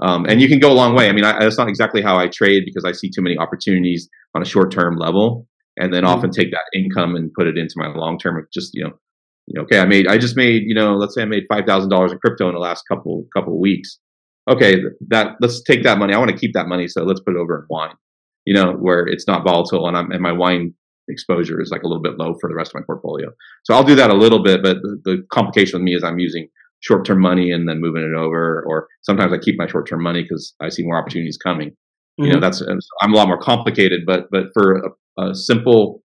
Um, 0.00 0.26
and 0.26 0.40
you 0.40 0.48
can 0.48 0.58
go 0.58 0.72
a 0.72 0.74
long 0.74 0.94
way. 0.96 1.08
I 1.08 1.12
mean, 1.12 1.24
I, 1.24 1.38
that's 1.38 1.58
not 1.58 1.68
exactly 1.68 2.02
how 2.02 2.18
I 2.18 2.28
trade 2.28 2.64
because 2.64 2.84
I 2.84 2.92
see 2.92 3.10
too 3.10 3.22
many 3.22 3.38
opportunities 3.38 4.08
on 4.34 4.42
a 4.42 4.44
short 4.44 4.72
term 4.72 4.96
level 4.96 5.46
and 5.76 5.92
then 5.92 6.02
mm-hmm. 6.02 6.12
often 6.12 6.30
take 6.30 6.50
that 6.50 6.64
income 6.74 7.14
and 7.14 7.32
put 7.34 7.46
it 7.46 7.56
into 7.56 7.74
my 7.76 7.88
long 7.88 8.18
term. 8.18 8.44
Just, 8.52 8.72
you 8.74 8.84
know, 8.84 8.92
you 9.46 9.54
know, 9.54 9.62
okay, 9.62 9.78
I 9.78 9.84
made, 9.84 10.08
I 10.08 10.18
just 10.18 10.36
made, 10.36 10.62
you 10.66 10.74
know, 10.74 10.94
let's 10.96 11.14
say 11.14 11.22
I 11.22 11.26
made 11.26 11.44
$5,000 11.50 12.12
in 12.12 12.18
crypto 12.18 12.48
in 12.48 12.54
the 12.54 12.60
last 12.60 12.84
couple, 12.88 13.26
couple 13.34 13.54
of 13.54 13.60
weeks. 13.60 13.98
Okay, 14.50 14.82
that 15.08 15.36
let's 15.40 15.62
take 15.62 15.84
that 15.84 15.98
money. 15.98 16.14
I 16.14 16.18
want 16.18 16.30
to 16.32 16.36
keep 16.36 16.52
that 16.54 16.66
money. 16.66 16.88
So 16.88 17.04
let's 17.04 17.20
put 17.20 17.34
it 17.34 17.38
over 17.38 17.60
in 17.60 17.66
wine 17.70 17.94
you 18.44 18.54
know, 18.54 18.72
where 18.72 19.06
it's 19.06 19.26
not 19.26 19.44
volatile 19.44 19.86
and 19.86 19.96
I'm 19.96 20.10
and 20.10 20.20
my 20.20 20.32
wine 20.32 20.74
exposure 21.08 21.60
is 21.60 21.70
like 21.70 21.82
a 21.82 21.88
little 21.88 22.02
bit 22.02 22.18
low 22.18 22.34
for 22.40 22.48
the 22.48 22.54
rest 22.54 22.70
of 22.70 22.80
my 22.80 22.84
portfolio. 22.86 23.28
So 23.64 23.74
I'll 23.74 23.84
do 23.84 23.96
that 23.96 24.10
a 24.10 24.14
little 24.14 24.42
bit, 24.42 24.62
but 24.62 24.76
the, 24.82 25.00
the 25.04 25.26
complication 25.32 25.78
with 25.78 25.84
me 25.84 25.94
is 25.94 26.04
I'm 26.04 26.18
using 26.18 26.48
short 26.80 27.04
term 27.04 27.20
money 27.20 27.50
and 27.50 27.68
then 27.68 27.80
moving 27.80 28.02
it 28.02 28.16
over, 28.16 28.64
or 28.66 28.88
sometimes 29.02 29.32
I 29.32 29.38
keep 29.38 29.56
my 29.58 29.66
short 29.66 29.88
term 29.88 30.02
money 30.02 30.22
because 30.22 30.54
I 30.60 30.68
see 30.68 30.84
more 30.84 30.96
opportunities 30.96 31.38
coming. 31.38 31.70
Mm-hmm. 31.70 32.24
You 32.24 32.30
know, 32.30 32.34
mm-hmm. 32.36 32.42
that's 32.42 32.86
I'm 33.00 33.12
a 33.12 33.16
lot 33.16 33.28
more 33.28 33.40
complicated, 33.40 34.02
but 34.06 34.26
but 34.30 34.46
for 34.54 34.82
a, 35.18 35.22
a 35.22 35.34
simple 35.34 36.02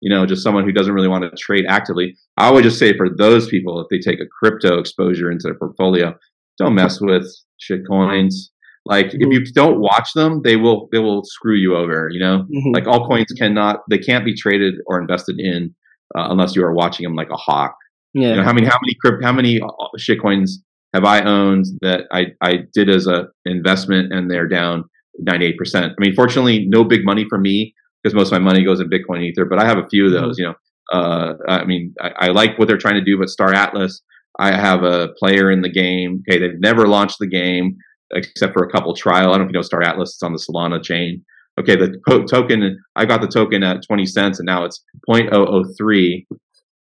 you 0.00 0.14
know, 0.14 0.26
just 0.26 0.42
someone 0.42 0.64
who 0.64 0.72
doesn't 0.72 0.94
really 0.94 1.08
want 1.08 1.24
to 1.24 1.36
trade 1.36 1.64
actively. 1.68 2.16
I 2.36 2.52
would 2.52 2.62
just 2.62 2.78
say 2.78 2.96
for 2.96 3.08
those 3.16 3.48
people, 3.48 3.80
if 3.80 3.88
they 3.90 3.98
take 3.98 4.20
a 4.20 4.28
crypto 4.38 4.78
exposure 4.78 5.30
into 5.30 5.42
their 5.44 5.58
portfolio, 5.58 6.14
don't 6.56 6.74
mess 6.74 7.00
with 7.00 7.26
shit 7.58 7.80
coins. 7.88 8.52
Like 8.88 9.08
mm-hmm. 9.08 9.32
if 9.32 9.48
you 9.48 9.52
don't 9.52 9.80
watch 9.80 10.12
them, 10.14 10.40
they 10.42 10.56
will 10.56 10.88
they 10.92 10.98
will 10.98 11.22
screw 11.24 11.54
you 11.54 11.76
over. 11.76 12.08
You 12.10 12.20
know, 12.20 12.38
mm-hmm. 12.44 12.74
like 12.74 12.84
altcoins 12.84 13.26
cannot 13.36 13.80
they 13.90 13.98
can't 13.98 14.24
be 14.24 14.34
traded 14.34 14.76
or 14.86 14.98
invested 14.98 15.38
in 15.38 15.74
uh, 16.16 16.28
unless 16.30 16.56
you 16.56 16.64
are 16.64 16.72
watching 16.72 17.04
them 17.04 17.14
like 17.14 17.30
a 17.30 17.36
hawk. 17.36 17.76
Yeah. 18.14 18.30
You 18.30 18.36
know, 18.36 18.44
how 18.44 18.54
many 18.54 18.66
how 18.66 18.78
many 18.82 18.94
crypt 19.00 19.22
how 19.22 19.32
many 19.32 19.60
uh, 19.60 19.68
shitcoins 19.98 20.52
have 20.94 21.04
I 21.04 21.20
owned 21.20 21.66
that 21.82 22.06
I 22.12 22.28
I 22.40 22.60
did 22.72 22.88
as 22.88 23.06
a 23.06 23.28
investment 23.44 24.12
and 24.12 24.30
they're 24.30 24.48
down 24.48 24.84
ninety 25.18 25.44
eight 25.44 25.58
percent. 25.58 25.92
I 25.92 26.00
mean, 26.00 26.14
fortunately, 26.14 26.66
no 26.66 26.82
big 26.82 27.04
money 27.04 27.26
for 27.28 27.38
me 27.38 27.74
because 28.02 28.14
most 28.14 28.28
of 28.28 28.32
my 28.32 28.38
money 28.38 28.64
goes 28.64 28.80
in 28.80 28.88
Bitcoin 28.88 29.22
Ether. 29.22 29.44
But 29.44 29.58
I 29.58 29.66
have 29.66 29.76
a 29.76 29.86
few 29.88 30.06
of 30.06 30.12
mm-hmm. 30.12 30.24
those. 30.24 30.38
You 30.38 30.46
know, 30.46 30.54
uh, 30.98 31.34
I 31.46 31.66
mean, 31.66 31.94
I, 32.00 32.12
I 32.16 32.26
like 32.28 32.58
what 32.58 32.68
they're 32.68 32.78
trying 32.78 32.94
to 32.94 33.04
do, 33.04 33.18
but 33.18 33.28
Star 33.28 33.52
Atlas. 33.52 34.00
I 34.40 34.52
have 34.52 34.84
a 34.84 35.08
player 35.18 35.50
in 35.50 35.62
the 35.62 35.68
game. 35.68 36.22
Okay, 36.22 36.38
they've 36.38 36.60
never 36.60 36.86
launched 36.86 37.16
the 37.18 37.26
game 37.26 37.76
except 38.12 38.52
for 38.52 38.64
a 38.64 38.70
couple 38.70 38.94
trial. 38.94 39.30
I 39.30 39.32
don't 39.32 39.38
know 39.38 39.44
if 39.44 39.50
you 39.50 39.58
know 39.58 39.62
Star 39.62 39.82
Atlas. 39.82 40.10
It's 40.10 40.22
on 40.22 40.32
the 40.32 40.38
Solana 40.38 40.82
chain. 40.82 41.24
Okay, 41.58 41.76
the 41.76 41.98
token 42.30 42.78
I 42.96 43.04
got 43.04 43.20
the 43.20 43.28
token 43.28 43.62
at 43.62 43.82
20 43.86 44.06
cents, 44.06 44.38
and 44.38 44.46
now 44.46 44.64
it's 44.64 44.82
0.003. 45.08 46.26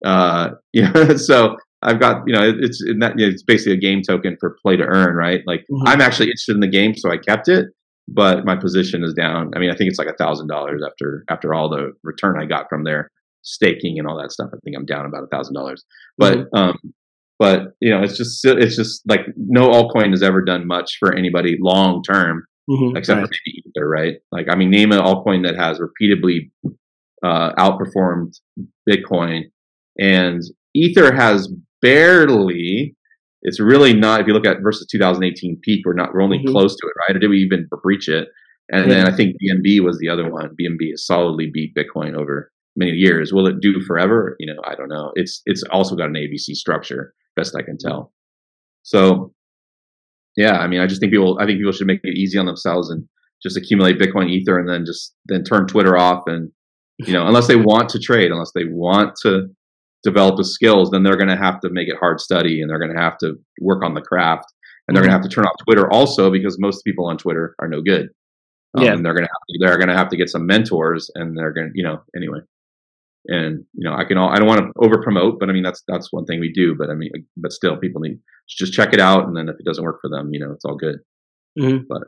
Uh, 0.05 0.51
you 0.73 0.89
know, 0.91 1.17
so 1.17 1.57
I've 1.83 1.99
got 1.99 2.23
you 2.27 2.35
know 2.35 2.53
it's 2.61 2.83
that, 3.01 3.19
you 3.19 3.27
know, 3.27 3.33
it's 3.33 3.43
basically 3.43 3.73
a 3.73 3.81
game 3.81 4.03
token 4.07 4.37
for 4.39 4.57
play 4.63 4.77
to 4.77 4.85
earn, 4.85 5.17
right? 5.17 5.41
Like 5.47 5.61
mm-hmm. 5.71 5.89
I'm 5.89 6.01
actually 6.01 6.27
interested 6.27 6.55
in 6.55 6.61
the 6.61 6.69
game, 6.69 6.95
so 6.97 7.11
I 7.11 7.17
kept 7.17 7.49
it, 7.49 7.67
but 8.09 8.45
my 8.45 8.57
position 8.57 9.03
is 9.03 9.15
down. 9.15 9.51
I 9.55 9.59
mean, 9.59 9.71
I 9.71 9.77
think 9.77 9.91
it's 9.91 9.99
like 9.99 10.09
a 10.09 10.17
thousand 10.17 10.49
dollars 10.49 10.83
after 10.87 11.25
after 11.29 11.55
all 11.55 11.69
the 11.69 11.93
return 12.03 12.41
I 12.41 12.47
got 12.47 12.67
from 12.69 12.85
their 12.85 13.11
staking 13.43 13.99
and 13.99 14.07
all 14.07 14.21
that 14.21 14.33
stuff. 14.33 14.51
I 14.53 14.59
think 14.63 14.77
I'm 14.77 14.87
down 14.87 15.07
about 15.07 15.25
a 15.25 15.29
thousand 15.29 15.55
dollars. 15.55 15.85
But 16.19 16.39
mm-hmm. 16.39 16.57
um, 16.57 16.79
but 17.41 17.73
you 17.81 17.91
know, 17.91 18.03
it's 18.03 18.19
just 18.19 18.45
it's 18.45 18.77
just 18.77 19.03
like 19.09 19.23
no 19.35 19.71
altcoin 19.71 20.11
has 20.11 20.23
ever 20.23 20.43
done 20.43 20.67
much 20.67 20.99
for 21.01 21.15
anybody 21.17 21.57
long 21.59 22.03
term, 22.03 22.45
mm-hmm, 22.71 22.95
except 22.99 23.17
right. 23.17 23.27
for 23.27 23.33
maybe 23.47 23.63
Ether, 23.67 23.89
right? 23.89 24.15
Like, 24.31 24.47
I 24.51 24.55
mean, 24.57 24.71
name 24.71 24.93
an 24.93 25.01
altcoin 25.01 25.45
that 25.47 25.57
has 25.57 25.81
repeatedly 25.81 26.53
uh, 27.25 27.53
outperformed 27.55 28.35
Bitcoin, 28.89 29.45
and 29.99 30.43
Ether 30.75 31.15
has 31.15 31.51
barely. 31.81 32.95
It's 33.43 33.59
really 33.59 33.95
not. 33.95 34.21
If 34.21 34.27
you 34.27 34.35
look 34.35 34.47
at 34.47 34.59
versus 34.63 34.87
2018 34.93 35.61
peak, 35.63 35.87
we're 35.87 35.95
not. 35.95 36.13
We're 36.13 36.23
only 36.23 36.41
mm-hmm. 36.41 36.53
close 36.53 36.77
to 36.77 36.87
it, 36.87 36.93
right? 37.09 37.17
Or 37.17 37.21
did 37.21 37.31
we 37.31 37.39
even 37.39 37.67
breach 37.83 38.07
it? 38.07 38.29
And 38.71 38.87
yeah. 38.87 38.97
then 38.97 39.13
I 39.13 39.17
think 39.17 39.37
BNB 39.43 39.81
was 39.81 39.99
the 39.99 40.11
other 40.11 40.31
one. 40.31 40.55
BNB 40.61 40.91
has 40.91 41.07
solidly 41.07 41.51
beat 41.51 41.75
Bitcoin 41.75 42.15
over 42.15 42.53
many 42.77 42.93
years. 42.93 43.33
Will 43.33 43.47
it 43.47 43.61
do 43.63 43.81
forever? 43.81 44.37
You 44.39 44.53
know, 44.53 44.61
I 44.67 44.75
don't 44.75 44.91
know. 44.91 45.13
It's 45.15 45.41
it's 45.47 45.63
also 45.73 45.97
got 45.97 46.11
an 46.11 46.17
ABC 46.17 46.55
structure 46.55 47.15
best 47.37 47.57
I 47.57 47.63
can 47.63 47.79
tell. 47.79 48.13
So, 48.83 49.33
yeah, 50.37 50.59
I 50.59 50.67
mean, 50.67 50.81
I 50.81 50.87
just 50.87 51.01
think 51.01 51.13
people, 51.13 51.39
I 51.41 51.47
think 51.47 51.59
people 51.59 51.73
should 51.73 51.87
make 51.87 52.01
it 52.03 52.17
easy 52.17 52.39
on 52.39 52.47
themselves 52.47 52.91
and 52.91 53.07
just 53.43 53.57
accumulate 53.57 53.99
Bitcoin, 53.99 54.31
Ether, 54.31 54.59
and 54.59 54.69
then 54.69 54.85
just 54.85 55.15
then 55.27 55.45
turn 55.45 55.67
Twitter 55.67 55.97
off. 55.97 56.25
And 56.27 56.51
you 56.99 57.13
know, 57.13 57.27
unless 57.27 57.47
they 57.47 57.57
want 57.57 57.89
to 57.91 57.99
trade, 57.99 58.31
unless 58.31 58.53
they 58.55 58.65
want 58.65 59.15
to 59.23 59.49
develop 60.03 60.37
the 60.37 60.45
skills, 60.45 60.91
then 60.91 61.03
they're 61.03 61.17
going 61.17 61.29
to 61.29 61.37
have 61.37 61.61
to 61.61 61.71
make 61.71 61.89
it 61.89 61.97
hard 61.99 62.21
study, 62.21 62.61
and 62.61 62.71
they're 62.71 62.79
going 62.79 62.95
to 62.95 63.01
have 63.01 63.19
to 63.19 63.35
work 63.61 63.83
on 63.85 63.95
the 63.95 64.01
craft. 64.03 64.47
and 64.89 64.97
they're 64.97 65.03
going 65.03 65.11
to 65.11 65.17
have 65.17 65.23
to 65.23 65.29
turn 65.29 65.45
off 65.45 65.55
Twitter 65.65 65.91
also 65.91 66.31
because 66.31 66.57
most 66.59 66.83
people 66.85 67.07
on 67.07 67.17
Twitter 67.17 67.55
are 67.61 67.69
no 67.69 67.81
good. 67.81 68.09
Um, 68.77 68.85
yeah, 68.85 68.93
and 68.93 69.05
they're 69.05 69.15
going 69.15 69.27
to 69.27 69.31
have 69.33 69.47
to, 69.49 69.59
they're 69.61 69.79
going 69.79 69.89
to 69.89 69.97
have 69.97 70.09
to 70.11 70.17
get 70.17 70.29
some 70.29 70.47
mentors, 70.47 71.11
and 71.15 71.37
they're 71.37 71.53
going 71.53 71.69
to 71.69 71.73
you 71.75 71.85
know 71.85 72.03
anyway. 72.17 72.41
And 73.27 73.65
you 73.75 73.89
know, 73.89 73.95
I 73.95 74.05
can 74.05 74.17
all 74.17 74.31
I 74.31 74.37
don't 74.37 74.49
want 74.49 74.61
to 74.61 74.73
over 74.79 75.03
promote, 75.03 75.39
but 75.39 75.51
I 75.51 75.53
mean 75.53 75.63
that's 75.63 75.83
that's 75.87 76.13
one 76.13 76.25
thing 76.25 76.41
we 76.41 76.53
do. 76.53 76.75
But 76.79 76.91
I 76.91 76.95
mean, 76.95 77.11
but 77.37 77.53
still, 77.53 77.77
people 77.77 78.01
need 78.01 78.19
just 78.49 78.73
check 78.73 78.93
it 78.93 79.01
out, 79.01 79.27
and 79.27 79.37
then 79.37 79.49
if 79.49 79.57
it 79.59 79.65
doesn't 79.65 79.85
work 79.85 79.99
for 80.01 80.09
them, 80.09 80.31
you 80.33 80.41
know, 80.41 80.53
it's 80.53 80.65
all 80.65 80.77
good. 80.77 80.97
Mm-hmm. 81.59 81.85
But 81.89 82.05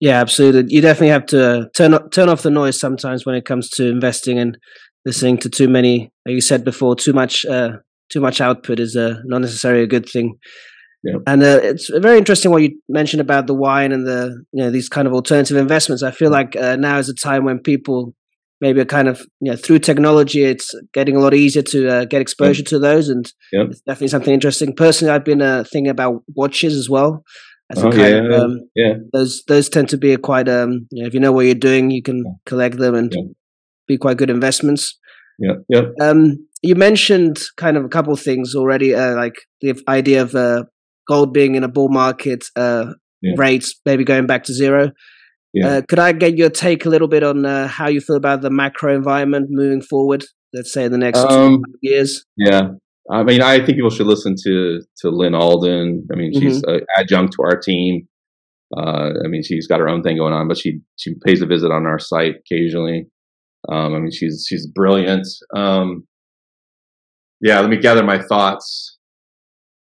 yeah, 0.00 0.20
absolutely. 0.20 0.74
You 0.74 0.80
definitely 0.80 1.08
have 1.08 1.26
to 1.26 1.70
turn 1.74 1.96
turn 2.10 2.28
off 2.28 2.42
the 2.42 2.50
noise 2.50 2.78
sometimes 2.78 3.24
when 3.24 3.34
it 3.34 3.44
comes 3.44 3.68
to 3.70 3.88
investing 3.88 4.38
and 4.38 4.58
listening 5.04 5.38
to 5.38 5.50
too 5.50 5.68
many. 5.68 6.12
Like 6.26 6.34
you 6.34 6.40
said 6.40 6.64
before, 6.64 6.96
too 6.96 7.12
much 7.12 7.44
uh, 7.46 7.78
too 8.10 8.20
much 8.20 8.40
output 8.40 8.80
is 8.80 8.96
uh, 8.96 9.20
not 9.24 9.40
necessarily 9.40 9.82
a 9.82 9.86
good 9.86 10.08
thing. 10.08 10.38
Yeah. 11.02 11.18
And 11.26 11.42
uh, 11.42 11.60
it's 11.62 11.88
very 11.88 12.18
interesting 12.18 12.50
what 12.50 12.62
you 12.62 12.80
mentioned 12.88 13.20
about 13.20 13.46
the 13.46 13.54
wine 13.54 13.92
and 13.92 14.06
the 14.06 14.44
you 14.52 14.64
know 14.64 14.70
these 14.70 14.88
kind 14.88 15.06
of 15.06 15.14
alternative 15.14 15.56
investments. 15.56 16.02
I 16.02 16.10
feel 16.10 16.30
like 16.30 16.56
uh, 16.56 16.76
now 16.76 16.98
is 16.98 17.08
a 17.08 17.14
time 17.14 17.44
when 17.44 17.58
people 17.58 18.14
maybe 18.60 18.80
a 18.80 18.86
kind 18.86 19.08
of 19.08 19.20
you 19.40 19.50
know 19.50 19.56
through 19.56 19.80
technology, 19.80 20.44
it's 20.44 20.74
getting 20.92 21.16
a 21.16 21.20
lot 21.20 21.34
easier 21.34 21.62
to 21.62 21.88
uh, 21.88 22.04
get 22.04 22.20
exposure 22.20 22.62
yeah. 22.62 22.68
to 22.70 22.78
those, 22.78 23.08
and 23.08 23.32
yeah. 23.52 23.64
it's 23.64 23.80
definitely 23.80 24.08
something 24.08 24.34
interesting. 24.34 24.74
Personally, 24.74 25.12
I've 25.12 25.24
been 25.24 25.42
uh, 25.42 25.64
thinking 25.64 25.90
about 25.90 26.22
watches 26.34 26.74
as 26.74 26.88
well. 26.88 27.24
As 27.70 27.82
oh, 27.82 27.92
yeah, 27.92 28.06
of, 28.06 28.32
um, 28.32 28.60
yeah. 28.76 28.94
Those 29.12 29.42
those 29.48 29.68
tend 29.68 29.88
to 29.88 29.98
be 29.98 30.12
a 30.12 30.18
quite 30.18 30.48
um 30.48 30.86
you 30.92 31.02
know, 31.02 31.08
if 31.08 31.14
you 31.14 31.20
know 31.20 31.32
what 31.32 31.46
you're 31.46 31.54
doing, 31.54 31.90
you 31.90 32.02
can 32.02 32.24
collect 32.46 32.78
them 32.78 32.94
and 32.94 33.12
be 33.88 33.98
quite 33.98 34.16
good 34.16 34.30
investments. 34.30 34.98
Yeah, 35.38 35.54
yeah. 35.68 35.82
Um, 36.00 36.46
you 36.62 36.74
mentioned 36.74 37.40
kind 37.56 37.76
of 37.76 37.84
a 37.84 37.88
couple 37.88 38.12
of 38.12 38.20
things 38.20 38.54
already, 38.54 38.94
uh, 38.94 39.14
like 39.16 39.34
the 39.60 39.74
idea 39.88 40.22
of 40.22 40.34
uh, 40.34 40.64
gold 41.08 41.32
being 41.32 41.56
in 41.56 41.64
a 41.64 41.68
bull 41.68 41.88
market, 41.88 42.44
uh, 42.56 42.92
yeah. 43.20 43.34
rates 43.36 43.80
maybe 43.84 44.04
going 44.04 44.26
back 44.26 44.44
to 44.44 44.54
zero. 44.54 44.92
Yeah. 45.56 45.68
Uh, 45.68 45.82
could 45.88 45.98
I 45.98 46.12
get 46.12 46.36
your 46.36 46.50
take 46.50 46.84
a 46.84 46.90
little 46.90 47.08
bit 47.08 47.22
on 47.22 47.46
uh, 47.46 47.66
how 47.66 47.88
you 47.88 48.02
feel 48.02 48.16
about 48.16 48.42
the 48.42 48.50
macro 48.50 48.94
environment 48.94 49.46
moving 49.48 49.80
forward? 49.80 50.22
Let's 50.52 50.70
say 50.70 50.84
in 50.84 50.92
the 50.92 50.98
next 50.98 51.20
um, 51.20 51.62
years. 51.80 52.26
Yeah, 52.36 52.72
I 53.10 53.22
mean, 53.22 53.40
I 53.40 53.56
think 53.56 53.78
people 53.78 53.88
should 53.88 54.06
listen 54.06 54.34
to 54.44 54.82
to 54.98 55.10
Lyn 55.10 55.34
Alden. 55.34 56.06
I 56.12 56.14
mean, 56.14 56.34
she's 56.38 56.60
mm-hmm. 56.60 56.74
an 56.74 56.80
adjunct 56.98 57.32
to 57.36 57.42
our 57.42 57.58
team. 57.58 58.06
Uh, 58.76 59.12
I 59.24 59.28
mean, 59.28 59.42
she's 59.42 59.66
got 59.66 59.80
her 59.80 59.88
own 59.88 60.02
thing 60.02 60.18
going 60.18 60.34
on, 60.34 60.46
but 60.46 60.58
she 60.58 60.80
she 60.96 61.14
pays 61.24 61.40
a 61.40 61.46
visit 61.46 61.72
on 61.72 61.86
our 61.86 61.98
site 61.98 62.34
occasionally. 62.40 63.06
Um, 63.70 63.94
I 63.94 63.98
mean, 63.98 64.12
she's 64.12 64.44
she's 64.46 64.66
brilliant. 64.66 65.26
Um, 65.56 66.06
yeah, 67.40 67.60
let 67.60 67.70
me 67.70 67.78
gather 67.78 68.04
my 68.04 68.20
thoughts 68.20 68.95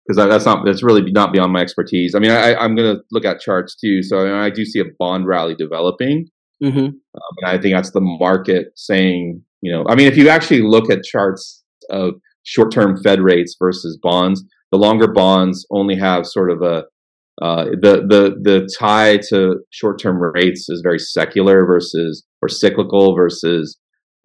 because 0.10 0.28
that's 0.28 0.46
not 0.46 0.66
that's 0.66 0.82
really 0.82 1.04
not 1.12 1.32
beyond 1.32 1.54
my 1.54 1.62
expertise. 1.62 2.16
I 2.16 2.20
mean, 2.20 2.32
I, 2.32 2.64
am 2.64 2.76
going 2.76 2.96
to 2.96 3.04
look 3.12 3.26
at 3.26 3.40
charts 3.40 3.76
too, 3.76 4.02
so 4.02 4.22
I, 4.22 4.24
mean, 4.24 4.34
I, 4.34 4.50
do 4.50 4.66
see 4.66 4.80
a 4.80 4.86
bond 4.98 5.28
rally 5.28 5.54
developing, 5.54 6.28
mm-hmm. 6.64 6.80
um, 6.80 6.94
and 7.38 7.46
I 7.46 7.62
think 7.62 7.76
that's 7.76 7.92
the 7.92 8.02
market 8.02 8.68
saying, 8.76 9.44
you 9.62 9.72
know, 9.72 9.86
I 9.88 9.94
mean, 9.94 10.08
if 10.08 10.18
you 10.18 10.28
actually 10.30 10.64
look 10.64 10.90
at 10.90 11.04
charts 11.04 11.64
of 11.92 12.16
short-term 12.44 12.98
Fed 13.04 13.22
rates 13.22 13.56
versus 13.60 14.00
bonds, 14.02 14.44
the 14.72 14.80
longer 14.80 15.12
bonds 15.12 15.68
only 15.70 15.96
have 15.98 16.26
sort 16.26 16.50
of 16.50 16.64
a 16.64 16.86
uh, 17.42 17.66
the 17.66 18.04
the 18.08 18.36
the 18.42 18.70
tie 18.80 19.18
to 19.30 19.60
short-term 19.70 20.18
rates 20.34 20.70
is 20.70 20.82
very 20.84 21.00
secular 21.00 21.68
versus 21.68 22.26
or 22.42 22.50
cyclical 22.50 23.16
versus 23.16 23.78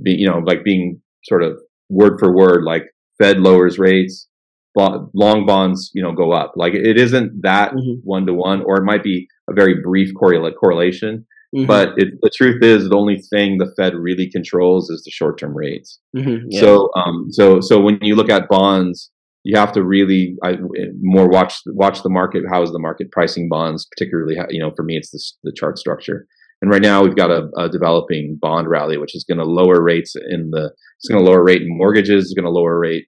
be, 0.03 0.13
you 0.13 0.27
know 0.27 0.39
like 0.39 0.65
being 0.65 1.01
sort 1.25 1.43
of 1.43 1.59
word 1.91 2.19
for 2.19 2.35
word 2.35 2.65
like 2.65 2.85
Fed 3.19 3.39
lowers 3.39 3.79
rates, 3.79 4.29
long 4.77 5.47
bonds, 5.47 5.91
you 5.95 6.03
know, 6.03 6.13
go 6.13 6.33
up. 6.33 6.53
Like 6.57 6.75
it 6.75 6.99
isn't 6.99 7.43
that 7.43 7.73
one 8.03 8.27
to 8.27 8.35
one, 8.35 8.63
or 8.63 8.77
it 8.77 8.85
might 8.85 9.03
be 9.03 9.29
a 9.49 9.53
very 9.55 9.77
brief 9.83 10.11
correlate 10.19 10.55
correlation. 10.59 11.27
Mm-hmm. 11.55 11.67
But 11.67 11.91
it, 11.97 12.15
the 12.21 12.31
truth 12.35 12.65
is, 12.65 12.89
the 12.89 12.97
only 12.97 13.23
thing 13.31 13.59
the 13.59 13.73
Fed 13.77 13.95
really 13.95 14.29
controls 14.29 14.91
is 14.91 15.05
the 15.05 15.13
short-term 15.13 15.57
rates. 15.57 16.01
Mm-hmm, 16.17 16.47
yeah. 16.51 16.61
So, 16.61 16.91
um, 16.97 17.27
so, 17.31 17.61
so 17.61 17.81
when 17.81 17.99
you 18.03 18.17
look 18.17 18.29
at 18.29 18.49
bonds, 18.49 19.13
you 19.45 19.57
have 19.57 19.71
to 19.73 19.85
really 19.85 20.35
I, 20.43 20.57
more 21.01 21.29
watch 21.29 21.61
watch 21.67 22.03
the 22.03 22.11
market. 22.11 22.43
How 22.51 22.63
is 22.63 22.73
the 22.73 22.81
market 22.81 23.13
pricing 23.13 23.49
bonds? 23.49 23.87
Particularly, 23.97 24.37
you 24.49 24.61
know, 24.61 24.73
for 24.75 24.83
me, 24.83 24.97
it's 24.97 25.11
the, 25.11 25.51
the 25.51 25.53
chart 25.57 25.79
structure. 25.79 26.27
And 26.61 26.73
right 26.73 26.83
now, 26.83 27.05
we've 27.05 27.15
got 27.15 27.31
a, 27.31 27.49
a 27.57 27.69
developing 27.69 28.39
bond 28.41 28.69
rally, 28.69 28.97
which 28.97 29.15
is 29.15 29.23
going 29.23 29.39
to 29.39 29.45
lower 29.45 29.81
rates 29.81 30.15
in 30.17 30.51
the. 30.51 30.73
It's 30.99 31.09
going 31.09 31.23
to 31.23 31.31
lower 31.31 31.45
rate 31.45 31.63
in 31.63 31.69
mortgages. 31.69 32.25
It's 32.25 32.35
going 32.35 32.47
to 32.47 32.51
lower 32.51 32.81
rate 32.81 33.05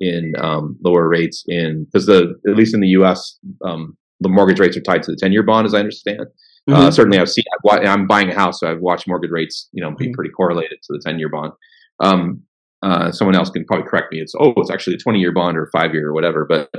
in 0.00 0.32
um, 0.38 0.76
lower 0.82 1.08
rates 1.08 1.44
in 1.46 1.84
because 1.84 2.06
the 2.06 2.34
at 2.48 2.56
least 2.56 2.74
in 2.74 2.80
the 2.80 2.88
U.S. 2.88 3.38
Um, 3.64 3.96
the 4.20 4.28
mortgage 4.28 4.58
rates 4.58 4.76
are 4.76 4.82
tied 4.82 5.02
to 5.04 5.12
the 5.12 5.16
ten-year 5.16 5.42
bond, 5.42 5.66
as 5.66 5.74
I 5.74 5.78
understand. 5.78 6.20
Uh, 6.20 6.72
mm-hmm. 6.72 6.74
Uh, 6.74 6.90
certainly, 6.90 7.18
I've 7.18 7.28
seen. 7.28 7.44
i 7.70 7.78
am 7.84 8.06
buying 8.06 8.30
a 8.30 8.34
house, 8.34 8.60
so 8.60 8.70
I've 8.70 8.80
watched 8.80 9.06
mortgage 9.08 9.30
rates, 9.30 9.68
you 9.72 9.82
know, 9.82 9.90
be 9.90 10.06
mm-hmm. 10.06 10.12
pretty 10.12 10.30
correlated 10.30 10.78
to 10.82 10.92
the 10.92 11.00
ten-year 11.04 11.28
bond. 11.28 11.52
Um, 12.00 12.42
uh, 12.82 13.12
someone 13.12 13.36
else 13.36 13.50
can 13.50 13.64
probably 13.66 13.86
correct 13.86 14.12
me. 14.12 14.20
It's 14.20 14.34
oh, 14.38 14.54
it's 14.56 14.70
actually 14.70 14.94
a 14.94 14.98
twenty-year 14.98 15.32
bond 15.32 15.56
or 15.56 15.68
five-year 15.72 16.08
or 16.08 16.14
whatever. 16.14 16.46
But 16.48 16.70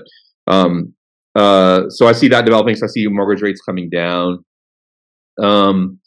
um, 0.47 0.93
uh, 1.35 1.89
so 1.89 2.07
I 2.07 2.11
see 2.11 2.27
that 2.29 2.45
developing. 2.45 2.75
So 2.75 2.85
I 2.85 2.89
see 2.89 3.05
mortgage 3.07 3.41
rates 3.41 3.61
coming 3.61 3.89
down. 3.89 4.43
Um, 5.41 5.99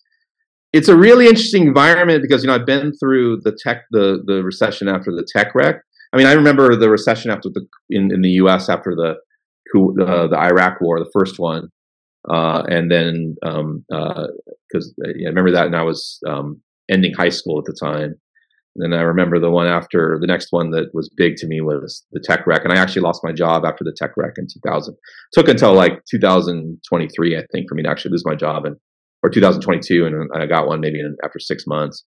it's 0.73 0.89
a 0.89 0.97
really 0.97 1.29
interesting 1.29 1.67
environment 1.67 2.21
because 2.21 2.43
you 2.43 2.49
know 2.49 2.55
I've 2.57 2.67
been 2.67 2.93
through 2.99 3.41
the 3.43 3.57
tech 3.57 3.85
the 3.93 4.23
the 4.27 4.43
recession 4.43 4.89
after 4.89 5.13
the 5.13 5.27
tech 5.33 5.55
wreck. 5.55 5.77
I 6.15 6.17
mean, 6.17 6.27
I 6.27 6.33
remember 6.33 6.77
the 6.77 6.89
recession 6.89 7.33
after 7.33 7.49
the 7.53 7.67
in, 7.91 8.13
in 8.15 8.23
the 8.23 8.31
U.S. 8.31 8.69
after 8.69 8.95
the 8.95 9.15
the, 9.75 10.29
the 10.31 10.39
Iraq 10.39 10.81
War, 10.81 11.01
the 11.01 11.11
first 11.13 11.41
one, 11.41 11.69
uh, 12.31 12.63
and 12.69 12.89
then 12.89 13.35
because 13.41 13.59
um, 13.59 13.85
uh, 13.93 14.27
yeah, 15.17 15.27
I 15.27 15.31
remember 15.31 15.51
that, 15.51 15.67
and 15.67 15.75
I 15.75 15.83
was 15.83 16.21
um, 16.29 16.61
ending 16.89 17.13
high 17.15 17.31
school 17.31 17.59
at 17.59 17.65
the 17.65 17.77
time. 17.79 18.15
And 18.77 18.93
then 18.93 18.99
I 18.99 19.03
remember 19.03 19.41
the 19.41 19.51
one 19.51 19.67
after 19.67 20.19
the 20.21 20.27
next 20.27 20.49
one 20.51 20.71
that 20.71 20.91
was 20.95 21.09
big 21.17 21.37
to 21.37 21.47
me 21.47 21.61
was 21.61 22.05
the 22.13 22.21
tech 22.21 22.47
wreck, 22.47 22.63
and 22.65 22.73
I 22.73 22.81
actually 22.81 23.03
lost 23.03 23.23
my 23.25 23.33
job 23.33 23.65
after 23.65 23.83
the 23.83 23.95
tech 23.97 24.13
wreck 24.17 24.35
in 24.37 24.47
2000. 24.47 24.95
It 24.95 24.99
took 25.33 25.49
until 25.49 25.75
like 25.75 26.05
2023, 26.09 27.37
I 27.37 27.43
think, 27.53 27.67
for 27.69 27.75
me 27.75 27.83
to 27.83 27.91
actually 27.91 28.13
lose 28.13 28.25
my 28.25 28.37
job, 28.37 28.65
and 28.65 28.77
or 29.25 29.31
2022, 29.31 30.07
and 30.07 30.31
I 30.35 30.47
got 30.47 30.69
one 30.69 30.81
maybe 30.81 31.01
in, 31.01 31.17
after 31.25 31.41
six 31.41 31.65
months. 31.67 32.05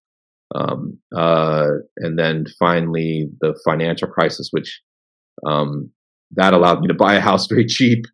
Um, 0.56 0.98
uh, 1.16 1.68
and 1.98 2.18
then 2.18 2.46
finally 2.58 3.30
the 3.42 3.60
financial 3.66 4.08
crisis, 4.08 4.50
which 4.52 4.82
um, 5.46 5.92
that 6.32 6.54
allowed 6.54 6.82
me 6.82 6.88
to 6.88 6.94
buy 6.94 7.16
a 7.16 7.22
house 7.22 7.48
very 7.48 7.66
cheap. 7.66 8.06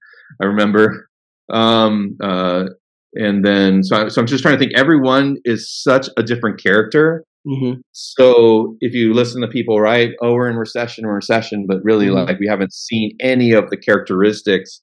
I 0.42 0.46
remember. 0.46 1.10
Um, 1.52 2.18
uh, 2.24 2.66
and 3.14 3.46
then 3.46 3.84
so, 3.84 4.06
I, 4.06 4.08
so 4.08 4.22
I'm 4.22 4.28
just 4.28 4.42
trying 4.42 4.56
to 4.56 4.60
think. 4.60 4.74
Everyone 4.76 5.38
is 5.46 5.72
such 5.72 6.10
a 6.18 6.24
different 6.24 6.62
character. 6.62 7.24
Mm-hmm. 7.48 7.82
So 7.92 8.78
if 8.80 8.94
you 8.94 9.14
listen 9.14 9.42
to 9.42 9.48
people, 9.48 9.80
right? 9.80 10.12
Oh, 10.22 10.34
we're 10.34 10.50
in 10.50 10.56
recession, 10.56 11.06
we're 11.06 11.12
in 11.12 11.16
recession, 11.16 11.66
but 11.68 11.80
really, 11.84 12.08
mm-hmm. 12.08 12.26
like 12.28 12.40
we 12.40 12.48
haven't 12.48 12.74
seen 12.74 13.12
any 13.20 13.52
of 13.52 13.70
the 13.70 13.78
characteristics 13.78 14.82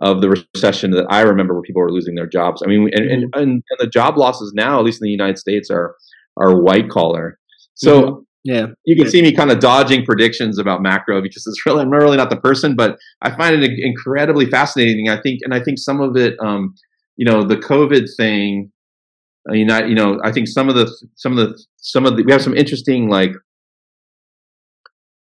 of 0.00 0.20
the 0.20 0.28
recession 0.54 0.90
that 0.92 1.06
I 1.10 1.22
remember 1.22 1.54
where 1.54 1.62
people 1.62 1.82
were 1.82 1.90
losing 1.90 2.14
their 2.14 2.28
jobs. 2.28 2.62
I 2.62 2.68
mean, 2.68 2.90
and, 2.92 3.10
and, 3.10 3.24
mm-hmm. 3.24 3.40
and, 3.40 3.62
the 3.78 3.88
job 3.88 4.16
losses 4.16 4.52
now, 4.54 4.78
at 4.78 4.84
least 4.84 5.00
in 5.00 5.06
the 5.06 5.10
United 5.10 5.38
States, 5.38 5.70
are 5.70 5.96
are 6.36 6.60
white 6.60 6.88
collar. 6.88 7.38
So 7.74 8.02
mm-hmm. 8.02 8.20
yeah, 8.44 8.66
you 8.84 8.96
can 8.96 9.10
see 9.10 9.22
me 9.22 9.32
kind 9.32 9.50
of 9.50 9.60
dodging 9.60 10.04
predictions 10.04 10.58
about 10.58 10.82
macro 10.82 11.22
because 11.22 11.46
it's 11.46 11.62
really 11.66 11.82
I'm 11.82 11.90
really 11.90 12.16
not 12.16 12.30
the 12.30 12.40
person, 12.40 12.76
but 12.76 12.96
I 13.22 13.36
find 13.36 13.62
it 13.62 13.70
incredibly 13.78 14.46
fascinating. 14.46 15.08
I 15.08 15.20
think, 15.20 15.40
and 15.42 15.54
I 15.54 15.62
think 15.62 15.78
some 15.78 16.00
of 16.00 16.16
it, 16.16 16.34
um, 16.40 16.74
you 17.16 17.30
know, 17.30 17.42
the 17.42 17.56
COVID 17.56 18.08
thing. 18.16 18.72
I 19.48 19.52
mean, 19.52 19.70
I, 19.70 19.86
you 19.86 19.94
know, 19.94 20.18
I 20.24 20.32
think 20.32 20.48
some 20.48 20.68
of 20.68 20.74
the 20.74 20.92
some 21.14 21.38
of 21.38 21.38
the 21.38 21.64
some 21.76 22.04
of 22.04 22.16
the 22.16 22.24
we 22.24 22.32
have 22.32 22.42
some 22.42 22.56
interesting 22.56 23.08
like 23.08 23.30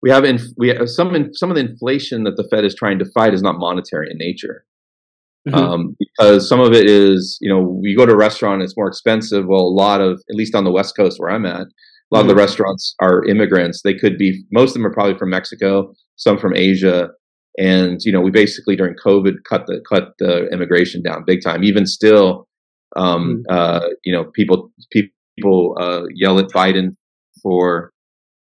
we 0.01 0.09
have 0.09 0.23
in, 0.25 0.39
we 0.57 0.69
have 0.69 0.89
some 0.89 1.15
in, 1.15 1.33
some 1.33 1.49
of 1.49 1.55
the 1.55 1.61
inflation 1.61 2.23
that 2.23 2.35
the 2.35 2.47
Fed 2.49 2.65
is 2.65 2.75
trying 2.75 2.99
to 2.99 3.05
fight 3.05 3.33
is 3.33 3.41
not 3.41 3.57
monetary 3.57 4.09
in 4.11 4.17
nature. 4.17 4.65
Mm-hmm. 5.47 5.57
Um, 5.57 5.95
because 5.97 6.47
some 6.47 6.59
of 6.59 6.71
it 6.73 6.87
is, 6.87 7.39
you 7.41 7.51
know, 7.51 7.59
we 7.59 7.95
go 7.95 8.05
to 8.05 8.13
a 8.13 8.17
restaurant, 8.17 8.61
it's 8.61 8.77
more 8.77 8.87
expensive. 8.87 9.45
Well, 9.47 9.61
a 9.61 9.73
lot 9.73 9.99
of, 9.99 10.21
at 10.29 10.35
least 10.35 10.53
on 10.53 10.65
the 10.65 10.71
West 10.71 10.95
Coast 10.95 11.19
where 11.19 11.31
I'm 11.31 11.47
at, 11.47 11.53
a 11.53 11.57
lot 11.57 11.65
mm-hmm. 11.65 12.19
of 12.19 12.27
the 12.27 12.33
mm-hmm. 12.33 12.39
restaurants 12.39 12.95
are 13.01 13.25
immigrants. 13.25 13.81
They 13.83 13.95
could 13.95 14.17
be, 14.17 14.43
most 14.51 14.69
of 14.69 14.73
them 14.75 14.85
are 14.85 14.93
probably 14.93 15.17
from 15.17 15.31
Mexico, 15.31 15.93
some 16.15 16.37
from 16.37 16.55
Asia. 16.55 17.09
And, 17.57 17.99
you 18.03 18.11
know, 18.11 18.21
we 18.21 18.29
basically 18.29 18.75
during 18.75 18.95
COVID 19.03 19.37
cut 19.49 19.65
the, 19.65 19.81
cut 19.89 20.09
the 20.19 20.47
immigration 20.49 21.01
down 21.01 21.23
big 21.25 21.41
time. 21.43 21.63
Even 21.63 21.87
still, 21.87 22.47
um, 22.95 23.43
mm-hmm. 23.49 23.55
uh, 23.55 23.87
you 24.05 24.13
know, 24.13 24.25
people, 24.35 24.71
people, 24.91 25.75
uh, 25.79 26.03
yell 26.13 26.37
at 26.37 26.49
Biden 26.49 26.91
for, 27.41 27.90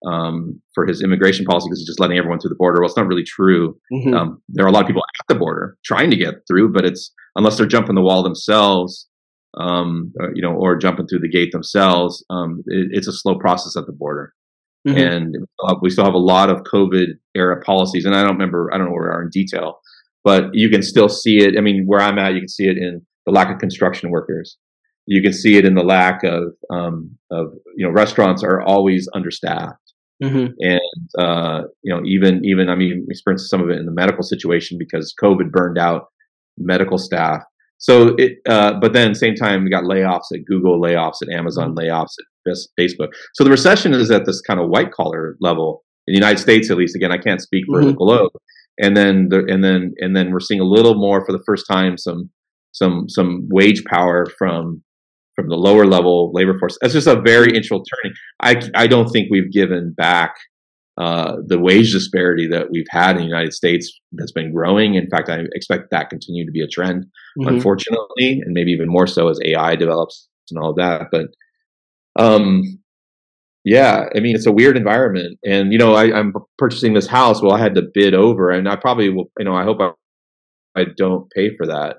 um, 0.07 0.61
for 0.75 0.87
his 0.87 1.03
immigration 1.03 1.45
policy 1.45 1.67
because 1.69 1.81
he's 1.81 1.89
just 1.89 2.01
letting 2.01 2.19
everyone 2.19 2.39
through 2.41 2.51
the 2.51 2.57
border. 2.57 2.81
Well, 2.81 2.89
it's 2.89 2.97
not 2.97 3.07
really 3.07 3.25
true. 3.25 3.79
Mm-hmm. 3.93 4.15
Um, 4.15 4.43
there 4.49 4.65
are 4.65 4.69
a 4.69 4.73
lot 4.73 4.83
of 4.83 4.87
people 4.87 5.03
at 5.03 5.29
the 5.29 5.39
border 5.39 5.77
trying 5.85 6.11
to 6.11 6.17
get 6.17 6.35
through, 6.49 6.73
but 6.73 6.85
it's 6.85 7.13
unless 7.37 7.57
they're 7.57 7.67
jumping 7.67 7.95
the 7.95 8.03
wall 8.03 8.23
themselves, 8.23 9.09
um, 9.59 10.13
or, 10.19 10.33
you 10.35 10.43
know, 10.43 10.53
or 10.53 10.77
jumping 10.77 11.07
through 11.07 11.21
the 11.21 11.29
gate 11.29 11.53
themselves. 11.53 12.25
Um, 12.31 12.63
it, 12.67 12.89
it's 12.93 13.09
a 13.09 13.13
slow 13.13 13.39
process 13.39 13.77
at 13.77 13.87
the 13.87 13.93
border, 13.93 14.33
mm-hmm. 14.87 14.97
and 14.97 15.37
we 15.39 15.47
still, 15.47 15.69
have, 15.69 15.79
we 15.83 15.91
still 15.91 16.05
have 16.05 16.15
a 16.15 16.19
lot 16.19 16.51
of 16.51 16.63
COVID 16.63 17.09
era 17.35 17.61
policies. 17.63 18.05
And 18.05 18.15
I 18.15 18.23
don't 18.23 18.33
remember, 18.33 18.71
I 18.73 18.79
don't 18.79 18.87
know 18.87 18.93
where 18.93 19.11
we 19.11 19.15
are 19.15 19.23
in 19.23 19.31
detail, 19.31 19.81
but 20.25 20.51
you 20.53 20.71
can 20.71 20.83
still 20.83 21.09
see 21.09 21.39
it. 21.39 21.57
I 21.59 21.61
mean, 21.61 21.85
where 21.87 22.01
I'm 22.01 22.19
at, 22.19 22.35
you 22.35 22.41
can 22.41 22.49
see 22.49 22.69
it 22.69 22.77
in 22.79 23.05
the 23.27 23.33
lack 23.33 23.51
of 23.53 23.59
construction 23.59 24.11
workers. 24.11 24.57
You 25.07 25.23
can 25.23 25.33
see 25.33 25.57
it 25.57 25.65
in 25.65 25.75
the 25.75 25.83
lack 25.83 26.23
of 26.23 26.55
um, 26.73 27.19
of 27.31 27.53
you 27.77 27.87
know 27.87 27.93
restaurants 27.93 28.45
are 28.45 28.61
always 28.61 29.09
understaffed. 29.15 29.90
Mm-hmm. 30.23 30.53
And 30.61 31.09
uh, 31.19 31.63
you 31.83 31.95
know, 31.95 32.03
even 32.05 32.45
even 32.45 32.69
I 32.69 32.75
mean, 32.75 33.05
we 33.07 33.13
experienced 33.13 33.51
some 33.51 33.63
of 33.63 33.71
it 33.71 33.79
in 33.79 33.87
the 33.87 33.93
medical 33.93 34.23
situation 34.23 34.79
because 34.79 35.15
COVID 35.21 35.51
burned 35.51 35.79
out 35.79 36.09
medical 36.59 36.99
staff. 36.99 37.43
So 37.79 38.15
it, 38.19 38.39
uh, 38.47 38.75
but 38.79 38.93
then 38.93 39.15
same 39.15 39.35
time 39.35 39.65
we 39.65 39.71
got 39.71 39.85
layoffs 39.85 40.33
at 40.35 40.45
Google, 40.47 40.81
layoffs 40.81 41.23
at 41.23 41.31
Amazon, 41.31 41.75
mm-hmm. 41.75 41.79
layoffs 41.79 42.15
at 42.47 42.57
Facebook. 42.79 43.09
So 43.35 43.45
the 43.45 43.51
recession 43.51 43.95
is 43.95 44.11
at 44.11 44.27
this 44.27 44.41
kind 44.43 44.61
of 44.61 44.69
white 44.69 44.93
collar 44.93 45.37
level 45.41 45.83
in 46.07 46.13
the 46.13 46.19
United 46.19 46.39
States, 46.39 46.71
at 46.71 46.77
least. 46.77 46.95
Again, 46.95 47.13
I 47.13 47.19
can't 47.19 47.41
speak 47.41 47.65
for 47.67 47.79
mm-hmm. 47.79 47.89
the 47.89 47.95
globe. 47.95 48.33
And 48.79 48.97
then 48.97 49.29
the, 49.31 49.45
and 49.49 49.65
then 49.65 49.95
and 49.99 50.15
then 50.15 50.31
we're 50.31 50.41
seeing 50.41 50.61
a 50.61 50.65
little 50.65 50.95
more 50.95 51.25
for 51.25 51.33
the 51.33 51.43
first 51.47 51.67
time 51.71 51.97
some 51.97 52.31
some 52.73 53.09
some 53.09 53.49
wage 53.51 53.85
power 53.85 54.27
from 54.39 54.83
from 55.41 55.49
the 55.49 55.57
lower 55.57 55.87
level 55.87 56.31
labor 56.35 56.59
force. 56.59 56.77
That's 56.81 56.93
just 56.93 57.07
a 57.07 57.21
very 57.21 57.49
interesting 57.49 57.85
turning. 58.03 58.17
I 58.43 58.83
I 58.83 58.87
don't 58.87 59.09
think 59.09 59.29
we've 59.31 59.51
given 59.51 59.95
back 59.97 60.35
uh, 61.01 61.37
the 61.47 61.59
wage 61.59 61.93
disparity 61.93 62.47
that 62.49 62.71
we've 62.71 62.87
had 62.91 63.13
in 63.13 63.23
the 63.23 63.29
United 63.29 63.55
States 63.55 63.91
that's 64.13 64.33
been 64.33 64.53
growing. 64.53 64.95
In 64.95 65.09
fact, 65.09 65.31
I 65.31 65.45
expect 65.55 65.91
that 65.91 66.11
continue 66.11 66.45
to 66.45 66.53
be 66.53 66.61
a 66.61 66.67
trend, 66.67 67.05
mm-hmm. 67.39 67.49
unfortunately, 67.49 68.41
and 68.45 68.53
maybe 68.53 68.73
even 68.73 68.89
more 68.89 69.07
so 69.07 69.29
as 69.29 69.41
AI 69.45 69.77
develops 69.77 70.29
and 70.51 70.63
all 70.63 70.71
of 70.71 70.77
that. 70.77 71.07
But 71.11 71.29
um, 72.17 72.63
yeah, 73.65 74.09
I 74.15 74.21
mean, 74.21 74.35
it's 74.35 74.47
a 74.47 74.53
weird 74.53 74.77
environment, 74.77 75.39
and 75.45 75.73
you 75.73 75.79
know, 75.79 75.95
I, 75.95 76.19
am 76.19 76.35
purchasing 76.59 76.95
this 76.95 77.07
house. 77.07 77.41
Well, 77.41 77.53
I 77.53 77.59
had 77.59 77.75
to 77.77 77.89
bid 77.95 78.15
over, 78.15 78.51
and 78.51 78.69
I 78.69 78.77
probably 78.77 79.11
will. 79.11 79.31
You 79.39 79.45
know, 79.47 79.55
I 79.55 79.65
hope 79.65 79.79
I, 79.81 79.93
I 80.81 80.85
don't 80.97 81.31
pay 81.31 81.57
for 81.57 81.67
that. 81.67 81.99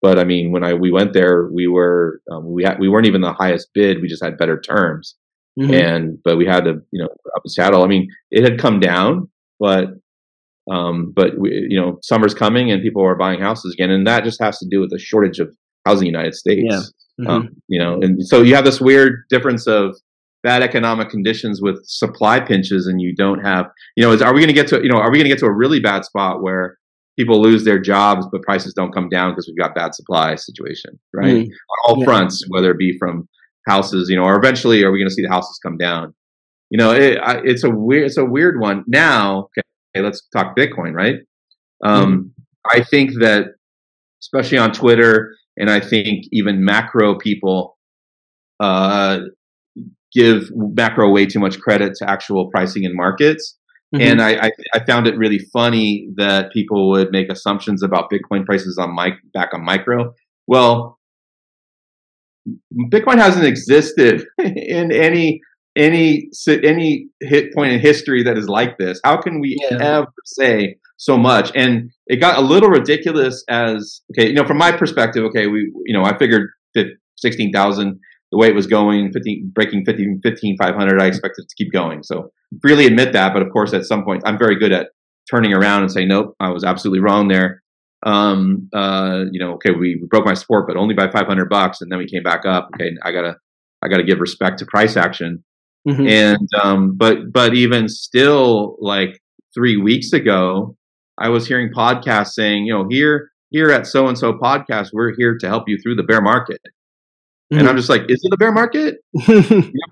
But 0.00 0.18
I 0.18 0.24
mean, 0.24 0.52
when 0.52 0.64
I 0.64 0.74
we 0.74 0.92
went 0.92 1.12
there, 1.12 1.48
we 1.52 1.66
were 1.66 2.20
um, 2.30 2.52
we 2.52 2.64
had 2.64 2.78
we 2.78 2.88
weren't 2.88 3.06
even 3.06 3.20
the 3.20 3.32
highest 3.32 3.68
bid. 3.74 4.00
We 4.00 4.08
just 4.08 4.24
had 4.24 4.38
better 4.38 4.60
terms, 4.60 5.16
mm-hmm. 5.58 5.74
and 5.74 6.18
but 6.24 6.36
we 6.36 6.46
had 6.46 6.64
to 6.64 6.80
you 6.92 7.02
know 7.02 7.08
up 7.36 7.42
in 7.44 7.50
Seattle. 7.50 7.82
I 7.82 7.88
mean, 7.88 8.08
it 8.30 8.44
had 8.44 8.60
come 8.60 8.78
down, 8.78 9.28
but 9.58 9.88
um, 10.70 11.12
but 11.14 11.38
we, 11.38 11.50
you 11.68 11.80
know, 11.80 11.98
summer's 12.02 12.34
coming 12.34 12.70
and 12.70 12.82
people 12.82 13.04
are 13.04 13.16
buying 13.16 13.40
houses 13.40 13.74
again, 13.74 13.90
and 13.90 14.06
that 14.06 14.24
just 14.24 14.40
has 14.42 14.58
to 14.58 14.66
do 14.70 14.80
with 14.80 14.90
the 14.90 14.98
shortage 14.98 15.38
of 15.38 15.50
housing 15.86 16.06
in 16.06 16.12
the 16.12 16.18
United 16.18 16.34
States. 16.34 16.66
Yeah. 16.68 16.80
Mm-hmm. 17.20 17.30
Um, 17.30 17.48
you 17.66 17.80
know, 17.80 17.94
and 18.00 18.24
so 18.24 18.42
you 18.42 18.54
have 18.54 18.64
this 18.64 18.80
weird 18.80 19.24
difference 19.28 19.66
of 19.66 19.96
bad 20.44 20.62
economic 20.62 21.10
conditions 21.10 21.60
with 21.60 21.84
supply 21.84 22.38
pinches, 22.38 22.86
and 22.86 23.00
you 23.00 23.14
don't 23.14 23.40
have, 23.40 23.66
you 23.96 24.04
know, 24.04 24.12
is 24.12 24.22
are 24.22 24.32
we 24.32 24.40
going 24.40 24.48
to 24.48 24.54
get 24.54 24.68
to, 24.68 24.80
you 24.82 24.88
know, 24.88 24.98
are 24.98 25.10
we 25.10 25.18
going 25.18 25.24
to 25.24 25.30
get 25.30 25.40
to 25.40 25.46
a 25.46 25.52
really 25.52 25.80
bad 25.80 26.04
spot 26.04 26.42
where 26.42 26.77
people 27.18 27.42
lose 27.42 27.64
their 27.64 27.80
jobs, 27.80 28.26
but 28.30 28.42
prices 28.42 28.72
don't 28.74 28.94
come 28.94 29.08
down 29.08 29.32
because 29.32 29.48
we've 29.48 29.58
got 29.58 29.74
bad 29.74 29.94
supply 29.94 30.36
situation, 30.36 30.98
right? 31.12 31.34
Mm. 31.34 31.46
On 31.46 31.78
all 31.86 31.98
yeah. 31.98 32.04
fronts, 32.04 32.44
whether 32.48 32.70
it 32.70 32.78
be 32.78 32.96
from 32.98 33.28
houses, 33.66 34.08
you 34.08 34.16
know, 34.16 34.22
or 34.22 34.36
eventually 34.36 34.82
are 34.84 34.92
we 34.92 34.98
going 34.98 35.08
to 35.08 35.14
see 35.14 35.22
the 35.22 35.28
houses 35.28 35.58
come 35.62 35.76
down? 35.76 36.14
You 36.70 36.78
know, 36.78 36.92
it, 36.92 37.18
I, 37.18 37.40
it's 37.44 37.64
a 37.64 37.70
weird, 37.70 38.06
it's 38.06 38.18
a 38.18 38.24
weird 38.24 38.60
one. 38.60 38.84
Now, 38.86 39.48
okay, 39.58 40.02
let's 40.02 40.26
talk 40.32 40.56
Bitcoin, 40.56 40.92
right? 40.94 41.16
Um, 41.84 42.32
mm. 42.38 42.44
I 42.70 42.84
think 42.84 43.12
that, 43.20 43.46
especially 44.22 44.58
on 44.58 44.72
Twitter, 44.72 45.34
and 45.56 45.70
I 45.70 45.80
think 45.80 46.24
even 46.30 46.64
macro 46.64 47.18
people 47.18 47.76
uh, 48.60 49.20
give 50.12 50.50
macro 50.54 51.10
way 51.10 51.26
too 51.26 51.40
much 51.40 51.58
credit 51.58 51.94
to 51.96 52.08
actual 52.08 52.48
pricing 52.50 52.84
in 52.84 52.94
markets. 52.94 53.57
Mm-hmm. 53.94 54.02
And 54.02 54.22
I, 54.22 54.46
I, 54.46 54.50
I, 54.74 54.84
found 54.84 55.06
it 55.06 55.16
really 55.16 55.38
funny 55.50 56.10
that 56.16 56.52
people 56.52 56.90
would 56.90 57.10
make 57.10 57.30
assumptions 57.30 57.82
about 57.82 58.10
Bitcoin 58.10 58.44
prices 58.44 58.76
on 58.76 58.94
mic 58.94 59.14
back 59.32 59.54
on 59.54 59.64
micro. 59.64 60.12
Well, 60.46 60.98
Bitcoin 62.92 63.16
hasn't 63.16 63.46
existed 63.46 64.26
in 64.38 64.92
any 64.92 65.40
any 65.74 66.28
any 66.48 67.08
hit 67.20 67.54
point 67.54 67.72
in 67.72 67.80
history 67.80 68.22
that 68.24 68.36
is 68.36 68.48
like 68.48 68.76
this. 68.78 69.00
How 69.04 69.16
can 69.16 69.40
we 69.40 69.56
yeah. 69.70 69.78
ever 69.80 70.12
say 70.24 70.76
so 70.98 71.16
much? 71.16 71.50
And 71.54 71.90
it 72.08 72.16
got 72.16 72.36
a 72.36 72.42
little 72.42 72.68
ridiculous 72.68 73.42
as 73.48 74.02
okay, 74.12 74.28
you 74.28 74.34
know, 74.34 74.44
from 74.44 74.58
my 74.58 74.72
perspective. 74.72 75.24
Okay, 75.24 75.46
we 75.46 75.72
you 75.86 75.94
know, 75.94 76.04
I 76.04 76.18
figured 76.18 76.50
that 76.74 76.86
sixteen 77.16 77.52
thousand 77.52 78.00
the 78.30 78.38
way 78.38 78.48
it 78.48 78.54
was 78.54 78.66
going, 78.66 79.12
15, 79.12 79.52
breaking 79.54 79.84
15, 79.84 80.20
15, 80.22 80.56
500, 80.58 81.00
I 81.00 81.06
expected 81.06 81.48
to 81.48 81.54
keep 81.56 81.72
going. 81.72 82.02
So 82.02 82.30
freely 82.60 82.86
admit 82.86 83.12
that. 83.12 83.32
But 83.32 83.42
of 83.42 83.50
course, 83.52 83.72
at 83.72 83.84
some 83.84 84.04
point, 84.04 84.22
I'm 84.26 84.38
very 84.38 84.58
good 84.58 84.72
at 84.72 84.88
turning 85.30 85.52
around 85.52 85.82
and 85.82 85.92
saying, 85.92 86.08
nope, 86.08 86.34
I 86.40 86.50
was 86.50 86.64
absolutely 86.64 87.00
wrong 87.00 87.28
there. 87.28 87.62
Um, 88.04 88.68
uh, 88.72 89.24
you 89.32 89.40
know, 89.40 89.54
okay, 89.54 89.70
we, 89.70 89.98
we 90.00 90.06
broke 90.08 90.24
my 90.24 90.34
support, 90.34 90.66
but 90.68 90.76
only 90.76 90.94
by 90.94 91.10
500 91.10 91.48
bucks. 91.48 91.80
And 91.80 91.90
then 91.90 91.98
we 91.98 92.06
came 92.06 92.22
back 92.22 92.44
up. 92.44 92.68
Okay. 92.74 92.90
I 93.02 93.12
gotta, 93.12 93.36
I 93.82 93.88
gotta 93.88 94.04
give 94.04 94.20
respect 94.20 94.58
to 94.58 94.66
price 94.66 94.96
action. 94.96 95.42
Mm-hmm. 95.86 96.06
And, 96.06 96.48
um, 96.62 96.96
but, 96.96 97.32
but 97.32 97.54
even 97.54 97.88
still 97.88 98.76
like 98.80 99.20
three 99.54 99.76
weeks 99.76 100.12
ago, 100.12 100.76
I 101.18 101.30
was 101.30 101.48
hearing 101.48 101.70
podcasts 101.74 102.32
saying, 102.32 102.66
you 102.66 102.74
know, 102.74 102.86
here, 102.88 103.30
here 103.50 103.70
at 103.70 103.86
so 103.86 104.06
and 104.06 104.16
so 104.16 104.34
podcast, 104.34 104.90
we're 104.92 105.14
here 105.16 105.36
to 105.38 105.48
help 105.48 105.64
you 105.66 105.78
through 105.82 105.96
the 105.96 106.02
bear 106.02 106.20
market. 106.20 106.60
Mm-hmm. 107.52 107.60
And 107.60 107.68
I'm 107.68 107.76
just 107.76 107.88
like, 107.88 108.02
is 108.08 108.20
it 108.22 108.32
a 108.32 108.36
bear 108.36 108.52
market? 108.52 108.96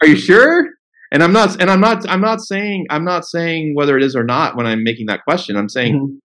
Are 0.03 0.07
you 0.07 0.17
sure? 0.17 0.69
And 1.11 1.23
I'm 1.23 1.33
not, 1.33 1.61
and 1.61 1.71
I'm 1.71 1.81
not, 1.81 2.07
I'm 2.09 2.21
not 2.21 2.41
saying, 2.41 2.87
I'm 2.91 3.05
not 3.05 3.25
saying 3.25 3.75
whether 3.75 3.97
it 3.97 4.03
is 4.03 4.15
or 4.15 4.25
not 4.25 4.57
when 4.57 4.67
I'm 4.67 4.85
making 4.85 5.07
that 5.07 5.25
question. 5.25 5.57
I'm 5.57 5.69
saying, 5.69 5.95
mm-hmm. 5.95 6.17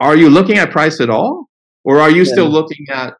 are 0.00 0.16
you 0.16 0.30
looking 0.30 0.56
at 0.56 0.70
price 0.70 1.00
at 1.00 1.10
all, 1.10 1.48
or 1.84 2.00
are 2.00 2.10
you 2.10 2.22
yeah. 2.22 2.32
still 2.32 2.48
looking 2.48 2.86
at 2.90 3.14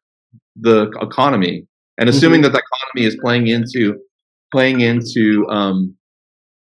the 0.56 0.90
economy 1.02 1.66
and 1.98 2.08
assuming 2.08 2.40
mm-hmm. 2.40 2.52
that 2.52 2.58
the 2.58 2.62
economy 2.62 3.06
is 3.06 3.18
playing 3.20 3.48
into, 3.48 3.98
playing 4.52 4.80
into, 4.80 5.46
um, 5.50 5.96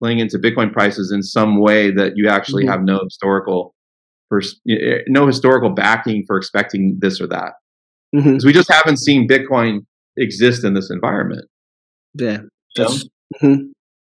playing 0.02 0.18
into 0.18 0.38
Bitcoin 0.38 0.72
prices 0.72 1.12
in 1.12 1.22
some 1.22 1.60
way 1.60 1.92
that 1.92 2.14
you 2.16 2.28
actually 2.28 2.64
mm-hmm. 2.64 2.72
have 2.72 2.82
no 2.82 3.00
historical, 3.04 3.74
pers- 4.28 4.60
no 5.06 5.26
historical 5.26 5.70
backing 5.70 6.24
for 6.26 6.36
expecting 6.36 6.96
this 6.98 7.20
or 7.20 7.28
that. 7.28 7.52
Because 8.12 8.26
mm-hmm. 8.26 8.46
we 8.46 8.52
just 8.52 8.72
haven't 8.72 8.98
seen 8.98 9.28
Bitcoin 9.28 9.80
exist 10.16 10.64
in 10.64 10.74
this 10.74 10.90
environment. 10.90 11.46
Yeah, 12.14 12.38
that's. 12.76 13.04
Mm-hmm. 13.42 13.70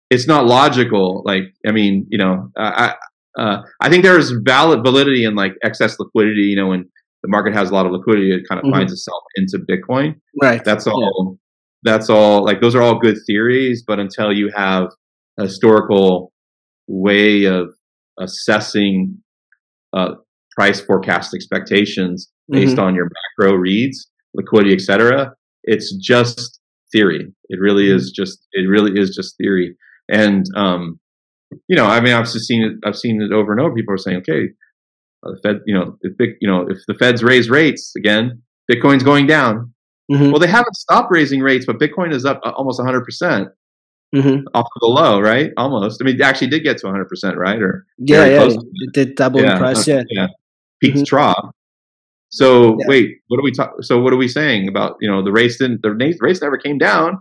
It's 0.10 0.26
not 0.26 0.48
logical. 0.48 1.22
Like, 1.24 1.44
I 1.68 1.72
mean, 1.72 2.08
you 2.10 2.18
know, 2.18 2.50
I 2.58 2.96
uh, 3.38 3.62
I 3.80 3.90
think 3.90 4.04
there 4.04 4.18
is 4.18 4.34
valid 4.44 4.82
validity 4.84 5.24
in 5.24 5.36
like 5.36 5.54
excess 5.64 6.00
liquidity. 6.00 6.42
You 6.42 6.56
know, 6.56 6.68
when 6.68 6.90
the 7.22 7.30
market 7.30 7.54
has 7.54 7.70
a 7.70 7.74
lot 7.74 7.86
of 7.86 7.92
liquidity, 7.92 8.34
it 8.34 8.48
kind 8.48 8.60
of 8.60 8.66
mm-hmm. 8.66 8.74
finds 8.74 8.92
itself 8.92 9.22
into 9.36 9.60
Bitcoin. 9.60 10.16
Right. 10.42 10.64
That's 10.64 10.88
all. 10.88 11.38
Yeah. 11.84 11.94
That's 11.94 12.10
all. 12.10 12.44
Like, 12.44 12.60
those 12.60 12.76
are 12.76 12.82
all 12.82 13.00
good 13.00 13.18
theories, 13.28 13.84
but 13.86 14.00
until 14.00 14.34
you 14.34 14.52
have 14.56 14.90
a 15.38 15.44
historical 15.44 16.34
way 16.88 17.46
of 17.46 17.70
assessing 18.20 19.18
uh, 19.94 20.16
price 20.58 20.82
forecast 20.82 21.34
expectations 21.34 22.30
based 22.50 22.76
mm-hmm. 22.76 22.82
on 22.82 22.96
your 22.96 23.10
macro 23.38 23.56
reads, 23.56 24.10
liquidity, 24.34 24.74
etc., 24.74 25.34
it's 25.64 25.96
just 25.96 26.60
theory. 26.92 27.28
It 27.50 27.60
really 27.60 27.86
mm-hmm. 27.86 27.98
is 27.98 28.12
just 28.12 28.40
it 28.54 28.68
really 28.68 29.00
is 29.00 29.16
just 29.16 29.38
theory. 29.38 29.76
And 30.12 30.46
um, 30.56 31.00
you 31.68 31.76
know, 31.76 31.86
I 31.86 32.00
mean, 32.02 32.14
I've 32.14 32.26
just 32.26 32.48
seen 32.48 32.64
it. 32.64 32.74
I've 32.88 32.98
seen 32.98 33.22
it 33.22 33.34
over 33.34 33.52
and 33.52 33.62
over. 33.62 33.74
People 33.74 33.94
are 33.94 33.98
saying, 33.98 34.18
okay, 34.18 34.50
uh, 35.26 35.32
the 35.32 35.40
Fed, 35.44 35.60
you 35.66 35.74
know, 35.74 35.98
if 36.02 36.18
big, 36.18 36.32
you 36.42 36.50
know, 36.50 36.66
if 36.70 36.78
the 36.88 36.94
Feds 36.94 37.24
raise 37.24 37.50
rates 37.50 37.94
again, 37.98 38.42
Bitcoin's 38.72 39.04
going 39.04 39.28
down. 39.28 39.74
Mm-hmm. 40.12 40.32
Well, 40.32 40.40
they 40.40 40.48
haven't 40.48 40.76
stopped 40.76 41.12
raising 41.12 41.42
rates, 41.42 41.66
but 41.66 41.78
Bitcoin 41.78 42.14
is 42.14 42.26
up 42.26 42.40
uh, 42.44 42.52
almost 42.52 42.80
100 42.80 43.04
percent 43.04 43.50
mm-hmm. 44.16 44.48
off 44.54 44.66
of 44.66 44.80
the 44.82 44.88
low, 44.88 45.20
right? 45.20 45.52
Almost. 45.58 46.02
I 46.02 46.06
mean, 46.06 46.16
it 46.16 46.22
actually 46.22 46.48
did 46.48 46.64
get 46.64 46.78
to 46.80 46.88
100 46.88 47.08
percent, 47.08 47.38
right? 47.38 47.62
Or 47.62 47.86
yeah, 47.98 48.26
yeah, 48.26 48.50
it 48.50 48.94
did 48.94 49.16
double 49.16 49.42
yeah, 49.42 49.54
in 49.54 49.58
price. 49.58 49.88
Yeah, 49.88 50.04
yeah. 50.10 50.28
Peak 50.82 50.96
mm-hmm. 50.96 51.04
trough. 51.04 51.52
So 52.30 52.78
yeah. 52.80 52.86
wait, 52.88 53.18
what 53.28 53.40
are 53.40 53.44
we 53.44 53.52
talking? 53.52 53.82
So 53.82 54.00
what 54.02 54.14
are 54.14 54.18
we 54.18 54.28
saying 54.28 54.68
about 54.68 54.98
you 55.02 55.10
know 55.10 55.24
the 55.24 55.32
race 55.32 55.58
didn't 55.58 55.82
the 55.82 55.92
race 56.20 56.42
never 56.42 56.58
came 56.58 56.78
down? 56.78 57.20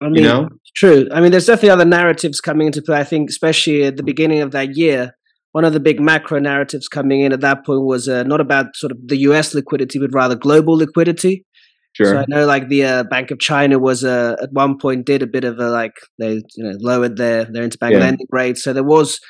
I 0.00 0.08
mean, 0.08 0.16
you 0.16 0.22
know, 0.22 0.48
true. 0.74 1.08
I 1.12 1.20
mean, 1.20 1.30
there's 1.30 1.46
definitely 1.46 1.70
other 1.70 1.84
narratives 1.84 2.40
coming 2.40 2.66
into 2.66 2.82
play. 2.82 2.98
I 2.98 3.04
think, 3.04 3.30
especially 3.30 3.84
at 3.84 3.96
the 3.96 4.02
beginning 4.02 4.40
of 4.40 4.50
that 4.50 4.76
year, 4.76 5.14
one 5.52 5.64
of 5.64 5.72
the 5.72 5.80
big 5.80 6.00
macro 6.00 6.40
narratives 6.40 6.88
coming 6.88 7.20
in 7.20 7.32
at 7.32 7.40
that 7.42 7.64
point 7.64 7.82
was 7.82 8.08
uh, 8.08 8.24
not 8.24 8.40
about 8.40 8.74
sort 8.74 8.90
of 8.90 8.98
the 9.06 9.18
U.S. 9.18 9.54
liquidity, 9.54 10.00
but 10.00 10.12
rather 10.12 10.34
global 10.34 10.74
liquidity. 10.74 11.46
Sure. 11.92 12.06
So 12.06 12.18
I 12.20 12.24
know, 12.26 12.46
like 12.46 12.68
the 12.68 12.84
uh, 12.84 13.02
Bank 13.04 13.30
of 13.30 13.38
China 13.38 13.78
was 13.78 14.02
uh, 14.02 14.36
at 14.42 14.52
one 14.52 14.78
point 14.78 15.06
did 15.06 15.22
a 15.22 15.26
bit 15.26 15.44
of 15.44 15.58
a 15.58 15.68
like 15.68 15.94
they 16.18 16.42
you 16.56 16.64
know 16.64 16.76
lowered 16.80 17.16
their 17.16 17.44
their 17.44 17.68
interbank 17.68 17.92
yeah. 17.92 17.98
lending 17.98 18.26
rate. 18.30 18.56
So 18.56 18.72
there 18.72 18.82
was, 18.82 19.20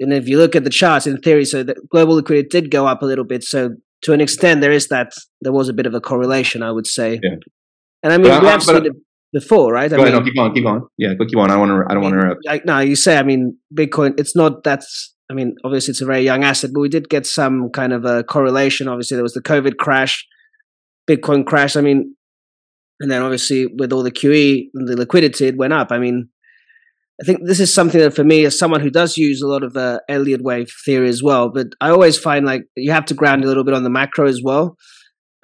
and 0.00 0.12
if 0.12 0.28
you 0.28 0.36
look 0.36 0.56
at 0.56 0.64
the 0.64 0.70
charts 0.70 1.06
in 1.06 1.16
theory, 1.18 1.44
so 1.44 1.62
the 1.62 1.76
global 1.90 2.16
liquidity 2.16 2.48
did 2.48 2.70
go 2.70 2.86
up 2.86 3.00
a 3.00 3.06
little 3.06 3.24
bit. 3.24 3.44
So 3.44 3.76
to 4.04 4.12
an 4.12 4.20
extent, 4.20 4.60
there 4.60 4.72
is 4.72 4.88
that. 4.88 5.12
There 5.42 5.52
was 5.52 5.68
a 5.68 5.72
bit 5.72 5.86
of 5.86 5.94
a 5.94 6.00
correlation, 6.00 6.62
I 6.62 6.72
would 6.72 6.86
say. 6.86 7.20
Yeah. 7.22 7.36
And 8.02 8.12
I 8.12 8.18
mean, 8.18 8.28
but, 8.28 8.42
we 8.42 8.48
have 8.48 8.62
seen 8.62 8.86
it 8.86 8.92
before, 9.32 9.72
right? 9.72 9.92
I 9.92 9.96
go 9.96 10.04
mean, 10.04 10.12
ahead, 10.12 10.24
no, 10.24 10.30
keep 10.30 10.38
on, 10.38 10.54
keep 10.54 10.66
on. 10.66 10.86
Yeah, 10.96 11.14
go 11.14 11.26
keep 11.26 11.38
on. 11.38 11.50
I 11.50 11.56
want 11.56 11.70
to. 11.70 11.84
I 11.88 11.94
don't 11.94 12.02
want 12.02 12.14
to 12.14 12.20
interrupt. 12.20 12.46
Like, 12.46 12.64
no, 12.64 12.78
you 12.80 12.96
say. 12.96 13.16
I 13.18 13.22
mean, 13.22 13.58
Bitcoin. 13.76 14.18
It's 14.18 14.36
not 14.36 14.62
that's 14.62 15.14
I 15.30 15.34
mean, 15.34 15.56
obviously 15.64 15.92
it's 15.92 16.02
a 16.02 16.06
very 16.06 16.22
young 16.22 16.44
asset, 16.44 16.70
but 16.72 16.80
we 16.80 16.88
did 16.88 17.08
get 17.08 17.26
some 17.26 17.70
kind 17.70 17.92
of 17.92 18.04
a 18.04 18.24
correlation. 18.24 18.88
Obviously, 18.88 19.16
there 19.16 19.22
was 19.22 19.32
the 19.32 19.42
COVID 19.42 19.76
crash, 19.78 20.26
Bitcoin 21.08 21.46
crash. 21.46 21.76
I 21.76 21.80
mean, 21.80 22.14
and 23.00 23.10
then 23.10 23.22
obviously 23.22 23.66
with 23.66 23.92
all 23.92 24.02
the 24.02 24.12
QE 24.12 24.68
and 24.74 24.86
the 24.86 24.96
liquidity, 24.96 25.46
it 25.46 25.56
went 25.56 25.72
up. 25.72 25.88
I 25.90 25.98
mean, 25.98 26.28
I 27.20 27.24
think 27.24 27.40
this 27.44 27.60
is 27.60 27.72
something 27.72 28.00
that 28.00 28.14
for 28.14 28.24
me, 28.24 28.44
as 28.44 28.58
someone 28.58 28.80
who 28.80 28.90
does 28.90 29.16
use 29.16 29.40
a 29.40 29.46
lot 29.46 29.62
of 29.62 29.72
the 29.72 30.02
Elliott 30.08 30.42
wave 30.42 30.68
theory 30.84 31.08
as 31.08 31.22
well, 31.22 31.48
but 31.48 31.68
I 31.80 31.90
always 31.90 32.18
find 32.18 32.44
like 32.44 32.64
you 32.76 32.90
have 32.90 33.04
to 33.06 33.14
ground 33.14 33.44
a 33.44 33.46
little 33.46 33.62
bit 33.62 33.74
on 33.74 33.84
the 33.84 33.90
macro 33.90 34.26
as 34.26 34.40
well. 34.42 34.76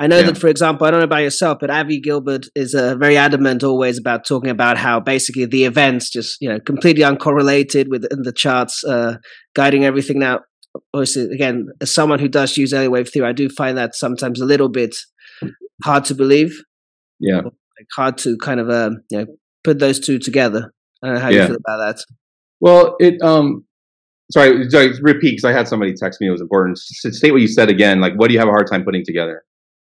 I 0.01 0.07
know 0.07 0.19
yeah. 0.19 0.27
that, 0.27 0.39
for 0.39 0.49
example, 0.49 0.87
I 0.87 0.91
don't 0.91 1.01
know 1.01 1.05
about 1.05 1.23
yourself, 1.23 1.59
but 1.61 1.71
Avi 1.71 2.01
Gilburt 2.01 2.49
is 2.57 2.75
uh, 2.75 2.97
very 2.97 3.19
adamant 3.19 3.63
always 3.63 3.99
about 3.99 4.27
talking 4.27 4.51
about 4.51 4.79
how 4.79 4.99
basically 4.99 5.45
the 5.45 5.65
events 5.65 6.11
just 6.11 6.39
you 6.41 6.49
know 6.49 6.59
completely 6.59 7.05
uncorrelated 7.05 7.89
with 7.89 8.03
the 8.09 8.33
charts 8.33 8.83
uh, 8.83 9.19
guiding 9.55 9.85
everything. 9.85 10.19
Now, 10.19 10.41
obviously, 10.93 11.25
again, 11.33 11.69
as 11.81 11.95
someone 11.95 12.19
who 12.19 12.29
does 12.29 12.57
use 12.57 12.73
Elliott 12.73 12.93
wave 12.93 13.09
theory, 13.11 13.29
I 13.29 13.33
do 13.33 13.49
find 13.49 13.77
that 13.79 13.95
sometimes 13.95 14.41
a 14.41 14.47
little 14.47 14.71
bit 14.71 14.97
hard 15.85 16.05
to 16.07 16.15
believe. 16.15 16.59
Yeah, 17.21 17.43
like 17.43 17.87
hard 17.95 18.19
to 18.19 18.37
kind 18.39 18.59
of 18.59 18.71
uh, 18.71 18.91
you 19.11 19.19
know 19.19 19.27
put 19.63 19.79
those 19.79 20.01
two 20.01 20.19
together. 20.19 20.73
I 21.03 21.07
don't 21.07 21.15
know 21.15 21.21
how 21.21 21.29
yeah. 21.29 21.43
you 21.43 21.47
feel 21.49 21.57
about 21.57 21.79
that. 21.79 22.05
Well, 22.61 22.97
it 23.01 23.21
um 23.23 23.65
sorry, 24.31 24.69
sorry 24.71 24.93
repeat 25.01 25.33
because 25.33 25.45
I 25.45 25.53
had 25.53 25.69
somebody 25.69 25.95
text 25.95 26.21
me. 26.21 26.29
It 26.29 26.31
was 26.31 26.41
important. 26.41 26.79
State 26.79 27.33
what 27.33 27.41
you 27.41 27.49
said 27.49 27.69
again. 27.69 28.01
Like, 28.01 28.15
what 28.15 28.29
do 28.29 28.35
you 28.35 28.41
have 28.41 28.49
a 28.49 28.53
hard 28.53 28.67
time 28.71 28.85
putting 28.85 29.05
together? 29.05 29.45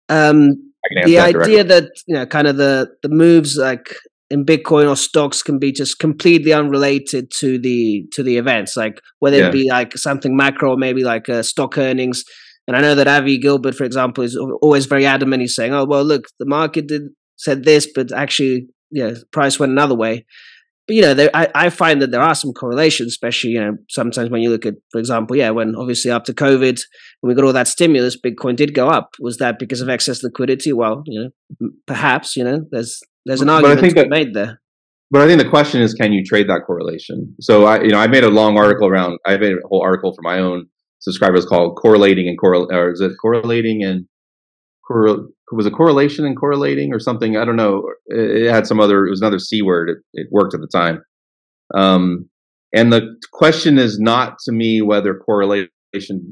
Um, 0.09 0.73
the 1.05 1.19
idea 1.19 1.63
that 1.63 1.91
you 2.07 2.15
know, 2.15 2.25
kind 2.25 2.47
of 2.47 2.57
the 2.57 2.89
the 3.03 3.09
moves 3.09 3.57
like 3.57 3.95
in 4.29 4.45
Bitcoin 4.45 4.89
or 4.89 4.95
stocks 4.95 5.41
can 5.41 5.59
be 5.59 5.71
just 5.71 5.99
completely 5.99 6.53
unrelated 6.53 7.31
to 7.39 7.57
the 7.57 8.05
to 8.13 8.23
the 8.23 8.37
events, 8.37 8.75
like 8.75 9.01
whether 9.19 9.37
yeah. 9.37 9.47
it 9.47 9.51
be 9.51 9.69
like 9.69 9.97
something 9.97 10.35
macro 10.35 10.71
or 10.71 10.77
maybe 10.77 11.03
like 11.03 11.29
uh, 11.29 11.43
stock 11.43 11.77
earnings. 11.77 12.23
And 12.67 12.75
I 12.75 12.81
know 12.81 12.95
that 12.95 13.07
Avi 13.07 13.39
Gilburt, 13.39 13.75
for 13.75 13.85
example, 13.85 14.25
is 14.25 14.37
always 14.61 14.87
very 14.87 15.05
adamant. 15.05 15.41
He's 15.41 15.55
saying, 15.55 15.73
"Oh 15.73 15.85
well, 15.85 16.03
look, 16.03 16.25
the 16.39 16.45
market 16.45 16.87
did 16.87 17.03
said 17.37 17.63
this, 17.63 17.87
but 17.93 18.11
actually, 18.11 18.67
yeah, 18.91 19.13
price 19.31 19.59
went 19.59 19.71
another 19.71 19.95
way." 19.95 20.25
But 20.87 20.95
you 20.95 21.01
know, 21.01 21.13
there, 21.13 21.29
I, 21.33 21.49
I 21.53 21.69
find 21.69 22.01
that 22.01 22.11
there 22.11 22.21
are 22.21 22.33
some 22.33 22.53
correlations, 22.53 23.09
especially 23.09 23.51
you 23.51 23.59
know 23.59 23.77
sometimes 23.89 24.29
when 24.29 24.41
you 24.41 24.49
look 24.49 24.65
at, 24.65 24.75
for 24.91 24.99
example, 24.99 25.35
yeah, 25.35 25.49
when 25.49 25.75
obviously 25.75 26.11
after 26.11 26.33
COVID, 26.33 26.81
when 27.19 27.29
we 27.29 27.35
got 27.35 27.45
all 27.45 27.53
that 27.53 27.67
stimulus, 27.67 28.17
Bitcoin 28.19 28.55
did 28.55 28.73
go 28.73 28.87
up. 28.87 29.15
Was 29.19 29.37
that 29.37 29.59
because 29.59 29.81
of 29.81 29.89
excess 29.89 30.23
liquidity? 30.23 30.71
Well, 30.71 31.03
you 31.05 31.31
know, 31.59 31.69
perhaps 31.85 32.37
you 32.37 32.43
know, 32.43 32.65
there's 32.71 33.01
there's 33.25 33.41
an 33.41 33.49
argument 33.49 33.81
to 33.81 33.93
that, 33.95 34.09
made 34.09 34.33
there. 34.33 34.61
But 35.11 35.21
I 35.21 35.27
think 35.27 35.41
the 35.41 35.49
question 35.49 35.81
is, 35.81 35.93
can 35.93 36.13
you 36.13 36.23
trade 36.23 36.49
that 36.49 36.61
correlation? 36.65 37.35
So 37.41 37.65
I, 37.65 37.81
you 37.81 37.89
know, 37.89 37.99
I 37.99 38.07
made 38.07 38.23
a 38.23 38.29
long 38.29 38.57
article 38.57 38.87
around. 38.87 39.19
I 39.25 39.37
made 39.37 39.53
a 39.53 39.67
whole 39.67 39.81
article 39.81 40.13
for 40.13 40.21
my 40.21 40.39
own 40.39 40.67
subscribers 40.99 41.45
called 41.45 41.77
"Correlating 41.77 42.29
and 42.29 42.39
Correl," 42.39 42.69
or 42.71 42.91
is 42.91 43.01
it 43.01 43.11
correlating 43.21 43.83
and 43.83 44.05
correl- 44.89 45.27
was 45.55 45.65
a 45.65 45.71
correlation 45.71 46.25
and 46.25 46.37
correlating 46.37 46.93
or 46.93 46.99
something. 46.99 47.37
I 47.37 47.45
don't 47.45 47.55
know. 47.55 47.83
It 48.07 48.51
had 48.51 48.67
some 48.67 48.79
other. 48.79 49.05
It 49.05 49.09
was 49.09 49.21
another 49.21 49.39
c 49.39 49.61
word. 49.61 49.89
It, 49.89 49.97
it 50.13 50.27
worked 50.31 50.53
at 50.53 50.61
the 50.61 50.67
time. 50.67 51.01
Um, 51.75 52.29
and 52.75 52.91
the 52.91 53.15
question 53.31 53.77
is 53.77 53.99
not 53.99 54.37
to 54.45 54.51
me 54.51 54.81
whether 54.81 55.15
correlation 55.15 55.69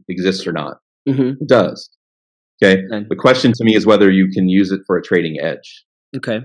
exists 0.09 0.45
or 0.45 0.51
not. 0.51 0.77
Mm-hmm. 1.07 1.41
It 1.41 1.47
does. 1.47 1.89
Okay? 2.63 2.81
okay. 2.91 3.05
The 3.09 3.15
question 3.15 3.51
to 3.53 3.63
me 3.63 3.75
is 3.75 3.85
whether 3.85 4.09
you 4.09 4.29
can 4.33 4.49
use 4.49 4.71
it 4.71 4.81
for 4.87 4.97
a 4.97 5.03
trading 5.03 5.37
edge. 5.41 5.83
Okay. 6.15 6.41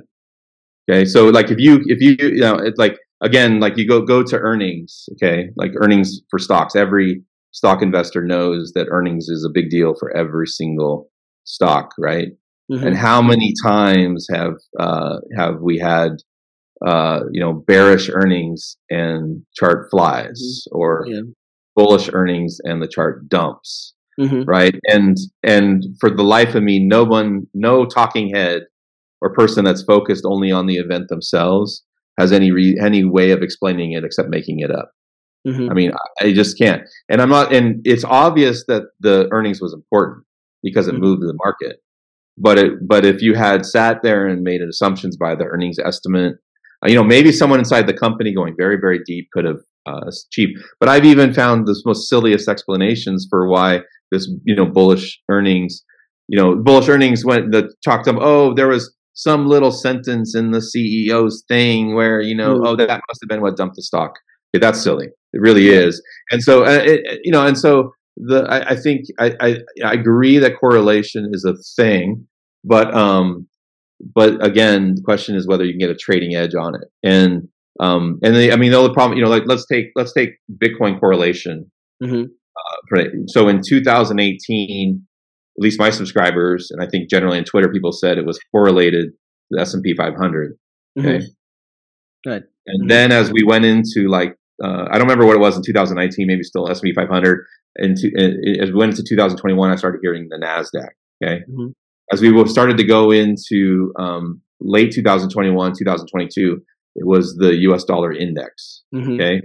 Okay. 0.88 1.04
So 1.04 1.28
like 1.28 1.50
if 1.50 1.58
you 1.58 1.80
if 1.86 2.00
you 2.00 2.16
you 2.18 2.40
know 2.40 2.56
it's 2.56 2.78
like 2.78 2.98
again 3.20 3.60
like 3.60 3.76
you 3.76 3.86
go 3.86 4.02
go 4.02 4.22
to 4.22 4.36
earnings. 4.38 5.08
Okay. 5.12 5.50
Like 5.56 5.72
earnings 5.76 6.20
for 6.30 6.38
stocks. 6.38 6.74
Every 6.74 7.22
stock 7.52 7.82
investor 7.82 8.24
knows 8.24 8.72
that 8.74 8.88
earnings 8.90 9.28
is 9.28 9.44
a 9.44 9.52
big 9.52 9.70
deal 9.70 9.94
for 9.98 10.16
every 10.16 10.46
single 10.46 11.10
stock, 11.44 11.90
right? 11.98 12.28
Mm-hmm. 12.70 12.86
And 12.86 12.96
how 12.96 13.20
many 13.20 13.52
times 13.64 14.26
have 14.32 14.54
uh, 14.78 15.16
have 15.36 15.56
we 15.60 15.78
had 15.78 16.12
uh, 16.86 17.20
you 17.32 17.40
know 17.40 17.52
bearish 17.52 18.08
earnings 18.12 18.76
and 18.88 19.42
chart 19.54 19.88
flies, 19.90 20.40
mm-hmm. 20.68 20.78
or 20.78 21.04
yeah. 21.06 21.20
bullish 21.74 22.08
earnings 22.12 22.58
and 22.62 22.80
the 22.80 22.88
chart 22.88 23.28
dumps, 23.28 23.94
mm-hmm. 24.20 24.44
right? 24.44 24.74
And 24.84 25.16
and 25.42 25.82
for 26.00 26.10
the 26.10 26.22
life 26.22 26.54
of 26.54 26.62
me, 26.62 26.78
no 26.78 27.02
one, 27.02 27.48
no 27.54 27.86
talking 27.86 28.32
head 28.32 28.62
or 29.20 29.34
person 29.34 29.64
that's 29.64 29.82
focused 29.82 30.24
only 30.24 30.52
on 30.52 30.66
the 30.66 30.76
event 30.76 31.08
themselves 31.08 31.84
has 32.18 32.32
any 32.32 32.52
re- 32.52 32.78
any 32.80 33.04
way 33.04 33.32
of 33.32 33.42
explaining 33.42 33.92
it 33.92 34.04
except 34.04 34.28
making 34.28 34.60
it 34.60 34.70
up. 34.70 34.92
Mm-hmm. 35.46 35.70
I 35.70 35.74
mean, 35.74 35.92
I 36.20 36.32
just 36.32 36.58
can't. 36.58 36.82
And 37.08 37.20
I'm 37.20 37.30
not. 37.30 37.52
And 37.52 37.80
it's 37.84 38.04
obvious 38.04 38.64
that 38.68 38.84
the 39.00 39.28
earnings 39.32 39.60
was 39.60 39.72
important 39.72 40.24
because 40.62 40.86
it 40.86 40.92
mm-hmm. 40.92 41.02
moved 41.02 41.22
the 41.22 41.38
market. 41.42 41.80
But 42.42 42.58
it, 42.58 42.72
but 42.88 43.04
if 43.04 43.20
you 43.20 43.34
had 43.34 43.66
sat 43.66 44.02
there 44.02 44.26
and 44.26 44.42
made 44.42 44.62
assumptions 44.62 45.16
by 45.16 45.34
the 45.34 45.44
earnings 45.44 45.78
estimate, 45.78 46.36
uh, 46.84 46.88
you 46.88 46.94
know, 46.94 47.04
maybe 47.04 47.32
someone 47.32 47.58
inside 47.58 47.86
the 47.86 47.94
company 47.94 48.34
going 48.34 48.54
very, 48.56 48.78
very 48.80 49.00
deep 49.04 49.28
could 49.32 49.44
have 49.44 49.58
uh, 49.86 50.10
cheap. 50.30 50.56
But 50.78 50.88
I've 50.88 51.04
even 51.04 51.34
found 51.34 51.66
the 51.66 51.80
most 51.84 52.08
silliest 52.08 52.48
explanations 52.48 53.26
for 53.28 53.48
why 53.48 53.82
this, 54.10 54.30
you 54.44 54.54
know, 54.54 54.66
bullish 54.66 55.20
earnings, 55.28 55.82
you 56.28 56.40
know, 56.40 56.56
bullish 56.56 56.88
earnings 56.88 57.24
went 57.24 57.52
the 57.52 57.72
talked 57.84 58.06
them. 58.06 58.18
Oh, 58.20 58.54
there 58.54 58.68
was 58.68 58.94
some 59.12 59.46
little 59.46 59.72
sentence 59.72 60.34
in 60.34 60.52
the 60.52 60.60
CEO's 60.60 61.44
thing 61.48 61.94
where 61.94 62.20
you 62.20 62.34
know, 62.34 62.60
mm. 62.60 62.66
oh, 62.66 62.76
that 62.76 62.88
must 63.08 63.20
have 63.22 63.28
been 63.28 63.42
what 63.42 63.56
dumped 63.56 63.76
the 63.76 63.82
stock. 63.82 64.12
That's 64.52 64.82
silly. 64.82 65.06
It 65.32 65.40
really 65.40 65.68
is. 65.68 66.02
And 66.32 66.42
so, 66.42 66.64
uh, 66.64 66.80
it, 66.82 67.20
you 67.22 67.30
know, 67.30 67.46
and 67.46 67.56
so 67.56 67.92
the 68.16 68.44
I, 68.48 68.70
I 68.70 68.76
think 68.76 69.06
I, 69.18 69.34
I, 69.40 69.56
I 69.84 69.92
agree 69.92 70.38
that 70.38 70.58
correlation 70.58 71.30
is 71.32 71.44
a 71.44 71.54
thing, 71.76 72.26
but 72.64 72.94
um, 72.94 73.48
but 74.14 74.44
again, 74.44 74.94
the 74.96 75.02
question 75.02 75.36
is 75.36 75.46
whether 75.46 75.64
you 75.64 75.72
can 75.72 75.80
get 75.80 75.90
a 75.90 75.96
trading 75.96 76.34
edge 76.34 76.54
on 76.54 76.74
it. 76.74 76.88
And 77.02 77.48
um, 77.78 78.18
and 78.22 78.34
the, 78.34 78.52
I 78.52 78.56
mean, 78.56 78.72
the 78.72 78.80
other 78.80 78.92
problem, 78.92 79.16
you 79.18 79.24
know, 79.24 79.30
like 79.30 79.44
let's 79.46 79.66
take 79.66 79.86
let's 79.96 80.12
take 80.12 80.30
Bitcoin 80.52 80.98
correlation. 80.98 81.70
Mm-hmm. 82.02 82.24
Uh, 82.24 83.04
so 83.28 83.48
in 83.48 83.60
2018, 83.66 85.06
at 85.58 85.62
least 85.62 85.78
my 85.78 85.90
subscribers, 85.90 86.70
and 86.70 86.82
I 86.82 86.86
think 86.86 87.08
generally 87.08 87.38
on 87.38 87.44
Twitter, 87.44 87.70
people 87.72 87.92
said 87.92 88.18
it 88.18 88.26
was 88.26 88.38
correlated 88.50 89.06
to 89.10 89.12
the 89.50 89.60
S 89.60 89.74
and 89.74 89.82
P 89.82 89.94
500. 89.94 90.58
Okay. 90.98 91.08
Mm-hmm. 91.08 91.24
Good. 92.24 92.44
And 92.66 92.82
mm-hmm. 92.82 92.88
then 92.88 93.12
as 93.12 93.32
we 93.32 93.42
went 93.44 93.64
into 93.64 94.08
like 94.08 94.36
uh, 94.62 94.86
I 94.90 94.98
don't 94.98 95.06
remember 95.06 95.26
what 95.26 95.36
it 95.36 95.40
was 95.40 95.56
in 95.56 95.62
2019, 95.62 96.26
maybe 96.26 96.42
still 96.42 96.68
S&P 96.68 96.92
500. 96.92 97.46
And 97.76 97.92
as 97.92 98.70
we 98.70 98.74
went 98.74 98.90
into 98.90 99.04
2021, 99.08 99.70
I 99.70 99.76
started 99.76 100.00
hearing 100.02 100.28
the 100.28 100.36
Nasdaq. 100.36 100.88
Okay, 101.22 101.42
mm-hmm. 101.48 101.68
As 102.12 102.20
we 102.20 102.46
started 102.46 102.76
to 102.76 102.84
go 102.84 103.10
into 103.10 103.92
um, 103.98 104.40
late 104.60 104.92
2021, 104.92 105.72
2022, 105.78 106.60
it 106.96 107.06
was 107.06 107.36
the 107.36 107.56
U.S. 107.62 107.84
dollar 107.84 108.12
index. 108.12 108.82
Mm-hmm. 108.94 109.12
Okay, 109.12 109.42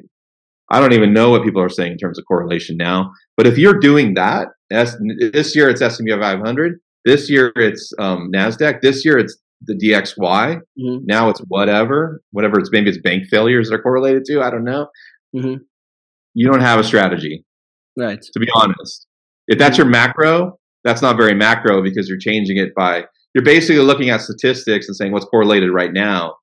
I 0.72 0.80
don't 0.80 0.94
even 0.94 1.14
know 1.14 1.30
what 1.30 1.44
people 1.44 1.62
are 1.62 1.70
saying 1.70 1.94
in 1.94 1.98
terms 1.98 2.18
of 2.18 2.26
correlation 2.28 2.78
now. 2.78 3.12
But 3.38 3.48
if 3.48 3.58
you're 3.58 3.80
doing 3.80 4.16
that, 4.16 4.48
this 4.70 5.56
year 5.56 5.70
it's 5.70 5.82
S&P 5.82 6.12
500. 6.12 6.80
This 7.04 7.30
year 7.30 7.52
it's 7.56 7.94
um, 8.00 8.32
Nasdaq. 8.34 8.82
This 8.82 9.06
year 9.06 9.20
it's 9.20 9.38
the 9.62 9.76
DXY. 9.76 10.62
Mm-hmm. 10.80 11.06
Now 11.06 11.30
it's 11.30 11.40
whatever, 11.48 12.22
whatever 12.32 12.60
it's 12.60 12.72
maybe 12.72 12.90
it's 12.90 13.00
bank 13.00 13.26
failures 13.30 13.70
that 13.70 13.76
are 13.76 13.82
correlated 13.82 14.26
to. 14.26 14.42
I 14.42 14.50
don't 14.50 14.64
know. 14.64 14.88
Mm-hmm. 15.36 15.64
You 16.34 16.52
don't 16.52 16.62
have 16.62 16.80
a 16.80 16.84
strategy, 16.84 17.46
right? 17.98 18.22
To 18.22 18.40
be 18.40 18.48
honest, 18.56 19.08
if 19.48 19.60
that's 19.60 19.78
your 19.78 19.88
macro, 19.88 20.60
that's 20.86 21.02
not 21.02 21.18
very 21.18 21.34
macro 21.34 21.84
because 21.84 22.08
you're 22.08 22.18
changing 22.18 22.58
it 22.58 22.74
by 22.76 23.04
you're 23.34 23.44
basically 23.44 23.82
looking 23.82 24.10
at 24.10 24.22
statistics 24.22 24.88
and 24.88 24.96
saying 24.96 25.12
what's 25.12 25.26
correlated 25.26 25.72
right 25.72 25.92
now, 25.92 26.36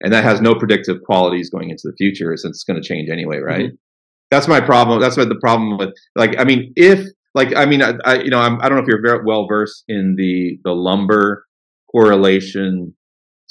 and 0.00 0.12
that 0.14 0.24
has 0.24 0.40
no 0.40 0.54
predictive 0.54 1.02
qualities 1.04 1.50
going 1.50 1.68
into 1.68 1.82
the 1.84 1.94
future 1.98 2.34
since 2.36 2.56
it's 2.56 2.64
going 2.64 2.80
to 2.80 2.88
change 2.88 3.10
anyway, 3.10 3.36
right? 3.36 3.66
Mm-hmm. 3.66 3.74
That's 4.30 4.48
my 4.48 4.60
problem. 4.60 5.00
That's 5.00 5.16
what 5.18 5.28
the 5.28 5.38
problem 5.40 5.76
with 5.76 5.90
like. 6.16 6.38
I 6.38 6.44
mean, 6.44 6.72
if 6.76 7.06
like 7.34 7.54
I 7.54 7.66
mean, 7.66 7.82
I, 7.82 7.94
I 8.04 8.14
you 8.20 8.30
know 8.30 8.40
I'm, 8.40 8.60
I 8.62 8.68
do 8.68 8.74
not 8.74 8.76
know 8.76 8.82
if 8.82 8.88
you're 8.88 9.02
very 9.02 9.24
well 9.26 9.46
versed 9.46 9.84
in 9.88 10.14
the 10.16 10.58
the 10.64 10.72
lumber 10.72 11.44
correlation 11.90 12.94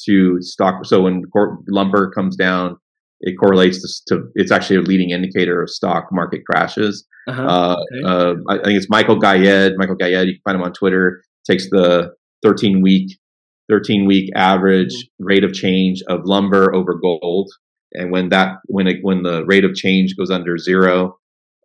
to 0.05 0.41
stock. 0.41 0.85
So 0.85 1.01
when 1.01 1.23
cor- 1.25 1.59
lumber 1.67 2.09
comes 2.11 2.35
down, 2.35 2.77
it 3.21 3.35
correlates 3.39 3.81
to, 3.81 4.15
to, 4.15 4.23
it's 4.35 4.51
actually 4.51 4.77
a 4.77 4.81
leading 4.81 5.09
indicator 5.09 5.61
of 5.61 5.69
stock 5.69 6.05
market 6.11 6.41
crashes. 6.49 7.05
Uh-huh. 7.27 7.43
Uh, 7.43 7.75
okay. 7.75 8.03
uh, 8.05 8.35
I 8.49 8.63
think 8.63 8.77
it's 8.77 8.89
Michael 8.89 9.19
Gayed. 9.19 9.73
Michael 9.77 9.95
Gayed, 9.95 10.27
you 10.27 10.33
can 10.33 10.41
find 10.45 10.55
him 10.55 10.63
on 10.63 10.73
Twitter. 10.73 11.21
Takes 11.45 11.69
the 11.69 12.11
13 12.43 12.81
week 12.81 13.17
13 13.69 14.05
week 14.05 14.29
average 14.35 14.93
mm-hmm. 14.93 15.25
rate 15.25 15.43
of 15.43 15.53
change 15.53 16.01
of 16.07 16.21
lumber 16.25 16.73
over 16.73 16.95
gold, 16.95 17.49
and 17.93 18.11
when 18.11 18.29
that 18.29 18.57
when 18.65 18.87
it, 18.87 18.97
when 19.01 19.23
the 19.23 19.45
rate 19.45 19.65
of 19.65 19.75
change 19.75 20.15
goes 20.17 20.31
under 20.31 20.57
zero, 20.57 21.17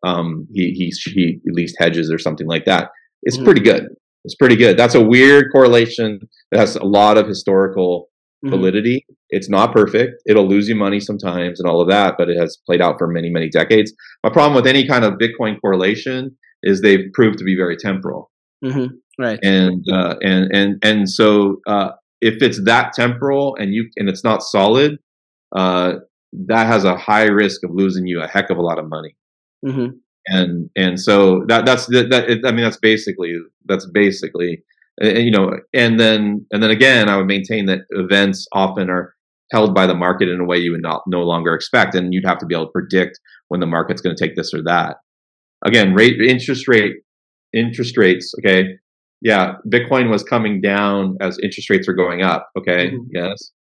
um, 0.02 0.46
he 0.52 0.72
he 0.72 0.92
he 1.10 1.40
at 1.46 1.54
least 1.54 1.76
hedges 1.78 2.10
or 2.10 2.18
something 2.18 2.46
like 2.46 2.64
that. 2.64 2.90
It's 3.22 3.36
mm-hmm. 3.36 3.44
pretty 3.44 3.60
good. 3.60 3.86
It's 4.24 4.34
pretty 4.36 4.56
good. 4.56 4.76
That's 4.76 4.94
a 4.94 5.00
weird 5.00 5.46
correlation 5.52 6.20
that 6.50 6.60
has 6.60 6.76
a 6.76 6.84
lot 6.84 7.18
of 7.18 7.26
historical 7.26 8.08
mm-hmm. 8.44 8.50
validity. 8.50 9.06
It's 9.30 9.48
not 9.48 9.72
perfect. 9.72 10.22
It'll 10.26 10.48
lose 10.48 10.68
you 10.68 10.74
money 10.74 11.00
sometimes 11.00 11.60
and 11.60 11.68
all 11.68 11.80
of 11.80 11.88
that, 11.88 12.14
but 12.18 12.28
it 12.28 12.38
has 12.38 12.58
played 12.66 12.80
out 12.80 12.96
for 12.98 13.06
many, 13.06 13.30
many 13.30 13.48
decades. 13.48 13.92
My 14.22 14.30
problem 14.30 14.54
with 14.54 14.66
any 14.66 14.86
kind 14.86 15.04
of 15.04 15.14
Bitcoin 15.14 15.60
correlation 15.60 16.36
is 16.62 16.80
they've 16.80 17.12
proved 17.14 17.38
to 17.38 17.44
be 17.44 17.56
very 17.56 17.76
temporal. 17.76 18.30
Mm-hmm. 18.64 18.94
Right. 19.18 19.38
And 19.42 19.84
uh, 19.90 20.16
and 20.22 20.50
and 20.54 20.78
and 20.82 21.08
so 21.08 21.60
uh, 21.66 21.90
if 22.20 22.42
it's 22.42 22.64
that 22.64 22.92
temporal 22.94 23.56
and 23.56 23.74
you 23.74 23.88
and 23.96 24.08
it's 24.08 24.24
not 24.24 24.42
solid, 24.42 24.98
uh, 25.54 25.94
that 26.46 26.66
has 26.66 26.84
a 26.84 26.96
high 26.96 27.24
risk 27.24 27.64
of 27.64 27.70
losing 27.72 28.06
you 28.06 28.22
a 28.22 28.26
heck 28.26 28.50
of 28.50 28.56
a 28.56 28.62
lot 28.62 28.78
of 28.78 28.88
money. 28.88 29.16
Mm-hmm. 29.64 29.96
And 30.26 30.70
and 30.76 31.00
so 31.00 31.44
that 31.48 31.66
that's 31.66 31.86
that, 31.86 32.10
that 32.10 32.42
I 32.46 32.52
mean 32.52 32.64
that's 32.64 32.78
basically 32.78 33.36
that's 33.66 33.86
basically 33.86 34.62
you 35.00 35.30
know 35.30 35.52
and 35.72 35.98
then 35.98 36.46
and 36.52 36.62
then 36.62 36.70
again 36.70 37.08
I 37.08 37.16
would 37.16 37.26
maintain 37.26 37.66
that 37.66 37.80
events 37.90 38.46
often 38.52 38.90
are 38.90 39.14
held 39.50 39.74
by 39.74 39.86
the 39.86 39.94
market 39.94 40.28
in 40.28 40.40
a 40.40 40.44
way 40.44 40.58
you 40.58 40.72
would 40.72 40.82
not 40.82 41.02
no 41.06 41.22
longer 41.22 41.54
expect 41.54 41.94
and 41.94 42.12
you'd 42.12 42.26
have 42.26 42.38
to 42.38 42.46
be 42.46 42.54
able 42.54 42.66
to 42.66 42.72
predict 42.72 43.18
when 43.48 43.60
the 43.60 43.66
market's 43.66 44.00
going 44.00 44.14
to 44.14 44.22
take 44.22 44.36
this 44.36 44.52
or 44.54 44.62
that 44.62 44.96
again 45.64 45.94
rate 45.94 46.20
interest 46.20 46.68
rate 46.68 46.96
interest 47.52 47.96
rates 47.96 48.32
okay 48.38 48.68
yeah 49.20 49.54
bitcoin 49.68 50.10
was 50.10 50.22
coming 50.22 50.60
down 50.60 51.16
as 51.20 51.38
interest 51.42 51.70
rates 51.70 51.88
are 51.88 51.94
going 51.94 52.22
up 52.22 52.50
okay 52.58 52.90
mm-hmm. 52.90 53.04
yes 53.12 53.52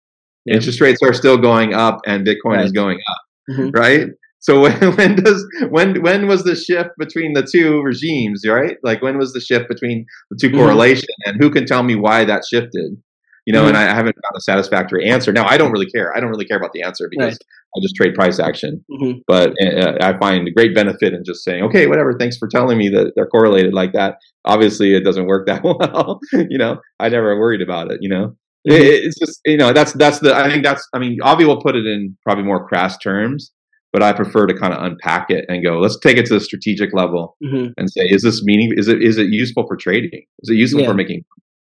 yeah. 0.46 0.56
interest 0.56 0.82
rates 0.82 1.02
are 1.04 1.14
still 1.14 1.38
going 1.38 1.74
up 1.74 2.00
and 2.06 2.26
bitcoin 2.26 2.58
right. 2.58 2.66
is 2.66 2.72
going 2.72 3.00
up 3.10 3.22
mm-hmm. 3.50 3.70
right 3.72 4.08
so 4.42 4.62
when, 4.64 4.96
when 4.96 5.16
does 5.16 5.46
when 5.70 6.02
when 6.02 6.28
was 6.28 6.44
the 6.44 6.56
shift 6.56 6.90
between 6.98 7.34
the 7.34 7.48
two 7.50 7.82
regimes 7.82 8.44
right 8.48 8.78
like 8.84 9.02
when 9.02 9.18
was 9.18 9.34
the 9.34 9.42
shift 9.42 9.70
between 9.70 10.06
the 10.30 10.38
2 10.42 10.48
mm-hmm. 10.48 10.58
correlation 10.58 11.08
and 11.26 11.42
who 11.42 11.50
can 11.50 11.66
tell 11.66 11.84
me 11.84 11.96
why 11.96 12.26
that 12.26 12.44
shifted 12.52 12.98
you 13.46 13.54
know, 13.54 13.62
mm-hmm. 13.62 13.70
and 13.70 13.78
I 13.78 13.84
haven't 13.84 14.16
found 14.16 14.38
a 14.38 14.42
satisfactory 14.42 15.10
answer. 15.10 15.34
Now, 15.34 15.48
I 15.48 15.58
don't 15.58 15.72
really 15.72 15.90
care. 15.90 16.16
I 16.16 16.20
don't 16.20 16.30
really 16.30 16.46
care 16.46 16.58
about 16.58 16.74
the 16.74 16.84
answer 16.84 17.08
because 17.10 17.34
right. 17.34 17.38
I 17.76 17.80
just 17.82 17.96
trade 17.96 18.14
price 18.14 18.40
action. 18.40 18.86
Mm-hmm. 18.92 19.20
But 19.28 19.54
uh, 19.62 19.98
I 20.02 20.18
find 20.20 20.48
great 20.56 20.76
benefit 20.76 21.14
in 21.14 21.24
just 21.26 21.44
saying, 21.44 21.64
okay, 21.64 21.88
whatever. 21.88 22.14
Thanks 22.14 22.38
for 22.38 22.48
telling 22.48 22.78
me 22.78 22.90
that 22.90 23.14
they're 23.16 23.28
correlated 23.28 23.74
like 23.74 23.94
that. 23.94 24.18
Obviously, 24.46 24.94
it 24.94 25.04
doesn't 25.04 25.26
work 25.26 25.48
that 25.48 25.64
well. 25.64 26.20
you 26.34 26.58
know, 26.58 26.80
I 27.00 27.10
never 27.10 27.38
worried 27.40 27.62
about 27.62 27.92
it. 27.92 27.98
You 28.02 28.10
know, 28.10 28.26
mm-hmm. 28.70 28.74
it, 28.74 29.06
it's 29.06 29.18
just 29.20 29.42
you 29.46 29.58
know 29.58 29.74
that's 29.74 29.94
that's 29.94 30.20
the 30.20 30.36
I 30.36 30.48
think 30.48 30.64
that's 30.64 30.88
I 30.94 31.00
mean 31.00 31.18
Avi 31.24 31.46
will 31.46 31.62
put 31.62 31.76
it 31.76 31.86
in 31.88 32.16
probably 32.24 32.44
more 32.44 32.68
crass 32.68 32.98
terms. 33.00 33.52
But 33.94 34.04
I 34.04 34.14
prefer 34.14 34.48
to 34.48 34.54
kind 34.58 34.74
of 34.74 34.82
unpack 34.84 35.30
it 35.30 35.44
and 35.50 35.64
go, 35.64 35.80
let's 35.80 36.00
take 36.00 36.16
it 36.16 36.26
to 36.28 36.36
the 36.36 36.40
strategic 36.40 36.94
level 36.94 37.36
mm-hmm. 37.44 37.72
and 37.76 37.92
say, 37.92 38.04
is 38.04 38.22
this 38.22 38.42
meaning? 38.42 38.72
Is 38.78 38.88
it 38.88 39.04
is 39.04 39.18
it 39.18 39.28
useful 39.28 39.68
for 39.68 39.76
trading? 39.76 40.24
Is 40.40 40.50
it 40.50 40.56
useful 40.56 40.82
yeah. 40.82 40.88
for 40.88 40.94
making 40.94 41.26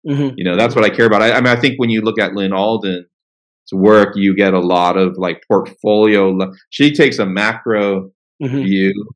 Mm-hmm. 0.08 0.36
You 0.38 0.44
know, 0.44 0.58
that's 0.58 0.76
what 0.76 0.84
I 0.84 0.90
care 0.90 1.06
about. 1.06 1.22
I, 1.22 1.32
I, 1.32 1.41
mean, 1.41 1.48
I 1.48 1.56
think 1.56 1.80
when 1.80 1.90
you 1.90 2.02
look 2.02 2.20
at 2.20 2.34
Lyn 2.34 2.52
Alden's 2.52 3.06
work, 3.72 4.14
you 4.16 4.36
get 4.36 4.54
a 4.54 4.60
lot 4.60 4.98
of 4.98 5.18
like 5.18 5.44
portfolio. 5.48 6.38
She 6.70 6.94
takes 6.94 7.20
a 7.20 7.26
macro 7.26 8.12
mm-hmm. 8.41 8.64
view, 8.64 9.10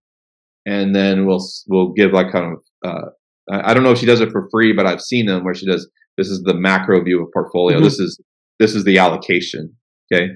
and 0.65 0.95
then 0.95 1.25
we'll 1.25 1.45
we'll 1.67 1.89
give 1.89 2.11
like 2.13 2.31
kind 2.31 2.53
of. 2.53 2.63
Uh, 2.85 3.09
I 3.49 3.73
don't 3.73 3.83
know 3.83 3.91
if 3.91 3.99
she 3.99 4.05
does 4.05 4.19
it 4.19 4.31
for 4.31 4.47
free, 4.51 4.73
but 4.73 4.85
I've 4.85 5.01
seen 5.01 5.25
them 5.25 5.43
where 5.43 5.55
she 5.55 5.65
does. 5.65 5.89
This 6.17 6.29
is 6.29 6.43
the 6.43 6.53
macro 6.53 7.03
view 7.03 7.21
of 7.21 7.31
portfolio. 7.33 7.77
Mm-hmm. 7.77 7.85
This 7.85 7.99
is 7.99 8.21
this 8.59 8.73
is 8.73 8.83
the 8.85 8.97
allocation. 8.97 9.75
Okay, 10.11 10.29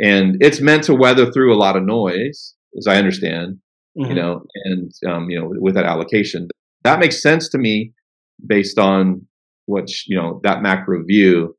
and 0.00 0.36
it's 0.40 0.60
meant 0.60 0.84
to 0.84 0.94
weather 0.94 1.30
through 1.30 1.54
a 1.54 1.58
lot 1.58 1.76
of 1.76 1.84
noise, 1.84 2.54
as 2.76 2.86
I 2.86 2.96
understand. 2.96 3.58
You 3.96 4.06
mm-hmm. 4.06 4.14
know, 4.14 4.42
and 4.64 4.90
um, 5.06 5.30
you 5.30 5.40
know, 5.40 5.52
with 5.60 5.74
that 5.74 5.84
allocation, 5.84 6.48
that 6.82 6.98
makes 6.98 7.22
sense 7.22 7.48
to 7.50 7.58
me 7.58 7.92
based 8.46 8.78
on 8.78 9.26
which 9.66 10.04
you 10.06 10.16
know 10.16 10.40
that 10.44 10.62
macro 10.62 11.02
view 11.04 11.56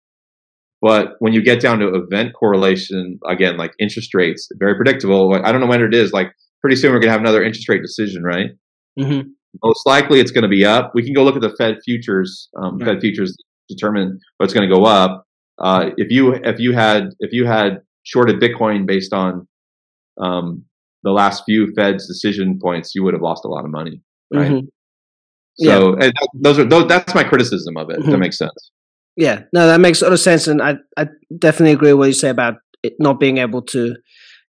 but 0.82 1.14
when 1.20 1.34
you 1.34 1.42
get 1.42 1.60
down 1.60 1.80
to 1.80 1.96
event 1.96 2.34
correlation 2.34 3.20
again 3.28 3.58
like 3.58 3.72
interest 3.80 4.14
rates 4.14 4.48
very 4.60 4.76
predictable 4.76 5.34
i 5.44 5.52
don't 5.52 5.62
know 5.62 5.68
when 5.68 5.82
it 5.82 5.94
is 5.94 6.14
like 6.14 6.32
pretty 6.62 6.76
soon 6.76 6.92
we're 6.92 7.00
going 7.00 7.08
to 7.08 7.12
have 7.12 7.22
another 7.22 7.44
interest 7.44 7.68
rate 7.68 7.82
decision 7.82 8.24
right 8.24 8.52
mm-hmm. 9.00 9.28
most 9.64 9.86
likely 9.86 10.20
it's 10.20 10.32
going 10.32 10.44
to 10.44 10.48
be 10.48 10.66
up 10.66 10.92
we 10.94 11.04
can 11.04 11.14
go 11.14 11.24
look 11.24 11.36
at 11.36 11.42
the 11.42 11.56
fed 11.58 11.78
futures 11.84 12.50
um, 12.58 12.78
right. 12.78 12.90
fed 12.90 13.02
futures 13.02 13.36
determine 13.68 14.20
what's 14.38 14.54
going 14.54 14.68
to 14.68 14.76
go 14.76 14.86
up 14.86 15.26
uh, 15.60 15.90
if 15.98 16.12
you 16.12 16.34
if 16.34 16.60
you 16.60 16.74
had 16.74 17.10
if 17.20 17.32
you 17.32 17.46
had 17.46 17.80
shorted 18.06 18.40
bitcoin 18.40 18.86
based 18.86 19.14
on 19.14 19.48
um, 20.22 20.64
the 21.04 21.12
last 21.12 21.44
few 21.46 21.74
fed's 21.76 22.08
decision 22.08 22.58
points 22.62 22.96
you 22.96 23.04
would 23.04 23.14
have 23.14 23.22
lost 23.22 23.44
a 23.46 23.50
lot 23.50 23.66
of 23.66 23.72
money 23.72 24.02
right 24.34 24.52
mm-hmm. 24.52 24.66
So 25.58 25.98
yeah. 26.00 26.12
those 26.34 26.60
are 26.60 26.66
those, 26.66 26.88
that's 26.88 27.16
my 27.16 27.24
criticism 27.24 27.78
of 27.78 27.90
it. 27.90 28.00
Mm-hmm. 28.00 28.12
that 28.12 28.18
makes 28.18 28.38
sense. 28.38 28.72
Yeah, 29.16 29.44
no, 29.54 29.68
that 29.68 29.80
makes 29.80 30.02
a 30.02 30.06
lot 30.06 30.14
of 30.14 30.20
sense, 30.20 30.48
and 30.48 30.62
I 30.62 30.76
I 30.98 31.08
definitely 31.38 31.72
agree 31.72 31.94
with 31.94 32.00
what 32.00 32.08
you 32.08 32.14
say 32.14 32.30
about 32.30 32.56
it 32.84 32.94
not 33.00 33.20
being 33.20 33.38
able 33.38 33.62
to, 33.62 33.96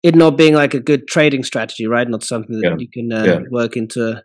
it 0.05 0.15
not 0.15 0.37
being 0.37 0.55
like 0.55 0.75
a 0.75 0.81
good 0.81 1.09
trading 1.09 1.43
strategy, 1.43 1.87
right? 1.87 2.09
Not 2.09 2.23
something 2.23 2.61
that 2.61 2.69
yeah. 2.69 2.77
you 2.79 2.89
can 2.89 3.13
uh, 3.13 3.25
yeah. 3.25 3.39
work 3.51 3.77
into 3.77 4.11
a 4.11 4.23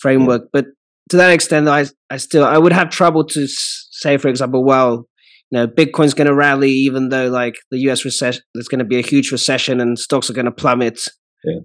framework. 0.00 0.48
But 0.52 0.66
to 1.10 1.16
that 1.16 1.30
extent, 1.30 1.68
I 1.68 1.86
I 2.10 2.16
still 2.16 2.44
I 2.44 2.58
would 2.58 2.72
have 2.72 2.90
trouble 2.90 3.24
to 3.24 3.46
say, 3.46 4.16
for 4.16 4.26
example, 4.26 4.64
well, 4.64 5.06
you 5.50 5.58
know, 5.58 5.66
Bitcoin's 5.66 6.14
going 6.14 6.26
to 6.26 6.34
rally 6.34 6.70
even 6.70 7.08
though 7.08 7.28
like 7.28 7.54
the 7.70 7.78
U.S. 7.80 8.04
recession, 8.04 8.42
there's 8.54 8.68
going 8.68 8.80
to 8.80 8.84
be 8.84 8.98
a 8.98 9.02
huge 9.02 9.30
recession 9.30 9.80
and 9.80 9.98
stocks 9.98 10.28
are 10.28 10.34
going 10.34 10.46
to 10.46 10.50
plummet, 10.52 11.00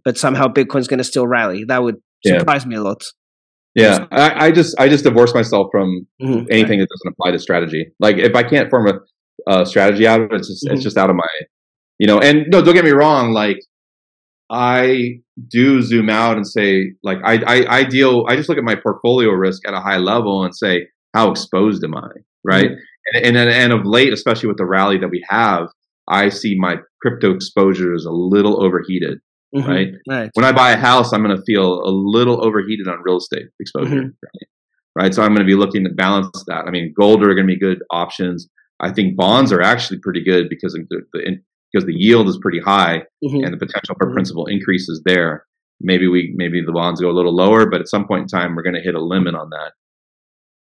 but 0.05 0.17
somehow 0.17 0.47
Bitcoin's 0.47 0.87
going 0.87 0.99
to 0.99 1.03
still 1.03 1.27
rally. 1.27 1.63
That 1.63 1.83
would 1.83 1.95
surprise 2.25 2.65
me 2.65 2.75
a 2.75 2.81
lot. 2.81 3.03
Yeah, 3.73 4.05
I, 4.11 4.47
I, 4.47 4.51
just 4.51 4.77
I 4.79 4.89
just 4.89 5.05
divorce 5.05 5.33
myself 5.33 5.67
from 5.71 6.05
mm-hmm. 6.21 6.45
anything 6.51 6.79
that 6.79 6.89
doesn't 6.89 7.13
apply 7.13 7.31
to 7.31 7.39
strategy. 7.39 7.87
Like 7.99 8.17
if 8.17 8.35
I 8.35 8.43
can't 8.43 8.69
form 8.69 8.87
a, 8.87 9.51
a 9.51 9.65
strategy 9.65 10.05
out 10.05 10.21
of 10.21 10.31
it, 10.31 10.35
it's 10.35 10.49
just 10.49 10.65
mm-hmm. 10.65 10.73
it's 10.73 10.83
just 10.83 10.97
out 10.97 11.09
of 11.09 11.15
my, 11.15 11.27
you 11.97 12.05
know. 12.05 12.19
And 12.19 12.47
no, 12.49 12.61
don't 12.61 12.75
get 12.75 12.83
me 12.83 12.91
wrong. 12.91 13.31
Like 13.31 13.59
I 14.49 15.21
do 15.47 15.81
zoom 15.81 16.09
out 16.09 16.35
and 16.35 16.45
say, 16.45 16.91
like 17.01 17.19
I, 17.23 17.41
I 17.47 17.77
I 17.77 17.83
deal. 17.85 18.25
I 18.27 18.35
just 18.35 18.49
look 18.49 18.57
at 18.57 18.63
my 18.65 18.75
portfolio 18.75 19.29
risk 19.29 19.65
at 19.65 19.73
a 19.73 19.79
high 19.79 19.99
level 19.99 20.43
and 20.43 20.53
say, 20.53 20.87
how 21.13 21.31
exposed 21.31 21.81
am 21.85 21.95
I? 21.95 22.09
Right. 22.43 22.65
Mm-hmm. 22.65 22.75
And, 23.13 23.37
and 23.37 23.49
and 23.49 23.73
of 23.73 23.85
late, 23.85 24.13
especially 24.13 24.47
with 24.47 24.57
the 24.57 24.65
rally 24.65 24.97
that 24.99 25.09
we 25.09 25.23
have, 25.29 25.67
I 26.07 26.29
see 26.29 26.55
my 26.57 26.77
crypto 27.01 27.33
exposure 27.33 27.93
is 27.93 28.05
a 28.05 28.11
little 28.11 28.63
overheated. 28.63 29.19
Mm-hmm. 29.55 29.69
Right? 29.69 29.87
right? 30.07 30.29
When 30.33 30.45
I 30.45 30.51
buy 30.51 30.71
a 30.71 30.77
house, 30.77 31.11
I'm 31.11 31.23
going 31.23 31.35
to 31.35 31.43
feel 31.43 31.83
a 31.83 31.91
little 31.91 32.45
overheated 32.45 32.87
on 32.87 33.01
real 33.03 33.17
estate 33.17 33.47
exposure. 33.59 33.95
Mm-hmm. 33.95 34.05
Right? 34.05 34.47
right? 34.95 35.13
So 35.13 35.23
I'm 35.23 35.29
going 35.29 35.45
to 35.45 35.45
be 35.45 35.55
looking 35.55 35.83
to 35.83 35.89
balance 35.89 36.43
that. 36.47 36.65
I 36.67 36.71
mean, 36.71 36.93
gold 36.97 37.21
are 37.23 37.33
going 37.33 37.47
to 37.47 37.53
be 37.53 37.59
good 37.59 37.83
options. 37.91 38.47
I 38.79 38.91
think 38.91 39.15
bonds 39.15 39.51
are 39.51 39.61
actually 39.61 39.99
pretty 39.99 40.23
good 40.23 40.47
because 40.49 40.73
the, 40.73 41.01
the 41.13 41.37
because 41.71 41.85
the 41.85 41.93
yield 41.93 42.27
is 42.27 42.37
pretty 42.41 42.59
high 42.59 43.03
mm-hmm. 43.23 43.43
and 43.43 43.53
the 43.53 43.57
potential 43.57 43.95
for 43.97 44.07
mm-hmm. 44.07 44.15
principal 44.15 44.45
increases 44.47 45.01
there. 45.05 45.45
Maybe 45.79 46.07
we 46.07 46.33
maybe 46.35 46.61
the 46.63 46.71
bonds 46.71 47.01
go 47.01 47.09
a 47.09 47.13
little 47.13 47.35
lower, 47.35 47.65
but 47.65 47.81
at 47.81 47.89
some 47.89 48.07
point 48.07 48.23
in 48.23 48.27
time 48.27 48.55
we're 48.55 48.63
going 48.63 48.75
to 48.75 48.81
hit 48.81 48.95
a 48.95 49.01
limit 49.01 49.35
on 49.35 49.49
that. 49.49 49.73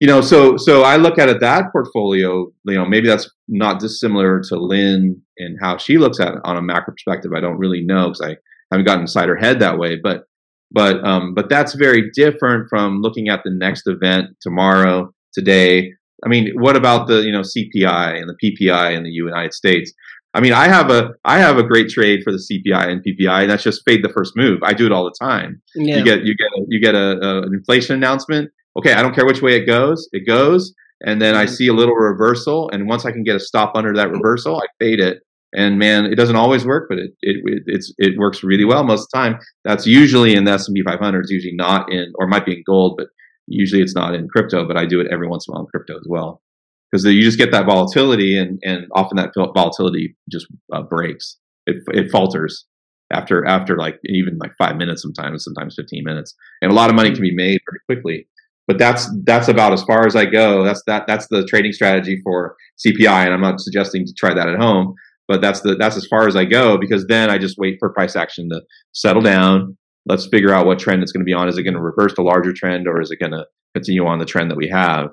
You 0.00 0.06
know, 0.06 0.20
so 0.20 0.56
so 0.56 0.82
I 0.82 0.96
look 0.96 1.18
at 1.18 1.28
it 1.28 1.40
that 1.40 1.72
portfolio. 1.72 2.52
You 2.64 2.74
know, 2.74 2.86
maybe 2.86 3.08
that's 3.08 3.28
not 3.48 3.80
dissimilar 3.80 4.40
to 4.48 4.56
Lyn 4.56 5.20
and 5.38 5.58
how 5.60 5.76
she 5.76 5.98
looks 5.98 6.20
at 6.20 6.34
it 6.34 6.40
on 6.44 6.56
a 6.56 6.62
macro 6.62 6.92
perspective. 6.92 7.32
I 7.34 7.40
don't 7.40 7.58
really 7.58 7.82
know 7.82 8.08
because 8.08 8.20
I 8.20 8.36
haven't 8.70 8.86
gotten 8.86 9.02
inside 9.02 9.28
her 9.28 9.36
head 9.36 9.60
that 9.60 9.78
way, 9.78 9.96
but 9.96 10.24
but 10.70 11.04
um, 11.04 11.34
but 11.34 11.48
that's 11.48 11.74
very 11.74 12.10
different 12.12 12.68
from 12.68 13.00
looking 13.00 13.28
at 13.28 13.40
the 13.44 13.50
next 13.50 13.86
event 13.86 14.36
tomorrow, 14.40 15.12
today. 15.32 15.92
I 16.24 16.28
mean, 16.28 16.52
what 16.54 16.76
about 16.76 17.08
the 17.08 17.22
you 17.22 17.32
know 17.32 17.40
CPI 17.40 18.20
and 18.20 18.28
the 18.28 18.36
PPI 18.42 18.96
in 18.96 19.04
the 19.04 19.10
United 19.10 19.54
States? 19.54 19.92
I 20.34 20.40
mean, 20.40 20.52
I 20.52 20.68
have 20.68 20.90
a 20.90 21.10
I 21.24 21.38
have 21.38 21.56
a 21.56 21.62
great 21.62 21.88
trade 21.88 22.20
for 22.22 22.32
the 22.32 22.38
CPI 22.38 22.88
and 22.88 23.02
PPI, 23.02 23.42
and 23.42 23.50
that's 23.50 23.62
just 23.62 23.82
fade 23.84 24.04
the 24.04 24.10
first 24.10 24.36
move. 24.36 24.60
I 24.62 24.74
do 24.74 24.86
it 24.86 24.92
all 24.92 25.04
the 25.04 25.14
time. 25.18 25.62
Yeah. 25.74 25.98
You 25.98 26.04
get 26.04 26.22
you 26.24 26.34
get 26.36 26.48
a, 26.54 26.64
you 26.68 26.80
get 26.80 26.94
a, 26.94 27.18
a, 27.18 27.42
an 27.42 27.54
inflation 27.54 27.96
announcement. 27.96 28.50
Okay, 28.78 28.92
I 28.92 29.02
don't 29.02 29.14
care 29.14 29.26
which 29.26 29.42
way 29.42 29.56
it 29.56 29.66
goes, 29.66 30.08
it 30.12 30.26
goes, 30.26 30.72
and 31.04 31.20
then 31.20 31.34
I 31.34 31.44
mm-hmm. 31.44 31.54
see 31.54 31.68
a 31.68 31.72
little 31.72 31.94
reversal, 31.94 32.70
and 32.70 32.88
once 32.88 33.04
I 33.04 33.12
can 33.12 33.24
get 33.24 33.36
a 33.36 33.40
stop 33.40 33.72
under 33.74 33.92
that 33.94 34.10
reversal, 34.10 34.56
I 34.56 34.66
fade 34.78 35.00
it, 35.00 35.22
and 35.54 35.78
man, 35.78 36.06
it 36.06 36.16
doesn't 36.16 36.36
always 36.36 36.66
work, 36.66 36.86
but 36.88 36.98
it 36.98 37.10
it 37.22 37.36
it, 37.44 37.62
it's, 37.66 37.92
it 37.98 38.18
works 38.18 38.42
really 38.42 38.64
well 38.64 38.84
most 38.84 39.02
of 39.02 39.08
the 39.12 39.18
time. 39.18 39.40
That's 39.64 39.86
usually 39.86 40.34
in 40.34 40.44
the 40.44 40.52
S 40.52 40.68
and 40.68 40.74
P 40.74 40.82
500. 40.82 41.20
It's 41.20 41.30
usually 41.30 41.54
not 41.54 41.90
in, 41.92 42.12
or 42.16 42.26
might 42.26 42.44
be 42.44 42.52
in 42.52 42.62
gold, 42.66 42.96
but 42.98 43.08
usually 43.46 43.82
it's 43.82 43.94
not 43.94 44.14
in 44.14 44.28
crypto. 44.28 44.66
But 44.66 44.76
I 44.76 44.84
do 44.84 45.00
it 45.00 45.08
every 45.10 45.26
once 45.26 45.46
in 45.46 45.52
a 45.52 45.54
while 45.54 45.64
in 45.64 45.70
crypto 45.70 45.96
as 45.96 46.06
well, 46.08 46.42
because 46.90 47.04
you 47.04 47.22
just 47.22 47.38
get 47.38 47.50
that 47.52 47.66
volatility, 47.66 48.36
and 48.38 48.58
and 48.62 48.86
often 48.92 49.16
that 49.16 49.32
volatility 49.34 50.16
just 50.30 50.46
uh, 50.72 50.82
breaks. 50.82 51.38
It 51.66 51.76
it 51.88 52.10
falters 52.10 52.66
after 53.10 53.46
after 53.46 53.76
like 53.76 53.98
even 54.04 54.36
like 54.38 54.52
five 54.58 54.76
minutes 54.76 55.02
sometimes, 55.02 55.44
sometimes 55.44 55.74
15 55.76 56.04
minutes, 56.04 56.34
and 56.60 56.70
a 56.70 56.74
lot 56.74 56.90
of 56.90 56.96
money 56.96 57.10
can 57.10 57.22
be 57.22 57.34
made 57.34 57.60
very 57.70 57.80
quickly. 57.86 58.28
But 58.68 58.78
that's 58.78 59.10
that's 59.24 59.48
about 59.48 59.72
as 59.72 59.82
far 59.82 60.06
as 60.06 60.14
I 60.14 60.26
go. 60.26 60.62
That's 60.62 60.82
that 60.86 61.06
that's 61.08 61.26
the 61.28 61.44
trading 61.46 61.72
strategy 61.72 62.20
for 62.22 62.54
CPI, 62.86 63.24
and 63.24 63.34
I'm 63.34 63.40
not 63.40 63.60
suggesting 63.60 64.04
to 64.04 64.12
try 64.12 64.34
that 64.34 64.48
at 64.48 64.60
home 64.60 64.94
but 65.28 65.42
that's 65.42 65.60
the 65.60 65.76
that's 65.76 65.96
as 65.96 66.06
far 66.06 66.26
as 66.26 66.34
I 66.34 66.46
go 66.46 66.78
because 66.78 67.06
then 67.06 67.30
I 67.30 67.38
just 67.38 67.58
wait 67.58 67.76
for 67.78 67.92
price 67.92 68.16
action 68.16 68.48
to 68.48 68.62
settle 68.92 69.22
down. 69.22 69.76
Let's 70.06 70.26
figure 70.26 70.54
out 70.54 70.66
what 70.66 70.78
trend 70.78 71.02
it's 71.02 71.12
going 71.12 71.20
to 71.20 71.28
be 71.28 71.34
on. 71.34 71.48
Is 71.48 71.58
it 71.58 71.64
going 71.64 71.74
to 71.74 71.82
reverse 71.82 72.14
the 72.16 72.22
larger 72.22 72.54
trend 72.54 72.88
or 72.88 73.00
is 73.00 73.10
it 73.10 73.20
going 73.20 73.32
to 73.32 73.44
continue 73.74 74.06
on 74.06 74.18
the 74.18 74.24
trend 74.24 74.50
that 74.50 74.56
we 74.56 74.68
have, 74.68 75.08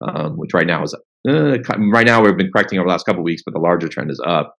um, 0.00 0.36
which 0.36 0.54
right 0.54 0.66
now 0.66 0.84
is 0.84 0.94
uh, 1.28 1.58
right 1.92 2.06
now 2.06 2.22
we've 2.22 2.36
been 2.36 2.52
correcting 2.52 2.78
over 2.78 2.86
the 2.86 2.92
last 2.92 3.04
couple 3.04 3.20
of 3.20 3.24
weeks, 3.24 3.42
but 3.44 3.52
the 3.52 3.60
larger 3.60 3.88
trend 3.88 4.12
is 4.12 4.22
up 4.24 4.54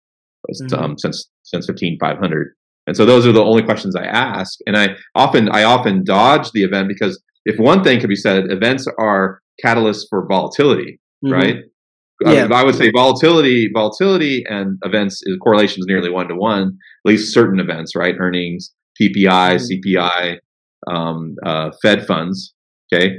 mm-hmm. 0.52 0.76
um, 0.76 0.98
since 0.98 1.30
since 1.44 1.66
fifteen 1.66 1.98
five 2.00 2.18
hundred. 2.18 2.50
And 2.86 2.98
so 2.98 3.06
those 3.06 3.26
are 3.26 3.32
the 3.32 3.44
only 3.44 3.64
questions 3.64 3.96
I 3.96 4.04
ask. 4.04 4.58
And 4.68 4.76
I 4.76 4.96
often 5.16 5.48
I 5.50 5.64
often 5.64 6.04
dodge 6.04 6.52
the 6.52 6.64
event 6.64 6.90
because 6.90 7.22
if 7.46 7.60
one 7.60 7.84
thing 7.84 8.00
could 8.00 8.10
be 8.10 8.16
said, 8.16 8.52
events 8.52 8.88
are 9.00 9.42
catalysts 9.64 10.04
for 10.10 10.28
volatility, 10.28 11.00
mm-hmm. 11.24 11.34
right? 11.34 11.56
Yeah. 12.22 12.50
I 12.52 12.64
would 12.64 12.76
say 12.76 12.92
volatility, 12.94 13.70
volatility 13.74 14.44
and 14.48 14.78
events 14.84 15.22
is 15.24 15.38
correlation 15.42 15.80
is 15.80 15.86
nearly 15.88 16.10
one 16.10 16.28
to 16.28 16.36
one. 16.36 16.78
At 17.06 17.10
least 17.10 17.34
certain 17.34 17.60
events, 17.60 17.96
right? 17.96 18.14
Earnings, 18.20 18.74
PPI, 19.02 19.56
mm-hmm. 19.56 19.96
CPI, 19.96 20.38
um, 20.94 21.36
uh, 21.46 21.72
Fed 21.82 22.06
funds. 22.06 22.54
Okay, 22.94 23.14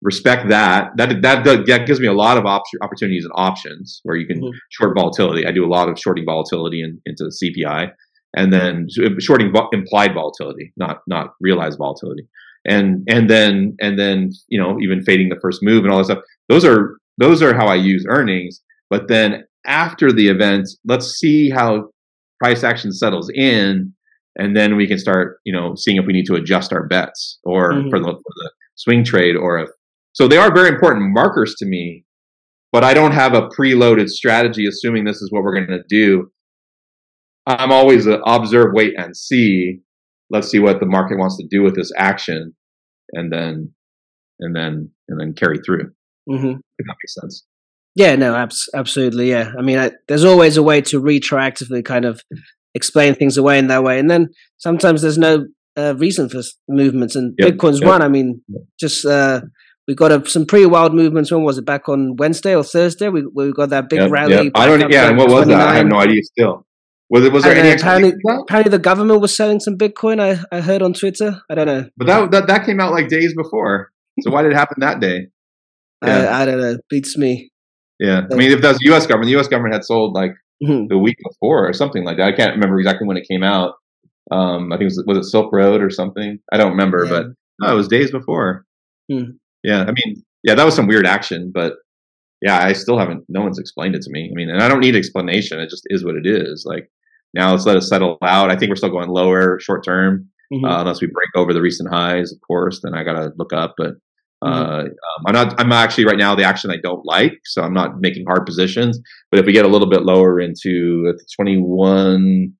respect 0.00 0.48
that. 0.48 0.90
That 0.96 1.20
that 1.20 1.44
that 1.44 1.86
gives 1.86 2.00
me 2.00 2.06
a 2.06 2.14
lot 2.14 2.38
of 2.38 2.46
op- 2.46 2.62
opportunities 2.82 3.24
and 3.24 3.32
options 3.34 4.00
where 4.04 4.16
you 4.16 4.26
can 4.26 4.40
mm-hmm. 4.40 4.56
short 4.70 4.96
volatility. 4.96 5.46
I 5.46 5.52
do 5.52 5.66
a 5.66 5.68
lot 5.68 5.90
of 5.90 5.98
shorting 5.98 6.24
volatility 6.24 6.82
in, 6.82 6.98
into 7.04 7.24
CPI, 7.24 7.90
and 8.36 8.52
then 8.52 8.86
shorting 9.18 9.52
vo- 9.52 9.68
implied 9.72 10.14
volatility, 10.14 10.72
not 10.78 11.00
not 11.06 11.34
realized 11.40 11.76
volatility, 11.78 12.26
and 12.66 13.02
and 13.08 13.28
then 13.30 13.76
and 13.80 13.98
then 13.98 14.30
you 14.48 14.60
know 14.60 14.78
even 14.80 15.02
fading 15.02 15.28
the 15.28 15.40
first 15.40 15.60
move 15.62 15.84
and 15.84 15.92
all 15.92 15.98
that 15.98 16.04
stuff. 16.04 16.24
Those 16.48 16.64
are 16.64 16.98
those 17.18 17.42
are 17.42 17.54
how 17.54 17.66
I 17.66 17.76
use 17.76 18.04
earnings. 18.08 18.60
But 18.88 19.08
then 19.08 19.44
after 19.66 20.12
the 20.12 20.28
event, 20.28 20.68
let's 20.84 21.18
see 21.18 21.50
how 21.50 21.90
price 22.38 22.64
action 22.64 22.92
settles 22.92 23.30
in 23.34 23.92
and 24.36 24.56
then 24.56 24.76
we 24.76 24.86
can 24.86 24.98
start 24.98 25.38
you 25.44 25.52
know 25.52 25.74
seeing 25.74 25.98
if 25.98 26.06
we 26.06 26.12
need 26.12 26.24
to 26.26 26.36
adjust 26.36 26.72
our 26.72 26.86
bets 26.86 27.38
or 27.44 27.72
mm-hmm. 27.72 27.90
for, 27.90 27.98
the, 27.98 28.06
for, 28.06 28.12
the, 28.12 28.50
swing 28.76 29.04
trade 29.04 29.36
or 29.36 29.58
if 29.58 29.68
so 30.12 30.26
they 30.26 30.36
are 30.36 30.52
very 30.52 30.68
important 30.68 31.12
markers 31.12 31.54
to 31.58 31.66
me, 31.66 32.04
but 32.72 32.84
I 32.84 32.94
don't 32.94 33.12
have 33.12 33.34
a 33.34 33.48
preloaded 33.48 34.08
strategy 34.08 34.66
assuming 34.66 35.04
this 35.04 35.22
is 35.22 35.30
what 35.30 35.42
we're 35.42 35.54
going 35.54 35.68
to 35.68 35.84
do. 35.88 36.30
I'm 37.46 37.72
always 37.72 38.06
observe, 38.26 38.72
wait, 38.72 38.94
and 38.98 39.16
see. 39.16 39.80
Let's 40.30 40.48
see 40.48 40.58
what 40.58 40.80
the 40.80 40.86
market 40.86 41.18
wants 41.18 41.36
to 41.38 41.46
do 41.48 41.62
with 41.62 41.74
this 41.74 41.92
action, 41.96 42.54
and 43.12 43.32
then, 43.32 43.72
and 44.38 44.54
then, 44.54 44.90
and 45.08 45.20
then 45.20 45.34
carry 45.34 45.58
through. 45.64 45.90
Mm-hmm. 46.28 46.50
If 46.78 46.86
that 46.86 46.96
makes 47.02 47.14
sense. 47.14 47.44
Yeah, 47.96 48.14
no, 48.16 48.36
abs- 48.36 48.68
absolutely. 48.74 49.30
Yeah, 49.30 49.52
I 49.58 49.62
mean, 49.62 49.78
I, 49.78 49.92
there's 50.08 50.24
always 50.24 50.56
a 50.56 50.62
way 50.62 50.80
to 50.82 51.00
retroactively 51.00 51.84
kind 51.84 52.04
of 52.04 52.22
explain 52.74 53.14
things 53.14 53.36
away 53.36 53.58
in 53.58 53.66
that 53.66 53.82
way, 53.82 53.98
and 53.98 54.10
then 54.10 54.28
sometimes 54.58 55.02
there's 55.02 55.18
no 55.18 55.46
uh, 55.76 55.94
reason 55.96 56.28
for 56.28 56.40
movements. 56.68 57.16
And 57.16 57.34
yep, 57.38 57.54
Bitcoin's 57.54 57.80
yep. 57.80 57.88
one. 57.88 58.02
I 58.02 58.08
mean, 58.08 58.42
just 58.78 59.04
uh, 59.04 59.42
we 59.88 59.94
got 59.94 60.12
a, 60.12 60.28
some 60.28 60.46
pretty 60.46 60.66
wild 60.66 60.94
movements. 60.94 61.32
When 61.32 61.42
was 61.42 61.58
it? 61.58 61.64
Back 61.66 61.88
on 61.88 62.16
Wednesday 62.16 62.54
or 62.54 62.62
Thursday? 62.62 63.08
We 63.08 63.26
we 63.26 63.52
got 63.52 63.70
that 63.70 63.88
big 63.88 64.00
yep, 64.00 64.10
rally. 64.10 64.34
Yep. 64.34 64.52
I 64.54 64.66
don't. 64.66 64.90
Yeah, 64.90 65.08
and 65.08 65.18
what 65.18 65.28
was 65.28 65.44
29. 65.44 65.58
that? 65.58 65.68
I 65.68 65.74
have 65.76 65.86
no 65.86 65.98
idea. 65.98 66.22
Still, 66.22 66.66
was 67.10 67.24
it? 67.24 67.32
Was 67.32 67.42
there 67.42 67.56
any? 67.56 67.72
Apparently, 67.72 68.12
apparently, 68.42 68.70
the 68.70 68.78
government 68.78 69.20
was 69.20 69.36
selling 69.36 69.60
some 69.60 69.76
Bitcoin. 69.76 70.20
I 70.20 70.42
I 70.56 70.60
heard 70.60 70.80
on 70.80 70.94
Twitter. 70.94 71.42
I 71.50 71.54
don't 71.54 71.66
know. 71.66 71.88
But 71.96 72.06
that 72.06 72.30
that, 72.30 72.46
that 72.46 72.64
came 72.64 72.80
out 72.80 72.92
like 72.92 73.08
days 73.08 73.34
before. 73.34 73.90
So 74.20 74.30
why 74.30 74.42
did 74.42 74.52
it 74.52 74.56
happen 74.56 74.78
that 74.80 75.00
day? 75.00 75.28
Yeah. 76.02 76.30
I, 76.30 76.42
I 76.42 76.44
don't 76.46 76.58
know. 76.58 76.78
Beats 76.88 77.18
me. 77.18 77.50
Yeah, 77.98 78.22
I 78.32 78.34
mean, 78.34 78.50
if 78.50 78.62
that's 78.62 78.78
the 78.78 78.86
U.S. 78.86 79.06
government, 79.06 79.26
the 79.26 79.32
U.S. 79.32 79.48
government 79.48 79.74
had 79.74 79.84
sold 79.84 80.14
like 80.14 80.30
mm-hmm. 80.64 80.86
the 80.86 80.96
week 80.96 81.18
before 81.22 81.68
or 81.68 81.74
something 81.74 82.04
like 82.04 82.16
that. 82.16 82.26
I 82.26 82.32
can't 82.32 82.52
remember 82.52 82.78
exactly 82.78 83.06
when 83.06 83.18
it 83.18 83.28
came 83.30 83.42
out. 83.42 83.74
Um, 84.30 84.72
I 84.72 84.76
think 84.76 84.90
it 84.90 84.96
was 84.96 85.04
was 85.06 85.18
it 85.18 85.30
Silk 85.30 85.52
Road 85.52 85.82
or 85.82 85.90
something. 85.90 86.38
I 86.50 86.56
don't 86.56 86.70
remember, 86.70 87.04
yeah. 87.04 87.10
but 87.10 87.26
no, 87.60 87.70
it 87.70 87.76
was 87.76 87.88
days 87.88 88.10
before. 88.10 88.64
Hmm. 89.12 89.32
Yeah, 89.62 89.82
I 89.82 89.92
mean, 89.92 90.22
yeah, 90.42 90.54
that 90.54 90.64
was 90.64 90.74
some 90.74 90.86
weird 90.86 91.06
action, 91.06 91.52
but 91.54 91.74
yeah, 92.40 92.64
I 92.64 92.72
still 92.72 92.98
haven't. 92.98 93.24
No 93.28 93.42
one's 93.42 93.58
explained 93.58 93.94
it 93.94 94.00
to 94.02 94.10
me. 94.10 94.30
I 94.32 94.34
mean, 94.34 94.48
and 94.48 94.62
I 94.62 94.68
don't 94.68 94.80
need 94.80 94.96
explanation. 94.96 95.60
It 95.60 95.68
just 95.68 95.86
is 95.90 96.02
what 96.02 96.14
it 96.14 96.26
is. 96.26 96.64
Like 96.66 96.90
now, 97.34 97.52
let's 97.52 97.66
let 97.66 97.76
it 97.76 97.82
settle 97.82 98.18
out. 98.22 98.50
I 98.50 98.56
think 98.56 98.70
we're 98.70 98.76
still 98.76 98.90
going 98.90 99.08
lower 99.08 99.58
short 99.60 99.84
term, 99.84 100.28
mm-hmm. 100.52 100.64
uh, 100.64 100.80
unless 100.80 101.00
we 101.00 101.08
break 101.08 101.30
over 101.34 101.52
the 101.52 101.60
recent 101.60 101.92
highs, 101.92 102.32
of 102.32 102.38
course. 102.46 102.80
Then 102.82 102.94
I 102.94 103.04
got 103.04 103.14
to 103.14 103.32
look 103.36 103.52
up. 103.52 103.74
But 103.76 103.94
uh, 104.42 104.82
mm-hmm. 104.82 104.86
um, 104.86 105.24
I'm 105.26 105.34
not. 105.34 105.60
I'm 105.60 105.72
actually 105.72 106.06
right 106.06 106.18
now 106.18 106.34
the 106.34 106.44
action 106.44 106.70
I 106.70 106.78
don't 106.82 107.04
like, 107.04 107.38
so 107.44 107.62
I'm 107.62 107.74
not 107.74 108.00
making 108.00 108.26
hard 108.26 108.46
positions. 108.46 109.00
But 109.30 109.40
if 109.40 109.46
we 109.46 109.52
get 109.52 109.64
a 109.64 109.68
little 109.68 109.88
bit 109.88 110.02
lower 110.02 110.40
into 110.40 111.14
21, 111.36 112.52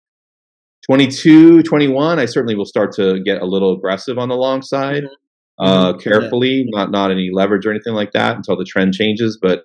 22, 0.87 1.63
21, 1.63 2.19
I 2.19 2.27
certainly 2.27 2.55
will 2.55 2.65
start 2.65 2.93
to 2.97 3.23
get 3.23 3.43
a 3.43 3.47
little 3.47 3.77
aggressive 3.77 4.19
on 4.19 4.29
the 4.29 4.37
long 4.37 4.63
side. 4.63 5.05
Mm-hmm 5.05 5.15
uh, 5.61 5.93
mm-hmm. 5.93 6.01
carefully, 6.01 6.65
yeah. 6.67 6.71
not 6.71 6.91
not 6.91 7.11
any 7.11 7.31
leverage 7.33 7.67
or 7.67 7.71
anything 7.71 7.93
like 7.93 8.13
that 8.13 8.37
until 8.37 8.57
the 8.57 8.65
trend 8.65 8.95
changes. 8.95 9.39
But 9.41 9.65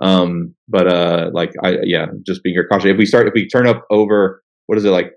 um, 0.00 0.54
but 0.68 0.88
uh, 0.88 1.30
like 1.32 1.52
I 1.62 1.76
yeah, 1.82 2.06
just 2.26 2.42
being 2.42 2.54
your 2.54 2.66
cautious. 2.66 2.90
If 2.90 2.96
we 2.96 3.06
start, 3.06 3.28
if 3.28 3.34
we 3.34 3.46
turn 3.46 3.68
up 3.68 3.84
over, 3.90 4.42
what 4.66 4.78
is 4.78 4.84
it 4.84 4.90
like 4.90 5.12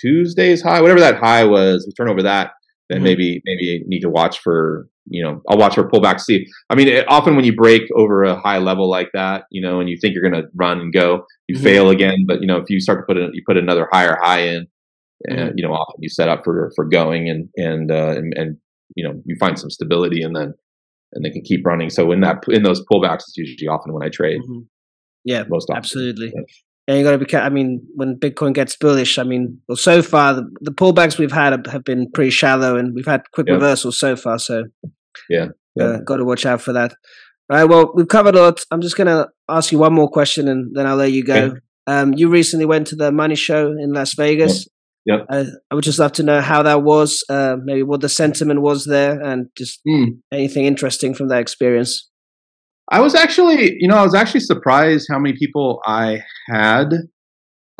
Tuesday's 0.00 0.62
high, 0.62 0.80
whatever 0.80 1.00
that 1.00 1.16
high 1.16 1.44
was, 1.44 1.84
we 1.86 1.92
turn 1.92 2.10
over 2.10 2.22
that, 2.22 2.52
then 2.88 2.98
mm-hmm. 2.98 3.04
maybe 3.04 3.42
maybe 3.44 3.82
need 3.86 4.00
to 4.00 4.10
watch 4.10 4.38
for 4.38 4.88
you 5.06 5.22
know 5.24 5.40
I'll 5.48 5.58
watch 5.58 5.74
for 5.74 5.88
pullback. 5.88 6.20
See, 6.20 6.46
I 6.70 6.74
mean, 6.74 6.88
it, 6.88 7.06
often 7.08 7.36
when 7.36 7.44
you 7.44 7.54
break 7.54 7.82
over 7.96 8.24
a 8.24 8.38
high 8.38 8.58
level 8.58 8.88
like 8.88 9.08
that, 9.14 9.44
you 9.50 9.62
know, 9.62 9.80
and 9.80 9.88
you 9.88 9.96
think 10.00 10.14
you're 10.14 10.28
going 10.28 10.42
to 10.42 10.48
run 10.54 10.80
and 10.80 10.92
go, 10.92 11.24
you 11.48 11.56
mm-hmm. 11.56 11.64
fail 11.64 11.90
again. 11.90 12.24
But 12.26 12.40
you 12.40 12.46
know, 12.46 12.56
if 12.56 12.68
you 12.68 12.80
start 12.80 13.00
to 13.00 13.06
put 13.06 13.16
a, 13.16 13.28
you 13.32 13.42
put 13.46 13.56
another 13.56 13.88
higher 13.90 14.18
high 14.20 14.40
in, 14.40 14.66
and 15.24 15.38
mm-hmm. 15.38 15.52
you 15.56 15.66
know, 15.66 15.72
often 15.72 16.00
you 16.00 16.08
set 16.08 16.28
up 16.28 16.42
for 16.44 16.72
for 16.76 16.84
going 16.84 17.28
and 17.28 17.48
and 17.56 17.90
uh, 17.90 18.14
and, 18.16 18.32
and 18.36 18.56
you 18.94 19.06
know 19.06 19.20
you 19.24 19.36
find 19.38 19.58
some 19.58 19.70
stability 19.70 20.22
and 20.22 20.36
then 20.36 20.54
and 21.12 21.24
they 21.24 21.30
can 21.30 21.42
keep 21.42 21.64
running. 21.66 21.90
So 21.90 22.12
in 22.12 22.20
that 22.20 22.44
in 22.48 22.62
those 22.62 22.82
pullbacks, 22.92 23.24
it's 23.28 23.36
usually 23.36 23.68
often 23.68 23.92
when 23.92 24.02
I 24.02 24.10
trade. 24.10 24.40
Mm-hmm. 24.40 24.60
Yeah, 25.24 25.44
most 25.48 25.68
often. 25.68 25.78
absolutely. 25.78 26.32
Yeah. 26.88 26.94
And 26.94 26.98
you 26.98 27.04
got 27.04 27.18
to 27.18 27.24
be. 27.24 27.36
I 27.36 27.50
mean, 27.50 27.86
when 27.94 28.16
Bitcoin 28.16 28.54
gets 28.54 28.74
bullish, 28.74 29.18
I 29.18 29.22
mean, 29.22 29.60
well, 29.68 29.76
so 29.76 30.00
far 30.00 30.32
the, 30.32 30.50
the 30.62 30.72
pullbacks 30.72 31.18
we've 31.18 31.30
had 31.30 31.66
have 31.66 31.84
been 31.84 32.10
pretty 32.10 32.30
shallow, 32.30 32.76
and 32.76 32.94
we've 32.94 33.06
had 33.06 33.30
quick 33.32 33.46
yeah. 33.46 33.54
reversals 33.54 33.98
so 33.98 34.16
far. 34.16 34.38
So 34.38 34.64
yeah, 35.28 35.48
yeah. 35.76 35.84
Uh, 35.84 36.00
got 36.00 36.16
to 36.16 36.24
watch 36.24 36.46
out 36.46 36.62
for 36.62 36.72
that. 36.72 36.94
All 37.50 37.58
right. 37.58 37.64
Well, 37.64 37.92
we've 37.94 38.08
covered 38.08 38.34
a 38.34 38.40
lot. 38.40 38.64
I'm 38.70 38.80
just 38.80 38.96
going 38.96 39.06
to 39.06 39.28
ask 39.48 39.70
you 39.70 39.78
one 39.78 39.92
more 39.92 40.08
question, 40.08 40.48
and 40.48 40.74
then 40.74 40.86
I'll 40.86 40.96
let 40.96 41.12
you 41.12 41.24
go. 41.24 41.34
Okay. 41.34 41.60
Um, 41.86 42.14
you 42.14 42.30
recently 42.30 42.66
went 42.66 42.86
to 42.88 42.96
the 42.96 43.12
Money 43.12 43.34
Show 43.34 43.68
in 43.68 43.92
Las 43.92 44.14
Vegas. 44.14 44.66
Yep. 45.06 45.26
Uh, 45.30 45.44
I 45.70 45.74
would 45.74 45.84
just 45.84 45.98
love 45.98 46.12
to 46.12 46.22
know 46.22 46.40
how 46.42 46.62
that 46.62 46.82
was, 46.82 47.24
uh, 47.30 47.56
maybe 47.62 47.82
what 47.82 48.02
the 48.02 48.10
sentiment 48.10 48.60
was 48.60 48.84
there, 48.84 49.20
and 49.22 49.48
just 49.56 49.80
mm. 49.88 50.18
anything 50.32 50.66
interesting 50.66 51.14
from 51.14 51.28
that 51.28 51.40
experience. 51.40 52.07
I 52.90 53.00
was 53.00 53.14
actually, 53.14 53.76
you 53.78 53.88
know, 53.88 53.96
I 53.96 54.02
was 54.02 54.14
actually 54.14 54.40
surprised 54.40 55.08
how 55.10 55.18
many 55.18 55.36
people 55.36 55.80
I 55.84 56.22
had. 56.48 56.88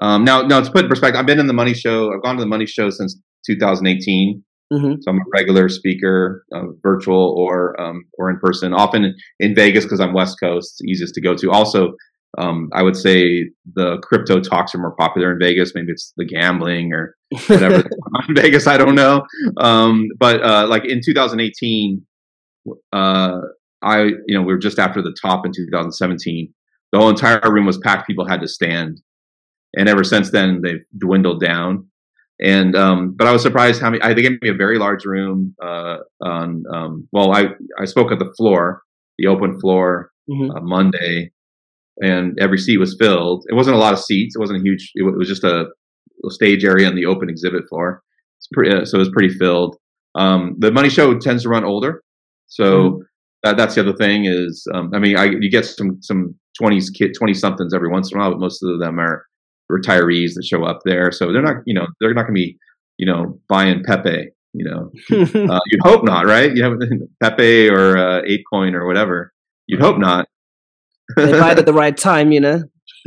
Um, 0.00 0.24
now, 0.24 0.42
now 0.42 0.60
to 0.60 0.70
put 0.70 0.84
in 0.84 0.88
perspective, 0.88 1.18
I've 1.18 1.26
been 1.26 1.40
in 1.40 1.46
the 1.46 1.54
Money 1.54 1.74
Show. 1.74 2.12
I've 2.12 2.22
gone 2.22 2.36
to 2.36 2.42
the 2.42 2.48
Money 2.48 2.66
Show 2.66 2.90
since 2.90 3.18
2018. 3.46 4.44
Mm-hmm. 4.72 5.00
So 5.00 5.10
I'm 5.10 5.18
a 5.18 5.24
regular 5.32 5.68
speaker, 5.70 6.44
uh, 6.54 6.64
virtual 6.82 7.34
or 7.38 7.80
um, 7.80 8.04
or 8.18 8.30
in 8.30 8.38
person. 8.38 8.74
Often 8.74 9.14
in 9.40 9.54
Vegas 9.54 9.84
because 9.84 9.98
I'm 9.98 10.12
West 10.12 10.36
Coast, 10.42 10.74
it's 10.78 10.90
easiest 10.90 11.14
to 11.14 11.22
go 11.22 11.34
to. 11.34 11.50
Also, 11.50 11.94
um, 12.36 12.68
I 12.74 12.82
would 12.82 12.96
say 12.96 13.48
the 13.74 13.96
crypto 14.02 14.40
talks 14.40 14.74
are 14.74 14.78
more 14.78 14.94
popular 14.96 15.32
in 15.32 15.38
Vegas. 15.38 15.72
Maybe 15.74 15.90
it's 15.90 16.12
the 16.18 16.26
gambling 16.26 16.92
or 16.92 17.16
whatever 17.46 17.76
in 18.28 18.34
Vegas. 18.34 18.66
I 18.66 18.76
don't 18.76 18.94
know. 18.94 19.22
Um, 19.56 20.08
but 20.18 20.42
uh, 20.42 20.66
like 20.68 20.84
in 20.84 21.00
2018, 21.02 22.02
uh, 22.92 23.40
I 23.82 24.02
you 24.02 24.22
know 24.30 24.42
we 24.42 24.52
were 24.52 24.58
just 24.58 24.78
after 24.78 25.02
the 25.02 25.16
top 25.20 25.46
in 25.46 25.52
2017. 25.52 26.52
The 26.90 26.98
whole 26.98 27.10
entire 27.10 27.40
room 27.50 27.66
was 27.66 27.78
packed. 27.78 28.06
People 28.06 28.26
had 28.26 28.40
to 28.40 28.48
stand, 28.48 29.00
and 29.74 29.88
ever 29.88 30.04
since 30.04 30.30
then 30.30 30.62
they've 30.62 30.84
dwindled 30.96 31.40
down. 31.40 31.86
And 32.40 32.76
um, 32.76 33.14
but 33.16 33.26
I 33.26 33.32
was 33.32 33.42
surprised 33.42 33.80
how 33.80 33.90
many. 33.90 34.02
I, 34.02 34.14
they 34.14 34.22
gave 34.22 34.40
me 34.42 34.48
a 34.48 34.54
very 34.54 34.78
large 34.78 35.04
room. 35.04 35.54
Uh, 35.62 35.98
on 36.22 36.64
um, 36.72 37.08
well, 37.12 37.32
I 37.32 37.48
I 37.80 37.84
spoke 37.84 38.12
at 38.12 38.18
the 38.18 38.32
floor, 38.36 38.82
the 39.18 39.26
open 39.26 39.58
floor 39.60 40.10
mm-hmm. 40.30 40.50
Uh, 40.50 40.60
Monday 40.60 41.32
and 42.00 42.38
every 42.40 42.58
seat 42.58 42.78
was 42.78 42.96
filled. 42.98 43.44
It 43.48 43.54
wasn't 43.54 43.76
a 43.76 43.78
lot 43.78 43.92
of 43.92 43.98
seats. 43.98 44.36
It 44.36 44.38
wasn't 44.38 44.60
a 44.60 44.62
huge. 44.62 44.92
It 44.94 45.02
was 45.02 45.28
just 45.28 45.44
a, 45.44 45.66
a 46.24 46.30
stage 46.30 46.64
area 46.64 46.88
on 46.88 46.94
the 46.94 47.06
open 47.06 47.28
exhibit 47.28 47.64
floor. 47.68 48.02
It's 48.38 48.48
pretty, 48.52 48.74
uh, 48.74 48.84
so 48.84 48.96
it 48.96 49.00
was 49.00 49.10
pretty 49.10 49.34
filled. 49.34 49.76
Um, 50.14 50.56
the 50.58 50.70
money 50.70 50.88
show 50.88 51.18
tends 51.18 51.42
to 51.42 51.48
run 51.48 51.64
older, 51.64 52.02
so 52.46 52.90
mm. 52.90 52.98
That, 53.42 53.56
that's 53.56 53.74
the 53.74 53.82
other 53.82 53.94
thing. 53.94 54.24
Is 54.24 54.66
um, 54.74 54.90
I 54.94 54.98
mean, 54.98 55.16
I, 55.16 55.24
you 55.26 55.50
get 55.50 55.66
some 55.66 55.98
some 56.00 56.34
twenties 56.56 56.90
kid 56.90 57.12
twenty 57.16 57.34
somethings 57.34 57.74
every 57.74 57.88
once 57.88 58.12
in 58.12 58.18
a 58.18 58.20
while, 58.20 58.30
but 58.32 58.40
most 58.40 58.62
of 58.62 58.78
them 58.80 58.98
are 58.98 59.24
retirees 59.70 60.34
that 60.34 60.44
show 60.44 60.64
up 60.64 60.80
there. 60.84 61.12
So 61.12 61.32
they're 61.32 61.42
not 61.42 61.56
you 61.66 61.74
know 61.74 61.86
they're 62.00 62.14
not 62.14 62.22
going 62.22 62.34
to 62.34 62.40
be 62.40 62.58
you 62.96 63.06
know 63.06 63.40
buying 63.48 63.82
Pepe. 63.84 64.30
You 64.54 64.64
know, 64.64 64.90
uh, 65.12 65.60
you'd 65.66 65.82
hope 65.82 66.04
not, 66.04 66.26
right? 66.26 66.54
You 66.54 66.64
have 66.64 66.78
Pepe 67.22 67.68
or 67.68 67.96
uh, 67.96 68.22
ApeCoin 68.22 68.74
or 68.74 68.86
whatever. 68.86 69.32
You'd 69.66 69.80
hope 69.80 69.98
not 69.98 70.26
they 71.16 71.32
buy 71.32 71.52
it 71.52 71.58
at 71.58 71.66
the 71.66 71.72
right 71.84 71.96
time, 71.96 72.32
you 72.32 72.40
know. 72.40 72.62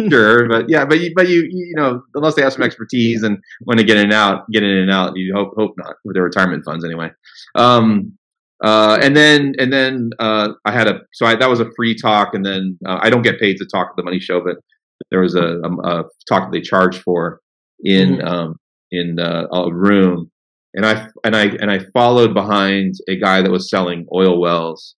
sure, 0.09 0.47
but 0.47 0.69
yeah, 0.69 0.85
but 0.85 0.99
you, 0.99 1.11
but 1.15 1.27
you, 1.27 1.47
you 1.51 1.73
know, 1.75 2.01
unless 2.15 2.35
they 2.35 2.41
have 2.41 2.53
some 2.53 2.63
expertise 2.63 3.23
and 3.23 3.37
when 3.61 3.77
they 3.77 3.83
get 3.83 3.97
in 3.97 4.05
and 4.05 4.13
out, 4.13 4.49
get 4.51 4.63
in 4.63 4.69
and 4.69 4.91
out, 4.91 5.15
you 5.15 5.33
hope 5.35 5.53
hope 5.55 5.73
not 5.77 5.95
with 6.03 6.15
their 6.15 6.23
retirement 6.23 6.63
funds 6.65 6.83
anyway. 6.83 7.09
Um, 7.55 8.17
uh, 8.63 8.99
and 9.01 9.15
then 9.15 9.53
and 9.57 9.73
then 9.73 10.11
uh, 10.19 10.49
I 10.65 10.71
had 10.71 10.87
a 10.87 11.01
so 11.13 11.25
I, 11.25 11.35
that 11.35 11.49
was 11.49 11.59
a 11.59 11.71
free 11.75 11.95
talk, 11.95 12.33
and 12.33 12.45
then 12.45 12.77
uh, 12.85 12.99
I 13.01 13.09
don't 13.09 13.23
get 13.23 13.39
paid 13.39 13.57
to 13.57 13.65
talk 13.65 13.87
at 13.89 13.95
the 13.97 14.03
Money 14.03 14.19
Show, 14.19 14.41
but 14.43 14.57
there 15.09 15.21
was 15.21 15.35
a, 15.35 15.59
a, 15.63 15.69
a 15.83 16.03
talk 16.29 16.43
that 16.43 16.51
they 16.51 16.61
charged 16.61 17.01
for 17.01 17.41
in 17.83 18.17
mm-hmm. 18.17 18.27
um, 18.27 18.55
in 18.91 19.19
uh, 19.19 19.47
a 19.51 19.73
room, 19.73 20.29
and 20.75 20.85
I 20.85 21.07
and 21.23 21.35
I 21.35 21.45
and 21.45 21.71
I 21.71 21.79
followed 21.91 22.35
behind 22.35 22.95
a 23.09 23.17
guy 23.17 23.41
that 23.41 23.51
was 23.51 23.67
selling 23.67 24.05
oil 24.13 24.39
wells 24.39 24.95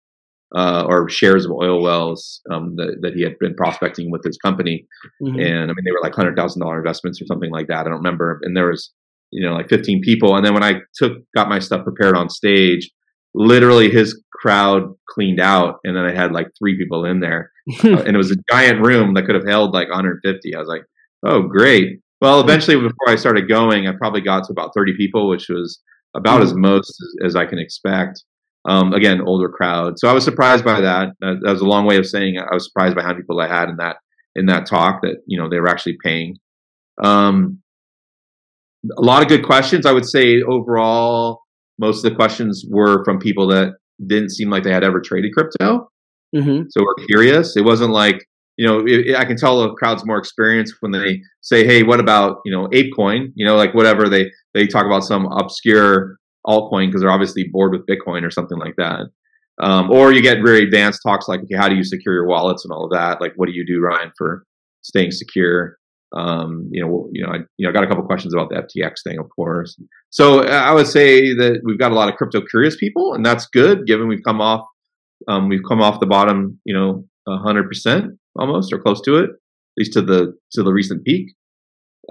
uh, 0.57 0.85
or 0.89 1.09
shares 1.09 1.45
of 1.45 1.53
oil 1.53 1.81
wells 1.81 2.41
um, 2.51 2.75
that, 2.77 2.99
that 3.03 3.15
he 3.15 3.23
had 3.23 3.39
been 3.39 3.55
prospecting 3.55 4.11
with 4.11 4.25
his 4.25 4.39
company, 4.39 4.87
mm-hmm. 5.23 5.39
and 5.39 5.71
I 5.71 5.75
mean 5.75 5.85
they 5.85 5.93
were 5.93 6.03
like 6.03 6.17
hundred 6.17 6.37
thousand 6.37 6.63
dollar 6.63 6.79
investments 6.79 7.23
or 7.23 7.27
something 7.27 7.53
like 7.53 7.69
that. 7.69 7.87
I 7.87 7.91
don't 7.91 7.93
remember, 7.93 8.41
and 8.43 8.57
there 8.57 8.71
was 8.71 8.91
you 9.31 9.47
know 9.47 9.55
like 9.55 9.69
15 9.69 10.03
people, 10.03 10.35
and 10.35 10.45
then 10.45 10.53
when 10.53 10.65
I 10.65 10.81
took 10.97 11.13
got 11.33 11.49
my 11.49 11.61
stuff 11.61 11.85
prepared 11.85 12.17
on 12.17 12.29
stage 12.29 12.91
literally 13.35 13.91
his 13.91 14.23
crowd 14.33 14.95
cleaned 15.09 15.41
out 15.41 15.77
and 15.85 15.97
then 15.97 16.05
i 16.05 16.13
had 16.13 16.33
like 16.33 16.49
three 16.59 16.77
people 16.77 17.05
in 17.05 17.21
there. 17.21 17.51
Uh, 17.85 17.99
and 18.03 18.09
it 18.09 18.17
was 18.17 18.33
a 18.33 18.37
giant 18.51 18.85
room 18.85 19.15
that 19.15 19.25
could 19.25 19.35
have 19.35 19.47
held 19.47 19.73
like 19.73 19.89
150 19.89 20.55
i 20.55 20.59
was 20.59 20.69
like 20.69 20.83
oh 21.25 21.43
great. 21.43 22.01
Well 22.21 22.41
eventually 22.41 22.77
before 22.77 23.09
i 23.09 23.17
started 23.17 23.49
going 23.49 23.87
i 23.87 23.93
probably 23.93 24.21
got 24.21 24.45
to 24.45 24.53
about 24.53 24.73
30 24.75 24.97
people 24.97 25.29
which 25.29 25.49
was 25.49 25.81
about 26.15 26.41
mm-hmm. 26.41 26.49
as 26.49 26.55
most 26.55 27.05
as, 27.25 27.37
i 27.37 27.47
can 27.47 27.59
expect. 27.59 28.23
Um, 28.65 28.93
again 28.93 29.21
older 29.21 29.49
crowd. 29.49 29.99
So 29.99 30.09
i 30.09 30.13
was 30.13 30.25
surprised 30.25 30.65
by 30.65 30.81
that. 30.81 31.11
that 31.21 31.41
that 31.43 31.53
was 31.53 31.63
a 31.63 31.67
long 31.67 31.87
way 31.87 31.97
of 31.97 32.07
saying 32.07 32.39
i 32.39 32.55
was 32.55 32.67
surprised 32.67 32.97
by 32.97 33.03
how 33.03 33.09
many 33.09 33.23
people 33.23 33.41
i 33.41 33.49
had 33.49 33.69
in 33.69 33.77
that 33.77 33.97
in 34.35 34.47
that 34.47 34.67
talk 34.67 35.03
that 35.03 35.17
you 35.27 35.39
know 35.39 35.49
they 35.49 35.61
were 35.61 35.69
actually 35.69 35.97
paying. 36.03 36.37
Um, 37.03 37.61
a 38.97 39.03
lot 39.03 39.23
of 39.23 39.29
good 39.29 39.45
questions. 39.45 39.87
I 39.87 39.93
would 39.93 40.07
say 40.07 40.43
overall 40.43 41.42
most 41.83 42.05
of 42.05 42.11
the 42.11 42.17
questions 42.17 42.65
were 42.71 43.05
from 43.05 43.19
people 43.19 43.49
that 43.49 43.75
didn't 44.07 44.31
seem 44.31 44.49
like 44.49 44.63
they 44.63 44.73
had 44.73 44.85
ever 44.85 45.01
traded 45.01 45.33
crypto. 45.35 45.89
Mm-hmm. 46.35 46.63
So 46.71 46.83
we're 46.83 47.07
curious. 47.07 47.57
It 47.57 47.65
wasn't 47.65 47.91
like, 47.91 48.25
you 48.57 48.67
know, 48.67 48.79
it, 48.87 49.09
it, 49.09 49.17
I 49.17 49.25
can 49.25 49.37
tell 49.37 49.61
the 49.61 49.75
crowd's 49.75 50.07
more 50.07 50.17
experienced 50.17 50.77
when 50.81 50.93
they 50.93 51.21
say, 51.41 51.67
"Hey, 51.67 51.83
what 51.83 51.99
about 51.99 52.39
you 52.45 52.53
know 52.53 52.69
ApeCoin?" 52.69 53.33
You 53.35 53.45
know, 53.45 53.57
like 53.57 53.75
whatever 53.75 54.09
they 54.09 54.31
they 54.55 54.67
talk 54.67 54.87
about 54.87 55.05
some 55.05 55.27
obscure 55.27 56.17
altcoin 56.47 56.87
because 56.87 57.03
they're 57.03 57.11
obviously 57.11 57.49
bored 57.51 57.73
with 57.73 57.87
Bitcoin 57.87 58.25
or 58.25 58.31
something 58.31 58.59
like 58.59 58.75
that. 58.77 59.07
Um, 59.61 59.91
or 59.91 60.13
you 60.13 60.23
get 60.23 60.39
very 60.45 60.63
advanced 60.63 61.01
talks 61.05 61.29
like, 61.29 61.41
okay, 61.41 61.57
how 61.57 61.69
do 61.69 61.77
you 61.77 61.85
secure 61.85 62.15
your 62.15 62.27
wallets 62.27 62.65
and 62.65 62.73
all 62.73 62.85
of 62.85 62.91
that? 62.93 63.21
Like, 63.21 63.33
what 63.37 63.47
do 63.47 63.53
you 63.53 63.65
do, 63.67 63.81
Ryan, 63.81 64.11
for 64.17 64.45
staying 64.83 65.13
secure? 65.13 65.79
Um, 66.15 66.69
you 66.71 66.85
know, 66.85 67.09
you 67.13 67.25
know, 67.25 67.33
I, 67.33 67.37
you 67.57 67.65
know, 67.65 67.71
I 67.71 67.73
got 67.73 67.85
a 67.85 67.87
couple 67.87 68.05
questions 68.05 68.35
about 68.35 68.51
the 68.51 68.57
FTX 68.57 69.03
thing, 69.05 69.19
of 69.19 69.29
course. 69.35 69.79
So 70.11 70.41
uh, 70.41 70.51
I 70.51 70.73
would 70.73 70.87
say 70.87 71.35
that 71.35 71.61
we've 71.65 71.79
got 71.79 71.93
a 71.93 71.95
lot 71.95 72.09
of 72.09 72.17
crypto 72.17 72.43
curious 72.43 72.77
people, 72.77 73.15
and 73.15 73.25
that's 73.25 73.47
good, 73.47 73.87
given 73.87 74.09
we've 74.09 74.25
come 74.25 74.41
off, 74.41 74.67
um, 75.29 75.49
we've 75.49 75.63
come 75.67 75.81
off 75.81 76.01
the 76.01 76.07
bottom, 76.07 76.59
you 76.65 76.75
know, 76.75 77.05
hundred 77.29 77.69
percent 77.69 78.13
almost 78.37 78.73
or 78.73 78.79
close 78.79 79.01
to 79.03 79.17
it, 79.17 79.31
at 79.31 79.79
least 79.79 79.93
to 79.95 80.03
the 80.03 80.35
to 80.53 80.63
the 80.63 80.73
recent 80.73 81.05
peak. 81.05 81.35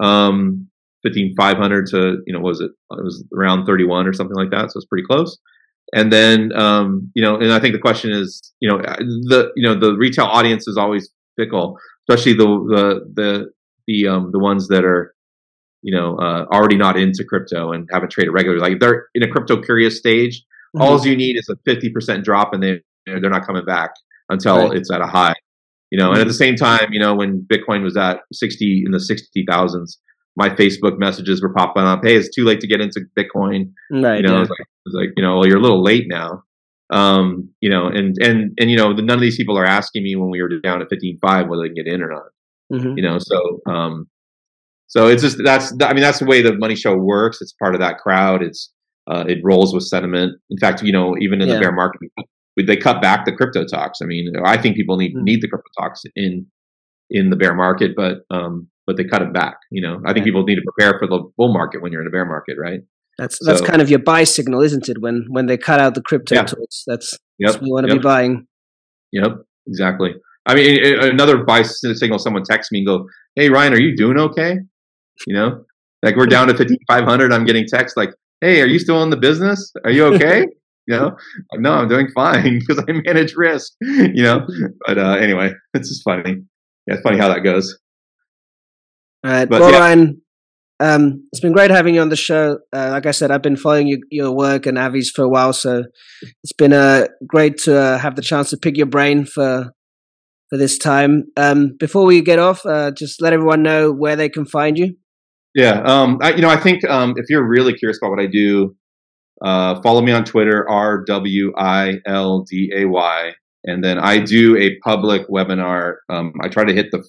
Um, 0.02 0.68
fifteen 1.02 1.34
five 1.36 1.56
hundred 1.56 1.86
to 1.88 2.18
you 2.26 2.32
know, 2.32 2.40
was 2.40 2.60
it? 2.60 2.70
It 2.90 3.04
was 3.04 3.24
around 3.36 3.66
thirty 3.66 3.84
one 3.84 4.06
or 4.06 4.12
something 4.12 4.36
like 4.36 4.50
that, 4.50 4.72
so 4.72 4.78
it's 4.78 4.86
pretty 4.86 5.06
close. 5.06 5.38
And 5.94 6.12
then 6.12 6.52
um, 6.54 7.10
you 7.14 7.22
know, 7.22 7.36
and 7.36 7.52
I 7.52 7.60
think 7.60 7.74
the 7.74 7.80
question 7.80 8.10
is, 8.10 8.52
you 8.60 8.68
know, 8.68 8.78
uh, 8.78 8.96
the 8.96 9.52
you 9.56 9.68
know 9.68 9.78
the 9.78 9.94
retail 9.96 10.24
audience 10.24 10.66
is 10.66 10.76
always 10.76 11.10
fickle, 11.36 11.76
especially 12.08 12.32
the 12.32 12.46
the 12.46 13.12
the 13.14 13.52
the 13.86 14.08
um, 14.08 14.30
the 14.32 14.38
ones 14.38 14.68
that 14.68 14.84
are 14.84 15.14
you 15.82 15.94
know 15.94 16.16
uh, 16.16 16.46
already 16.52 16.76
not 16.76 16.96
into 16.96 17.24
crypto 17.24 17.72
and 17.72 17.88
haven't 17.92 18.10
traded 18.10 18.32
regularly. 18.32 18.60
Like 18.60 18.80
they're 18.80 19.06
in 19.14 19.22
a 19.22 19.28
crypto 19.28 19.60
curious 19.60 19.98
stage. 19.98 20.44
Mm-hmm. 20.76 20.82
All 20.82 21.06
you 21.06 21.16
need 21.16 21.36
is 21.36 21.48
a 21.48 21.56
fifty 21.64 21.90
percent 21.90 22.24
drop, 22.24 22.52
and 22.52 22.62
they 22.62 22.80
they're 23.06 23.30
not 23.30 23.46
coming 23.46 23.64
back 23.64 23.90
until 24.28 24.68
right. 24.68 24.76
it's 24.76 24.90
at 24.92 25.00
a 25.00 25.06
high. 25.06 25.34
You 25.90 25.98
know, 25.98 26.06
mm-hmm. 26.06 26.12
and 26.12 26.20
at 26.22 26.28
the 26.28 26.34
same 26.34 26.56
time, 26.56 26.88
you 26.92 27.00
know, 27.00 27.14
when 27.14 27.46
Bitcoin 27.46 27.82
was 27.82 27.96
at 27.96 28.20
sixty 28.32 28.82
in 28.86 28.92
the 28.92 29.00
sixty 29.00 29.44
thousands, 29.46 29.98
my 30.36 30.48
Facebook 30.48 30.98
messages 30.98 31.42
were 31.42 31.52
popping 31.52 31.82
up. 31.82 32.00
Hey, 32.02 32.16
it's 32.16 32.34
too 32.34 32.44
late 32.44 32.60
to 32.60 32.66
get 32.66 32.80
into 32.80 33.02
Bitcoin. 33.18 33.72
Right. 33.90 34.16
You 34.16 34.22
know, 34.22 34.36
yeah. 34.36 34.42
it's 34.42 34.50
like, 34.50 34.66
like, 34.94 35.08
you 35.16 35.22
know, 35.22 35.38
well, 35.38 35.46
you're 35.46 35.58
a 35.58 35.62
little 35.62 35.82
late 35.82 36.06
now. 36.08 36.44
Um, 36.90 37.50
you 37.60 37.70
know, 37.70 37.86
and 37.86 38.16
and 38.20 38.52
and 38.58 38.70
you 38.70 38.76
know, 38.76 38.92
none 38.92 39.16
of 39.16 39.20
these 39.20 39.36
people 39.36 39.58
are 39.58 39.66
asking 39.66 40.02
me 40.02 40.16
when 40.16 40.30
we 40.30 40.42
were 40.42 40.60
down 40.62 40.82
at 40.82 40.88
fifteen 40.88 41.18
five 41.20 41.48
whether 41.48 41.62
they 41.62 41.68
can 41.68 41.84
get 41.84 41.92
in 41.92 42.02
or 42.02 42.10
not. 42.10 42.22
Mm-hmm. 42.72 42.96
You 42.96 43.02
know, 43.02 43.18
so 43.18 43.60
um, 43.66 44.06
so 44.86 45.08
it's 45.08 45.22
just 45.22 45.38
that's 45.42 45.72
I 45.82 45.92
mean 45.92 46.02
that's 46.02 46.18
the 46.18 46.26
way 46.26 46.42
the 46.42 46.56
money 46.56 46.76
show 46.76 46.96
works. 46.96 47.40
It's 47.40 47.52
part 47.52 47.74
of 47.74 47.80
that 47.80 47.98
crowd. 47.98 48.42
It's 48.42 48.72
uh, 49.10 49.24
it 49.28 49.38
rolls 49.42 49.74
with 49.74 49.84
sentiment. 49.84 50.38
In 50.50 50.58
fact, 50.58 50.82
you 50.82 50.92
know, 50.92 51.16
even 51.20 51.40
in 51.40 51.48
yeah. 51.48 51.54
the 51.54 51.60
bear 51.60 51.72
market, 51.72 52.00
they 52.56 52.76
cut 52.76 53.02
back 53.02 53.24
the 53.24 53.32
crypto 53.32 53.64
talks. 53.64 54.00
I 54.02 54.06
mean, 54.06 54.32
I 54.44 54.60
think 54.60 54.76
people 54.76 54.96
need 54.96 55.14
mm-hmm. 55.14 55.24
need 55.24 55.40
the 55.42 55.48
crypto 55.48 55.68
talks 55.78 56.02
in 56.16 56.46
in 57.10 57.30
the 57.30 57.36
bear 57.36 57.54
market, 57.54 57.92
but 57.96 58.18
um, 58.30 58.68
but 58.86 58.96
they 58.96 59.04
cut 59.04 59.22
it 59.22 59.32
back. 59.32 59.56
You 59.70 59.82
know, 59.82 60.00
I 60.06 60.12
think 60.12 60.24
people 60.24 60.44
need 60.44 60.56
to 60.56 60.62
prepare 60.62 60.98
for 60.98 61.06
the 61.06 61.30
bull 61.36 61.52
market 61.52 61.82
when 61.82 61.92
you're 61.92 62.02
in 62.02 62.06
a 62.06 62.10
bear 62.10 62.24
market, 62.24 62.56
right? 62.58 62.80
That's 63.18 63.38
that's 63.44 63.60
so, 63.60 63.66
kind 63.66 63.82
of 63.82 63.90
your 63.90 63.98
buy 63.98 64.24
signal, 64.24 64.62
isn't 64.62 64.88
it? 64.88 65.00
When 65.00 65.26
when 65.28 65.46
they 65.46 65.56
cut 65.56 65.80
out 65.80 65.94
the 65.94 66.02
crypto 66.02 66.34
yeah. 66.34 66.44
talks, 66.44 66.84
that's, 66.86 67.18
yep. 67.38 67.52
that's 67.52 67.54
what 67.56 67.64
we 67.64 67.72
want 67.72 67.86
to 67.86 67.92
yep. 67.92 68.00
be 68.00 68.02
buying. 68.02 68.46
Yep, 69.12 69.32
exactly. 69.66 70.14
I 70.46 70.54
mean, 70.54 71.02
another 71.02 71.44
buy 71.44 71.62
signal, 71.62 72.18
someone 72.18 72.42
texts 72.42 72.72
me 72.72 72.78
and 72.78 72.86
go, 72.86 73.06
Hey, 73.36 73.48
Ryan, 73.48 73.74
are 73.74 73.80
you 73.80 73.96
doing 73.96 74.18
okay? 74.18 74.58
You 75.26 75.34
know, 75.34 75.64
like 76.02 76.16
we're 76.16 76.26
down 76.26 76.48
to 76.48 76.54
5,500. 76.54 77.32
I'm 77.32 77.44
getting 77.44 77.66
texts 77.66 77.96
like, 77.96 78.10
Hey, 78.40 78.60
are 78.60 78.66
you 78.66 78.78
still 78.78 79.02
in 79.02 79.10
the 79.10 79.16
business? 79.16 79.72
Are 79.84 79.90
you 79.90 80.06
okay? 80.06 80.46
you 80.86 80.96
know, 80.96 81.16
no, 81.54 81.74
I'm 81.74 81.88
doing 81.88 82.08
fine 82.14 82.58
because 82.66 82.84
I 82.88 82.92
manage 82.92 83.34
risk, 83.36 83.72
you 83.80 84.22
know, 84.22 84.46
but, 84.86 84.98
uh, 84.98 85.14
anyway, 85.14 85.52
it's 85.74 85.88
just 85.88 86.02
funny. 86.02 86.42
Yeah, 86.86 86.94
it's 86.94 87.02
funny 87.02 87.18
how 87.18 87.28
that 87.28 87.40
goes. 87.40 87.78
All 89.24 89.30
right. 89.30 89.48
But, 89.48 89.60
well, 89.60 89.70
yeah. 89.70 89.78
Ryan, 89.78 90.22
um, 90.80 91.28
it's 91.30 91.40
been 91.40 91.52
great 91.52 91.70
having 91.70 91.94
you 91.94 92.00
on 92.00 92.08
the 92.08 92.16
show. 92.16 92.58
Uh, 92.72 92.88
like 92.90 93.06
I 93.06 93.12
said, 93.12 93.30
I've 93.30 93.42
been 93.42 93.56
following 93.56 93.86
you, 93.86 94.02
your 94.10 94.32
work 94.32 94.66
and 94.66 94.76
Avi's 94.76 95.10
for 95.10 95.22
a 95.22 95.28
while, 95.28 95.52
so 95.52 95.84
it's 96.42 96.52
been 96.52 96.72
uh, 96.72 97.06
great 97.24 97.58
to 97.58 97.78
uh, 97.78 97.98
have 97.98 98.16
the 98.16 98.22
chance 98.22 98.50
to 98.50 98.56
pick 98.56 98.76
your 98.76 98.86
brain 98.86 99.24
for 99.24 99.72
for 100.52 100.58
this 100.58 100.76
time. 100.76 101.24
Um, 101.38 101.76
before 101.78 102.04
we 102.04 102.20
get 102.20 102.38
off, 102.38 102.66
uh, 102.66 102.90
just 102.90 103.22
let 103.22 103.32
everyone 103.32 103.62
know 103.62 103.90
where 103.90 104.16
they 104.16 104.28
can 104.28 104.44
find 104.44 104.76
you. 104.76 104.94
Yeah, 105.54 105.80
um, 105.80 106.18
I, 106.20 106.34
you 106.34 106.42
know, 106.42 106.50
I 106.50 106.58
think 106.58 106.84
um, 106.84 107.14
if 107.16 107.24
you're 107.30 107.46
really 107.46 107.72
curious 107.72 107.98
about 108.02 108.10
what 108.10 108.20
I 108.20 108.26
do, 108.26 108.76
uh, 109.42 109.80
follow 109.80 110.02
me 110.02 110.12
on 110.12 110.24
Twitter, 110.24 110.68
R 110.68 111.04
W 111.06 111.52
I 111.56 111.94
L 112.06 112.42
D 112.42 112.70
A 112.76 112.84
Y, 112.84 113.32
and 113.64 113.82
then 113.82 113.98
I 113.98 114.18
do 114.18 114.58
a 114.58 114.76
public 114.84 115.26
webinar. 115.28 115.94
Um, 116.10 116.34
I 116.42 116.48
try 116.48 116.64
to 116.64 116.74
hit 116.74 116.90
the 116.90 117.02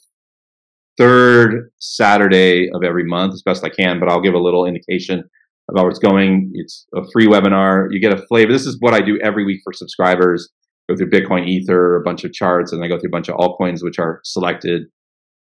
third 0.98 1.70
Saturday 1.80 2.70
of 2.74 2.82
every 2.82 3.04
month 3.04 3.34
as 3.34 3.42
best 3.42 3.66
I 3.66 3.70
can, 3.70 4.00
but 4.00 4.08
I'll 4.10 4.22
give 4.22 4.36
a 4.36 4.40
little 4.40 4.66
indication 4.66 5.22
about 5.70 5.84
where 5.84 5.90
it's 5.90 6.00
going. 6.00 6.50
It's 6.54 6.86
a 6.96 7.02
free 7.12 7.28
webinar. 7.28 7.88
You 7.92 8.00
get 8.00 8.14
a 8.14 8.26
flavor. 8.28 8.54
This 8.54 8.66
is 8.66 8.78
what 8.80 8.94
I 8.94 9.02
do 9.02 9.20
every 9.22 9.44
week 9.44 9.60
for 9.66 9.74
subscribers 9.74 10.50
go 10.90 10.96
through 10.96 11.10
Bitcoin 11.10 11.48
Ether, 11.48 11.96
a 11.96 12.04
bunch 12.04 12.24
of 12.24 12.34
charts, 12.34 12.72
and 12.72 12.84
I 12.84 12.88
go 12.88 13.00
through 13.00 13.10
a 13.10 13.12
bunch 13.12 13.30
of 13.30 13.36
altcoins 13.36 13.84
which 13.84 14.00
are 14.00 14.20
selected, 14.24 14.84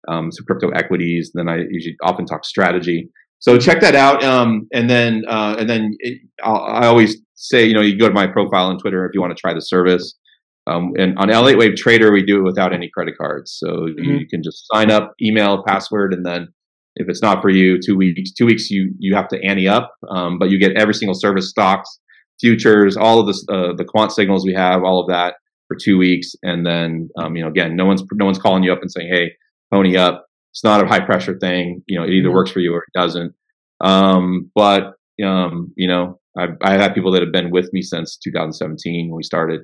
um, 0.07 0.31
so 0.31 0.43
crypto 0.43 0.69
equities. 0.69 1.31
then 1.33 1.49
I 1.49 1.59
usually 1.69 1.95
often 2.03 2.25
talk 2.25 2.45
strategy. 2.45 3.09
So 3.39 3.57
check 3.57 3.81
that 3.81 3.95
out, 3.95 4.23
um, 4.23 4.67
and 4.71 4.89
then 4.89 5.23
uh, 5.27 5.55
and 5.59 5.69
then 5.69 5.91
it, 5.99 6.19
I 6.43 6.87
always 6.87 7.17
say, 7.35 7.65
you 7.65 7.73
know, 7.73 7.81
you 7.81 7.97
go 7.97 8.07
to 8.07 8.13
my 8.13 8.27
profile 8.27 8.67
on 8.67 8.77
Twitter 8.77 9.05
if 9.05 9.11
you 9.13 9.21
want 9.21 9.35
to 9.35 9.41
try 9.41 9.53
the 9.53 9.61
service. 9.61 10.17
Um, 10.65 10.93
and 10.97 11.19
on 11.19 11.29
Elliott 11.29 11.59
Wave 11.59 11.75
Trader, 11.75 12.13
we 12.13 12.23
do 12.25 12.39
it 12.39 12.43
without 12.43 12.73
any 12.73 12.89
credit 12.93 13.15
cards, 13.17 13.57
so 13.59 13.67
mm-hmm. 13.67 14.11
you 14.11 14.27
can 14.27 14.41
just 14.41 14.65
sign 14.73 14.91
up, 14.91 15.11
email, 15.21 15.61
password, 15.67 16.13
and 16.13 16.25
then 16.25 16.47
if 16.95 17.09
it's 17.09 17.21
not 17.21 17.41
for 17.41 17.49
you, 17.49 17.79
two 17.85 17.97
weeks, 17.97 18.31
two 18.31 18.45
weeks 18.45 18.69
you 18.69 18.93
you 18.97 19.13
have 19.13 19.27
to 19.27 19.43
ante 19.43 19.67
up, 19.67 19.91
um, 20.09 20.39
but 20.39 20.49
you 20.49 20.57
get 20.57 20.77
every 20.77 20.93
single 20.93 21.15
service 21.15 21.49
stocks 21.49 21.99
futures, 22.43 22.97
all 22.97 23.19
of 23.19 23.27
the 23.27 23.53
uh, 23.53 23.73
the 23.73 23.85
quant 23.85 24.11
signals 24.11 24.45
we 24.45 24.53
have, 24.53 24.83
all 24.83 24.99
of 24.99 25.07
that 25.07 25.35
for 25.69 25.77
two 25.81 25.97
weeks, 25.97 26.35
and 26.43 26.65
then 26.65 27.09
um, 27.17 27.37
you 27.37 27.41
know 27.41 27.49
again, 27.49 27.77
no 27.77 27.85
one's 27.85 28.03
no 28.11 28.25
one's 28.25 28.37
calling 28.37 28.63
you 28.63 28.73
up 28.73 28.81
and 28.81 28.91
saying, 28.91 29.09
"Hey, 29.09 29.31
pony 29.71 29.95
up." 29.95 30.25
It's 30.51 30.63
not 30.63 30.83
a 30.83 30.87
high 30.87 30.99
pressure 30.99 31.35
thing. 31.39 31.81
You 31.87 31.97
know, 31.97 32.05
it 32.05 32.11
either 32.11 32.27
mm-hmm. 32.27 32.35
works 32.35 32.51
for 32.51 32.59
you 32.59 32.73
or 32.73 32.83
it 32.83 32.99
doesn't. 32.99 33.33
Um, 33.83 34.51
but 34.53 34.93
um, 35.25 35.73
you 35.75 35.87
know, 35.87 36.19
I've, 36.37 36.57
I've 36.61 36.81
had 36.81 36.93
people 36.93 37.11
that 37.13 37.23
have 37.23 37.31
been 37.31 37.49
with 37.49 37.71
me 37.73 37.81
since 37.81 38.17
2017 38.17 39.09
when 39.09 39.17
we 39.17 39.23
started. 39.23 39.61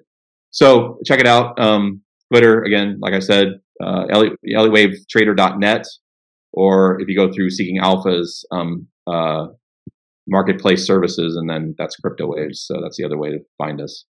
So 0.51 0.97
check 1.06 1.19
it 1.19 1.27
out. 1.27 1.60
Um, 1.60 2.01
Twitter 2.31 2.64
again, 2.64 2.97
like 3.01 3.14
I 3.14 3.19
said, 3.19 3.60
uh, 3.84 4.06
elliottwavetrader.net, 4.06 5.85
or 6.53 6.99
if 7.01 7.07
you 7.07 7.15
go 7.15 7.31
through 7.31 7.49
Seeking 7.51 7.80
Alpha's 7.80 8.45
um, 8.51 8.88
uh, 9.06 9.47
marketplace 10.30 10.85
services, 10.85 11.35
and 11.35 11.49
then 11.49 11.76
that's 11.77 11.95
Crypto 11.97 12.27
Waves. 12.27 12.64
So 12.65 12.80
that's 12.81 12.97
the 12.97 13.06
other 13.06 13.18
way 13.18 13.31
to 13.31 13.39
find 13.57 13.81
us. 13.81 14.06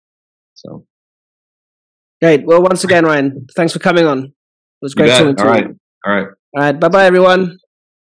So 0.55 0.85
great. 2.21 2.45
Well, 2.45 2.61
once 2.61 2.83
again, 2.83 3.05
Ryan, 3.05 3.47
thanks 3.55 3.73
for 3.73 3.79
coming 3.79 4.05
on. 4.05 4.19
It 4.25 4.33
was 4.81 4.95
great 4.95 5.09
talking 5.09 5.35
to 5.35 5.43
All 5.43 5.49
right. 5.49 5.67
you. 5.67 5.79
All 6.05 6.13
right. 6.13 6.27
All 6.55 6.63
right. 6.63 6.79
Bye 6.79 6.89
bye, 6.89 7.05
everyone. 7.05 7.57